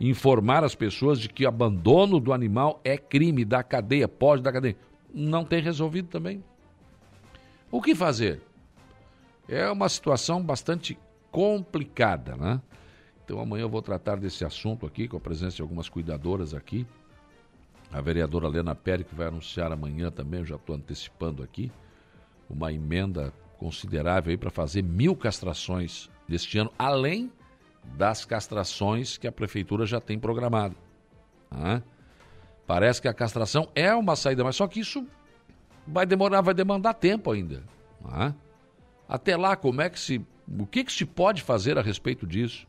informar 0.00 0.64
as 0.64 0.74
pessoas 0.74 1.20
de 1.20 1.28
que 1.28 1.44
abandono 1.44 2.18
do 2.18 2.32
animal 2.32 2.80
é 2.82 2.96
crime 2.96 3.44
da 3.44 3.62
cadeia, 3.62 4.08
pode 4.08 4.42
dar 4.42 4.52
cadeia. 4.52 4.74
Não 5.12 5.44
tem 5.44 5.60
resolvido 5.60 6.08
também. 6.08 6.42
O 7.70 7.82
que 7.82 7.94
fazer? 7.94 8.40
É 9.46 9.70
uma 9.70 9.86
situação 9.86 10.42
bastante 10.42 10.98
complicada, 11.30 12.36
né? 12.36 12.58
Então 13.22 13.38
amanhã 13.38 13.64
eu 13.64 13.68
vou 13.68 13.82
tratar 13.82 14.16
desse 14.16 14.46
assunto 14.46 14.86
aqui, 14.86 15.06
com 15.06 15.18
a 15.18 15.20
presença 15.20 15.56
de 15.56 15.62
algumas 15.62 15.90
cuidadoras 15.90 16.54
aqui. 16.54 16.86
A 17.92 18.00
vereadora 18.00 18.48
Lena 18.48 18.74
Pérez, 18.74 19.06
que 19.06 19.14
vai 19.14 19.26
anunciar 19.26 19.72
amanhã 19.72 20.10
também, 20.10 20.44
já 20.44 20.56
estou 20.56 20.76
antecipando 20.76 21.42
aqui, 21.42 21.72
uma 22.48 22.72
emenda 22.72 23.32
considerável 23.58 24.36
para 24.38 24.50
fazer 24.50 24.82
mil 24.82 25.16
castrações 25.16 26.08
neste 26.28 26.56
ano, 26.58 26.72
além 26.78 27.30
das 27.96 28.24
castrações 28.24 29.18
que 29.18 29.26
a 29.26 29.32
prefeitura 29.32 29.84
já 29.86 30.00
tem 30.00 30.18
programado. 30.18 30.76
Ah, 31.50 31.82
parece 32.66 33.02
que 33.02 33.08
a 33.08 33.14
castração 33.14 33.68
é 33.74 33.92
uma 33.94 34.14
saída, 34.14 34.44
mas 34.44 34.56
só 34.56 34.68
que 34.68 34.80
isso 34.80 35.06
vai 35.86 36.06
demorar, 36.06 36.40
vai 36.40 36.54
demandar 36.54 36.94
tempo 36.94 37.32
ainda. 37.32 37.62
Ah, 38.04 38.32
até 39.08 39.36
lá, 39.36 39.56
como 39.56 39.82
é 39.82 39.90
que 39.90 39.98
se. 39.98 40.24
O 40.58 40.66
que, 40.66 40.84
que 40.84 40.92
se 40.92 41.04
pode 41.04 41.42
fazer 41.42 41.78
a 41.78 41.82
respeito 41.82 42.26
disso? 42.26 42.66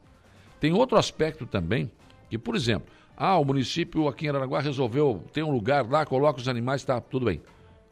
Tem 0.60 0.73
outro 0.73 0.98
aspecto 0.98 1.45
também, 1.45 1.91
que, 2.30 2.38
por 2.38 2.56
exemplo, 2.56 2.91
ah, 3.23 3.38
o 3.38 3.45
município 3.45 4.07
aqui 4.07 4.26
em 4.26 4.30
Aranaguá 4.30 4.60
resolveu, 4.60 5.23
tem 5.31 5.43
um 5.43 5.52
lugar 5.52 5.88
lá, 5.88 6.03
coloca 6.07 6.39
os 6.39 6.48
animais, 6.48 6.84
tá, 6.84 6.99
tudo 6.99 7.27
bem. 7.27 7.39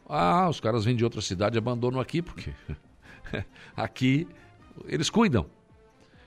Ah, 0.08 0.50
os 0.50 0.60
caras 0.60 0.86
vêm 0.86 0.96
de 0.96 1.04
outra 1.04 1.22
cidade 1.22 1.56
e 1.56 1.60
abandonam 1.60 2.00
aqui, 2.00 2.20
porque 2.20 2.52
aqui 3.78 4.28
eles 4.88 5.08
cuidam. 5.08 5.46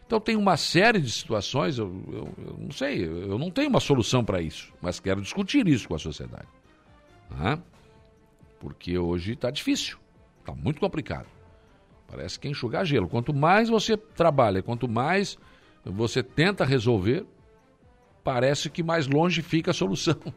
Então 0.07 0.21
tem 0.21 0.37
uma 0.37 0.57
série 0.57 1.01
de 1.01 1.11
situações, 1.11 1.79
eu, 1.79 1.89
eu, 2.13 2.35
eu 2.47 2.57
não 2.61 2.71
sei, 2.71 3.05
eu 3.05 3.37
não 3.41 3.51
tenho 3.51 3.71
uma 3.71 3.81
solução 3.81 4.25
para 4.25 4.41
isso, 4.41 4.73
mas 4.81 5.01
quero 5.01 5.21
discutir 5.21 5.67
isso 5.67 5.89
com 5.89 5.97
a 5.97 5.99
sociedade. 5.99 6.47
Porque 8.61 8.97
hoje 8.97 9.33
está 9.33 9.51
difícil, 9.51 9.99
está 10.39 10.55
muito 10.55 10.79
complicado. 10.79 11.27
Parece 12.07 12.39
que 12.39 12.47
é 12.47 12.53
enxugar 12.53 12.87
gelo. 12.87 13.09
Quanto 13.09 13.35
mais 13.35 13.69
você 13.69 13.97
trabalha, 13.97 14.63
quanto 14.63 14.89
mais 14.89 15.37
você 15.85 16.23
tenta 16.23 16.65
resolver, 16.65 17.27
parece 18.23 18.71
que 18.71 18.83
mais 18.83 19.07
longe 19.07 19.43
fica 19.43 19.71
a 19.71 19.75
solução. 19.75 20.17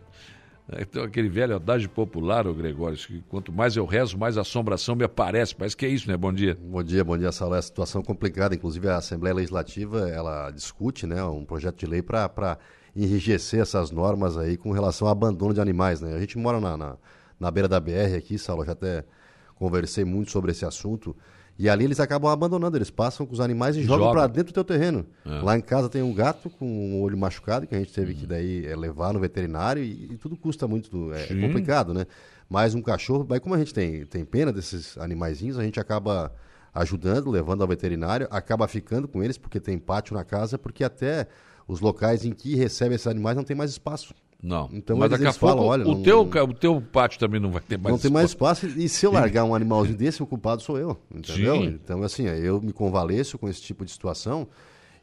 Então, 0.80 1.04
aquele 1.04 1.30
velho 1.30 1.56
adágio 1.56 1.88
popular, 1.88 2.48
o 2.48 2.54
Gregório, 2.54 2.98
que 2.98 3.22
quanto 3.30 3.54
mais 3.54 3.76
eu 3.78 3.86
rezo, 3.86 4.18
mais 4.18 4.36
assombração 4.36 4.96
me 4.96 5.04
aparece. 5.04 5.54
Parece 5.54 5.78
que 5.78 5.86
é 5.86 5.90
isso, 5.90 6.10
né? 6.10 6.18
Bom 6.18 6.34
dia. 6.34 6.58
Bom 6.60 6.82
dia, 6.82 7.04
bom 7.04 7.16
dia, 7.16 7.32
Saulo. 7.32 7.54
É 7.54 7.62
situação 7.62 8.02
complicada. 8.02 8.56
Inclusive, 8.56 8.90
a 8.90 8.98
Assembleia 8.98 9.36
Legislativa, 9.36 10.10
ela 10.10 10.50
discute 10.50 11.06
né, 11.06 11.24
um 11.24 11.46
projeto 11.46 11.78
de 11.78 11.86
lei 11.86 12.02
para 12.02 12.58
enrijecer 12.96 13.60
essas 13.60 13.92
normas 13.92 14.38
aí 14.38 14.58
com 14.58 14.72
relação 14.72 15.08
ao 15.08 15.12
abandono 15.12 15.54
de 15.54 15.62
animais, 15.62 16.02
né? 16.02 16.16
A 16.16 16.20
gente 16.20 16.36
mora 16.36 16.60
na, 16.60 16.76
na, 16.76 16.98
na 17.40 17.52
beira 17.52 17.68
da 17.68 17.80
BR 17.80 18.16
aqui, 18.18 18.40
Saulo, 18.40 18.66
já 18.66 18.72
até 18.72 19.06
conversei 19.54 20.04
muito 20.04 20.32
sobre 20.32 20.52
esse 20.52 20.66
assunto. 20.66 21.16
E 21.58 21.70
ali 21.70 21.86
eles 21.86 22.00
acabam 22.02 22.30
abandonando, 22.30 22.78
eles 22.78 22.90
passam 22.90 23.26
com 23.26 23.34
os 23.34 23.40
animais 23.40 23.78
e 23.78 23.84
jogam 23.84 24.12
para 24.12 24.28
dentro 24.28 24.52
do 24.52 24.54
teu 24.54 24.64
terreno. 24.64 25.06
É. 25.26 25.42
Lá 25.42 25.58
em 25.58 25.62
casa 25.62 25.88
tem 25.88 26.02
um 26.02 26.14
gato 26.14 26.50
com 26.50 26.66
um 26.66 27.02
olho 27.02 27.18
machucado 27.18 27.66
que 27.66 27.74
a 27.74 27.78
gente 27.78 27.94
teve 27.94 28.14
que 28.14 28.26
daí 28.26 28.66
é, 28.66 28.76
levar 28.76 29.14
no 29.14 29.20
veterinário 29.20 29.82
e, 29.82 30.12
e 30.12 30.18
tudo 30.18 30.36
custa 30.36 30.68
muito, 30.68 31.14
é, 31.14 31.24
é, 31.32 31.42
complicado, 31.42 31.94
né? 31.94 32.06
Mas 32.50 32.76
um 32.76 32.82
cachorro, 32.82 33.26
aí 33.32 33.40
como 33.40 33.56
a 33.56 33.58
gente 33.58 33.74
tem, 33.74 34.06
tem 34.06 34.26
pena 34.26 34.52
desses 34.52 34.98
animaizinhos, 34.98 35.58
a 35.58 35.64
gente 35.64 35.80
acaba 35.80 36.32
ajudando, 36.74 37.32
levando 37.32 37.62
ao 37.62 37.68
veterinário, 37.68 38.28
acaba 38.30 38.68
ficando 38.68 39.08
com 39.08 39.24
eles 39.24 39.38
porque 39.38 39.60
tem 39.60 39.78
pátio 39.78 40.14
na 40.14 40.26
casa, 40.26 40.58
porque 40.58 40.84
até 40.84 41.26
os 41.68 41.80
locais 41.80 42.26
em 42.26 42.34
que 42.34 42.56
recebe 42.56 42.96
esses 42.96 43.08
animais 43.08 43.38
não 43.38 43.46
tem 43.46 43.56
mais 43.56 43.72
espaço. 43.72 44.14
Não. 44.46 44.70
Então 44.72 44.96
Mas 44.96 45.10
daqui 45.10 45.26
a 45.26 45.34
pouco 45.34 45.56
falam, 45.56 45.66
olha, 45.66 45.88
o, 45.88 45.96
não, 45.96 46.04
teu, 46.04 46.22
o 46.22 46.54
teu 46.54 46.80
pátio 46.80 47.20
também 47.20 47.42
não 47.42 47.50
vai 47.52 47.62
ter 47.62 47.80
mais 47.80 47.92
Não 47.92 48.00
tem 48.00 48.12
mais 48.12 48.30
espaço. 48.30 48.68
E 48.68 48.88
se 48.88 49.04
eu 49.04 49.12
largar 49.12 49.44
um 49.44 49.56
animalzinho 49.56 49.98
desse, 49.98 50.22
o 50.22 50.28
culpado 50.28 50.62
sou 50.62 50.78
eu. 50.78 50.96
Entendeu? 51.14 51.56
Sim. 51.56 51.80
Então, 51.84 52.04
assim, 52.04 52.26
eu 52.28 52.62
me 52.62 52.72
convaleço 52.72 53.40
com 53.40 53.50
esse 53.50 53.60
tipo 53.60 53.84
de 53.84 53.92
situação. 53.92 54.48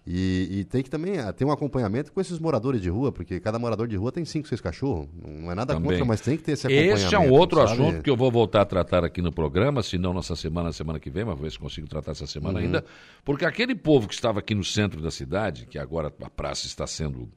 E, 0.05 0.49
e, 0.51 0.65
tem 0.65 0.83
que 0.83 0.91
também 0.91 1.19
ah, 1.19 1.33
ter 1.33 1.45
um 1.45 1.53
acompanhamento 1.53 2.11
com 2.13 2.21
esses 2.21 2.37
moradores 2.41 2.81
de 2.81 2.89
rua, 2.89 3.13
porque 3.13 3.39
cada 3.39 3.57
morador 3.57 3.87
de 3.87 3.95
rua 3.95 4.11
tem 4.11 4.25
cinco, 4.25 4.49
seis 4.49 4.61
cachorros. 4.61 5.07
Não 5.25 5.51
é 5.51 5.55
nada 5.55 5.75
também. 5.75 5.91
contra, 5.91 6.05
mas 6.05 6.21
tem 6.21 6.37
que 6.37 6.43
ter 6.43 6.53
esse 6.53 6.67
acompanhamento. 6.67 7.07
Esse 7.07 7.15
é 7.15 7.19
um 7.19 7.31
outro 7.31 7.61
sabe? 7.61 7.73
assunto 7.73 8.03
que 8.03 8.11
eu 8.11 8.17
vou 8.17 8.31
voltar 8.31 8.63
a 8.63 8.65
tratar 8.65 9.05
aqui 9.05 9.23
no 9.23 9.33
programa, 9.33 9.81
se 9.81 9.99
não 9.99 10.13
nessa 10.13 10.35
semana, 10.35 10.73
semana 10.73 10.99
que 10.99 11.09
vem, 11.09 11.25
mas 11.25 11.35
vou 11.35 11.45
ver 11.45 11.53
se 11.53 11.59
consigo 11.59 11.87
tratar 11.87 12.13
essa 12.13 12.27
semana 12.27 12.59
uhum. 12.59 12.65
ainda. 12.65 12.85
Porque 13.25 13.45
aquele 13.45 13.77
povo 13.77 14.09
que 14.09 14.15
estava 14.15 14.41
aqui 14.41 14.57
no 14.57 14.65
centro 14.65 15.01
da 15.01 15.11
cidade, 15.11 15.67
que 15.67 15.79
agora 15.79 16.13
a 16.21 16.31
praça 16.31 16.67
está 16.67 16.85
sendo 16.85 17.29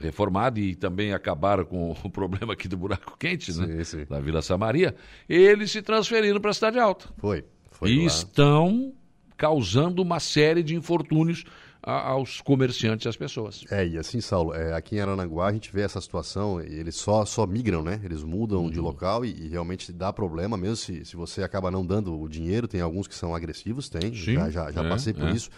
reformado 0.00 0.58
e 0.58 0.74
também 0.74 1.12
acabaram 1.12 1.64
com 1.64 1.92
o 2.04 2.10
problema 2.10 2.52
aqui 2.52 2.68
do 2.68 2.76
buraco 2.76 3.16
quente, 3.18 3.52
sim, 3.52 3.66
né? 3.66 3.84
Sim. 3.84 4.04
Da 4.08 4.20
Vila 4.20 4.42
Samaria, 4.42 4.94
eles 5.28 5.70
se 5.70 5.82
transferiram 5.82 6.40
para 6.40 6.50
a 6.50 6.54
Cidade 6.54 6.78
Alta. 6.78 7.08
Foi. 7.18 7.44
foi 7.70 7.90
e 7.90 8.00
lá. 8.00 8.06
estão 8.06 8.92
causando 9.36 10.02
uma 10.02 10.18
série 10.18 10.62
de 10.62 10.74
infortúnios 10.74 11.44
a, 11.82 12.10
aos 12.10 12.40
comerciantes 12.40 13.06
e 13.06 13.08
às 13.08 13.16
pessoas. 13.16 13.64
É, 13.70 13.86
e 13.86 13.98
assim, 13.98 14.20
Saulo, 14.20 14.54
é, 14.54 14.74
aqui 14.74 14.96
em 14.96 15.00
Aranaguá 15.00 15.48
a 15.48 15.52
gente 15.52 15.72
vê 15.72 15.82
essa 15.82 16.00
situação, 16.00 16.60
eles 16.60 16.96
só, 16.96 17.24
só 17.24 17.46
migram, 17.46 17.82
né? 17.82 18.00
Eles 18.02 18.22
mudam 18.22 18.64
uhum. 18.64 18.70
de 18.70 18.80
local 18.80 19.24
e, 19.24 19.30
e, 19.30 19.48
realmente 19.48 19.92
dá 19.92 20.12
problema, 20.12 20.56
mesmo 20.56 20.76
se, 20.76 21.04
se 21.04 21.16
você 21.16 21.42
acaba 21.42 21.70
não 21.70 21.86
dando 21.86 22.18
o 22.18 22.28
dinheiro, 22.28 22.66
tem 22.66 22.80
alguns 22.80 23.06
que 23.06 23.14
são 23.14 23.34
agressivos, 23.34 23.88
tem, 23.88 24.14
Sim, 24.14 24.34
já, 24.34 24.50
já, 24.50 24.70
já 24.70 24.84
é, 24.84 24.88
passei 24.88 25.14
por 25.14 25.28
é. 25.28 25.32
isso. 25.32 25.50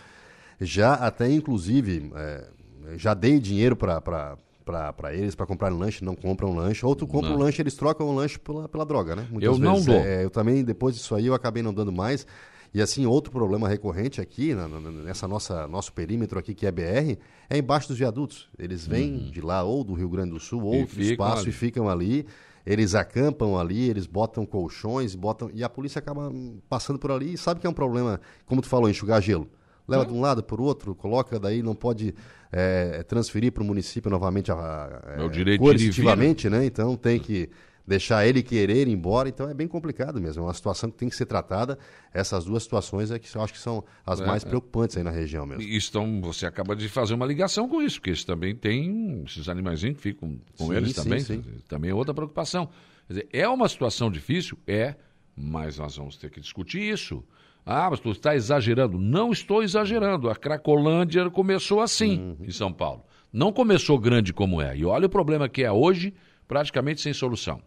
Já 0.61 0.95
até, 0.95 1.31
inclusive, 1.31 2.13
é, 2.15 2.49
já 2.97 3.15
dei 3.15 3.39
dinheiro 3.39 3.77
para 3.77 4.01
para 4.01 5.13
eles 5.15 5.35
para 5.35 5.47
comprar 5.47 5.69
lanche, 5.69 6.05
não 6.05 6.15
compram 6.15 6.55
lanche. 6.55 6.85
Ou 6.87 6.95
tu 6.95 7.07
compra 7.07 7.31
não. 7.31 7.37
um 7.37 7.41
lanche, 7.41 7.61
eles 7.61 7.75
trocam 7.75 8.07
o 8.07 8.15
lanche 8.15 8.39
pela, 8.39 8.69
pela 8.69 8.85
droga, 8.85 9.17
né? 9.17 9.27
Muitas 9.31 9.47
eu 9.47 9.55
vezes, 9.55 9.87
não 9.87 9.95
dou. 9.95 10.05
É, 10.05 10.25
eu 10.25 10.31
também, 10.31 10.63
depois 10.63 10.95
disso 10.95 11.15
aí, 11.15 11.27
eu 11.27 11.35
acabei 11.35 11.63
não 11.63 11.75
dando 11.75 11.93
mais. 11.93 12.27
E 12.73 12.81
assim, 12.81 13.05
outro 13.05 13.33
problema 13.33 13.69
recorrente 13.69 14.21
aqui, 14.21 14.55
na, 14.55 14.69
nessa 14.69 15.27
nossa 15.27 15.67
nosso 15.67 15.93
perímetro 15.93 16.39
aqui, 16.39 16.55
que 16.55 16.67
é 16.67 16.71
BR, 16.71 17.19
é 17.49 17.59
embaixo 17.59 17.89
dos 17.89 17.99
viadutos. 17.99 18.49
Eles 18.57 18.87
vêm 18.87 19.13
uhum. 19.13 19.31
de 19.31 19.41
lá, 19.41 19.65
ou 19.65 19.83
do 19.83 19.93
Rio 19.93 20.09
Grande 20.09 20.31
do 20.31 20.41
Sul, 20.41 20.63
ou 20.63 20.87
do 20.87 21.01
espaço 21.01 21.43
ali. 21.43 21.51
e 21.51 21.53
ficam 21.53 21.89
ali. 21.89 22.27
Eles 22.65 22.95
acampam 22.95 23.59
ali, 23.59 23.89
eles 23.89 24.07
botam 24.07 24.47
colchões, 24.47 25.15
botam. 25.17 25.51
E 25.53 25.65
a 25.65 25.69
polícia 25.69 25.99
acaba 25.99 26.31
passando 26.69 26.99
por 26.99 27.11
ali 27.11 27.33
e 27.33 27.39
sabe 27.39 27.59
que 27.59 27.67
é 27.67 27.71
um 27.71 27.75
problema, 27.75 28.21
como 28.47 28.61
tu 28.61 28.69
falou, 28.69 28.89
enxugar 28.89 29.21
gelo. 29.21 29.49
Leva 29.91 30.07
de 30.07 30.13
um 30.13 30.21
lado 30.21 30.43
para 30.43 30.61
o 30.61 30.65
outro, 30.65 30.95
coloca, 30.95 31.39
daí 31.39 31.63
não 31.63 31.75
pode 31.75 32.15
é, 32.53 33.03
transferir 33.03 33.53
para 33.53 33.63
o 33.63 33.67
município 33.67 34.11
novamente 34.11 34.51
a, 34.51 35.03
é, 35.19 35.23
o 35.23 35.29
direito 35.29 35.61
coercitivamente, 35.61 36.49
né? 36.49 36.65
Então 36.65 36.97
tem 36.97 37.19
que 37.19 37.51
deixar 37.87 38.25
ele 38.25 38.41
querer 38.41 38.87
ir 38.87 38.93
embora, 38.93 39.29
então 39.29 39.49
é 39.49 39.55
bem 39.55 39.67
complicado 39.67 40.21
mesmo. 40.21 40.43
É 40.43 40.47
uma 40.47 40.55
situação 40.55 40.91
que 40.91 40.97
tem 40.97 41.09
que 41.09 41.17
ser 41.17 41.27
tratada. 41.27 41.77
Essas 42.15 42.45
duas 42.45 42.63
situações 42.63 43.11
é 43.11 43.19
que 43.19 43.35
eu 43.35 43.43
acho 43.43 43.53
que 43.53 43.59
são 43.59 43.85
as 44.07 44.21
é, 44.21 44.27
mais 44.27 44.45
é. 44.45 44.49
preocupantes 44.49 44.97
aí 44.97 45.03
na 45.03 45.11
região 45.11 45.45
mesmo. 45.45 45.63
Então 45.63 46.21
você 46.21 46.47
acaba 46.47 46.77
de 46.77 46.89
fazer 46.89 47.15
uma 47.15 47.27
ligação 47.27 47.69
com 47.69 47.83
isso, 47.83 47.97
porque 47.97 48.11
eles 48.11 48.25
também 48.25 48.55
têm 48.55 49.25
esses 49.27 49.49
animaizinhos 49.49 49.97
que 49.97 50.03
ficam 50.03 50.39
com 50.57 50.69
sim, 50.69 50.75
eles 50.75 50.95
sim, 50.95 51.03
também. 51.03 51.21
Sim. 51.21 51.43
Também 51.69 51.91
é 51.91 51.95
outra 51.95 52.15
preocupação. 52.15 52.69
Quer 53.09 53.13
dizer, 53.15 53.29
é 53.33 53.49
uma 53.49 53.69
situação 53.69 54.09
difícil? 54.09 54.57
É, 54.67 54.95
mas 55.35 55.79
nós 55.79 55.97
vamos 55.97 56.17
ter 56.17 56.31
que 56.31 56.41
discutir 56.41 56.81
isso. 56.81 57.25
Ah, 57.65 57.89
mas 57.91 58.01
tu 58.01 58.11
está 58.11 58.35
exagerando. 58.35 58.99
Não 58.99 59.31
estou 59.31 59.63
exagerando. 59.63 60.29
A 60.31 60.35
Cracolândia 60.35 61.29
começou 61.31 61.81
assim 61.81 62.19
uhum. 62.19 62.37
em 62.47 62.51
São 62.51 62.73
Paulo. 62.73 63.05
Não 63.33 63.53
começou 63.53 63.99
grande 63.99 64.33
como 64.33 64.61
é. 64.61 64.77
E 64.77 64.85
olha 64.85 65.07
o 65.07 65.11
problema 65.11 65.49
que 65.49 65.63
é 65.63 65.71
hoje, 65.71 66.15
praticamente 66.49 67.01
sem 67.01 67.13
solução. 67.13 67.61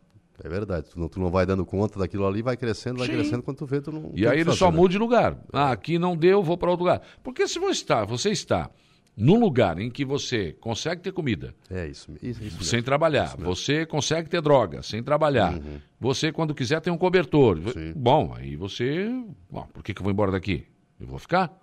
É 0.44 0.49
verdade, 0.49 0.90
tu 0.90 0.99
não, 0.99 1.07
tu 1.07 1.20
não 1.20 1.30
vai 1.30 1.45
dando 1.45 1.65
conta 1.65 1.99
daquilo 1.99 2.26
ali, 2.26 2.41
vai 2.41 2.57
crescendo, 2.57 2.98
vai 2.98 3.07
Sim. 3.07 3.14
crescendo, 3.14 3.44
quando 3.44 3.57
tu 3.57 3.65
vê, 3.65 3.80
tu 3.80 3.91
não. 3.91 4.11
E 4.15 4.28
aí 4.28 4.40
ele 4.40 4.52
só 4.53 4.72
né? 4.72 4.78
muda 4.78 4.91
de 4.91 4.98
lugar. 4.98 5.38
Ah, 5.53 5.72
aqui 5.72 5.99
não 5.99 6.18
deu, 6.18 6.41
vou 6.41 6.57
para 6.57 6.72
outro 6.72 6.84
lugar. 6.86 7.02
Porque 7.24 7.48
se 7.48 7.60
você 7.60 7.72
está, 7.72 8.03
você 8.03 8.32
está 8.32 8.70
num 9.15 9.40
lugar 9.40 9.80
em 9.80 9.90
que 9.90 10.03
você 10.03 10.53
consegue 10.53 11.02
ter 11.02 11.11
comida. 11.11 11.53
É 11.69 11.88
isso, 11.88 12.11
isso, 12.22 12.44
isso 12.44 12.64
sem 12.64 12.81
trabalhar. 12.81 13.27
Isso 13.27 13.38
você 13.38 13.85
consegue 13.85 14.30
ter 14.30 14.41
droga 14.41 14.81
sem 14.81 15.03
trabalhar. 15.03 15.53
Uhum. 15.53 15.80
Você, 15.99 16.31
quando 16.31 16.56
quiser, 16.56 16.81
tem 16.81 16.91
um 16.91 16.98
cobertor. 16.98 17.60
Sim. 17.72 17.94
Bom, 17.95 18.34
aí 18.35 18.56
você. 18.56 19.07
Bom, 19.49 19.68
por 19.73 19.84
que, 19.84 19.94
que 19.94 20.02
eu 20.02 20.03
vou 20.03 20.11
embora 20.11 20.31
daqui? 20.31 20.65
Eu 20.99 21.07
vou 21.07 21.19
ficar? 21.19 21.60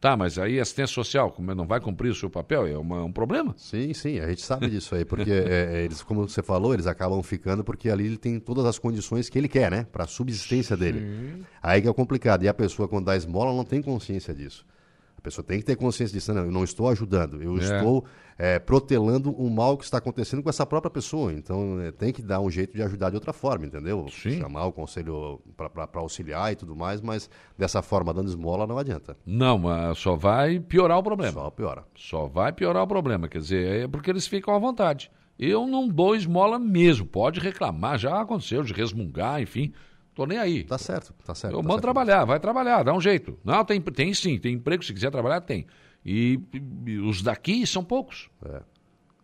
Tá, 0.00 0.16
mas 0.16 0.38
aí 0.38 0.58
assistência 0.58 0.94
social, 0.94 1.30
como 1.30 1.54
não 1.54 1.66
vai 1.66 1.78
cumprir 1.78 2.08
o 2.08 2.14
seu 2.14 2.30
papel, 2.30 2.66
é 2.66 2.78
uma, 2.78 3.04
um 3.04 3.12
problema? 3.12 3.54
Sim, 3.58 3.92
sim, 3.92 4.18
a 4.18 4.26
gente 4.28 4.40
sabe 4.40 4.70
disso 4.70 4.94
aí, 4.94 5.04
porque 5.04 5.28
é, 5.30 5.74
é, 5.74 5.84
eles, 5.84 6.02
como 6.02 6.26
você 6.26 6.42
falou, 6.42 6.72
eles 6.72 6.86
acabam 6.86 7.22
ficando 7.22 7.62
porque 7.62 7.90
ali 7.90 8.06
ele 8.06 8.16
tem 8.16 8.40
todas 8.40 8.64
as 8.64 8.78
condições 8.78 9.28
que 9.28 9.38
ele 9.38 9.48
quer, 9.48 9.70
né? 9.70 9.86
Para 9.92 10.04
a 10.04 10.06
subsistência 10.06 10.74
sim. 10.74 10.82
dele. 10.82 11.44
Aí 11.62 11.82
que 11.82 11.88
é 11.88 11.92
complicado. 11.92 12.42
E 12.44 12.48
a 12.48 12.54
pessoa, 12.54 12.88
quando 12.88 13.04
dá 13.04 13.16
esmola, 13.16 13.54
não 13.54 13.62
tem 13.64 13.82
consciência 13.82 14.32
disso. 14.32 14.64
A 15.20 15.22
pessoa 15.22 15.44
tem 15.44 15.58
que 15.58 15.66
ter 15.66 15.76
consciência 15.76 16.14
disso. 16.14 16.32
Não, 16.32 16.46
eu 16.46 16.50
não 16.50 16.64
estou 16.64 16.88
ajudando, 16.88 17.42
eu 17.42 17.58
é. 17.58 17.60
estou 17.60 18.06
é, 18.38 18.58
protelando 18.58 19.30
um 19.38 19.50
mal 19.50 19.76
que 19.76 19.84
está 19.84 19.98
acontecendo 19.98 20.42
com 20.42 20.48
essa 20.48 20.64
própria 20.64 20.90
pessoa. 20.90 21.30
Então, 21.30 21.78
é, 21.78 21.92
tem 21.92 22.10
que 22.10 22.22
dar 22.22 22.40
um 22.40 22.50
jeito 22.50 22.74
de 22.74 22.82
ajudar 22.82 23.10
de 23.10 23.16
outra 23.16 23.34
forma, 23.34 23.66
entendeu? 23.66 24.06
Sim. 24.10 24.38
Chamar 24.38 24.64
o 24.64 24.72
conselho 24.72 25.38
para 25.54 26.00
auxiliar 26.00 26.52
e 26.52 26.56
tudo 26.56 26.74
mais, 26.74 27.02
mas 27.02 27.28
dessa 27.56 27.82
forma, 27.82 28.14
dando 28.14 28.28
esmola, 28.28 28.66
não 28.66 28.78
adianta. 28.78 29.14
Não, 29.26 29.58
mas 29.58 29.98
só 29.98 30.16
vai 30.16 30.58
piorar 30.58 30.98
o 30.98 31.02
problema. 31.02 31.32
Só 31.34 31.50
piora. 31.50 31.84
Só 31.94 32.26
vai 32.26 32.50
piorar 32.50 32.82
o 32.82 32.88
problema. 32.88 33.28
Quer 33.28 33.40
dizer, 33.40 33.84
é 33.84 33.86
porque 33.86 34.08
eles 34.08 34.26
ficam 34.26 34.54
à 34.54 34.58
vontade. 34.58 35.10
Eu 35.38 35.66
não 35.66 35.86
dou 35.86 36.16
esmola 36.16 36.58
mesmo. 36.58 37.04
Pode 37.04 37.40
reclamar, 37.40 37.98
já 37.98 38.22
aconteceu 38.22 38.62
de 38.62 38.72
resmungar, 38.72 39.42
enfim. 39.42 39.70
Tô 40.14 40.26
nem 40.26 40.38
aí. 40.38 40.64
Tá 40.64 40.78
certo, 40.78 41.14
tá 41.24 41.34
certo. 41.34 41.54
Eu 41.54 41.58
tá 41.58 41.62
mando 41.62 41.74
certo. 41.74 41.82
trabalhar, 41.82 42.24
vai 42.24 42.40
trabalhar, 42.40 42.82
dá 42.82 42.92
um 42.92 43.00
jeito. 43.00 43.38
Não, 43.44 43.64
tem, 43.64 43.80
tem 43.80 44.12
sim, 44.12 44.38
tem 44.38 44.54
emprego, 44.54 44.84
se 44.84 44.92
quiser 44.92 45.10
trabalhar, 45.10 45.40
tem. 45.40 45.66
E, 46.04 46.40
e 46.86 46.98
os 46.98 47.22
daqui 47.22 47.66
são 47.66 47.84
poucos. 47.84 48.28
É. 48.44 48.62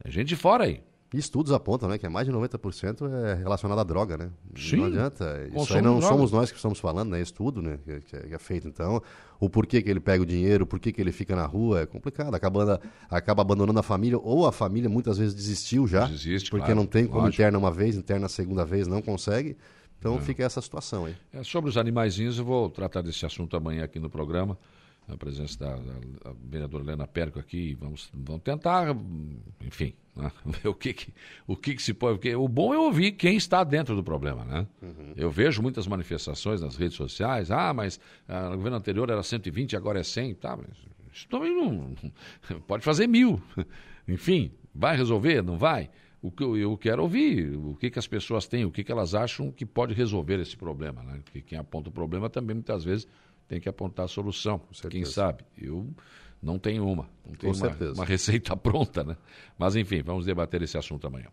É 0.05 0.11
gente 0.11 0.29
de 0.29 0.37
fora 0.37 0.65
aí. 0.65 0.81
E 1.15 1.19
estudos 1.19 1.53
apontam, 1.53 1.89
né, 1.89 1.99
que 1.99 2.05
é 2.05 2.09
mais 2.09 2.27
de 2.27 2.33
90% 2.33 3.09
é 3.09 3.35
relacionado 3.35 3.79
à 3.79 3.85
droga, 3.85 4.17
né? 4.17 4.31
Sim. 4.57 4.77
Não 4.77 4.87
adianta. 4.87 5.49
Isso 5.55 5.75
aí 5.75 5.81
não 5.81 6.03
somos 6.03 6.33
nós 6.33 6.51
que 6.51 6.57
estamos 6.57 6.81
falando, 6.81 7.11
né? 7.11 7.21
Estudo, 7.21 7.63
né? 7.63 7.79
Que, 7.85 8.01
que, 8.01 8.35
é 8.35 8.39
feito. 8.39 8.67
Então, 8.67 9.01
o 9.39 9.49
porquê 9.49 9.81
que 9.81 9.89
ele 9.89 10.01
pega 10.01 10.23
o 10.23 10.27
dinheiro, 10.27 10.65
o 10.65 10.67
porquê 10.67 10.93
que 10.93 11.01
ele 11.01 11.13
fica 11.13 11.37
na 11.37 11.47
rua, 11.47 11.83
é 11.83 11.87
complicado. 11.87 12.35
Acaba, 12.35 12.81
acaba 13.09 13.41
abandonando 13.43 13.79
a 13.79 13.85
família, 13.85 14.19
ou 14.19 14.47
a 14.47 14.53
família 14.53 14.91
muitas 14.91 15.17
vezes 15.17 15.33
desistiu 15.35 15.87
já. 15.87 16.07
Desiste, 16.07 16.51
Porque 16.51 16.67
claro, 16.67 16.81
não 16.81 16.87
tem 16.87 17.07
como 17.07 17.21
lógico. 17.21 17.41
interna 17.41 17.57
uma 17.57 17.71
vez, 17.71 17.97
interna 17.97 18.27
a 18.27 18.29
segunda 18.29 18.65
vez, 18.65 18.89
não 18.89 19.01
consegue. 19.01 19.57
Então 19.99 20.17
é. 20.17 20.21
fica 20.21 20.45
essa 20.45 20.61
situação 20.61 21.07
aí. 21.07 21.17
É, 21.33 21.43
sobre 21.43 21.71
os 21.71 21.77
animaizinhos, 21.77 22.39
eu 22.39 22.45
vou 22.45 22.71
tratar 22.71 23.03
desse 23.03 23.25
assunto 23.25 23.57
amanhã 23.57 23.85
aqui 23.85 23.99
no 23.99 24.11
programa. 24.11 24.59
A 25.09 25.17
presença 25.17 25.57
da, 25.59 25.77
da, 25.77 25.93
da 25.93 26.35
vereadora 26.45 26.83
Helena 26.83 27.07
Perco 27.07 27.39
aqui. 27.39 27.75
Vamos, 27.81 28.11
vamos 28.13 28.43
tentar, 28.43 28.89
enfim, 29.65 29.95
né? 30.17 30.33
ver 30.45 30.69
o 30.69 30.75
que, 30.75 30.93
que, 30.93 31.15
o 31.47 31.57
que, 31.57 31.77
que 31.77 31.83
se 31.83 31.95
pode. 31.95 32.19
Porque 32.19 32.35
o 32.35 32.49
bom 32.49 32.75
é 32.75 32.79
ouvir 32.79 33.13
quem 33.13 33.37
está 33.37 33.63
dentro 33.63 33.95
do 33.95 34.03
problema. 34.03 34.45
Né? 34.45 34.67
Uhum. 34.83 35.13
Eu 35.15 35.31
vejo 35.31 35.63
muitas 35.63 35.87
manifestações 35.87 36.61
nas 36.61 36.75
redes 36.75 36.97
sociais. 36.97 37.53
Ah, 37.53 37.73
mas 37.73 38.01
ah, 38.27 38.51
no 38.51 38.57
governo 38.57 38.79
anterior 38.79 39.09
era 39.09 39.23
120, 39.23 39.77
agora 39.77 40.01
é 40.01 40.03
100. 40.03 40.35
Tá, 40.35 40.57
mas 40.57 40.77
isso 41.13 41.29
também 41.29 41.55
não. 41.55 41.95
Pode 42.67 42.85
fazer 42.85 43.07
mil. 43.07 43.41
Enfim, 44.09 44.51
vai 44.75 44.97
resolver? 44.97 45.43
Não 45.43 45.57
vai? 45.57 45.89
O 46.23 46.31
que 46.31 46.43
eu, 46.43 46.77
quero 46.77 47.03
ouvir, 47.03 47.55
o 47.57 47.77
que, 47.77 47.91
que 47.91 47.99
as 47.99 48.07
pessoas 48.07 48.47
têm, 48.47 48.65
o 48.65 48.71
que, 48.71 48.83
que 48.83 48.91
elas 48.91 49.15
acham 49.15 49.51
que 49.51 49.65
pode 49.65 49.95
resolver 49.95 50.41
esse 50.41 50.57
problema. 50.57 51.03
Né? 51.03 51.21
Porque 51.25 51.41
quem 51.41 51.59
aponta 51.59 51.89
o 51.89 51.93
problema 51.93 52.29
também 52.29 52.55
muitas 52.55 52.85
vezes 52.85 53.07
tem 53.47 53.61
que 53.61 53.69
apontar 53.69 54.07
a 54.07 54.09
solução. 54.09 54.61
Quem 54.91 55.05
sabe? 55.05 55.45
Eu 55.57 55.89
não 56.43 56.59
tenho 56.59 56.87
uma, 56.87 57.09
não 57.25 57.35
tenho 57.35 57.55
uma, 57.55 57.93
uma, 57.95 58.05
receita 58.07 58.57
pronta, 58.57 59.05
né? 59.05 59.17
Mas 59.59 59.77
enfim, 59.77 60.03
vamos 60.03 60.27
debater 60.27 60.63
esse 60.63 60.77
assunto 60.77 61.07
amanhã. 61.07 61.29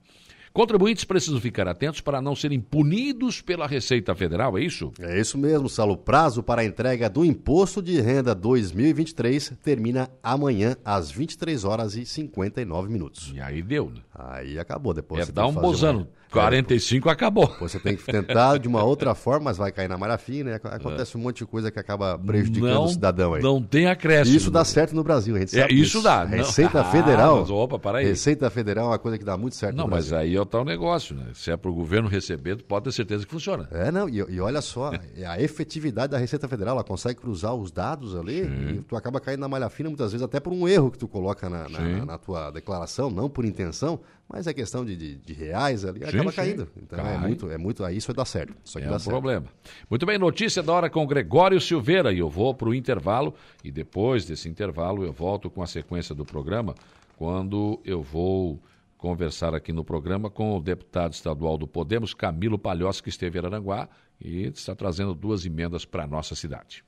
Contribuintes 0.53 1.03
precisam 1.03 1.41
ficar 1.41 1.67
atentos 1.67 1.99
para 1.99 2.21
não 2.21 2.35
serem 2.35 2.61
punidos 2.61 3.41
pela 3.41 3.65
Receita 3.65 4.13
Federal, 4.13 4.55
é 4.55 4.61
isso? 4.61 4.91
É 4.99 5.19
isso 5.19 5.35
mesmo, 5.35 5.67
Salo. 5.67 5.93
O 5.93 5.97
prazo 5.97 6.43
para 6.43 6.61
a 6.61 6.65
entrega 6.65 7.09
do 7.09 7.25
Imposto 7.25 7.81
de 7.81 7.99
Renda 7.99 8.35
2023 8.35 9.53
termina 9.63 10.11
amanhã 10.21 10.77
às 10.85 11.09
23 11.09 11.63
horas 11.63 11.95
e 11.95 12.05
59 12.05 12.93
minutos. 12.93 13.31
E 13.33 13.41
aí 13.41 13.63
deu, 13.63 13.89
né? 13.89 14.01
Aí 14.13 14.59
acabou. 14.59 14.93
Depois 14.93 15.27
é, 15.27 15.31
dá 15.31 15.47
um 15.47 15.53
bozano. 15.53 16.01
Uma... 16.01 16.23
45 16.33 17.09
é, 17.09 17.11
acabou. 17.11 17.55
Você 17.59 17.79
tem 17.79 17.95
que 17.95 18.03
tentar 18.03 18.57
de 18.57 18.67
uma 18.67 18.83
outra 18.83 19.13
forma, 19.15 19.45
mas 19.45 19.57
vai 19.57 19.71
cair 19.71 19.87
na 19.87 19.97
malha 19.97 20.17
fina. 20.17 20.51
Né? 20.51 20.59
Acontece 20.63 21.15
é. 21.15 21.19
um 21.19 21.21
monte 21.21 21.37
de 21.37 21.45
coisa 21.45 21.71
que 21.71 21.79
acaba 21.79 22.17
prejudicando 22.17 22.73
não, 22.73 22.85
o 22.85 22.89
cidadão 22.89 23.33
aí. 23.35 23.41
Não 23.43 23.61
tem 23.61 23.87
acréscimo. 23.87 24.35
Isso 24.35 24.49
dá 24.49 24.65
certo 24.65 24.95
no 24.95 25.03
Brasil, 25.03 25.35
a 25.35 25.39
gente 25.39 25.51
sabe. 25.51 25.73
É, 25.73 25.75
isso 25.75 26.01
dá. 26.01 26.23
Receita 26.23 26.83
não. 26.83 26.89
Federal. 26.91 27.37
Ah, 27.37 27.39
mas, 27.41 27.49
opa, 27.49 27.79
para 27.79 27.99
aí. 27.99 28.05
Receita 28.05 28.49
Federal 28.49 28.85
é 28.85 28.89
uma 28.89 28.99
coisa 28.99 29.17
que 29.17 29.23
dá 29.23 29.37
muito 29.37 29.55
certo 29.55 29.75
Não, 29.75 29.87
mas 29.87 30.11
aí 30.11 30.35
é 30.43 30.45
o 30.45 30.45
tal 30.45 30.65
negócio, 30.65 31.15
né? 31.15 31.31
Se 31.33 31.51
é 31.51 31.57
para 31.57 31.71
o 31.71 31.73
governo 31.73 32.07
receber, 32.07 32.61
pode 32.63 32.85
ter 32.85 32.91
certeza 32.91 33.25
que 33.25 33.31
funciona. 33.31 33.67
É, 33.71 33.91
não, 33.91 34.07
e, 34.07 34.17
e 34.17 34.39
olha 34.39 34.61
só, 34.61 34.91
a 35.27 35.41
efetividade 35.41 36.11
da 36.11 36.17
Receita 36.17 36.47
Federal, 36.47 36.75
ela 36.75 36.83
consegue 36.83 37.19
cruzar 37.19 37.55
os 37.55 37.71
dados 37.71 38.15
ali 38.15 38.43
Sim. 38.43 38.69
e 38.69 38.81
tu 38.81 38.95
acaba 38.95 39.19
caindo 39.19 39.39
na 39.39 39.47
malha 39.47 39.69
fina 39.69 39.89
muitas 39.89 40.11
vezes 40.11 40.23
até 40.23 40.39
por 40.39 40.53
um 40.53 40.67
erro 40.67 40.91
que 40.91 40.97
tu 40.97 41.07
coloca 41.07 41.49
na, 41.49 41.67
na, 41.69 42.05
na 42.05 42.17
tua 42.17 42.51
declaração, 42.51 43.09
não 43.09 43.29
por 43.29 43.45
intenção, 43.45 43.99
mas 44.27 44.47
é 44.47 44.53
questão 44.53 44.83
de, 44.85 44.95
de, 44.95 45.15
de 45.15 45.33
reais 45.33 45.85
ali, 45.85 45.99
sim, 45.99 46.05
acaba 46.05 46.31
sim. 46.31 46.35
caindo. 46.35 46.67
Então 46.77 46.99
Cai. 46.99 47.15
é 47.15 47.17
muito, 47.17 47.51
é 47.51 47.57
muito, 47.57 47.83
aí 47.83 47.97
isso 47.97 48.07
vai 48.07 48.15
dar 48.15 48.25
certo. 48.25 48.53
Isso 48.63 48.79
é 48.79 48.81
um 48.81 48.89
certo. 48.89 49.05
problema. 49.05 49.45
Muito 49.89 50.05
bem, 50.05 50.17
notícia 50.17 50.61
da 50.61 50.73
hora 50.73 50.89
com 50.89 51.05
Gregório 51.05 51.59
Silveira 51.61 52.11
e 52.11 52.19
eu 52.19 52.29
vou 52.29 52.53
para 52.53 52.69
o 52.69 52.75
intervalo 52.75 53.33
e 53.63 53.71
depois 53.71 54.25
desse 54.25 54.49
intervalo 54.49 55.03
eu 55.03 55.13
volto 55.13 55.49
com 55.49 55.61
a 55.61 55.67
sequência 55.67 56.13
do 56.13 56.25
programa 56.25 56.75
quando 57.17 57.79
eu 57.85 58.01
vou 58.01 58.59
conversar 59.03 59.53
aqui 59.53 59.73
no 59.73 59.83
programa 59.83 60.29
com 60.29 60.55
o 60.55 60.61
deputado 60.61 61.11
estadual 61.11 61.57
do 61.57 61.67
Podemos, 61.67 62.13
Camilo 62.13 62.57
Palhoça, 62.57 63.03
que 63.03 63.09
esteve 63.09 63.37
em 63.37 63.45
Aranguá 63.45 63.89
e 64.17 64.43
está 64.43 64.73
trazendo 64.73 65.13
duas 65.13 65.45
emendas 65.45 65.83
para 65.83 66.05
a 66.05 66.07
nossa 66.07 66.35
cidade. 66.35 66.85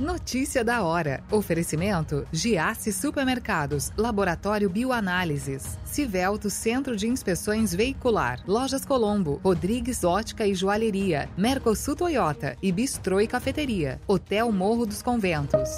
Notícia 0.00 0.64
da 0.64 0.82
hora. 0.82 1.22
Oferecimento: 1.30 2.26
Giasse 2.32 2.92
Supermercados, 2.92 3.92
Laboratório 3.96 4.68
Bioanálises, 4.68 5.78
Civelto 5.84 6.50
Centro 6.50 6.96
de 6.96 7.06
Inspeções 7.06 7.72
Veicular, 7.72 8.42
Lojas 8.44 8.84
Colombo, 8.84 9.40
Rodrigues 9.44 10.02
Ótica 10.02 10.44
e 10.44 10.52
Joalheria, 10.52 11.30
Mercosul 11.38 11.94
Toyota 11.94 12.56
e 12.60 12.72
Bistrô 12.72 13.20
e 13.20 13.28
Cafeteria, 13.28 14.00
Hotel 14.08 14.50
Morro 14.50 14.84
dos 14.84 15.00
Conventos. 15.00 15.70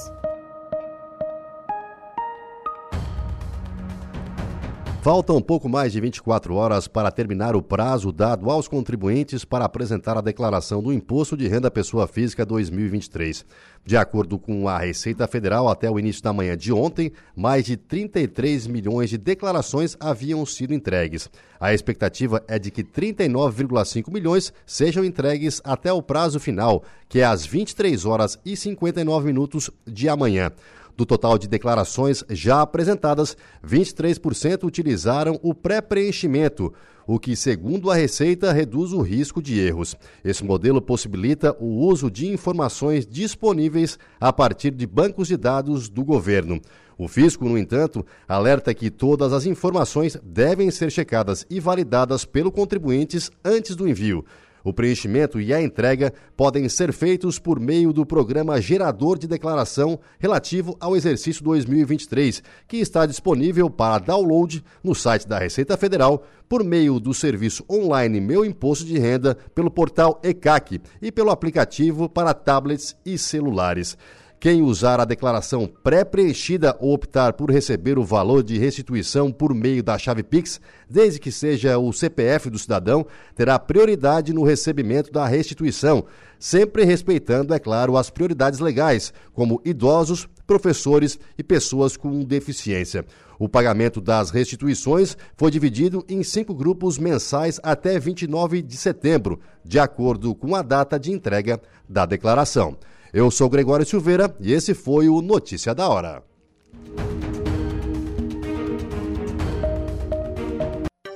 Faltam 5.05 5.37
um 5.37 5.43
pouco 5.43 5.69
mais 5.69 5.93
de 5.93 6.01
24 6.01 6.55
horas 6.55 6.89
para 6.89 7.11
terminar 7.11 7.55
o 7.55 7.61
prazo 7.61 8.11
dado 8.11 8.51
aos 8.51 8.67
contribuintes 8.67 9.45
para 9.45 9.67
apresentar 9.67 10.17
a 10.17 10.23
declaração 10.23 10.83
do 10.83 10.91
Imposto 10.91 11.37
de 11.37 11.47
Renda 11.47 11.71
Pessoa 11.71 12.07
Física 12.07 12.47
2023. 12.47 13.45
De 13.85 13.99
acordo 13.99 14.39
com 14.39 14.67
a 14.67 14.79
Receita 14.79 15.27
Federal, 15.27 15.69
até 15.69 15.91
o 15.91 15.99
início 15.99 16.23
da 16.23 16.33
manhã 16.33 16.57
de 16.57 16.73
ontem, 16.73 17.13
mais 17.37 17.67
de 17.67 17.77
33 17.77 18.67
milhões 18.67 19.11
de 19.11 19.19
declarações 19.19 19.95
haviam 20.01 20.47
sido 20.47 20.73
entregues. 20.73 21.29
A 21.61 21.75
expectativa 21.75 22.43
é 22.49 22.59
de 22.59 22.71
que 22.71 22.83
39,5 22.83 24.11
milhões 24.11 24.55
sejam 24.65 25.05
entregues 25.05 25.61
até 25.65 25.93
o 25.93 26.01
prazo 26.01 26.41
final, 26.41 26.83
que 27.11 27.21
é 27.21 27.25
às 27.27 27.45
23 27.45 28.07
horas 28.07 28.39
e 28.43 28.57
59 28.57 29.27
minutos 29.27 29.71
de 29.87 30.09
amanhã. 30.09 30.51
Do 30.97 31.05
total 31.05 31.37
de 31.37 31.49
declarações 31.49 32.23
já 32.31 32.63
apresentadas, 32.63 33.37
23% 33.67 34.63
utilizaram 34.63 35.41
o 35.43 35.53
pré-preenchimento, 35.53 36.73
o 37.07 37.19
que, 37.19 37.35
segundo 37.35 37.91
a 37.91 37.95
Receita, 37.95 38.53
reduz 38.53 38.93
o 38.93 39.03
risco 39.03 39.43
de 39.43 39.59
erros. 39.59 39.97
Esse 40.25 40.45
modelo 40.45 40.81
possibilita 40.81 41.55
o 41.59 41.67
uso 41.67 42.11
de 42.11 42.29
informações 42.29 43.07
disponíveis 43.07 43.99
a 44.21 44.33
partir 44.33 44.71
de 44.71 44.87
bancos 44.87 45.29
de 45.29 45.37
dados 45.37 45.89
do 45.89 46.05
governo. 46.05 46.61
O 46.97 47.09
fisco, 47.09 47.45
no 47.45 47.59
entanto, 47.59 48.07
alerta 48.27 48.73
que 48.73 48.89
todas 48.89 49.33
as 49.33 49.47
informações 49.47 50.17
devem 50.23 50.71
ser 50.71 50.93
checadas 50.93 51.45
e 51.51 51.59
validadas 51.59 52.25
pelo 52.25 52.53
contribuintes 52.53 53.33
antes 53.45 53.75
do 53.75 53.89
envio. 53.89 54.25
O 54.65 54.73
preenchimento 54.73 55.39
e 55.39 55.53
a 55.53 55.61
entrega 55.61 56.11
podem 56.35 56.67
ser 56.71 56.91
feitos 56.91 57.39
por 57.39 57.61
meio 57.61 57.93
do 57.93 58.07
programa 58.07 58.59
Gerador 58.63 59.19
de 59.19 59.29
Declaração 59.29 60.01
relativo 60.19 60.75
ao 60.81 60.97
exercício 60.97 61.45
2023, 61.45 62.43
que 62.67 62.79
está 62.79 63.05
disponível 63.05 63.69
para 63.69 63.99
download 63.99 64.65
no 64.83 64.95
site 64.95 65.29
da 65.29 65.39
Receita 65.39 65.77
Federal 65.77 66.25
por 66.49 66.65
meio 66.65 66.99
do 66.99 67.13
serviço 67.13 67.63
online 67.71 68.23
Meu 68.23 68.43
Imposto 68.43 68.87
de 68.87 68.99
Renda 68.99 69.37
pelo 69.55 69.71
portal 69.71 70.19
ECAC 70.25 70.81
e 71.03 71.13
pelo 71.13 71.31
aplicativo 71.31 72.09
para 72.09 72.33
tablets 72.33 72.97
e 73.05 73.19
celulares. 73.19 73.99
Quem 74.39 74.61
usar 74.61 75.01
a 75.01 75.07
declaração 75.07 75.67
pré-preenchida 75.67 76.77
ou 76.79 76.93
optar 76.93 77.33
por 77.33 77.51
receber 77.51 77.99
o 77.99 78.05
valor 78.05 78.43
de 78.43 78.59
restituição 78.59 79.33
por 79.33 79.55
meio 79.55 79.83
da 79.83 79.97
chave 79.97 80.23
Pix, 80.23 80.61
desde 80.89 81.19
que 81.19 81.33
seja 81.33 81.79
o 81.79 81.93
CPF 81.93 82.51
do 82.51 82.59
cidadão, 82.59 83.07
terá 83.35 83.59
prioridade 83.59 84.35
no 84.35 84.45
recebimento 84.45 85.11
da 85.11 85.27
restituição, 85.27 86.05
sempre 86.39 86.85
respeitando, 86.85 87.55
é 87.55 87.59
claro, 87.59 87.97
as 87.97 88.11
prioridades 88.11 88.61
legais, 88.61 89.15
como 89.33 89.63
idosos, 89.65 90.29
professores 90.47 91.19
e 91.39 91.43
pessoas 91.43 91.97
com 91.97 92.23
deficiência. 92.23 93.05
O 93.39 93.49
pagamento 93.49 94.01
das 94.01 94.31
restituições 94.31 95.17
foi 95.37 95.51
dividido 95.51 96.05
em 96.09 96.23
cinco 96.23 96.55
grupos 96.55 96.99
mensais 96.99 97.59
até 97.63 97.99
29 97.99 98.63
de 98.63 98.77
setembro, 98.77 99.41
de 99.65 99.79
acordo 99.79 100.35
com 100.35 100.55
a 100.55 100.63
data 100.63 100.99
de 100.99 101.11
entrega 101.11 101.61
da 101.89 102.07
declaração. 102.07 102.77
Eu 103.15 103.31
sou 103.31 103.49
Gregório 103.49 103.87
Silveira 103.87 104.37
e 104.41 104.53
esse 104.53 104.75
foi 104.75 105.09
o 105.09 105.23
Notícia 105.23 105.73
da 105.73 105.89
Hora. 105.89 106.21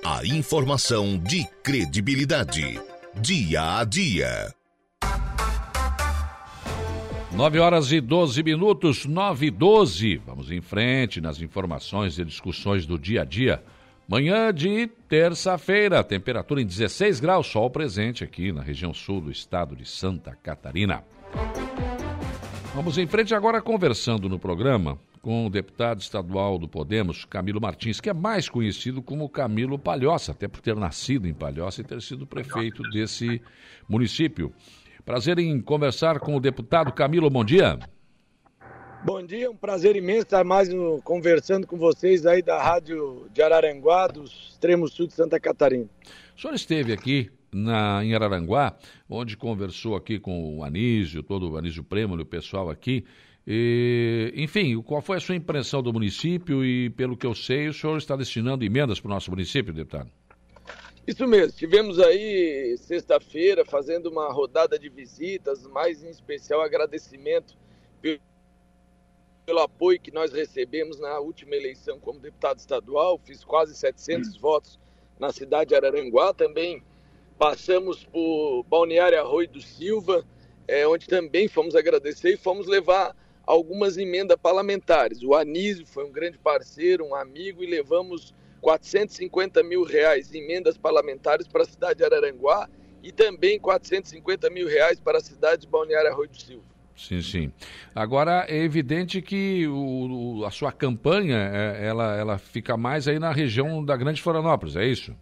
A 0.04 0.24
informação 0.24 1.18
de 1.18 1.44
credibilidade. 1.60 2.80
Dia 3.20 3.80
a 3.80 3.84
dia. 3.84 4.54
9 7.32 7.58
horas 7.58 7.90
e 7.90 8.00
12 8.00 8.44
minutos, 8.44 9.04
9 9.04 9.46
e 9.46 9.50
12. 9.50 10.18
Vamos 10.18 10.52
em 10.52 10.60
frente 10.60 11.20
nas 11.20 11.40
informações 11.40 12.16
e 12.16 12.24
discussões 12.24 12.86
do 12.86 12.96
dia 12.96 13.22
a 13.22 13.24
dia. 13.24 13.60
Manhã 14.06 14.54
de 14.54 14.86
terça-feira, 15.08 16.04
temperatura 16.04 16.62
em 16.62 16.66
16 16.66 17.18
graus, 17.18 17.48
sol 17.48 17.68
presente 17.68 18.22
aqui 18.22 18.52
na 18.52 18.62
região 18.62 18.94
sul 18.94 19.20
do 19.20 19.32
estado 19.32 19.74
de 19.74 19.84
Santa 19.84 20.38
Catarina. 20.40 21.02
Vamos 22.74 22.96
em 22.96 23.06
frente 23.06 23.34
agora 23.34 23.60
conversando 23.60 24.28
no 24.28 24.38
programa 24.38 24.98
com 25.20 25.46
o 25.46 25.50
deputado 25.50 26.00
estadual 26.00 26.58
do 26.58 26.68
Podemos, 26.68 27.24
Camilo 27.24 27.60
Martins, 27.60 28.00
que 28.00 28.08
é 28.08 28.14
mais 28.14 28.48
conhecido 28.48 29.02
como 29.02 29.28
Camilo 29.28 29.78
Palhoça, 29.78 30.32
até 30.32 30.46
por 30.46 30.60
ter 30.60 30.76
nascido 30.76 31.26
em 31.26 31.34
Palhoça 31.34 31.80
e 31.80 31.84
ter 31.84 32.00
sido 32.00 32.26
prefeito 32.26 32.82
desse 32.90 33.42
município. 33.88 34.52
Prazer 35.04 35.38
em 35.38 35.60
conversar 35.60 36.20
com 36.20 36.36
o 36.36 36.40
deputado 36.40 36.92
Camilo, 36.92 37.28
bom 37.28 37.44
dia. 37.44 37.78
Bom 39.04 39.22
dia, 39.22 39.50
um 39.50 39.56
prazer 39.56 39.96
imenso 39.96 40.22
estar 40.22 40.44
mais 40.44 40.68
no, 40.68 41.00
conversando 41.02 41.66
com 41.66 41.76
vocês 41.76 42.26
aí 42.26 42.42
da 42.42 42.62
Rádio 42.62 43.28
de 43.32 43.40
Araranguá, 43.40 44.06
do 44.06 44.24
extremo 44.24 44.88
sul 44.88 45.06
de 45.06 45.14
Santa 45.14 45.38
Catarina. 45.38 45.86
O 46.36 46.40
senhor 46.40 46.54
esteve 46.54 46.92
aqui 46.92 47.30
na, 47.52 48.04
em 48.04 48.14
Araranguá, 48.14 48.76
onde 49.08 49.36
conversou 49.36 49.96
aqui 49.96 50.18
com 50.18 50.58
o 50.58 50.64
Anísio, 50.64 51.22
todo 51.22 51.50
o 51.50 51.56
Anísio 51.56 51.82
Prêmio, 51.82 52.20
o 52.20 52.26
pessoal 52.26 52.70
aqui. 52.70 53.04
E, 53.46 54.32
enfim, 54.36 54.80
qual 54.82 55.00
foi 55.00 55.16
a 55.16 55.20
sua 55.20 55.34
impressão 55.34 55.82
do 55.82 55.92
município 55.92 56.64
e, 56.64 56.90
pelo 56.90 57.16
que 57.16 57.26
eu 57.26 57.34
sei, 57.34 57.68
o 57.68 57.72
senhor 57.72 57.96
está 57.96 58.14
destinando 58.14 58.64
emendas 58.64 59.00
para 59.00 59.08
o 59.08 59.14
nosso 59.14 59.30
município, 59.30 59.72
deputado? 59.72 60.10
Isso 61.06 61.26
mesmo, 61.26 61.56
tivemos 61.56 61.98
aí 61.98 62.76
sexta-feira 62.76 63.64
fazendo 63.64 64.10
uma 64.10 64.30
rodada 64.30 64.78
de 64.78 64.90
visitas, 64.90 65.66
mais 65.68 66.04
em 66.04 66.10
especial 66.10 66.60
agradecimento 66.60 67.56
pelo, 68.02 69.60
apoio 69.60 69.98
que 69.98 70.10
nós 70.10 70.30
recebemos 70.30 71.00
na 71.00 71.18
última 71.18 71.56
eleição 71.56 71.98
como 71.98 72.20
deputado 72.20 72.58
estadual, 72.58 73.18
fiz 73.24 73.42
quase 73.42 73.74
700 73.74 74.36
hum. 74.36 74.40
votos 74.40 74.78
na 75.18 75.32
cidade 75.32 75.70
de 75.70 75.74
Araranguá, 75.74 76.34
também 76.34 76.82
passamos 77.38 78.04
por 78.04 78.64
Balneário 78.64 79.20
Arroio 79.20 79.48
do 79.48 79.60
Silva, 79.60 80.24
é, 80.66 80.86
onde 80.86 81.06
também 81.06 81.48
fomos 81.48 81.76
agradecer 81.76 82.34
e 82.34 82.36
fomos 82.36 82.66
levar 82.66 83.14
algumas 83.46 83.96
emendas 83.96 84.36
parlamentares. 84.36 85.22
O 85.22 85.34
Anísio 85.34 85.86
foi 85.86 86.04
um 86.04 86.12
grande 86.12 86.36
parceiro, 86.36 87.06
um 87.06 87.14
amigo, 87.14 87.62
e 87.62 87.66
levamos 87.66 88.34
450 88.60 89.62
mil 89.62 89.84
reais 89.84 90.34
em 90.34 90.42
emendas 90.42 90.76
parlamentares 90.76 91.46
para 91.46 91.62
a 91.62 91.66
cidade 91.66 91.98
de 91.98 92.04
Araranguá 92.04 92.68
e 93.02 93.12
também 93.12 93.58
450 93.58 94.50
mil 94.50 94.66
reais 94.66 95.00
para 95.00 95.18
a 95.18 95.20
cidade 95.20 95.62
de 95.62 95.68
Balneário 95.68 96.10
Arroio 96.10 96.28
do 96.28 96.36
Silva. 96.36 96.64
Sim, 96.96 97.22
sim. 97.22 97.52
Agora 97.94 98.44
é 98.48 98.58
evidente 98.58 99.22
que 99.22 99.68
o, 99.68 100.44
a 100.44 100.50
sua 100.50 100.72
campanha 100.72 101.36
é, 101.36 101.86
ela, 101.86 102.16
ela 102.16 102.38
fica 102.38 102.76
mais 102.76 103.06
aí 103.06 103.20
na 103.20 103.30
região 103.30 103.84
da 103.84 103.96
Grande 103.96 104.20
Florianópolis, 104.20 104.74
é 104.74 104.84
isso? 104.84 105.14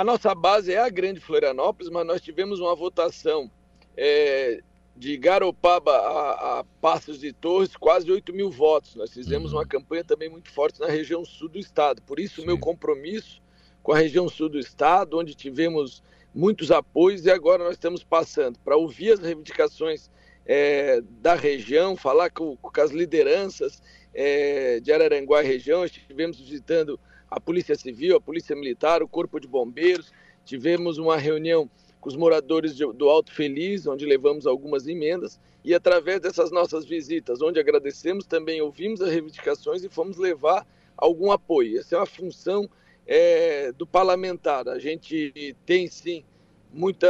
A 0.00 0.04
nossa 0.04 0.34
base 0.34 0.72
é 0.72 0.78
a 0.78 0.88
Grande 0.88 1.20
Florianópolis, 1.20 1.92
mas 1.92 2.06
nós 2.06 2.22
tivemos 2.22 2.58
uma 2.58 2.74
votação 2.74 3.50
é, 3.94 4.62
de 4.96 5.14
Garopaba 5.18 5.92
a, 5.92 6.60
a, 6.60 6.64
Passos 6.80 7.20
de 7.20 7.34
Torres, 7.34 7.76
quase 7.76 8.10
8 8.10 8.32
mil 8.32 8.50
votos. 8.50 8.94
Nós 8.94 9.12
fizemos 9.12 9.52
uhum. 9.52 9.58
uma 9.58 9.66
campanha 9.66 10.02
também 10.02 10.30
muito 10.30 10.50
forte 10.50 10.80
na 10.80 10.86
região 10.86 11.22
sul 11.22 11.50
do 11.50 11.58
estado. 11.58 12.00
Por 12.00 12.18
isso, 12.18 12.40
o 12.40 12.46
meu 12.46 12.58
compromisso 12.58 13.42
com 13.82 13.92
a 13.92 13.98
região 13.98 14.26
sul 14.26 14.48
do 14.48 14.58
estado, 14.58 15.18
onde 15.18 15.34
tivemos 15.34 16.02
muitos 16.34 16.70
apoios 16.70 17.26
e 17.26 17.30
agora 17.30 17.62
nós 17.62 17.74
estamos 17.74 18.02
passando 18.02 18.58
para 18.60 18.78
ouvir 18.78 19.12
as 19.12 19.20
reivindicações 19.20 20.10
é, 20.46 21.02
da 21.20 21.34
região, 21.34 21.94
falar 21.94 22.30
com, 22.30 22.56
com 22.56 22.80
as 22.80 22.90
lideranças 22.90 23.82
é, 24.14 24.80
de 24.80 24.94
Araranguá 24.94 25.44
e 25.44 25.46
região. 25.46 25.84
Estivemos 25.84 26.40
visitando 26.40 26.98
a 27.30 27.38
Polícia 27.40 27.74
Civil, 27.76 28.16
a 28.16 28.20
Polícia 28.20 28.56
Militar, 28.56 29.02
o 29.02 29.08
Corpo 29.08 29.38
de 29.38 29.46
Bombeiros. 29.46 30.12
Tivemos 30.44 30.98
uma 30.98 31.16
reunião 31.16 31.70
com 32.00 32.08
os 32.08 32.16
moradores 32.16 32.74
do 32.74 33.08
Alto 33.08 33.32
Feliz, 33.32 33.86
onde 33.86 34.06
levamos 34.06 34.46
algumas 34.46 34.88
emendas, 34.88 35.38
e 35.62 35.74
através 35.74 36.20
dessas 36.20 36.50
nossas 36.50 36.86
visitas, 36.86 37.42
onde 37.42 37.60
agradecemos, 37.60 38.26
também 38.26 38.62
ouvimos 38.62 39.02
as 39.02 39.10
reivindicações 39.10 39.84
e 39.84 39.88
fomos 39.88 40.16
levar 40.16 40.66
algum 40.96 41.30
apoio. 41.30 41.78
Essa 41.78 41.96
é 41.96 41.98
uma 41.98 42.06
função 42.06 42.68
é, 43.06 43.70
do 43.72 43.86
parlamentar. 43.86 44.66
A 44.68 44.78
gente 44.78 45.54
tem 45.66 45.86
sim 45.88 46.24
muita 46.72 47.08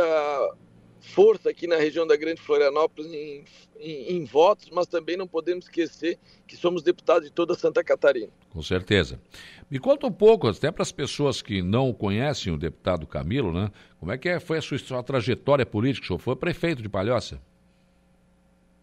força 1.00 1.50
aqui 1.50 1.66
na 1.66 1.76
região 1.76 2.06
da 2.06 2.16
Grande 2.16 2.40
Florianópolis 2.40 3.12
em, 3.12 3.44
em, 3.78 4.16
em, 4.16 4.24
votos, 4.24 4.68
mas 4.70 4.86
também 4.86 5.16
não 5.16 5.26
podemos 5.26 5.64
esquecer 5.64 6.18
que 6.46 6.56
somos 6.56 6.82
deputados 6.82 7.28
de 7.28 7.32
toda 7.32 7.54
Santa 7.54 7.82
Catarina. 7.82 8.30
Com 8.50 8.62
certeza. 8.62 9.20
Me 9.70 9.78
conta 9.78 10.04
um 10.04 10.12
pouco, 10.12 10.48
até 10.48 10.72
para 10.72 10.82
as 10.82 10.90
pessoas 10.90 11.40
que 11.40 11.62
não 11.62 11.92
conhecem 11.92 12.52
o 12.52 12.56
deputado 12.56 13.06
Camilo, 13.06 13.52
né? 13.52 13.70
Como 14.00 14.10
é 14.10 14.18
que 14.18 14.28
é, 14.28 14.40
foi 14.40 14.58
a 14.58 14.60
sua, 14.60 14.76
sua 14.78 15.00
trajetória 15.00 15.64
política? 15.64 16.06
O 16.06 16.08
senhor 16.08 16.18
foi 16.18 16.34
prefeito 16.34 16.82
de 16.82 16.88
Palhoça? 16.88 17.40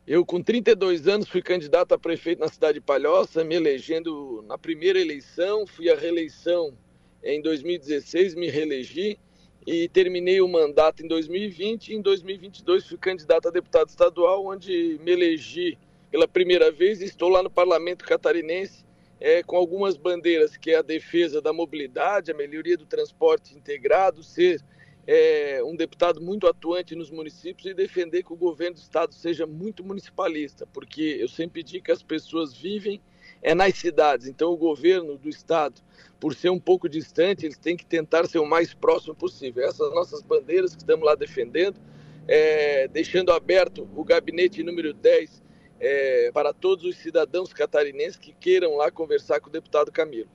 Eu, 0.08 0.26
com 0.26 0.42
32 0.42 1.06
anos, 1.10 1.28
fui 1.28 1.42
candidato 1.42 1.94
a 1.94 2.00
prefeito 2.00 2.40
na 2.40 2.48
cidade 2.48 2.76
de 2.76 2.86
Palhoça, 2.86 3.44
me 3.44 3.56
elegendo 3.56 4.46
na 4.48 4.58
primeira 4.58 4.98
eleição, 4.98 5.68
fui 5.68 5.90
à 5.90 5.96
reeleição 5.98 6.74
em 7.22 7.42
2016, 7.42 8.34
me 8.36 8.50
reelegi 8.50 9.20
e 9.66 9.90
terminei 9.90 10.40
o 10.40 10.48
mandato 10.48 11.04
em 11.04 11.08
2020 11.10 11.90
e 11.90 11.96
em 11.96 12.02
2022 12.02 12.88
fui 12.88 12.98
candidato 12.98 13.50
a 13.50 13.52
deputado 13.52 13.90
estadual, 13.90 14.46
onde 14.46 14.98
me 15.04 15.12
elegi 15.12 15.78
pela 16.10 16.30
primeira 16.30 16.72
vez 16.72 17.02
e 17.02 17.04
estou 17.04 17.28
lá 17.28 17.44
no 17.44 17.50
Parlamento 17.50 18.06
Catarinense 18.06 18.87
é, 19.20 19.42
com 19.44 19.56
algumas 19.56 19.98
bandeiras, 19.98 20.56
que 20.56 20.72
é 20.72 20.78
a 20.78 20.82
defesa 20.82 21.42
da 21.42 21.52
mobilidade, 21.52 22.32
a 22.32 22.36
melhoria 22.36 22.78
do 22.78 22.86
transporte 22.86 23.56
integrado, 23.56 24.24
ser 24.24 24.62
é, 25.08 25.62
um 25.64 25.76
deputado 25.76 26.22
muito 26.22 26.48
atuante 26.48 26.96
nos 26.96 27.10
municípios 27.10 27.66
e 27.66 27.74
defender 27.74 28.24
que 28.24 28.34
o 28.34 28.36
governo 28.36 28.76
do 28.76 28.82
estado 28.82 29.14
seja 29.14 29.48
muito 29.48 29.84
municipalista, 29.84 30.68
porque 30.68 31.18
eu 31.20 31.28
sempre 31.30 31.64
digo 31.64 31.86
que 31.86 31.92
as 31.92 32.04
pessoas 32.04 32.54
vivem 32.54 33.02
é 33.42 33.54
nas 33.54 33.76
cidades, 33.76 34.28
então 34.28 34.52
o 34.52 34.58
governo 34.58 35.18
do 35.18 35.30
estado, 35.30 35.82
por 36.20 36.34
ser 36.34 36.50
um 36.50 36.60
pouco 36.60 36.90
distante, 36.90 37.46
eles 37.46 37.58
têm 37.58 37.78
que 37.78 37.86
tentar 37.86 38.26
ser 38.28 38.40
o 38.40 38.46
mais 38.46 38.74
próximo 38.74 39.14
possível. 39.14 39.64
Essas 39.64 39.94
nossas 39.94 40.22
bandeiras 40.24 40.76
que 40.76 40.82
estamos 40.82 41.06
lá 41.06 41.14
defendendo, 41.14 41.80
é, 42.28 42.88
deixando 42.88 43.32
aberto 43.32 43.88
o 43.96 44.04
gabinete 44.04 44.64
número 44.64 44.94
10 44.94 45.44
é, 45.80 46.32
para 46.34 46.54
todos 46.54 46.86
os 46.86 46.98
cidadãos 46.98 47.54
catarinenses 47.54 48.18
que 48.18 48.34
queiram 48.34 48.76
lá 48.76 48.92
conversar 48.92 49.40
com 49.40 49.50
o 49.50 49.52
deputado 49.52 49.92
Camilo. 49.92 50.30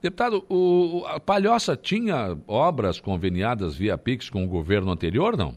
Deputado, 0.00 0.44
o, 0.48 1.04
a 1.06 1.18
Palhoça 1.18 1.76
tinha 1.76 2.38
obras 2.46 3.00
conveniadas 3.00 3.74
via 3.74 3.98
Pix 3.98 4.30
com 4.30 4.44
o 4.44 4.48
governo 4.48 4.92
anterior, 4.92 5.36
não? 5.36 5.56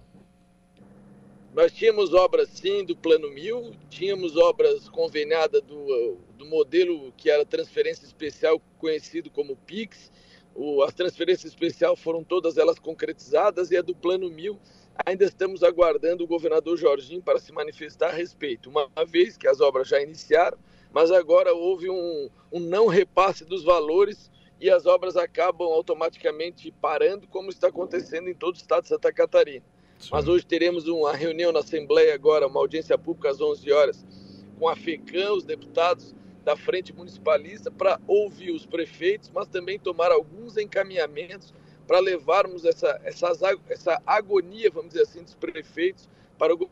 Nós 1.53 1.71
tínhamos 1.73 2.13
obras, 2.13 2.49
sim, 2.49 2.83
do 2.85 2.95
Plano 2.95 3.29
Mil, 3.29 3.73
tínhamos 3.89 4.37
obras 4.37 4.87
conveniadas 4.87 5.61
do, 5.61 6.17
do 6.37 6.45
modelo 6.45 7.11
que 7.17 7.29
era 7.29 7.45
transferência 7.45 8.05
especial, 8.05 8.59
conhecido 8.79 9.29
como 9.29 9.55
PIX. 9.55 10.11
O, 10.55 10.81
as 10.81 10.93
transferências 10.93 11.51
especiais 11.51 11.99
foram 11.99 12.23
todas 12.23 12.57
elas 12.57 12.79
concretizadas 12.79 13.69
e 13.69 13.77
a 13.77 13.81
do 13.81 13.93
Plano 13.93 14.29
Mil 14.29 14.59
ainda 15.05 15.25
estamos 15.25 15.63
aguardando 15.63 16.23
o 16.23 16.27
governador 16.27 16.77
Jorginho 16.77 17.21
para 17.21 17.39
se 17.39 17.51
manifestar 17.51 18.09
a 18.09 18.13
respeito, 18.13 18.69
uma 18.69 18.89
vez 19.07 19.37
que 19.37 19.47
as 19.47 19.61
obras 19.61 19.87
já 19.87 20.01
iniciaram, 20.01 20.57
mas 20.93 21.11
agora 21.11 21.53
houve 21.53 21.89
um, 21.89 22.29
um 22.51 22.59
não 22.59 22.87
repasse 22.87 23.45
dos 23.45 23.63
valores 23.63 24.29
e 24.59 24.69
as 24.69 24.85
obras 24.85 25.17
acabam 25.17 25.67
automaticamente 25.67 26.71
parando, 26.79 27.27
como 27.27 27.49
está 27.49 27.67
acontecendo 27.67 28.29
em 28.29 28.33
todo 28.35 28.55
o 28.55 28.57
estado 28.57 28.83
de 28.83 28.89
Santa 28.89 29.11
Catarina. 29.11 29.65
Sim. 29.97 30.09
Mas 30.11 30.27
hoje 30.27 30.45
teremos 30.45 30.87
uma 30.87 31.13
reunião 31.13 31.51
na 31.51 31.59
Assembleia 31.59 32.13
agora, 32.13 32.47
uma 32.47 32.59
audiência 32.59 32.97
pública 32.97 33.29
às 33.29 33.41
11 33.41 33.71
horas, 33.71 34.05
com 34.59 34.67
a 34.67 34.75
FECAM, 34.75 35.33
os 35.33 35.43
deputados 35.43 36.13
da 36.43 36.55
Frente 36.55 36.93
Municipalista, 36.93 37.71
para 37.71 37.99
ouvir 38.07 38.51
os 38.51 38.65
prefeitos, 38.65 39.31
mas 39.33 39.47
também 39.47 39.79
tomar 39.79 40.11
alguns 40.11 40.57
encaminhamentos 40.57 41.53
para 41.87 41.99
levarmos 41.99 42.65
essa, 42.65 42.99
essa, 43.03 43.31
essa 43.69 44.01
agonia, 44.05 44.69
vamos 44.71 44.89
dizer 44.89 45.03
assim, 45.03 45.23
dos 45.23 45.35
prefeitos 45.35 46.09
para 46.37 46.53
o 46.53 46.69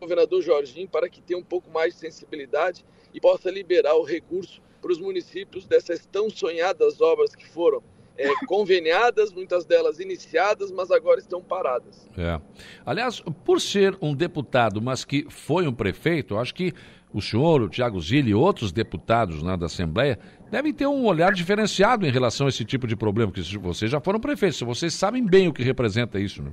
governador 0.00 0.42
Jorginho, 0.42 0.88
para 0.88 1.08
que 1.08 1.20
tenha 1.20 1.38
um 1.38 1.44
pouco 1.44 1.70
mais 1.70 1.94
de 1.94 2.00
sensibilidade 2.00 2.84
e 3.12 3.20
possa 3.20 3.50
liberar 3.50 3.94
o 3.94 4.04
recurso 4.04 4.62
para 4.80 4.92
os 4.92 5.00
municípios 5.00 5.66
dessas 5.66 6.06
tão 6.06 6.30
sonhadas 6.30 7.00
obras 7.00 7.34
que 7.34 7.46
foram 7.48 7.82
é, 8.16 8.28
conveniadas, 8.46 9.32
muitas 9.32 9.64
delas 9.64 9.98
iniciadas, 10.00 10.70
mas 10.70 10.90
agora 10.90 11.20
estão 11.20 11.42
paradas. 11.42 12.08
É. 12.16 12.40
Aliás, 12.84 13.20
por 13.44 13.60
ser 13.60 13.96
um 14.00 14.14
deputado, 14.14 14.80
mas 14.80 15.04
que 15.04 15.26
foi 15.28 15.66
um 15.66 15.72
prefeito, 15.72 16.36
acho 16.36 16.54
que 16.54 16.72
o 17.12 17.22
senhor, 17.22 17.62
o 17.62 17.68
Tiago 17.68 18.00
Zilli 18.00 18.30
e 18.30 18.34
outros 18.34 18.70
deputados 18.70 19.42
né, 19.42 19.56
da 19.56 19.66
Assembleia 19.66 20.18
devem 20.50 20.72
ter 20.72 20.86
um 20.86 21.04
olhar 21.04 21.32
diferenciado 21.32 22.06
em 22.06 22.10
relação 22.10 22.46
a 22.46 22.48
esse 22.48 22.64
tipo 22.64 22.86
de 22.86 22.96
problema, 22.96 23.30
porque 23.30 23.58
vocês 23.58 23.90
já 23.90 24.00
foram 24.00 24.20
prefeitos, 24.20 24.60
vocês 24.60 24.94
sabem 24.94 25.24
bem 25.24 25.48
o 25.48 25.52
que 25.52 25.62
representa 25.62 26.18
isso, 26.18 26.42
né? 26.42 26.52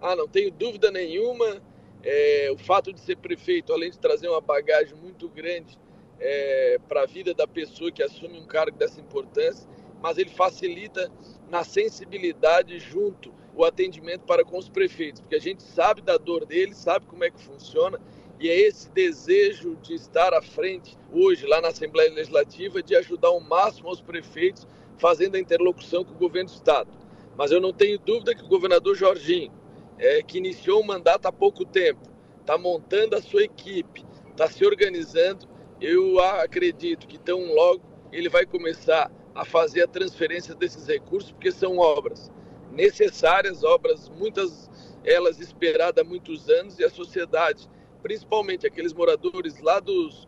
Ah, 0.00 0.14
não 0.14 0.28
tenho 0.28 0.50
dúvida 0.50 0.90
nenhuma. 0.90 1.60
É, 2.04 2.48
o 2.52 2.56
fato 2.56 2.92
de 2.92 3.00
ser 3.00 3.16
prefeito, 3.16 3.72
além 3.72 3.90
de 3.90 3.98
trazer 3.98 4.28
uma 4.28 4.40
bagagem 4.40 4.94
muito 4.96 5.28
grande 5.28 5.76
é, 6.20 6.78
para 6.88 7.02
a 7.02 7.06
vida 7.06 7.34
da 7.34 7.46
pessoa 7.46 7.90
que 7.90 8.02
assume 8.02 8.38
um 8.38 8.46
cargo 8.46 8.76
dessa 8.78 9.00
importância, 9.00 9.68
mas 10.00 10.16
ele 10.16 10.30
facilita 10.30 11.10
na 11.50 11.64
sensibilidade 11.64 12.78
junto 12.78 13.32
o 13.54 13.64
atendimento 13.64 14.20
para 14.20 14.44
com 14.44 14.56
os 14.56 14.68
prefeitos, 14.68 15.20
porque 15.20 15.34
a 15.34 15.40
gente 15.40 15.62
sabe 15.64 16.00
da 16.00 16.16
dor 16.16 16.46
deles, 16.46 16.76
sabe 16.76 17.06
como 17.06 17.24
é 17.24 17.30
que 17.30 17.40
funciona 17.40 17.98
e 18.40 18.48
é 18.48 18.60
esse 18.60 18.90
desejo 18.90 19.76
de 19.82 19.94
estar 19.94 20.32
à 20.32 20.40
frente 20.40 20.96
hoje, 21.12 21.46
lá 21.46 21.60
na 21.60 21.68
Assembleia 21.68 22.12
Legislativa, 22.12 22.82
de 22.82 22.94
ajudar 22.94 23.28
ao 23.28 23.40
máximo 23.40 23.90
os 23.90 24.00
prefeitos, 24.00 24.66
fazendo 24.96 25.34
a 25.34 25.40
interlocução 25.40 26.04
com 26.04 26.12
o 26.12 26.18
governo 26.18 26.48
do 26.48 26.54
Estado. 26.54 26.90
Mas 27.36 27.50
eu 27.50 27.60
não 27.60 27.72
tenho 27.72 27.98
dúvida 27.98 28.34
que 28.34 28.44
o 28.44 28.48
governador 28.48 28.94
Jorginho, 28.96 29.52
é, 29.98 30.22
que 30.22 30.38
iniciou 30.38 30.80
o 30.80 30.86
mandato 30.86 31.26
há 31.26 31.32
pouco 31.32 31.64
tempo, 31.64 32.00
está 32.40 32.56
montando 32.56 33.16
a 33.16 33.22
sua 33.22 33.42
equipe, 33.42 34.04
está 34.30 34.48
se 34.48 34.64
organizando. 34.64 35.48
Eu 35.80 36.20
acredito 36.20 37.06
que 37.06 37.18
tão 37.18 37.52
logo 37.54 37.82
ele 38.12 38.28
vai 38.28 38.46
começar 38.46 39.10
a 39.34 39.44
fazer 39.44 39.82
a 39.82 39.88
transferência 39.88 40.54
desses 40.54 40.86
recursos, 40.86 41.32
porque 41.32 41.50
são 41.50 41.78
obras 41.78 42.30
necessárias, 42.70 43.64
obras, 43.64 44.08
muitas 44.08 44.68
elas 45.04 45.40
esperadas 45.40 46.04
há 46.04 46.08
muitos 46.08 46.48
anos, 46.48 46.78
e 46.78 46.84
a 46.84 46.90
sociedade 46.90 47.68
principalmente 48.08 48.66
aqueles 48.66 48.94
moradores 48.94 49.60
lá 49.60 49.80
dos, 49.80 50.26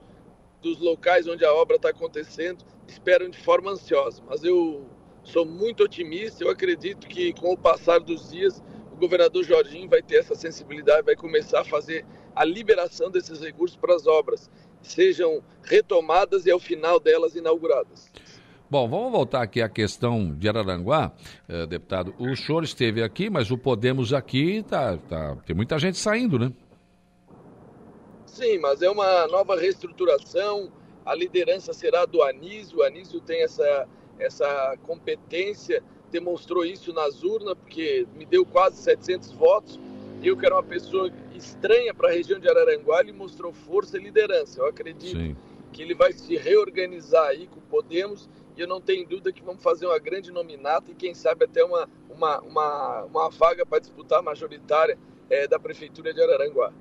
dos 0.60 0.78
locais 0.78 1.26
onde 1.26 1.46
a 1.46 1.54
obra 1.54 1.76
está 1.76 1.88
acontecendo, 1.88 2.62
esperam 2.86 3.30
de 3.30 3.38
forma 3.38 3.70
ansiosa. 3.70 4.22
Mas 4.28 4.44
eu 4.44 4.84
sou 5.24 5.46
muito 5.46 5.84
otimista, 5.84 6.44
eu 6.44 6.50
acredito 6.50 7.08
que 7.08 7.32
com 7.32 7.54
o 7.54 7.56
passar 7.56 7.98
dos 7.98 8.30
dias, 8.30 8.62
o 8.92 8.96
governador 8.96 9.42
Jorginho 9.44 9.88
vai 9.88 10.02
ter 10.02 10.16
essa 10.16 10.34
sensibilidade, 10.34 11.06
vai 11.06 11.16
começar 11.16 11.62
a 11.62 11.64
fazer 11.64 12.04
a 12.36 12.44
liberação 12.44 13.10
desses 13.10 13.40
recursos 13.40 13.78
para 13.78 13.94
as 13.94 14.06
obras, 14.06 14.50
sejam 14.82 15.42
retomadas 15.62 16.44
e 16.44 16.50
ao 16.50 16.60
final 16.60 17.00
delas 17.00 17.34
inauguradas. 17.34 18.12
Bom, 18.68 18.86
vamos 18.88 19.10
voltar 19.10 19.40
aqui 19.40 19.62
à 19.62 19.70
questão 19.70 20.34
de 20.34 20.48
Araranguá, 20.48 21.12
eh, 21.48 21.66
deputado. 21.66 22.14
O 22.18 22.36
senhor 22.36 22.62
esteve 22.62 23.02
aqui, 23.02 23.30
mas 23.30 23.50
o 23.50 23.56
Podemos 23.56 24.12
aqui 24.12 24.62
tá, 24.68 24.98
tá, 25.08 25.36
tem 25.46 25.56
muita 25.56 25.78
gente 25.78 25.96
saindo, 25.96 26.38
né? 26.38 26.52
Sim, 28.30 28.58
mas 28.58 28.80
é 28.80 28.88
uma 28.88 29.26
nova 29.26 29.58
reestruturação. 29.58 30.70
A 31.04 31.14
liderança 31.14 31.72
será 31.72 32.06
do 32.06 32.22
Anísio. 32.22 32.78
O 32.78 32.82
Anísio 32.82 33.20
tem 33.20 33.42
essa, 33.42 33.88
essa 34.18 34.76
competência, 34.84 35.82
demonstrou 36.10 36.64
isso 36.64 36.92
nas 36.92 37.24
urnas, 37.24 37.54
porque 37.54 38.06
me 38.14 38.24
deu 38.24 38.46
quase 38.46 38.76
700 38.76 39.32
votos. 39.32 39.80
Eu, 40.22 40.36
que 40.36 40.46
era 40.46 40.54
uma 40.54 40.62
pessoa 40.62 41.10
estranha 41.34 41.92
para 41.92 42.08
a 42.08 42.12
região 42.12 42.38
de 42.38 42.48
Araranguá, 42.48 43.00
ele 43.00 43.12
mostrou 43.12 43.52
força 43.52 43.96
e 43.96 44.00
liderança. 44.00 44.60
Eu 44.60 44.66
acredito 44.66 45.18
Sim. 45.18 45.36
que 45.72 45.82
ele 45.82 45.94
vai 45.94 46.12
se 46.12 46.36
reorganizar 46.36 47.26
aí 47.26 47.46
com 47.46 47.58
o 47.58 47.62
Podemos 47.62 48.28
e 48.56 48.60
eu 48.60 48.68
não 48.68 48.80
tenho 48.80 49.08
dúvida 49.08 49.32
que 49.32 49.42
vamos 49.42 49.62
fazer 49.62 49.86
uma 49.86 49.98
grande 49.98 50.30
nominata 50.30 50.90
e 50.90 50.94
quem 50.94 51.14
sabe 51.14 51.46
até 51.46 51.64
uma, 51.64 51.88
uma, 52.10 52.40
uma, 52.40 53.04
uma 53.04 53.30
vaga 53.30 53.64
para 53.64 53.78
disputar 53.78 54.18
a 54.18 54.22
majoritária 54.22 54.98
é, 55.30 55.46
da 55.46 55.58
Prefeitura 55.58 56.12
de 56.12 56.20
Araranguá. 56.20 56.72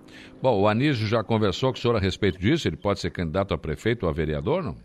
Bom, 0.42 0.62
o 0.62 0.68
Anísio 0.68 1.08
já 1.08 1.24
conversou 1.24 1.72
com 1.72 1.78
o 1.78 1.82
senhor 1.82 1.96
a 1.96 2.00
respeito 2.00 2.40
disso? 2.40 2.68
Ele 2.68 2.76
pode 2.76 3.00
ser 3.00 3.12
candidato 3.12 3.54
a 3.54 3.58
prefeito 3.58 4.04
ou 4.04 4.10
a 4.10 4.14
vereador, 4.14 4.64
não? 4.64 4.76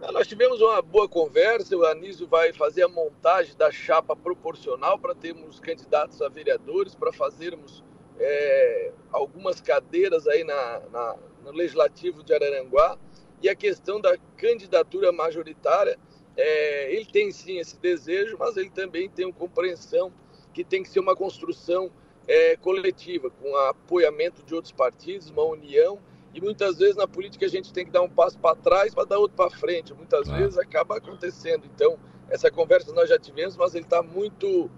não 0.00 0.12
nós 0.12 0.26
tivemos 0.26 0.60
uma 0.60 0.80
boa 0.82 1.08
conversa, 1.08 1.76
o 1.76 1.84
Anísio 1.84 2.26
vai 2.28 2.52
fazer 2.52 2.82
a 2.82 2.88
montagem 2.88 3.56
da 3.56 3.70
chapa 3.72 4.14
proporcional 4.14 4.98
para 4.98 5.14
termos 5.14 5.58
candidatos 5.58 6.20
a 6.22 6.28
vereadores, 6.28 6.94
para 6.94 7.12
fazermos 7.12 7.82
é, 8.18 8.92
algumas 9.10 9.60
cadeiras 9.60 10.26
aí 10.26 10.44
na, 10.44 10.82
na, 10.92 11.16
no 11.44 11.52
Legislativo 11.52 12.22
de 12.22 12.34
Araranguá. 12.34 12.98
E 13.40 13.48
a 13.48 13.54
questão 13.54 14.00
da 14.00 14.16
candidatura 14.36 15.12
majoritária, 15.12 15.98
é, 16.36 16.92
ele 16.92 17.06
tem 17.06 17.30
sim 17.30 17.58
esse 17.58 17.78
desejo, 17.80 18.36
mas 18.38 18.56
ele 18.56 18.70
também 18.70 19.08
tem 19.08 19.26
uma 19.26 19.34
compreensão 19.34 20.12
que 20.52 20.64
tem 20.64 20.82
que 20.82 20.88
ser 20.88 21.00
uma 21.00 21.14
construção 21.14 21.90
é, 22.28 22.56
coletiva, 22.56 23.30
com 23.30 23.56
apoiamento 23.56 24.42
de 24.44 24.54
outros 24.54 24.72
partidos, 24.72 25.30
uma 25.30 25.44
união. 25.44 25.98
E 26.34 26.40
muitas 26.40 26.78
vezes 26.78 26.94
na 26.94 27.08
política 27.08 27.46
a 27.46 27.48
gente 27.48 27.72
tem 27.72 27.86
que 27.86 27.90
dar 27.90 28.02
um 28.02 28.08
passo 28.08 28.38
para 28.38 28.54
trás 28.54 28.94
para 28.94 29.04
dar 29.04 29.18
outro 29.18 29.34
para 29.34 29.50
frente. 29.50 29.94
Muitas 29.94 30.28
ah. 30.28 30.36
vezes 30.36 30.58
acaba 30.58 30.98
acontecendo. 30.98 31.64
Então, 31.74 31.98
essa 32.28 32.50
conversa 32.50 32.92
nós 32.92 33.08
já 33.08 33.18
tivemos, 33.18 33.56
mas 33.56 33.74
ele 33.74 33.84
está 33.84 34.02
muito, 34.02 34.70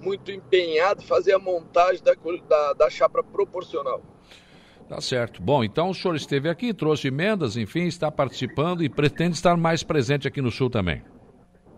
muito 0.00 0.32
empenhado 0.32 1.00
em 1.00 1.06
fazer 1.06 1.32
a 1.32 1.38
montagem 1.38 2.02
da, 2.02 2.14
da, 2.48 2.72
da 2.72 2.90
chapa 2.90 3.22
proporcional. 3.22 4.02
Tá 4.88 5.00
certo. 5.00 5.40
Bom, 5.40 5.62
então 5.62 5.90
o 5.90 5.94
senhor 5.94 6.16
esteve 6.16 6.48
aqui, 6.48 6.74
trouxe 6.74 7.08
emendas, 7.08 7.56
enfim, 7.56 7.86
está 7.86 8.10
participando 8.10 8.82
e 8.82 8.88
pretende 8.88 9.36
estar 9.36 9.56
mais 9.56 9.82
presente 9.84 10.26
aqui 10.26 10.40
no 10.40 10.50
Sul 10.50 10.70
também. 10.70 11.04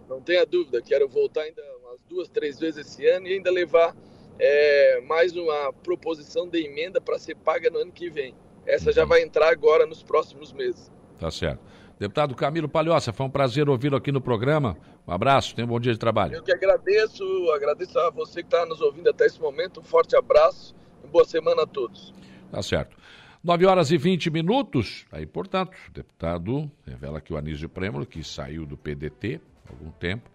Não 0.09 0.21
tenha 0.21 0.47
dúvida, 0.47 0.81
quero 0.81 1.09
voltar 1.09 1.43
ainda 1.43 1.61
umas 1.83 2.01
duas, 2.09 2.29
três 2.29 2.59
vezes 2.59 2.87
esse 2.87 3.07
ano 3.07 3.27
e 3.27 3.35
ainda 3.35 3.51
levar 3.51 3.95
é, 4.43 5.01
mais 5.03 5.37
uma 5.37 5.71
proposição 5.71 6.49
de 6.49 6.65
emenda 6.65 6.99
para 6.99 7.19
ser 7.19 7.37
paga 7.37 7.69
no 7.69 7.79
ano 7.79 7.93
que 7.93 8.09
vem. 8.09 8.35
Essa 8.67 8.91
já 8.91 9.05
vai 9.05 9.23
entrar 9.23 9.51
agora 9.51 9.85
nos 9.85 10.03
próximos 10.03 10.51
meses. 10.53 10.91
Tá 11.19 11.31
certo. 11.31 11.61
Deputado 11.99 12.35
Camilo 12.35 12.67
Palhoça, 12.67 13.13
foi 13.13 13.27
um 13.27 13.31
prazer 13.31 13.69
ouvi-lo 13.69 13.97
aqui 13.97 14.11
no 14.11 14.23
programa. 14.23 14.79
Um 15.07 15.13
abraço, 15.13 15.55
tenha 15.55 15.67
um 15.67 15.69
bom 15.69 15.79
dia 15.79 15.93
de 15.93 15.99
trabalho. 15.99 16.35
Eu 16.35 16.43
que 16.43 16.53
agradeço, 16.53 17.23
agradeço 17.55 17.99
a 17.99 18.09
você 18.09 18.43
que 18.43 18.47
está 18.47 18.65
nos 18.65 18.81
ouvindo 18.81 19.11
até 19.11 19.27
esse 19.27 19.39
momento. 19.39 19.81
Um 19.81 19.83
forte 19.83 20.17
abraço 20.17 20.75
e 21.05 21.07
boa 21.07 21.27
semana 21.27 21.65
a 21.65 21.67
todos. 21.67 22.15
Tá 22.51 22.63
certo. 22.63 22.97
9 23.45 23.67
horas 23.67 23.91
e 23.91 23.99
20 23.99 24.31
minutos. 24.31 25.05
Aí, 25.13 25.27
portanto, 25.27 25.77
o 25.89 25.93
deputado 25.93 26.71
revela 26.87 27.21
que 27.21 27.35
o 27.35 27.37
Anísio 27.37 27.69
Prêmolo, 27.69 28.07
que 28.07 28.25
saiu 28.25 28.65
do 28.65 28.79
PDT 28.79 29.39
há 29.67 29.73
algum 29.73 29.91
tempo, 29.91 30.31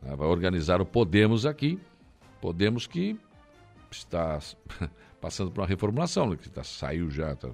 né, 0.00 0.16
vai 0.16 0.28
organizar 0.28 0.80
o 0.80 0.86
Podemos 0.86 1.44
aqui. 1.44 1.78
Podemos 2.40 2.86
que 2.86 3.18
está 3.98 4.38
passando 5.20 5.50
por 5.50 5.60
uma 5.60 5.66
reformulação, 5.66 6.30
né, 6.30 6.36
que 6.36 6.50
tá, 6.50 6.62
saiu 6.64 7.10
já, 7.10 7.34
tá, 7.34 7.50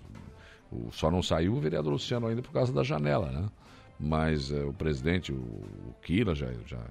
o, 0.71 0.91
só 0.91 1.11
não 1.11 1.23
saiu 1.23 1.55
o 1.55 1.61
vereador 1.61 1.93
Luciano 1.93 2.27
ainda 2.27 2.43
por 2.43 2.53
causa 2.53 2.73
da 2.73 2.83
janela, 2.83 3.31
né? 3.31 3.49
Mas 3.99 4.51
é, 4.51 4.65
o 4.65 4.73
presidente, 4.73 5.33
o, 5.33 5.37
o 5.37 6.35
já, 6.35 6.53
já 6.67 6.83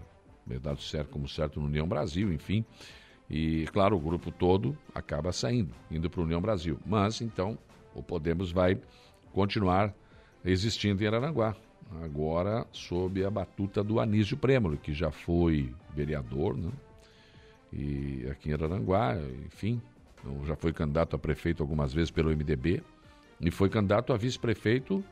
é 0.49 0.59
dado 0.59 0.81
certo 0.81 1.09
como 1.09 1.27
certo 1.27 1.59
no 1.59 1.67
União 1.67 1.87
Brasil, 1.87 2.31
enfim. 2.31 2.63
E, 3.29 3.65
claro, 3.71 3.95
o 3.95 3.99
grupo 3.99 4.31
todo 4.31 4.77
acaba 4.93 5.31
saindo, 5.31 5.73
indo 5.89 6.09
para 6.09 6.21
a 6.21 6.23
União 6.23 6.41
Brasil. 6.41 6.79
Mas, 6.85 7.21
então, 7.21 7.57
o 7.93 8.01
Podemos 8.01 8.51
vai 8.51 8.79
continuar 9.31 9.93
existindo 10.43 11.03
em 11.03 11.07
Araranguá. 11.07 11.55
Agora, 12.03 12.67
sob 12.71 13.23
a 13.23 13.29
batuta 13.29 13.83
do 13.83 13.99
Anísio 13.99 14.37
Prêmolo, 14.37 14.77
que 14.77 14.93
já 14.93 15.11
foi 15.11 15.73
vereador, 15.95 16.55
né? 16.55 16.71
E 17.71 18.27
aqui 18.31 18.49
em 18.49 18.53
Araranguá, 18.53 19.15
enfim, 19.45 19.81
já 20.45 20.55
foi 20.55 20.73
candidato 20.73 21.15
a 21.15 21.19
prefeito 21.19 21.61
algumas 21.61 21.93
vezes 21.93 22.11
pelo 22.11 22.29
MDB 22.29 22.83
e 23.39 23.51
foi 23.51 23.69
candidato 23.69 24.11
a 24.11 24.17
vice-prefeito. 24.17 25.03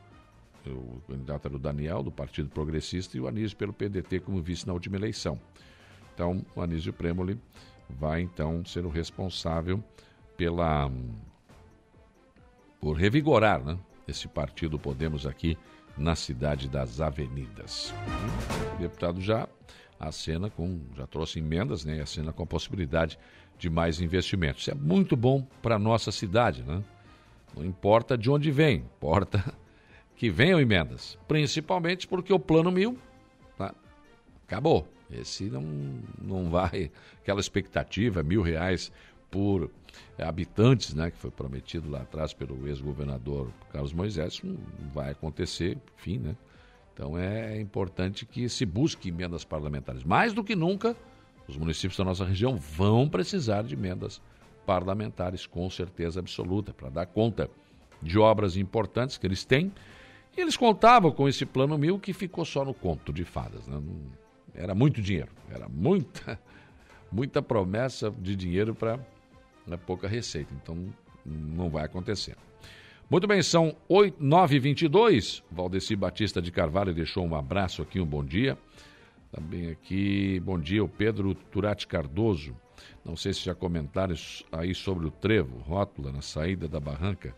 O 0.66 1.00
candidato 1.08 1.46
era 1.46 1.56
o 1.56 1.58
Daniel, 1.58 2.02
do 2.02 2.10
Partido 2.10 2.50
Progressista, 2.50 3.16
e 3.16 3.20
o 3.20 3.28
Anísio 3.28 3.56
pelo 3.56 3.72
PDT 3.72 4.20
como 4.20 4.42
vice 4.42 4.66
na 4.66 4.72
última 4.72 4.96
eleição. 4.96 5.40
Então, 6.12 6.44
o 6.54 6.60
Anísio 6.60 6.92
Premoli 6.92 7.40
vai 7.88 8.20
então 8.20 8.64
ser 8.64 8.84
o 8.84 8.88
responsável 8.88 9.82
pela 10.36 10.90
por 12.80 12.96
revigorar 12.96 13.64
né, 13.64 13.78
esse 14.06 14.28
partido 14.28 14.78
Podemos 14.78 15.26
aqui 15.26 15.56
na 15.96 16.14
cidade 16.14 16.68
das 16.68 17.00
avenidas. 17.00 17.92
O 18.74 18.78
deputado 18.78 19.20
já 19.20 19.48
acena 19.98 20.48
com, 20.48 20.80
já 20.96 21.06
trouxe 21.06 21.38
emendas, 21.38 21.84
né, 21.84 22.00
acena 22.00 22.32
com 22.32 22.42
a 22.42 22.46
possibilidade 22.46 23.18
de 23.58 23.68
mais 23.68 24.00
investimentos. 24.00 24.62
Isso 24.62 24.70
é 24.70 24.74
muito 24.74 25.16
bom 25.16 25.46
para 25.60 25.74
a 25.74 25.78
nossa 25.78 26.12
cidade, 26.12 26.62
né? 26.62 26.82
Não 27.56 27.64
importa 27.64 28.16
de 28.16 28.30
onde 28.30 28.50
vem, 28.50 28.76
importa 28.76 29.42
que 30.14 30.30
venham 30.30 30.60
emendas. 30.60 31.18
Principalmente 31.26 32.06
porque 32.06 32.32
o 32.32 32.38
plano 32.38 32.70
mil 32.70 32.98
tá, 33.56 33.74
acabou. 34.46 34.86
Esse 35.10 35.44
não, 35.44 35.62
não 36.20 36.50
vai, 36.50 36.90
aquela 37.20 37.40
expectativa, 37.40 38.22
mil 38.22 38.42
reais 38.42 38.92
por 39.30 39.70
habitantes, 40.18 40.94
né, 40.94 41.10
que 41.10 41.16
foi 41.16 41.30
prometido 41.30 41.90
lá 41.90 42.02
atrás 42.02 42.32
pelo 42.32 42.66
ex-governador 42.68 43.50
Carlos 43.72 43.92
Moisés, 43.92 44.40
não 44.42 44.56
vai 44.92 45.10
acontecer, 45.10 45.78
enfim, 45.96 46.18
né? 46.18 46.36
Então 46.98 47.16
é 47.16 47.60
importante 47.60 48.26
que 48.26 48.48
se 48.48 48.66
busque 48.66 49.10
emendas 49.10 49.44
parlamentares. 49.44 50.02
Mais 50.02 50.32
do 50.32 50.42
que 50.42 50.56
nunca, 50.56 50.96
os 51.46 51.56
municípios 51.56 51.96
da 51.96 52.04
nossa 52.04 52.24
região 52.24 52.56
vão 52.56 53.08
precisar 53.08 53.62
de 53.62 53.74
emendas 53.74 54.20
parlamentares, 54.66 55.46
com 55.46 55.70
certeza 55.70 56.18
absoluta, 56.18 56.74
para 56.74 56.90
dar 56.90 57.06
conta 57.06 57.48
de 58.02 58.18
obras 58.18 58.56
importantes 58.56 59.16
que 59.16 59.24
eles 59.24 59.44
têm. 59.44 59.72
E 60.36 60.40
eles 60.40 60.56
contavam 60.56 61.12
com 61.12 61.28
esse 61.28 61.46
plano 61.46 61.78
mil 61.78 62.00
que 62.00 62.12
ficou 62.12 62.44
só 62.44 62.64
no 62.64 62.74
conto 62.74 63.12
de 63.12 63.24
fadas. 63.24 63.64
Né? 63.68 63.80
Era 64.52 64.74
muito 64.74 65.00
dinheiro, 65.00 65.30
era 65.48 65.68
muita, 65.68 66.36
muita 67.12 67.40
promessa 67.40 68.10
de 68.10 68.34
dinheiro 68.34 68.74
para 68.74 68.98
né, 69.64 69.76
pouca 69.76 70.08
receita. 70.08 70.52
Então 70.52 70.92
não 71.24 71.70
vai 71.70 71.84
acontecer. 71.84 72.36
Muito 73.10 73.26
bem, 73.26 73.42
são 73.42 73.74
9h22. 73.88 75.42
Valdeci 75.50 75.96
Batista 75.96 76.42
de 76.42 76.52
Carvalho 76.52 76.92
deixou 76.92 77.26
um 77.26 77.34
abraço 77.34 77.80
aqui, 77.80 77.98
um 77.98 78.04
bom 78.04 78.22
dia. 78.22 78.58
Também 79.32 79.70
aqui, 79.70 80.38
bom 80.40 80.58
dia, 80.58 80.84
o 80.84 80.88
Pedro 80.88 81.34
Turati 81.34 81.86
Cardoso. 81.86 82.54
Não 83.02 83.16
sei 83.16 83.32
se 83.32 83.40
já 83.46 83.54
comentaram 83.54 84.14
aí 84.52 84.74
sobre 84.74 85.06
o 85.06 85.10
trevo, 85.10 85.56
rótula 85.60 86.12
na 86.12 86.20
saída 86.20 86.68
da 86.68 86.78
barranca. 86.78 87.34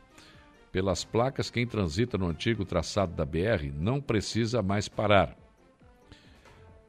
Pelas 0.73 1.05
placas, 1.05 1.51
quem 1.51 1.65
transita 1.65 2.19
no 2.19 2.27
antigo 2.27 2.65
traçado 2.65 3.15
da 3.15 3.25
BR 3.25 3.71
não 3.73 4.01
precisa 4.01 4.63
mais 4.63 4.89
parar. 4.89 5.37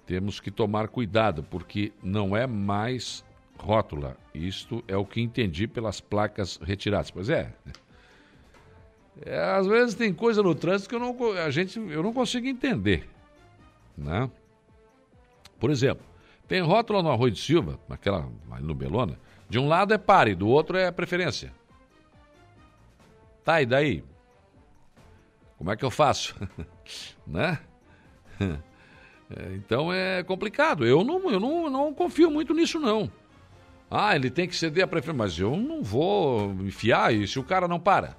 Temos 0.07 0.39
que 0.39 0.49
tomar 0.49 0.87
cuidado, 0.87 1.43
porque 1.43 1.93
não 2.01 2.35
é 2.35 2.47
mais 2.47 3.23
rótula. 3.59 4.17
Isto 4.33 4.83
é 4.87 4.97
o 4.97 5.05
que 5.05 5.21
entendi 5.21 5.67
pelas 5.67 6.01
placas 6.01 6.57
retiradas. 6.57 7.11
Pois 7.11 7.29
é. 7.29 7.53
É 9.19 9.37
às 9.37 9.67
vezes 9.67 9.95
tem 9.95 10.13
coisa 10.13 10.41
no 10.41 10.55
trânsito 10.55 10.89
que 10.89 10.95
eu 10.95 10.99
não, 10.99 11.15
a 11.33 11.49
gente, 11.49 11.77
eu 11.77 12.01
não 12.01 12.13
consigo 12.13 12.47
entender. 12.47 13.07
Né? 13.97 14.29
Por 15.59 15.69
exemplo, 15.69 16.05
tem 16.47 16.61
rótulo 16.61 17.03
no 17.03 17.11
Arroio 17.11 17.31
de 17.31 17.39
Silva, 17.39 17.79
naquela, 17.87 18.27
no 18.59 18.73
Belona, 18.73 19.19
de 19.49 19.59
um 19.59 19.67
lado 19.67 19.93
é 19.93 19.97
pare, 19.97 20.33
do 20.33 20.47
outro 20.47 20.77
é 20.77 20.91
preferência. 20.91 21.53
Tá, 23.43 23.61
e 23.61 23.65
daí? 23.65 24.03
Como 25.57 25.71
é 25.71 25.75
que 25.75 25.85
eu 25.85 25.91
faço? 25.91 26.35
né? 27.27 27.59
É, 29.33 29.55
então 29.55 29.93
é 29.93 30.21
complicado. 30.23 30.85
Eu 30.85 31.05
não, 31.05 31.31
eu 31.31 31.39
não, 31.39 31.69
não 31.69 31.93
confio 31.93 32.29
muito 32.29 32.53
nisso, 32.53 32.77
não. 32.77 33.09
Ah, 33.89 34.13
ele 34.13 34.29
tem 34.29 34.45
que 34.45 34.53
ceder 34.53 34.83
a 34.83 34.87
preferência, 34.87 35.17
mas 35.17 35.39
eu 35.39 35.55
não 35.55 35.81
vou 35.81 36.51
enfiar 36.65 37.13
e 37.13 37.25
se 37.25 37.39
o 37.39 37.43
cara 37.43 37.65
não 37.65 37.79
para. 37.79 38.17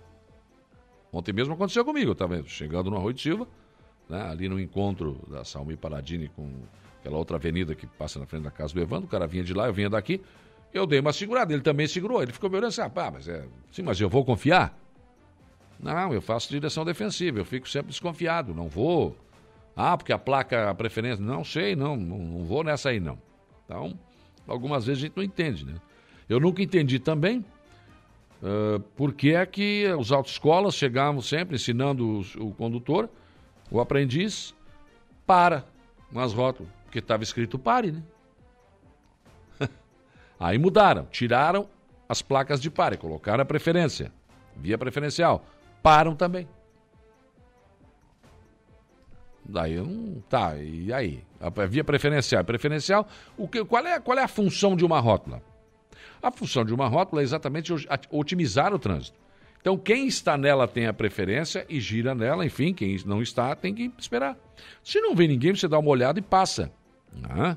Ontem 1.12 1.32
mesmo 1.32 1.52
aconteceu 1.52 1.84
comigo, 1.84 2.12
estava 2.12 2.42
chegando 2.44 2.90
no 2.90 2.96
Arroio 2.96 3.12
de 3.12 3.20
Silva, 3.20 3.46
né, 4.08 4.22
ali 4.30 4.48
no 4.48 4.58
encontro 4.58 5.20
da 5.28 5.44
Salmi 5.44 5.76
Paladini 5.76 6.28
com 6.28 6.50
aquela 6.98 7.18
outra 7.18 7.36
avenida 7.36 7.74
que 7.74 7.86
passa 7.86 8.18
na 8.18 8.26
frente 8.26 8.44
da 8.44 8.50
casa 8.50 8.72
do 8.72 8.80
Evandro, 8.80 9.06
o 9.06 9.08
cara 9.10 9.26
vinha 9.26 9.44
de 9.44 9.52
lá, 9.52 9.66
eu 9.66 9.74
vinha 9.74 9.90
daqui, 9.90 10.22
eu 10.72 10.86
dei 10.86 11.00
uma 11.00 11.12
segurada, 11.12 11.52
ele 11.52 11.62
também 11.62 11.86
segurou, 11.86 12.22
ele 12.22 12.32
ficou 12.32 12.48
me 12.48 12.56
olhando 12.56 12.68
assim, 12.68 12.80
ah, 12.80 13.10
mas 13.12 13.28
é, 13.28 13.46
sim, 13.70 13.82
mas 13.82 14.00
eu 14.00 14.08
vou 14.08 14.24
confiar? 14.24 14.78
Não, 15.78 16.14
eu 16.14 16.22
faço 16.22 16.48
direção 16.48 16.84
defensiva, 16.84 17.38
eu 17.38 17.44
fico 17.44 17.68
sempre 17.68 17.90
desconfiado, 17.90 18.54
não 18.54 18.68
vou, 18.68 19.14
ah, 19.76 19.96
porque 19.98 20.12
a 20.12 20.18
placa, 20.18 20.70
a 20.70 20.74
preferência, 20.74 21.22
não 21.22 21.44
sei, 21.44 21.76
não, 21.76 21.94
não, 21.94 22.18
não 22.18 22.44
vou 22.44 22.64
nessa 22.64 22.88
aí 22.88 23.00
não. 23.00 23.18
Então, 23.64 23.98
algumas 24.46 24.86
vezes 24.86 25.02
a 25.02 25.06
gente 25.06 25.16
não 25.16 25.22
entende, 25.22 25.66
né? 25.66 25.74
Eu 26.28 26.40
nunca 26.40 26.62
entendi 26.62 26.98
também 26.98 27.44
uh, 28.42 28.80
por 28.96 29.14
que 29.14 29.34
é 29.34 29.46
que 29.46 29.86
os 29.98 30.12
autoescolas 30.12 30.74
chegavam 30.74 31.20
sempre 31.20 31.56
ensinando 31.56 32.22
o, 32.38 32.52
condutor, 32.52 33.08
o 33.70 33.80
aprendiz, 33.80 34.54
para 35.26 35.64
nas 36.10 36.32
rótulas 36.32 36.82
porque 36.92 36.98
estava 36.98 37.22
escrito 37.22 37.58
pare, 37.58 37.90
né? 37.90 38.02
Aí 40.38 40.58
mudaram, 40.58 41.06
tiraram 41.06 41.66
as 42.06 42.20
placas 42.20 42.60
de 42.60 42.70
pare, 42.70 42.98
colocaram 42.98 43.42
a 43.42 43.46
preferência, 43.46 44.12
via 44.54 44.76
preferencial. 44.76 45.42
Param 45.82 46.14
também. 46.14 46.46
Daí 49.42 49.76
não. 49.76 50.22
Tá, 50.28 50.54
e 50.56 50.92
aí? 50.92 51.24
A 51.40 51.48
via 51.66 51.82
preferencial. 51.82 52.44
Preferencial, 52.44 53.08
o 53.38 53.48
que, 53.48 53.64
qual, 53.64 53.84
é, 53.86 53.98
qual 53.98 54.18
é 54.18 54.22
a 54.22 54.28
função 54.28 54.76
de 54.76 54.84
uma 54.84 55.00
rótula? 55.00 55.42
A 56.22 56.30
função 56.30 56.64
de 56.64 56.72
uma 56.72 56.86
rótula 56.86 57.20
é 57.20 57.24
exatamente 57.24 57.72
otimizar 58.10 58.72
o 58.72 58.78
trânsito. 58.78 59.18
Então, 59.60 59.76
quem 59.76 60.06
está 60.06 60.36
nela 60.36 60.66
tem 60.66 60.86
a 60.86 60.92
preferência 60.92 61.64
e 61.68 61.80
gira 61.80 62.14
nela, 62.14 62.44
enfim, 62.44 62.72
quem 62.72 62.96
não 63.04 63.22
está 63.22 63.54
tem 63.54 63.74
que 63.74 63.92
esperar. 63.98 64.36
Se 64.82 65.00
não 65.00 65.14
vem 65.14 65.28
ninguém, 65.28 65.54
você 65.54 65.68
dá 65.68 65.78
uma 65.78 65.90
olhada 65.90 66.18
e 66.18 66.22
passa. 66.22 66.72
Ah, 67.24 67.56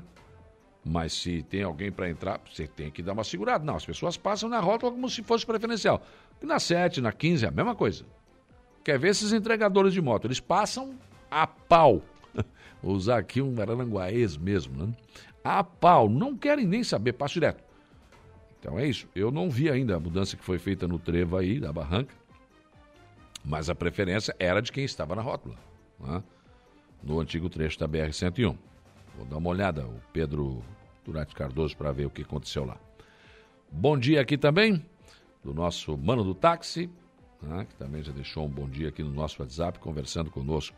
mas 0.84 1.12
se 1.14 1.42
tem 1.42 1.64
alguém 1.64 1.90
para 1.90 2.08
entrar, 2.08 2.40
você 2.48 2.66
tem 2.66 2.92
que 2.92 3.02
dar 3.02 3.12
uma 3.12 3.24
segurada. 3.24 3.64
Não, 3.64 3.74
as 3.74 3.84
pessoas 3.84 4.16
passam 4.16 4.48
na 4.48 4.60
rota 4.60 4.88
como 4.88 5.08
se 5.08 5.22
fosse 5.22 5.44
preferencial. 5.44 6.00
Na 6.40 6.60
7, 6.60 7.00
na 7.00 7.10
15, 7.10 7.44
é 7.44 7.48
a 7.48 7.50
mesma 7.50 7.74
coisa. 7.74 8.04
Quer 8.84 8.98
ver 9.00 9.08
esses 9.08 9.32
entregadores 9.32 9.92
de 9.92 10.00
moto? 10.00 10.26
Eles 10.26 10.38
passam 10.38 10.94
a 11.28 11.44
pau. 11.44 12.02
Vou 12.80 12.94
usar 12.94 13.18
aqui 13.18 13.42
um 13.42 13.60
aranguaês 13.60 14.36
mesmo, 14.36 14.86
né? 14.86 14.94
A 15.42 15.64
pau. 15.64 16.08
Não 16.08 16.36
querem 16.36 16.64
nem 16.64 16.84
saber, 16.84 17.14
passo 17.14 17.34
direto. 17.34 17.65
Então 18.58 18.78
é 18.78 18.86
isso. 18.86 19.08
Eu 19.14 19.30
não 19.30 19.50
vi 19.50 19.70
ainda 19.70 19.96
a 19.96 20.00
mudança 20.00 20.36
que 20.36 20.44
foi 20.44 20.58
feita 20.58 20.88
no 20.88 20.98
trevo 20.98 21.36
aí, 21.36 21.60
da 21.60 21.72
barranca. 21.72 22.14
Mas 23.44 23.70
a 23.70 23.74
preferência 23.74 24.34
era 24.38 24.60
de 24.60 24.72
quem 24.72 24.84
estava 24.84 25.14
na 25.14 25.22
rótula. 25.22 25.56
Né? 26.00 26.22
No 27.02 27.20
antigo 27.20 27.48
trecho 27.48 27.78
da 27.78 27.88
BR-101. 27.88 28.56
Vou 29.16 29.26
dar 29.26 29.36
uma 29.36 29.50
olhada, 29.50 29.86
o 29.86 30.00
Pedro 30.12 30.62
Durante 31.04 31.34
Cardoso, 31.34 31.76
para 31.76 31.92
ver 31.92 32.06
o 32.06 32.10
que 32.10 32.22
aconteceu 32.22 32.64
lá. 32.64 32.76
Bom 33.70 33.98
dia 33.98 34.20
aqui 34.20 34.36
também, 34.36 34.84
do 35.42 35.54
nosso 35.54 35.96
mano 35.96 36.24
do 36.24 36.34
táxi, 36.34 36.90
né, 37.42 37.66
que 37.68 37.74
também 37.76 38.02
já 38.02 38.12
deixou 38.12 38.46
um 38.46 38.50
bom 38.50 38.68
dia 38.68 38.88
aqui 38.88 39.02
no 39.02 39.10
nosso 39.10 39.40
WhatsApp, 39.40 39.78
conversando 39.78 40.30
conosco. 40.30 40.76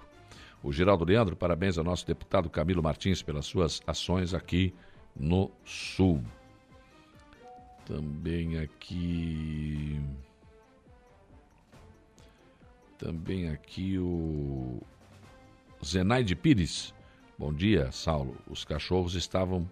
O 0.63 0.73
Geraldo 0.73 1.05
Leandro, 1.05 1.37
parabéns 1.37 1.79
ao 1.79 1.85
nosso 1.85 2.07
deputado 2.07 2.51
Camilo 2.51 2.83
Martins 2.83 3.23
pelas 3.23 3.47
suas 3.47 3.81
ações 3.87 4.35
aqui 4.35 4.75
no 5.15 5.51
Sul. 5.65 6.23
Também 7.89 8.59
aqui. 8.59 9.99
Também 12.99 13.49
aqui 13.49 13.99
o 13.99 14.83
Zenaide 15.83 16.37
Pires. 16.37 16.93
Bom 17.39 17.51
dia, 17.51 17.91
Saulo. 17.91 18.37
Os 18.47 18.63
cachorros 18.63 19.15
estavam 19.15 19.67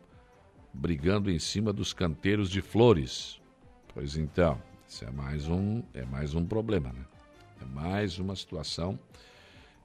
brigando 0.73 1.31
em 1.31 1.39
cima 1.39 1.75
dos 1.75 1.93
canteiros 1.93 2.49
de 2.49 2.63
flores. 2.63 3.39
Pois 3.93 4.17
então, 4.17 4.59
isso 4.89 5.05
é 5.05 5.11
mais 5.11 5.47
um, 5.47 5.83
é 5.93 6.07
mais 6.07 6.35
um 6.35 6.47
problema, 6.47 6.95
né? 6.95 7.05
É 7.61 7.67
mais 7.67 8.19
uma 8.19 8.35
situação 8.35 8.99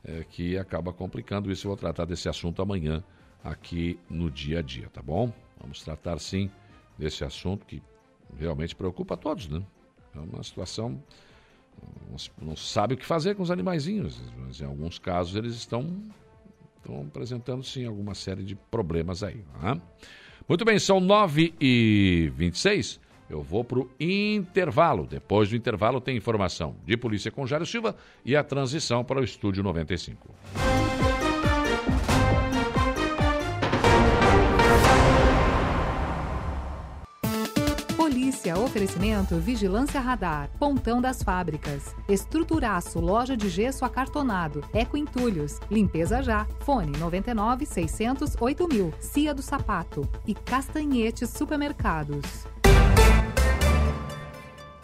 é, 0.05 0.23
que 0.23 0.57
acaba 0.57 0.93
complicando 0.93 1.51
isso. 1.51 1.67
Eu 1.67 1.71
vou 1.71 1.77
tratar 1.77 2.05
desse 2.05 2.29
assunto 2.29 2.61
amanhã 2.61 3.03
aqui 3.43 3.99
no 4.09 4.31
dia 4.31 4.59
a 4.59 4.61
dia, 4.61 4.87
tá 4.87 5.01
bom? 5.01 5.33
Vamos 5.59 5.83
tratar 5.83 6.17
sim 6.17 6.49
desse 6.97 7.25
assunto 7.25 7.65
que 7.65 7.83
realmente 8.39 8.75
preocupa 8.75 9.13
a 9.13 9.17
todos, 9.17 9.47
né? 9.47 9.61
É 10.15 10.19
uma 10.19 10.43
situação 10.43 11.01
não, 12.41 12.55
sabe 12.55 12.93
o 12.93 12.97
que 12.97 13.05
fazer 13.05 13.35
com 13.35 13.43
os 13.43 13.51
animaizinhos, 13.51 14.21
mas 14.37 14.59
em 14.59 14.65
alguns 14.65 14.99
casos 14.99 15.35
eles 15.35 15.55
estão, 15.55 16.03
estão 16.77 17.01
apresentando 17.01 17.63
sim 17.63 17.85
alguma 17.85 18.13
série 18.13 18.43
de 18.43 18.55
problemas 18.55 19.23
aí. 19.23 19.43
Né? 19.61 19.81
Muito 20.47 20.65
bem, 20.65 20.77
são 20.77 20.99
9 20.99 21.53
e 21.59 22.31
26 22.35 22.99
eu 23.29 23.41
vou 23.41 23.63
para 23.63 23.79
o 23.79 23.89
intervalo. 23.97 25.07
Depois 25.07 25.49
do 25.49 25.55
intervalo 25.55 26.01
tem 26.01 26.17
informação 26.17 26.75
de 26.85 26.97
polícia 26.97 27.31
com 27.31 27.47
Jário 27.47 27.65
Silva 27.65 27.95
e 28.25 28.35
a 28.35 28.43
transição 28.43 29.05
para 29.05 29.21
o 29.21 29.23
estúdio 29.23 29.63
95. 29.63 30.35
Polícia, 38.41 38.59
oferecimento 38.59 39.35
Vigilância 39.35 39.99
Radar, 39.99 40.49
Pontão 40.57 40.99
das 40.99 41.21
Fábricas, 41.21 41.95
Estruturaço, 42.09 42.99
Loja 42.99 43.37
de 43.37 43.49
Gesso 43.49 43.85
Acartonado, 43.85 44.63
Eco 44.73 44.97
Entulhos, 44.97 45.59
Limpeza 45.69 46.23
Já, 46.23 46.47
Fone 46.61 46.97
99 46.97 47.67
600 47.67 48.35
8000, 48.39 48.93
Cia 48.99 49.33
do 49.35 49.43
Sapato 49.43 50.09
e 50.25 50.33
Castanhetes 50.33 51.29
Supermercados. 51.29 52.47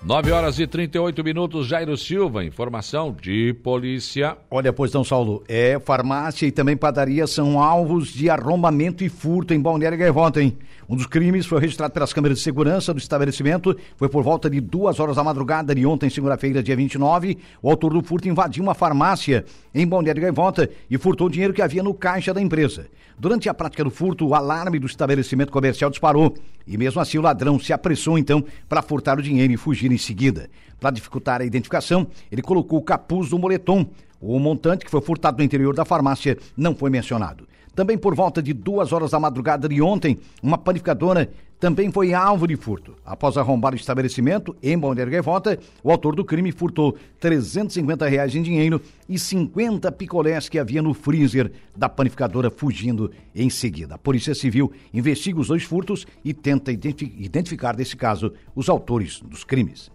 9 0.07 0.31
horas 0.31 0.57
e 0.57 0.65
38 0.65 1.21
minutos, 1.21 1.67
Jairo 1.67 1.97
Silva, 1.97 2.45
informação 2.45 3.13
de 3.21 3.53
polícia. 3.61 4.37
Olha, 4.49 4.71
pois 4.71 4.93
não, 4.93 5.03
Saulo, 5.03 5.43
é 5.49 5.77
farmácia 5.81 6.47
e 6.47 6.51
também 6.51 6.77
padaria 6.77 7.27
são 7.27 7.61
alvos 7.61 8.07
de 8.13 8.29
arrombamento 8.29 9.03
e 9.03 9.09
furto 9.09 9.53
em 9.53 9.59
Balneário 9.59 9.97
Gaivota, 9.97 10.41
hein? 10.41 10.57
Um 10.87 10.95
dos 10.95 11.07
crimes 11.07 11.45
foi 11.45 11.59
registrado 11.59 11.93
pelas 11.93 12.13
câmeras 12.13 12.37
de 12.37 12.43
segurança 12.45 12.93
do 12.93 12.99
estabelecimento, 12.99 13.75
foi 13.97 14.07
por 14.07 14.23
volta 14.23 14.49
de 14.49 14.61
duas 14.61 14.97
horas 14.97 15.17
da 15.17 15.23
madrugada 15.25 15.75
de 15.75 15.85
ontem, 15.85 16.09
segunda-feira, 16.09 16.63
dia 16.63 16.77
29. 16.77 17.37
O 17.61 17.69
autor 17.69 17.91
do 17.91 18.01
furto 18.01 18.29
invadiu 18.29 18.63
uma 18.63 18.73
farmácia 18.73 19.43
em 19.75 19.85
Balneário 19.85 20.21
Gaivota 20.21 20.69
e 20.89 20.97
furtou 20.97 21.27
o 21.27 21.29
dinheiro 21.29 21.53
que 21.53 21.61
havia 21.61 21.83
no 21.83 21.93
caixa 21.93 22.33
da 22.33 22.41
empresa. 22.41 22.87
Durante 23.19 23.49
a 23.49 23.53
prática 23.53 23.83
do 23.83 23.89
furto, 23.89 24.25
o 24.25 24.33
alarme 24.33 24.79
do 24.79 24.85
estabelecimento 24.85 25.51
comercial 25.51 25.89
disparou 25.89 26.33
e 26.67 26.77
mesmo 26.77 26.99
assim 26.99 27.17
o 27.17 27.21
ladrão 27.21 27.59
se 27.59 27.71
apressou 27.71 28.17
então 28.17 28.43
para 28.67 28.81
furtar 28.81 29.17
o 29.17 29.21
dinheiro 29.21 29.53
e 29.53 29.57
fugir 29.57 29.91
em 29.91 29.97
seguida. 29.97 30.49
Para 30.79 30.91
dificultar 30.91 31.41
a 31.41 31.45
identificação, 31.45 32.07
ele 32.31 32.41
colocou 32.41 32.79
o 32.79 32.83
capuz 32.83 33.29
do 33.29 33.39
moletom. 33.39 33.87
O 34.19 34.37
montante 34.39 34.83
que 34.83 34.91
foi 34.91 35.01
furtado 35.01 35.37
no 35.37 35.43
interior 35.43 35.75
da 35.75 35.85
farmácia 35.85 36.37
não 36.55 36.75
foi 36.75 36.89
mencionado. 36.89 37.47
Também 37.77 37.95
por 37.95 38.15
volta 38.15 38.41
de 38.41 38.53
duas 38.53 38.91
horas 38.91 39.11
da 39.11 39.19
madrugada 39.19 39.69
de 39.69 39.79
ontem, 39.83 40.17
uma 40.41 40.57
panificadora 40.57 41.29
também 41.59 41.91
foi 41.91 42.11
alvo 42.11 42.47
de 42.47 42.55
furto. 42.55 42.95
Após 43.05 43.37
arrombar 43.37 43.73
o 43.73 43.75
estabelecimento 43.75 44.57
em 44.63 44.75
Balneário 44.75 45.11
Gaivota, 45.11 45.59
o 45.83 45.91
autor 45.91 46.15
do 46.15 46.25
crime 46.25 46.51
furtou 46.51 46.97
350 47.19 48.07
reais 48.07 48.33
em 48.33 48.41
dinheiro 48.41 48.81
e 49.07 49.19
50 49.19 49.91
picolés 49.91 50.49
que 50.49 50.57
havia 50.57 50.81
no 50.81 50.91
freezer 50.91 51.51
da 51.75 51.87
panificadora, 51.87 52.49
fugindo 52.49 53.11
em 53.35 53.47
seguida. 53.47 53.93
A 53.93 53.99
Polícia 53.99 54.33
Civil 54.33 54.73
investiga 54.91 55.39
os 55.39 55.49
dois 55.49 55.61
furtos 55.61 56.07
e 56.25 56.33
tenta 56.33 56.71
identificar, 56.71 57.77
nesse 57.77 57.95
caso, 57.95 58.33
os 58.55 58.69
autores 58.69 59.21
dos 59.21 59.43
crimes. 59.43 59.91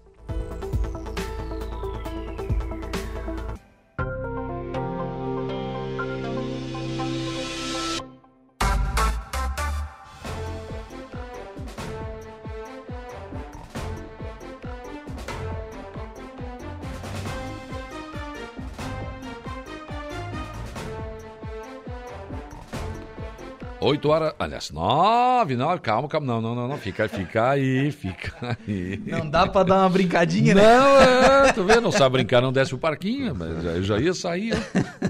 8 23.82 24.09
horas, 24.09 24.34
aliás, 24.38 24.70
9, 24.70 25.56
9, 25.56 25.80
calma, 25.80 26.09
calma, 26.09 26.26
não, 26.26 26.40
não, 26.40 26.54
não, 26.54 26.68
não, 26.68 26.78
fica, 26.78 27.09
fica 27.09 27.50
aí, 27.50 27.90
fica 27.90 28.56
aí. 28.66 29.02
Não 29.06 29.28
dá 29.28 29.46
pra 29.46 29.64
dar 29.64 29.78
uma 29.80 29.88
brincadinha, 29.88 30.54
né? 30.54 30.62
Não, 30.62 31.00
é, 31.00 31.52
tu 31.52 31.64
vê, 31.64 31.80
não 31.80 31.90
sabe 31.90 32.12
brincar, 32.18 32.40
não 32.40 32.52
desce 32.52 32.74
o 32.74 32.78
parquinho, 32.78 33.34
mas 33.34 33.64
eu 33.64 33.82
já 33.82 33.98
ia 33.98 34.14
sair. 34.14 34.54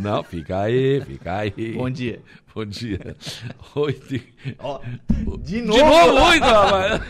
Não, 0.00 0.22
fica 0.24 0.60
aí, 0.60 1.02
fica 1.02 1.36
aí. 1.36 1.74
Bom 1.76 1.90
dia. 1.90 2.20
Bom 2.54 2.64
dia. 2.64 3.16
Oito. 3.74 4.20
Ó, 4.58 4.80
de 5.38 5.62
novo. 5.62 5.78
De 5.78 5.84
novo, 5.84 6.24
oito, 6.26 6.44
rapaz. 6.44 7.00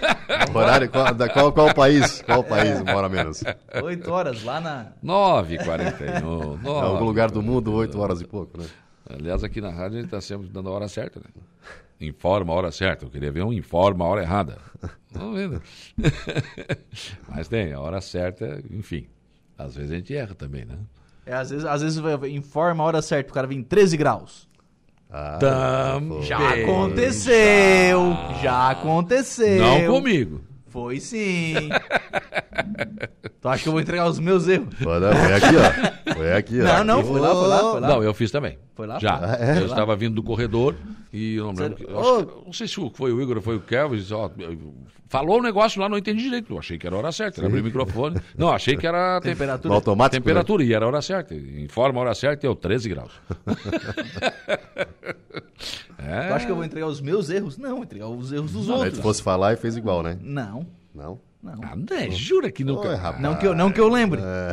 Horário, 0.55 0.89
qual, 0.89 1.15
da, 1.15 1.29
qual, 1.29 1.53
qual 1.53 1.75
país? 1.75 2.23
Qual 2.23 2.43
país, 2.45 2.81
uma 2.81 2.95
hora 2.95 3.09
menos? 3.09 3.43
8 3.83 4.11
horas, 4.11 4.45
lá 4.45 4.61
na... 4.61 4.93
9h41. 5.05 6.65
Em 6.65 6.69
algum 6.69 7.05
lugar 7.05 7.31
do 7.31 7.43
mundo, 7.43 7.73
8 7.73 7.99
horas 8.01 8.21
e 8.21 8.25
pouco, 8.25 8.59
né? 8.59 8.67
Aliás, 9.09 9.43
aqui 9.43 9.61
na 9.61 9.71
rádio 9.71 9.99
a 9.99 10.01
gente 10.01 10.07
está 10.07 10.21
sempre 10.21 10.49
dando 10.49 10.69
a 10.69 10.73
hora 10.73 10.89
certa, 10.89 11.21
né? 11.21 11.27
Informa 12.01 12.53
a 12.53 12.57
hora 12.57 12.73
certa. 12.73 13.05
Eu 13.05 13.11
queria 13.11 13.31
ver 13.31 13.43
um 13.43 13.53
informa 13.53 14.05
a 14.05 14.09
hora 14.09 14.23
errada. 14.23 14.59
Não 15.15 15.35
vendo. 15.35 15.63
Mas 17.29 17.49
tem, 17.49 17.73
a 17.73 17.81
hora 17.81 18.01
certa, 18.01 18.63
enfim. 18.71 19.07
Às 19.57 19.77
vezes 19.77 19.93
a 19.93 19.95
gente 19.95 20.15
erra 20.15 20.35
também, 20.35 20.65
né? 20.65 20.79
É, 21.25 21.35
às 21.35 21.51
vezes, 21.51 21.65
às 21.65 21.83
vezes 21.83 22.03
informa 22.31 22.83
a 22.83 22.87
hora 22.87 23.03
certa, 23.03 23.31
o 23.31 23.35
cara 23.35 23.47
vem 23.47 23.63
13 23.63 23.97
graus. 23.97 24.49
Ah, 25.09 25.39
já 26.23 26.55
aconteceu! 26.55 28.13
Já. 28.13 28.43
já 28.43 28.71
aconteceu! 28.71 29.61
Não 29.61 29.87
comigo. 29.87 30.41
Foi 30.73 30.99
sim. 31.01 31.69
tu 33.43 33.47
acha 33.47 33.63
que 33.63 33.69
eu 33.69 33.73
vou 33.73 33.81
entregar 33.83 34.09
os 34.09 34.19
meus 34.19 34.49
erros? 34.49 34.75
Foi, 34.75 34.97
aqui, 34.97 35.55
ó. 36.09 36.15
Foi 36.15 36.33
aqui, 36.33 36.63
ó. 36.63 36.65
Não, 36.65 36.85
não, 36.85 37.05
foi 37.05 37.21
lá, 37.21 37.35
foi 37.35 37.47
lá, 37.47 37.59
foi 37.59 37.81
lá. 37.81 37.89
Não, 37.89 38.03
eu 38.03 38.15
fiz 38.15 38.31
também. 38.31 38.59
Foi 38.75 38.87
lá? 38.87 38.99
Já. 38.99 39.21
Ah, 39.23 39.37
é? 39.39 39.59
Eu 39.59 39.67
estava 39.67 39.95
vindo 39.95 40.15
do 40.15 40.23
corredor 40.23 40.75
e 41.13 41.35
eu 41.35 41.53
não 41.53 41.63
lembro. 41.63 41.77
Que, 41.77 41.85
eu 41.85 42.43
não 42.47 42.55
sei 42.55 42.67
se 42.67 42.75
foi 42.95 43.13
o 43.13 43.21
Igor 43.21 43.37
ou 43.37 43.43
foi 43.43 43.57
o 43.57 43.61
Kelvin. 43.61 44.03
Ó, 44.13 44.31
falou 45.11 45.41
um 45.41 45.43
negócio 45.43 45.79
lá, 45.79 45.91
não 45.91 45.99
entendi 45.99 46.23
direito. 46.23 46.55
Eu 46.55 46.59
achei 46.59 46.79
que 46.79 46.87
era 46.87 46.97
a 46.97 47.01
hora 47.01 47.13
certa. 47.13 47.43
Sim. 47.43 47.47
Abri 47.47 47.61
o 47.61 47.65
microfone. 47.65 48.19
Não, 48.35 48.51
achei 48.51 48.75
que 48.75 48.87
era 48.87 49.19
a 49.19 49.21
temperatura. 49.21 49.75
automático. 49.75 50.25
Temperatura, 50.25 50.65
né? 50.65 50.71
e 50.71 50.73
era 50.73 50.87
a 50.87 50.89
hora 50.89 51.03
certa. 51.03 51.35
Informa 51.35 52.01
a 52.01 52.05
hora 52.05 52.15
certa 52.15 52.47
e 52.47 52.49
eu 52.49 52.57
13 52.57 52.89
graus. 52.89 53.13
é. 56.07 56.29
Tu 56.29 56.35
acha 56.35 56.47
que 56.47 56.53
eu 56.53 56.57
vou 56.57 56.65
entregar 56.65 56.87
os 56.87 57.01
meus 57.01 57.31
erros? 57.31 57.59
Não, 57.59 57.83
entregar 57.83 58.09
os 58.09 58.33
erros 58.33 58.53
dos 58.53 58.69
não, 58.69 58.77
outros. 58.77 58.97
Se 58.97 59.03
fosse 59.03 59.23
falar 59.23 59.53
e 59.53 59.57
fez 59.57 59.77
igual, 59.77 60.03
né? 60.03 60.19
Não. 60.21 60.67
Não? 60.95 61.21
Não. 61.43 61.61
Ah, 61.63 61.75
né? 61.75 62.11
Jura 62.11 62.53
que 62.53 62.63
nunca. 62.63 62.89
Oi, 62.89 62.97
não, 63.21 63.35
que 63.35 63.47
eu, 63.47 63.55
não 63.55 63.73
que 63.73 63.81
eu 63.81 63.89
lembre. 63.89 64.21
É. 64.23 64.53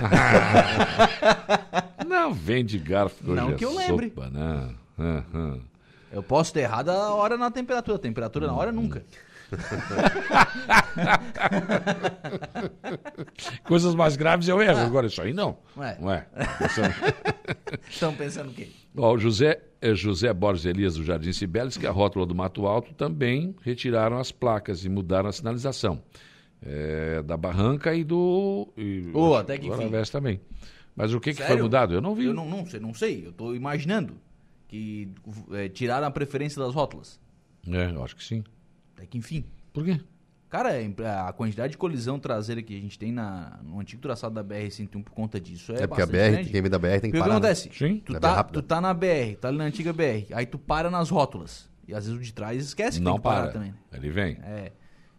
não 2.03 2.34
vem 2.34 2.65
de 2.65 2.80
garfo 2.80 3.31
Não 3.31 3.55
que 3.55 3.63
eu 3.63 3.76
lembre. 3.76 4.09
Sopa, 4.09 4.30
né? 4.30 4.69
Uhum. 4.97 5.61
Eu 6.11 6.23
posso 6.23 6.51
ter 6.51 6.61
errado 6.61 6.89
a 6.89 7.13
hora 7.13 7.38
na 7.38 7.51
temperatura. 7.51 7.97
A 7.97 7.99
temperatura 7.99 8.47
na 8.47 8.53
hora 8.53 8.71
nunca. 8.71 9.03
Coisas 13.63 13.95
mais 13.95 14.15
graves 14.15 14.47
eu 14.47 14.61
erro. 14.61 14.80
Agora, 14.80 15.07
isso 15.07 15.19
aí 15.21 15.34
não. 15.34 15.57
Ué. 15.77 15.97
Não 15.99 16.11
é? 16.11 16.27
Estão 17.89 18.13
pensando 18.15 18.51
o 18.51 18.53
quê? 18.53 18.69
Ó, 18.95 19.13
o 19.13 19.17
José, 19.17 19.59
é 19.81 19.95
José 19.95 20.31
Borges 20.34 20.65
Elias 20.65 20.93
do 20.95 21.03
Jardim 21.03 21.34
Cibeles, 21.34 21.77
que 21.77 21.88
a 21.88 21.91
rótula 21.91 22.26
do 22.26 22.35
Mato 22.35 22.67
Alto 22.67 22.93
também 22.93 23.55
retiraram 23.61 24.17
as 24.17 24.31
placas 24.31 24.85
e 24.85 24.89
mudaram 24.89 25.30
a 25.30 25.31
sinalização. 25.31 26.01
É, 26.61 27.23
da 27.23 27.38
Barranca 27.38 27.95
e 27.95 28.03
do. 28.03 28.67
E, 28.76 29.09
oh, 29.13 29.35
até 29.35 29.57
que 29.57 29.67
enfim. 29.67 29.89
também. 30.11 30.41
Mas 30.93 31.13
o 31.13 31.19
que, 31.21 31.34
que 31.34 31.41
foi 31.41 31.61
mudado? 31.61 31.93
Eu 31.93 32.01
não 32.01 32.13
vi. 32.13 32.26
Eu 32.26 32.34
não, 32.34 32.45
não, 32.45 32.65
não 32.81 32.93
sei, 32.93 33.26
eu 33.26 33.30
estou 33.30 33.55
imaginando 33.55 34.15
que 34.67 35.07
é, 35.53 35.69
tiraram 35.69 36.07
a 36.07 36.11
preferência 36.11 36.61
das 36.61 36.73
rótulas. 36.73 37.17
É, 37.65 37.91
eu 37.91 38.03
acho 38.03 38.13
que 38.15 38.23
sim. 38.23 38.43
Até 38.99 39.07
que 39.07 39.17
enfim. 39.17 39.45
Por 39.71 39.85
quê? 39.85 39.97
Cara, 40.49 40.71
a 41.27 41.31
quantidade 41.31 41.71
de 41.71 41.77
colisão 41.77 42.19
traseira 42.19 42.61
que 42.61 42.76
a 42.76 42.81
gente 42.81 42.97
tem 42.97 43.11
na, 43.11 43.59
no 43.63 43.80
antigo 43.80 44.01
traçado 44.01 44.34
da 44.34 44.43
BR-101 44.43 45.03
por 45.03 45.11
conta 45.13 45.39
disso 45.39 45.71
é, 45.73 45.84
é 45.84 45.88
porque 45.88 46.01
a 46.01 46.07
BR, 46.07 46.11
grande. 46.13 46.49
quem 46.49 46.61
vem 46.61 46.71
da 46.71 46.80
BR 46.80 46.88
tem 46.99 47.11
que 47.11 47.17
porque 47.17 47.19
parar. 47.19 47.38
O 47.38 47.39
que 47.39 47.47
acontece? 47.47 47.69
Sim. 47.71 48.01
Tu 48.03 48.19
tá, 48.19 48.43
tu 48.43 48.61
tá 48.63 48.81
na 48.81 48.93
BR, 48.93 49.35
tá 49.39 49.47
ali 49.49 49.57
na 49.59 49.65
antiga 49.65 49.93
BR, 49.93 50.26
aí 50.34 50.45
tu 50.47 50.57
para 50.57 50.89
nas 50.89 51.09
rótulas. 51.09 51.69
E 51.88 51.93
às 51.93 52.05
vezes 52.05 52.19
o 52.19 52.23
de 52.23 52.34
trás 52.34 52.61
esquece 52.63 52.97
que 52.97 53.03
Não 53.03 53.13
tem 53.13 53.21
que 53.21 53.23
parar 53.23 53.43
para. 53.43 53.51
também. 53.53 53.73
Ele 53.93 54.09
vem. 54.09 54.38
É. 54.43 54.71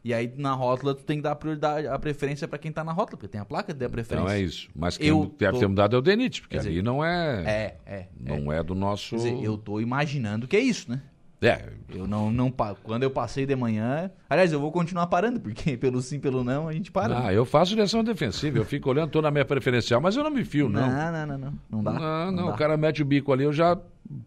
E 0.03 0.13
aí 0.13 0.33
na 0.37 0.53
rótula 0.53 0.95
tu 0.97 1.05
tem 1.05 1.19
que 1.19 1.23
dar 1.23 1.33
a 1.33 1.37
prioridade, 1.37 1.87
a 1.87 1.99
preferência 1.99 2.49
para 2.49 2.59
quem 2.59 2.73
tá 2.73 2.83
na 2.83 2.91
rótula, 2.91 3.17
porque 3.19 3.29
tem 3.29 3.41
a 3.41 3.45
placa 3.45 3.73
de 3.73 3.79
dar 3.79 3.89
preferência. 3.89 4.25
Então 4.25 4.35
é 4.35 4.41
isso. 4.41 4.69
Mas 4.75 4.99
quem 4.99 5.09
Eu 5.09 5.33
deve 5.39 5.53
tô- 5.53 5.59
ter 5.61 5.67
mudado 5.69 5.95
é 5.95 5.99
o 5.99 6.03
DENIT, 6.03 6.41
porque 6.41 6.57
dizer, 6.57 6.71
ali 6.71 6.83
não 6.83 7.05
é. 7.05 7.45
É, 7.47 7.77
é. 7.87 8.07
Não 8.19 8.53
é, 8.53 8.65
do 8.65 8.75
nosso. 8.75 9.11
Quer 9.11 9.17
dizer, 9.17 9.45
eu 9.45 9.57
tô 9.57 9.81
imaginando 9.81 10.49
que 10.49 10.57
é 10.57 10.61
isso, 10.61 10.91
né? 10.91 11.03
É, 11.43 11.63
Eu 11.89 12.07
não, 12.07 12.31
não 12.31 12.53
quando 12.83 13.03
eu 13.03 13.11
passei 13.11 13.47
de 13.47 13.57
manhã, 13.57 14.11
aliás, 14.29 14.53
eu 14.53 14.61
vou 14.61 14.71
continuar 14.71 15.07
parando, 15.07 15.41
porque 15.41 15.75
pelo 15.79 16.03
sim, 16.03 16.21
pelo 16.21 16.45
não, 16.45 16.69
a 16.69 16.73
gente 16.73 16.93
para. 16.93 17.27
Ah, 17.27 17.33
eu 17.33 17.47
faço 17.47 17.71
direção 17.71 18.05
defensiva, 18.05 18.59
eu 18.59 18.65
fico 18.65 18.91
olhando, 18.91 19.11
tô 19.11 19.23
na 19.23 19.31
minha 19.31 19.45
preferencial, 19.45 20.01
mas 20.01 20.17
eu 20.17 20.23
não 20.23 20.31
me 20.31 20.45
fio, 20.45 20.69
não. 20.69 20.83
não, 20.87 21.13
não, 21.13 21.27
não, 21.27 21.39
não, 21.39 21.53
não 21.71 21.83
dá. 21.83 21.93
Não, 21.93 22.33
não, 22.33 22.47
dá. 22.49 22.55
o 22.55 22.57
cara 22.57 22.77
mete 22.77 23.01
o 23.01 23.05
bico 23.07 23.33
ali, 23.33 23.45
eu 23.45 23.53
já. 23.53 23.79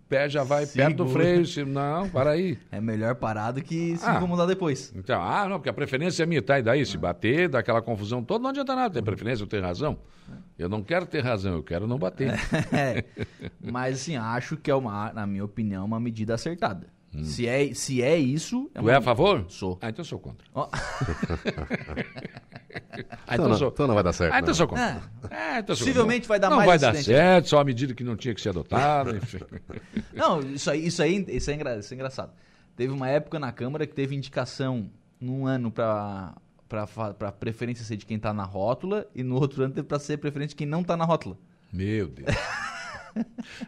Pé 0.08 0.30
já 0.30 0.44
vai 0.44 0.66
perto 0.66 0.96
do 0.98 1.08
Segura. 1.08 1.24
freio. 1.26 1.46
se- 1.46 1.66
Não, 1.66 2.08
para 2.10 2.32
aí. 2.32 2.58
É 2.72 2.80
melhor 2.80 3.16
parar 3.16 3.52
do 3.52 3.62
que 3.62 3.98
se 3.98 4.06
Ah. 4.06 4.16
incomodar 4.16 4.48
depois. 4.48 4.94
Então, 4.96 5.22
ah, 5.22 5.48
não, 5.50 5.58
porque 5.58 5.70
a 5.70 5.74
preferência 5.74 6.24
é 6.24 6.26
minha, 6.26 6.42
tá? 6.42 6.58
E 6.58 6.64
daí, 6.64 6.86
se 6.86 6.98
bater, 6.98 7.50
dá 7.50 7.60
aquela 7.60 7.82
confusão 7.82 8.24
toda, 8.24 8.42
não 8.42 8.50
adianta 8.52 8.76
nada. 8.76 8.94
Tem 8.94 9.04
preferência, 9.04 9.44
eu 9.44 9.48
tenho 9.48 9.62
razão. 9.64 9.98
Eu 10.58 10.70
não 10.70 10.82
quero 10.82 11.06
ter 11.06 11.22
razão, 11.24 11.54
eu 11.56 11.64
quero 11.64 11.86
não 11.86 11.98
bater. 11.98 12.32
É. 12.72 13.04
Mas 13.62 13.96
assim, 14.02 14.16
acho 14.16 14.56
que 14.56 14.72
é 14.72 14.76
uma, 14.76 15.12
na 15.12 15.28
minha 15.28 15.44
opinião, 15.44 15.84
uma 15.86 16.00
medida 16.00 16.34
acertada. 16.34 16.88
Se, 17.22 17.48
é, 17.48 17.74
se 17.76 18.02
é 18.02 18.18
isso. 18.18 18.72
Tu 18.74 18.82
uma- 18.82 18.92
é 18.92 18.96
a 18.96 19.02
favor? 19.02 19.46
Sou. 19.48 19.78
Ah, 19.82 19.90
então 19.90 20.02
eu 20.02 20.06
sou 20.08 20.18
contra. 20.18 20.48
Ó. 20.56 20.68
Ah, 23.28 23.34
Então, 23.36 23.46
eu 23.46 23.50
não, 23.50 23.58
sou- 23.58 23.68
então 23.70 23.88
não 23.88 23.94
vai 23.96 24.04
dar 24.04 24.14
certo. 24.14 24.34
Ah, 24.34 24.38
então 24.40 24.48
não. 24.48 24.54
sou 24.56 24.68
contra. 24.68 25.02
Ah, 25.32 25.60
então 25.60 25.76
sou 25.76 25.86
Possivelmente 25.88 26.28
vai 26.28 26.40
dar 26.40 26.50
não 26.50 26.58
mais 26.58 26.68
vai 26.68 26.80
dar 26.80 26.90
acidente. 26.90 27.06
certo, 27.18 27.50
só 27.50 27.60
a 27.60 27.64
medida 27.64 27.94
que 27.94 28.04
não 28.04 28.16
tinha 28.16 28.34
que 28.34 28.42
ser 28.42 28.50
adotada. 28.50 29.16
enfim. 29.18 29.40
Não, 30.14 30.40
isso 30.42 30.70
aí, 30.72 30.86
isso 30.88 31.02
aí 31.02 31.26
isso 31.30 31.50
é, 31.52 31.54
engra- 31.54 31.78
isso 31.78 31.94
é 31.94 31.96
engraçado. 31.96 32.32
Teve 32.76 32.92
uma 32.94 33.08
época 33.10 33.40
na 33.40 33.52
Câmara 33.52 33.86
que 33.86 33.94
teve 33.94 34.16
indicação 34.16 34.90
num 35.20 35.46
ano 35.46 35.72
fa- 36.88 37.14
pra 37.14 37.32
preferência 37.32 37.86
ser 37.86 37.96
de 37.98 38.06
quem 38.06 38.18
tá 38.20 38.34
na 38.34 38.44
rótula 38.44 39.08
e 39.16 39.24
no 39.24 39.36
outro 39.36 39.64
ano 39.64 39.74
teve 39.74 39.88
pra 39.88 40.00
ser 40.00 40.18
preferência 40.18 40.50
de 40.50 40.56
quem 40.56 40.68
não 40.68 40.84
tá 40.84 40.98
na 40.98 41.06
rótula. 41.06 41.38
Meu 41.72 42.08
Deus. 42.08 42.28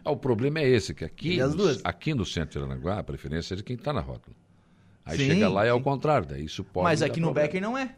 Ah, 0.04 0.10
o 0.10 0.16
problema 0.16 0.58
é 0.58 0.68
esse, 0.68 0.92
que 0.92 1.04
aqui, 1.04 1.40
as 1.40 1.52
no, 1.52 1.58
duas? 1.58 1.80
aqui 1.84 2.12
no 2.14 2.26
centro 2.26 2.58
de 2.58 2.64
Aranaguá, 2.66 2.98
a 2.98 3.04
preferência 3.04 3.54
é 3.54 3.56
de 3.56 3.62
quem 3.62 3.76
está 3.76 3.92
na 3.92 4.00
rótula. 4.00 4.34
Aí 5.04 5.16
Sim, 5.16 5.26
chega 5.28 5.48
lá 5.48 5.64
e 5.64 5.68
é 5.68 5.70
ao 5.70 5.80
contrário, 5.80 6.26
daí 6.26 6.44
isso 6.44 6.64
pode 6.64 6.82
Mas 6.82 7.00
aqui 7.00 7.20
no 7.20 7.26
problema. 7.28 7.46
Becker 7.46 7.62
não 7.62 7.78
é. 7.78 7.94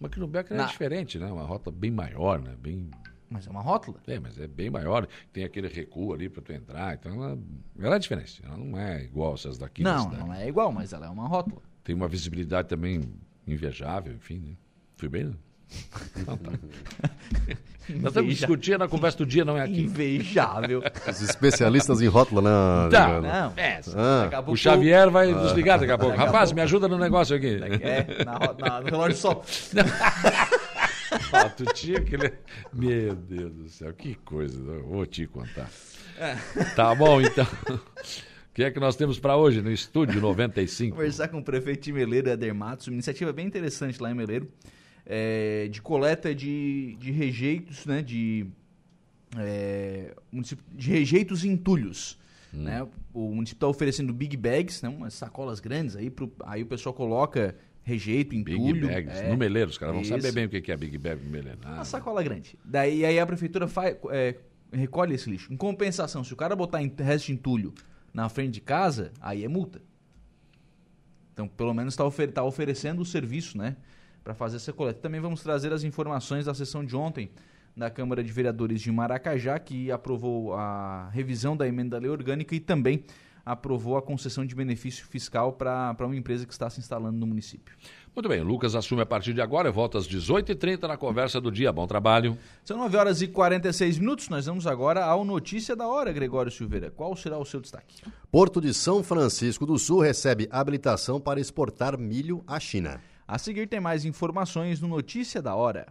Mas 0.00 0.10
aqui 0.10 0.18
no 0.18 0.26
Becker 0.26 0.58
é 0.58 0.66
diferente, 0.66 1.18
né? 1.18 1.30
Uma 1.30 1.44
rota 1.44 1.70
bem 1.70 1.90
maior, 1.90 2.40
né? 2.40 2.56
Bem... 2.58 2.90
Mas 3.28 3.46
é 3.46 3.50
uma 3.50 3.60
rótula. 3.60 4.00
É, 4.06 4.18
mas 4.18 4.38
é 4.38 4.48
bem 4.48 4.70
maior. 4.70 5.06
Tem 5.32 5.44
aquele 5.44 5.68
recuo 5.68 6.14
ali 6.14 6.28
para 6.28 6.42
tu 6.42 6.52
entrar. 6.52 6.94
Então, 6.94 7.12
ela, 7.12 7.38
ela 7.78 7.96
é 7.96 7.98
diferente. 7.98 8.42
Ela 8.44 8.56
não 8.56 8.76
é 8.76 9.04
igual 9.04 9.34
essas 9.34 9.58
daqui 9.58 9.84
da 9.84 9.94
Não, 9.94 10.10
não 10.10 10.34
é 10.34 10.48
igual, 10.48 10.72
mas 10.72 10.92
ela 10.92 11.06
é 11.06 11.10
uma 11.10 11.28
rótula. 11.28 11.62
Tem 11.84 11.94
uma 11.94 12.08
visibilidade 12.08 12.66
também 12.66 13.02
invejável, 13.46 14.14
enfim. 14.14 14.38
Né? 14.38 14.56
Fui 14.96 15.08
bem, 15.08 15.24
né? 15.24 15.34
Então 16.16 16.36
tá. 16.36 16.50
Nós 17.90 18.04
estamos 18.12 18.36
discutindo 18.36 18.78
na 18.78 18.86
conversa 18.88 19.18
do 19.18 19.26
dia, 19.26 19.44
não 19.44 19.58
é 19.58 19.62
aqui. 19.62 19.80
Invejável. 19.82 20.80
Os 21.08 21.20
especialistas 21.22 22.00
em 22.00 22.06
rótula, 22.06 22.40
né? 22.40 22.88
Tá. 22.88 23.20
Não, 23.20 23.52
É, 23.56 23.80
Ah. 23.96 24.20
daqui 24.22 24.34
a 24.36 24.38
pouco 24.42 24.52
O 24.52 24.56
Xavier 24.56 25.10
vai 25.10 25.32
nos 25.32 25.50
ligar 25.52 25.76
daqui 25.80 25.90
a 25.90 25.98
pouco. 25.98 26.12
Daqui 26.12 26.22
a 26.22 26.26
Rapaz, 26.26 26.50
pouco. 26.50 26.56
me 26.56 26.62
ajuda 26.62 26.86
no 26.86 26.96
negócio 26.96 27.34
aqui. 27.34 27.58
É, 27.82 28.24
na, 28.24 28.38
na- 28.56 28.80
no 28.80 28.86
relógio 28.90 29.14
de 29.14 29.18
sol. 29.18 29.44
Ah, 31.32 31.48
tu 31.48 31.64
tinha 31.74 32.00
que. 32.00 32.16
Meu 32.72 33.14
Deus 33.16 33.52
do 33.52 33.68
céu, 33.68 33.92
que 33.92 34.14
coisa. 34.16 34.56
Eu 34.60 34.86
vou 34.86 35.04
te 35.06 35.26
contar. 35.26 35.68
Tá 36.76 36.94
bom, 36.94 37.20
então. 37.20 37.44
O 37.68 37.80
que 38.54 38.62
é 38.62 38.70
que 38.70 38.78
nós 38.78 38.94
temos 38.94 39.18
para 39.18 39.36
hoje 39.36 39.60
no 39.60 39.72
Estúdio 39.72 40.20
95? 40.20 40.96
Conversar 40.96 41.26
com 41.28 41.38
o 41.38 41.42
prefeito 41.44 41.82
de 41.82 41.92
Meleiro, 41.92 42.28
Eder 42.30 42.54
Matos, 42.54 42.86
uma 42.86 42.94
iniciativa 42.94 43.32
bem 43.32 43.46
interessante 43.46 44.00
lá 44.00 44.10
em 44.10 44.14
Meleiro, 44.14 44.48
é, 45.12 45.66
de 45.66 45.82
coleta 45.82 46.32
de, 46.32 46.94
de 47.00 47.10
rejeitos, 47.10 47.84
né, 47.84 48.00
de, 48.00 48.46
é, 49.36 50.14
de 50.72 50.88
rejeitos 50.88 51.44
e 51.44 51.48
entulhos. 51.48 52.16
Hum. 52.54 52.62
Né? 52.62 52.86
O 53.12 53.34
município 53.34 53.56
está 53.56 53.66
oferecendo 53.66 54.12
big 54.12 54.36
bags, 54.36 54.80
né, 54.82 54.88
umas 54.88 55.14
sacolas 55.14 55.58
grandes, 55.58 55.96
aí, 55.96 56.08
pro, 56.08 56.32
aí 56.44 56.62
o 56.62 56.66
pessoal 56.66 56.94
coloca 56.94 57.56
rejeito, 57.82 58.30
Big 58.30 58.52
entulho. 58.52 58.86
Bags, 58.86 59.18
é, 59.18 59.28
no 59.30 59.36
Meleiro. 59.36 59.70
Os 59.70 59.78
caras 59.78 59.96
vão 59.96 60.04
saber 60.04 60.30
bem 60.30 60.44
o 60.44 60.48
que 60.48 60.70
é 60.70 60.76
Big 60.76 60.96
Bag 60.96 61.20
no 61.24 61.30
Meleiro. 61.30 61.58
Ah, 61.64 61.74
Uma 61.74 61.84
sacola 61.84 62.22
grande. 62.22 62.56
Daí 62.64 63.04
aí 63.04 63.18
a 63.18 63.26
prefeitura 63.26 63.66
faz, 63.66 63.96
é, 64.10 64.36
recolhe 64.72 65.16
esse 65.16 65.28
lixo. 65.28 65.52
Em 65.52 65.56
compensação, 65.56 66.22
se 66.22 66.32
o 66.32 66.36
cara 66.36 66.54
botar 66.54 66.78
resto 66.78 67.26
de 67.26 67.32
entulho 67.32 67.74
na 68.14 68.28
frente 68.28 68.52
de 68.52 68.60
casa, 68.60 69.10
aí 69.20 69.44
é 69.44 69.48
multa. 69.48 69.82
Então, 71.32 71.48
pelo 71.48 71.74
menos 71.74 71.94
está 71.94 72.04
ofer 72.04 72.30
tá 72.30 72.44
oferecendo 72.44 73.02
o 73.02 73.04
serviço, 73.04 73.58
né? 73.58 73.76
Para 74.22 74.34
fazer 74.34 74.56
essa 74.56 74.72
coleta. 74.72 75.00
Também 75.00 75.20
vamos 75.20 75.42
trazer 75.42 75.72
as 75.72 75.82
informações 75.82 76.46
da 76.46 76.54
sessão 76.54 76.84
de 76.84 76.94
ontem 76.96 77.30
da 77.76 77.88
Câmara 77.88 78.22
de 78.22 78.30
Vereadores 78.32 78.80
de 78.80 78.90
Maracajá, 78.90 79.58
que 79.58 79.90
aprovou 79.90 80.54
a 80.54 81.08
revisão 81.10 81.56
da 81.56 81.66
emenda 81.66 81.96
da 81.96 81.98
lei 81.98 82.10
orgânica 82.10 82.54
e 82.54 82.60
também 82.60 83.04
aprovou 83.44 83.96
a 83.96 84.02
concessão 84.02 84.44
de 84.44 84.54
benefício 84.54 85.06
fiscal 85.06 85.54
para 85.54 85.96
uma 86.00 86.14
empresa 86.14 86.46
que 86.46 86.52
está 86.52 86.68
se 86.68 86.78
instalando 86.78 87.18
no 87.18 87.26
município. 87.26 87.74
Muito 88.14 88.28
bem, 88.28 88.40
o 88.40 88.44
Lucas 88.44 88.74
assume 88.74 89.02
a 89.02 89.06
partir 89.06 89.32
de 89.32 89.40
agora. 89.40 89.68
Eu 89.68 89.72
volto 89.72 89.96
às 89.96 90.06
18h30 90.06 90.82
na 90.82 90.96
conversa 90.96 91.40
do 91.40 91.50
dia. 91.50 91.72
Bom 91.72 91.86
trabalho. 91.86 92.36
São 92.64 92.76
9 92.76 92.96
horas 92.96 93.22
e 93.22 93.28
46 93.28 93.98
minutos. 93.98 94.28
Nós 94.28 94.46
vamos 94.46 94.66
agora 94.66 95.04
ao 95.04 95.24
Notícia 95.24 95.74
da 95.74 95.86
Hora, 95.86 96.12
Gregório 96.12 96.50
Silveira. 96.50 96.90
Qual 96.90 97.16
será 97.16 97.38
o 97.38 97.44
seu 97.44 97.60
destaque? 97.60 98.02
Porto 98.30 98.60
de 98.60 98.74
São 98.74 99.02
Francisco 99.02 99.64
do 99.64 99.78
Sul 99.78 100.00
recebe 100.00 100.48
habilitação 100.50 101.20
para 101.20 101.40
exportar 101.40 101.96
milho 101.98 102.44
à 102.46 102.60
China. 102.60 103.00
A 103.30 103.38
seguir 103.38 103.68
tem 103.68 103.78
mais 103.78 104.04
informações 104.04 104.80
no 104.80 104.88
Notícia 104.88 105.40
da 105.40 105.54
Hora. 105.54 105.86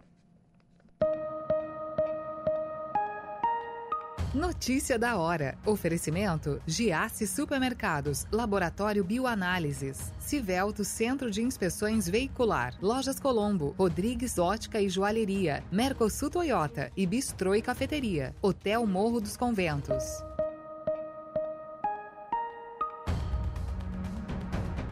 Notícia 4.34 4.98
da 4.98 5.16
hora. 5.16 5.56
Oferecimento: 5.64 6.60
Giasse 6.66 7.26
Supermercados, 7.26 8.26
Laboratório 8.30 9.02
Bioanálises, 9.02 10.12
Civelto 10.18 10.84
Centro 10.84 11.30
de 11.30 11.42
Inspeções 11.42 12.06
Veicular, 12.06 12.74
Lojas 12.82 13.18
Colombo, 13.18 13.74
Rodrigues 13.78 14.38
Ótica 14.38 14.78
e 14.78 14.90
Joalheria, 14.90 15.64
Mercosul 15.72 16.28
Toyota 16.28 16.92
e 16.94 17.06
Bistrô 17.06 17.54
e 17.54 17.62
Cafeteria, 17.62 18.36
Hotel 18.42 18.86
Morro 18.86 19.18
dos 19.18 19.34
Conventos. 19.34 20.04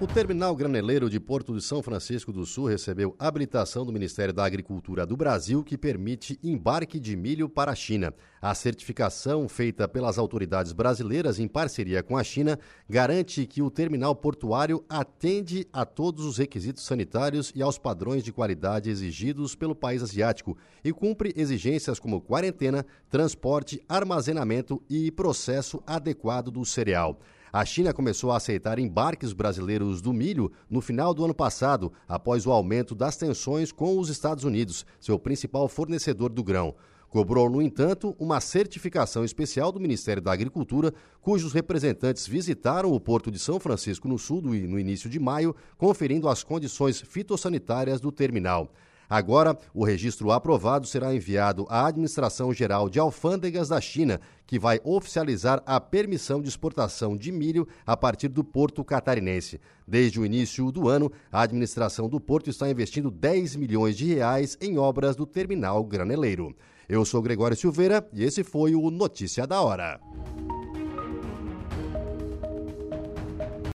O 0.00 0.06
terminal 0.06 0.54
graneleiro 0.54 1.10
de 1.10 1.18
Porto 1.18 1.52
de 1.52 1.60
São 1.60 1.82
Francisco 1.82 2.32
do 2.32 2.46
Sul 2.46 2.66
recebeu 2.66 3.16
habilitação 3.18 3.84
do 3.84 3.92
Ministério 3.92 4.32
da 4.32 4.44
Agricultura 4.44 5.04
do 5.04 5.16
Brasil 5.16 5.64
que 5.64 5.76
permite 5.76 6.38
embarque 6.40 7.00
de 7.00 7.16
milho 7.16 7.48
para 7.48 7.72
a 7.72 7.74
China. 7.74 8.14
A 8.40 8.54
certificação 8.54 9.48
feita 9.48 9.88
pelas 9.88 10.16
autoridades 10.16 10.72
brasileiras 10.72 11.40
em 11.40 11.48
parceria 11.48 12.00
com 12.00 12.16
a 12.16 12.22
China 12.22 12.60
garante 12.88 13.44
que 13.44 13.60
o 13.60 13.72
terminal 13.72 14.14
portuário 14.14 14.84
atende 14.88 15.66
a 15.72 15.84
todos 15.84 16.24
os 16.24 16.38
requisitos 16.38 16.84
sanitários 16.84 17.50
e 17.52 17.60
aos 17.60 17.76
padrões 17.76 18.22
de 18.22 18.32
qualidade 18.32 18.90
exigidos 18.90 19.56
pelo 19.56 19.74
país 19.74 20.00
asiático 20.00 20.56
e 20.84 20.92
cumpre 20.92 21.34
exigências 21.36 21.98
como 21.98 22.20
quarentena, 22.20 22.86
transporte, 23.10 23.82
armazenamento 23.88 24.80
e 24.88 25.10
processo 25.10 25.82
adequado 25.84 26.52
do 26.52 26.64
cereal. 26.64 27.18
A 27.52 27.64
China 27.64 27.94
começou 27.94 28.30
a 28.30 28.36
aceitar 28.36 28.78
embarques 28.78 29.32
brasileiros 29.32 30.02
do 30.02 30.12
milho 30.12 30.52
no 30.68 30.82
final 30.82 31.14
do 31.14 31.24
ano 31.24 31.34
passado, 31.34 31.90
após 32.06 32.46
o 32.46 32.52
aumento 32.52 32.94
das 32.94 33.16
tensões 33.16 33.72
com 33.72 33.98
os 33.98 34.10
Estados 34.10 34.44
Unidos, 34.44 34.84
seu 35.00 35.18
principal 35.18 35.66
fornecedor 35.66 36.28
do 36.30 36.44
grão. 36.44 36.74
Cobrou, 37.08 37.48
no 37.48 37.62
entanto, 37.62 38.14
uma 38.18 38.38
certificação 38.38 39.24
especial 39.24 39.72
do 39.72 39.80
Ministério 39.80 40.22
da 40.22 40.30
Agricultura, 40.30 40.92
cujos 41.22 41.54
representantes 41.54 42.26
visitaram 42.26 42.92
o 42.92 43.00
Porto 43.00 43.30
de 43.30 43.38
São 43.38 43.58
Francisco 43.58 44.06
no 44.06 44.18
Sul 44.18 44.42
no 44.42 44.78
início 44.78 45.08
de 45.08 45.18
maio, 45.18 45.56
conferindo 45.78 46.28
as 46.28 46.44
condições 46.44 47.00
fitossanitárias 47.00 47.98
do 47.98 48.12
terminal. 48.12 48.70
Agora, 49.08 49.56
o 49.72 49.84
registro 49.84 50.30
aprovado 50.30 50.86
será 50.86 51.14
enviado 51.14 51.66
à 51.70 51.86
Administração 51.86 52.52
Geral 52.52 52.90
de 52.90 52.98
Alfândegas 52.98 53.68
da 53.68 53.80
China, 53.80 54.20
que 54.46 54.58
vai 54.58 54.80
oficializar 54.84 55.62
a 55.64 55.80
permissão 55.80 56.42
de 56.42 56.48
exportação 56.48 57.16
de 57.16 57.32
milho 57.32 57.66
a 57.86 57.96
partir 57.96 58.28
do 58.28 58.44
porto 58.44 58.84
catarinense. 58.84 59.60
Desde 59.86 60.20
o 60.20 60.26
início 60.26 60.70
do 60.70 60.88
ano, 60.88 61.10
a 61.32 61.40
administração 61.40 62.08
do 62.08 62.20
porto 62.20 62.50
está 62.50 62.68
investindo 62.68 63.10
10 63.10 63.56
milhões 63.56 63.96
de 63.96 64.12
reais 64.12 64.58
em 64.60 64.76
obras 64.76 65.16
do 65.16 65.24
terminal 65.24 65.82
graneleiro. 65.84 66.54
Eu 66.86 67.04
sou 67.04 67.22
Gregório 67.22 67.56
Silveira 67.56 68.06
e 68.12 68.24
esse 68.24 68.44
foi 68.44 68.74
o 68.74 68.90
Notícia 68.90 69.46
da 69.46 69.60
Hora. 69.62 70.00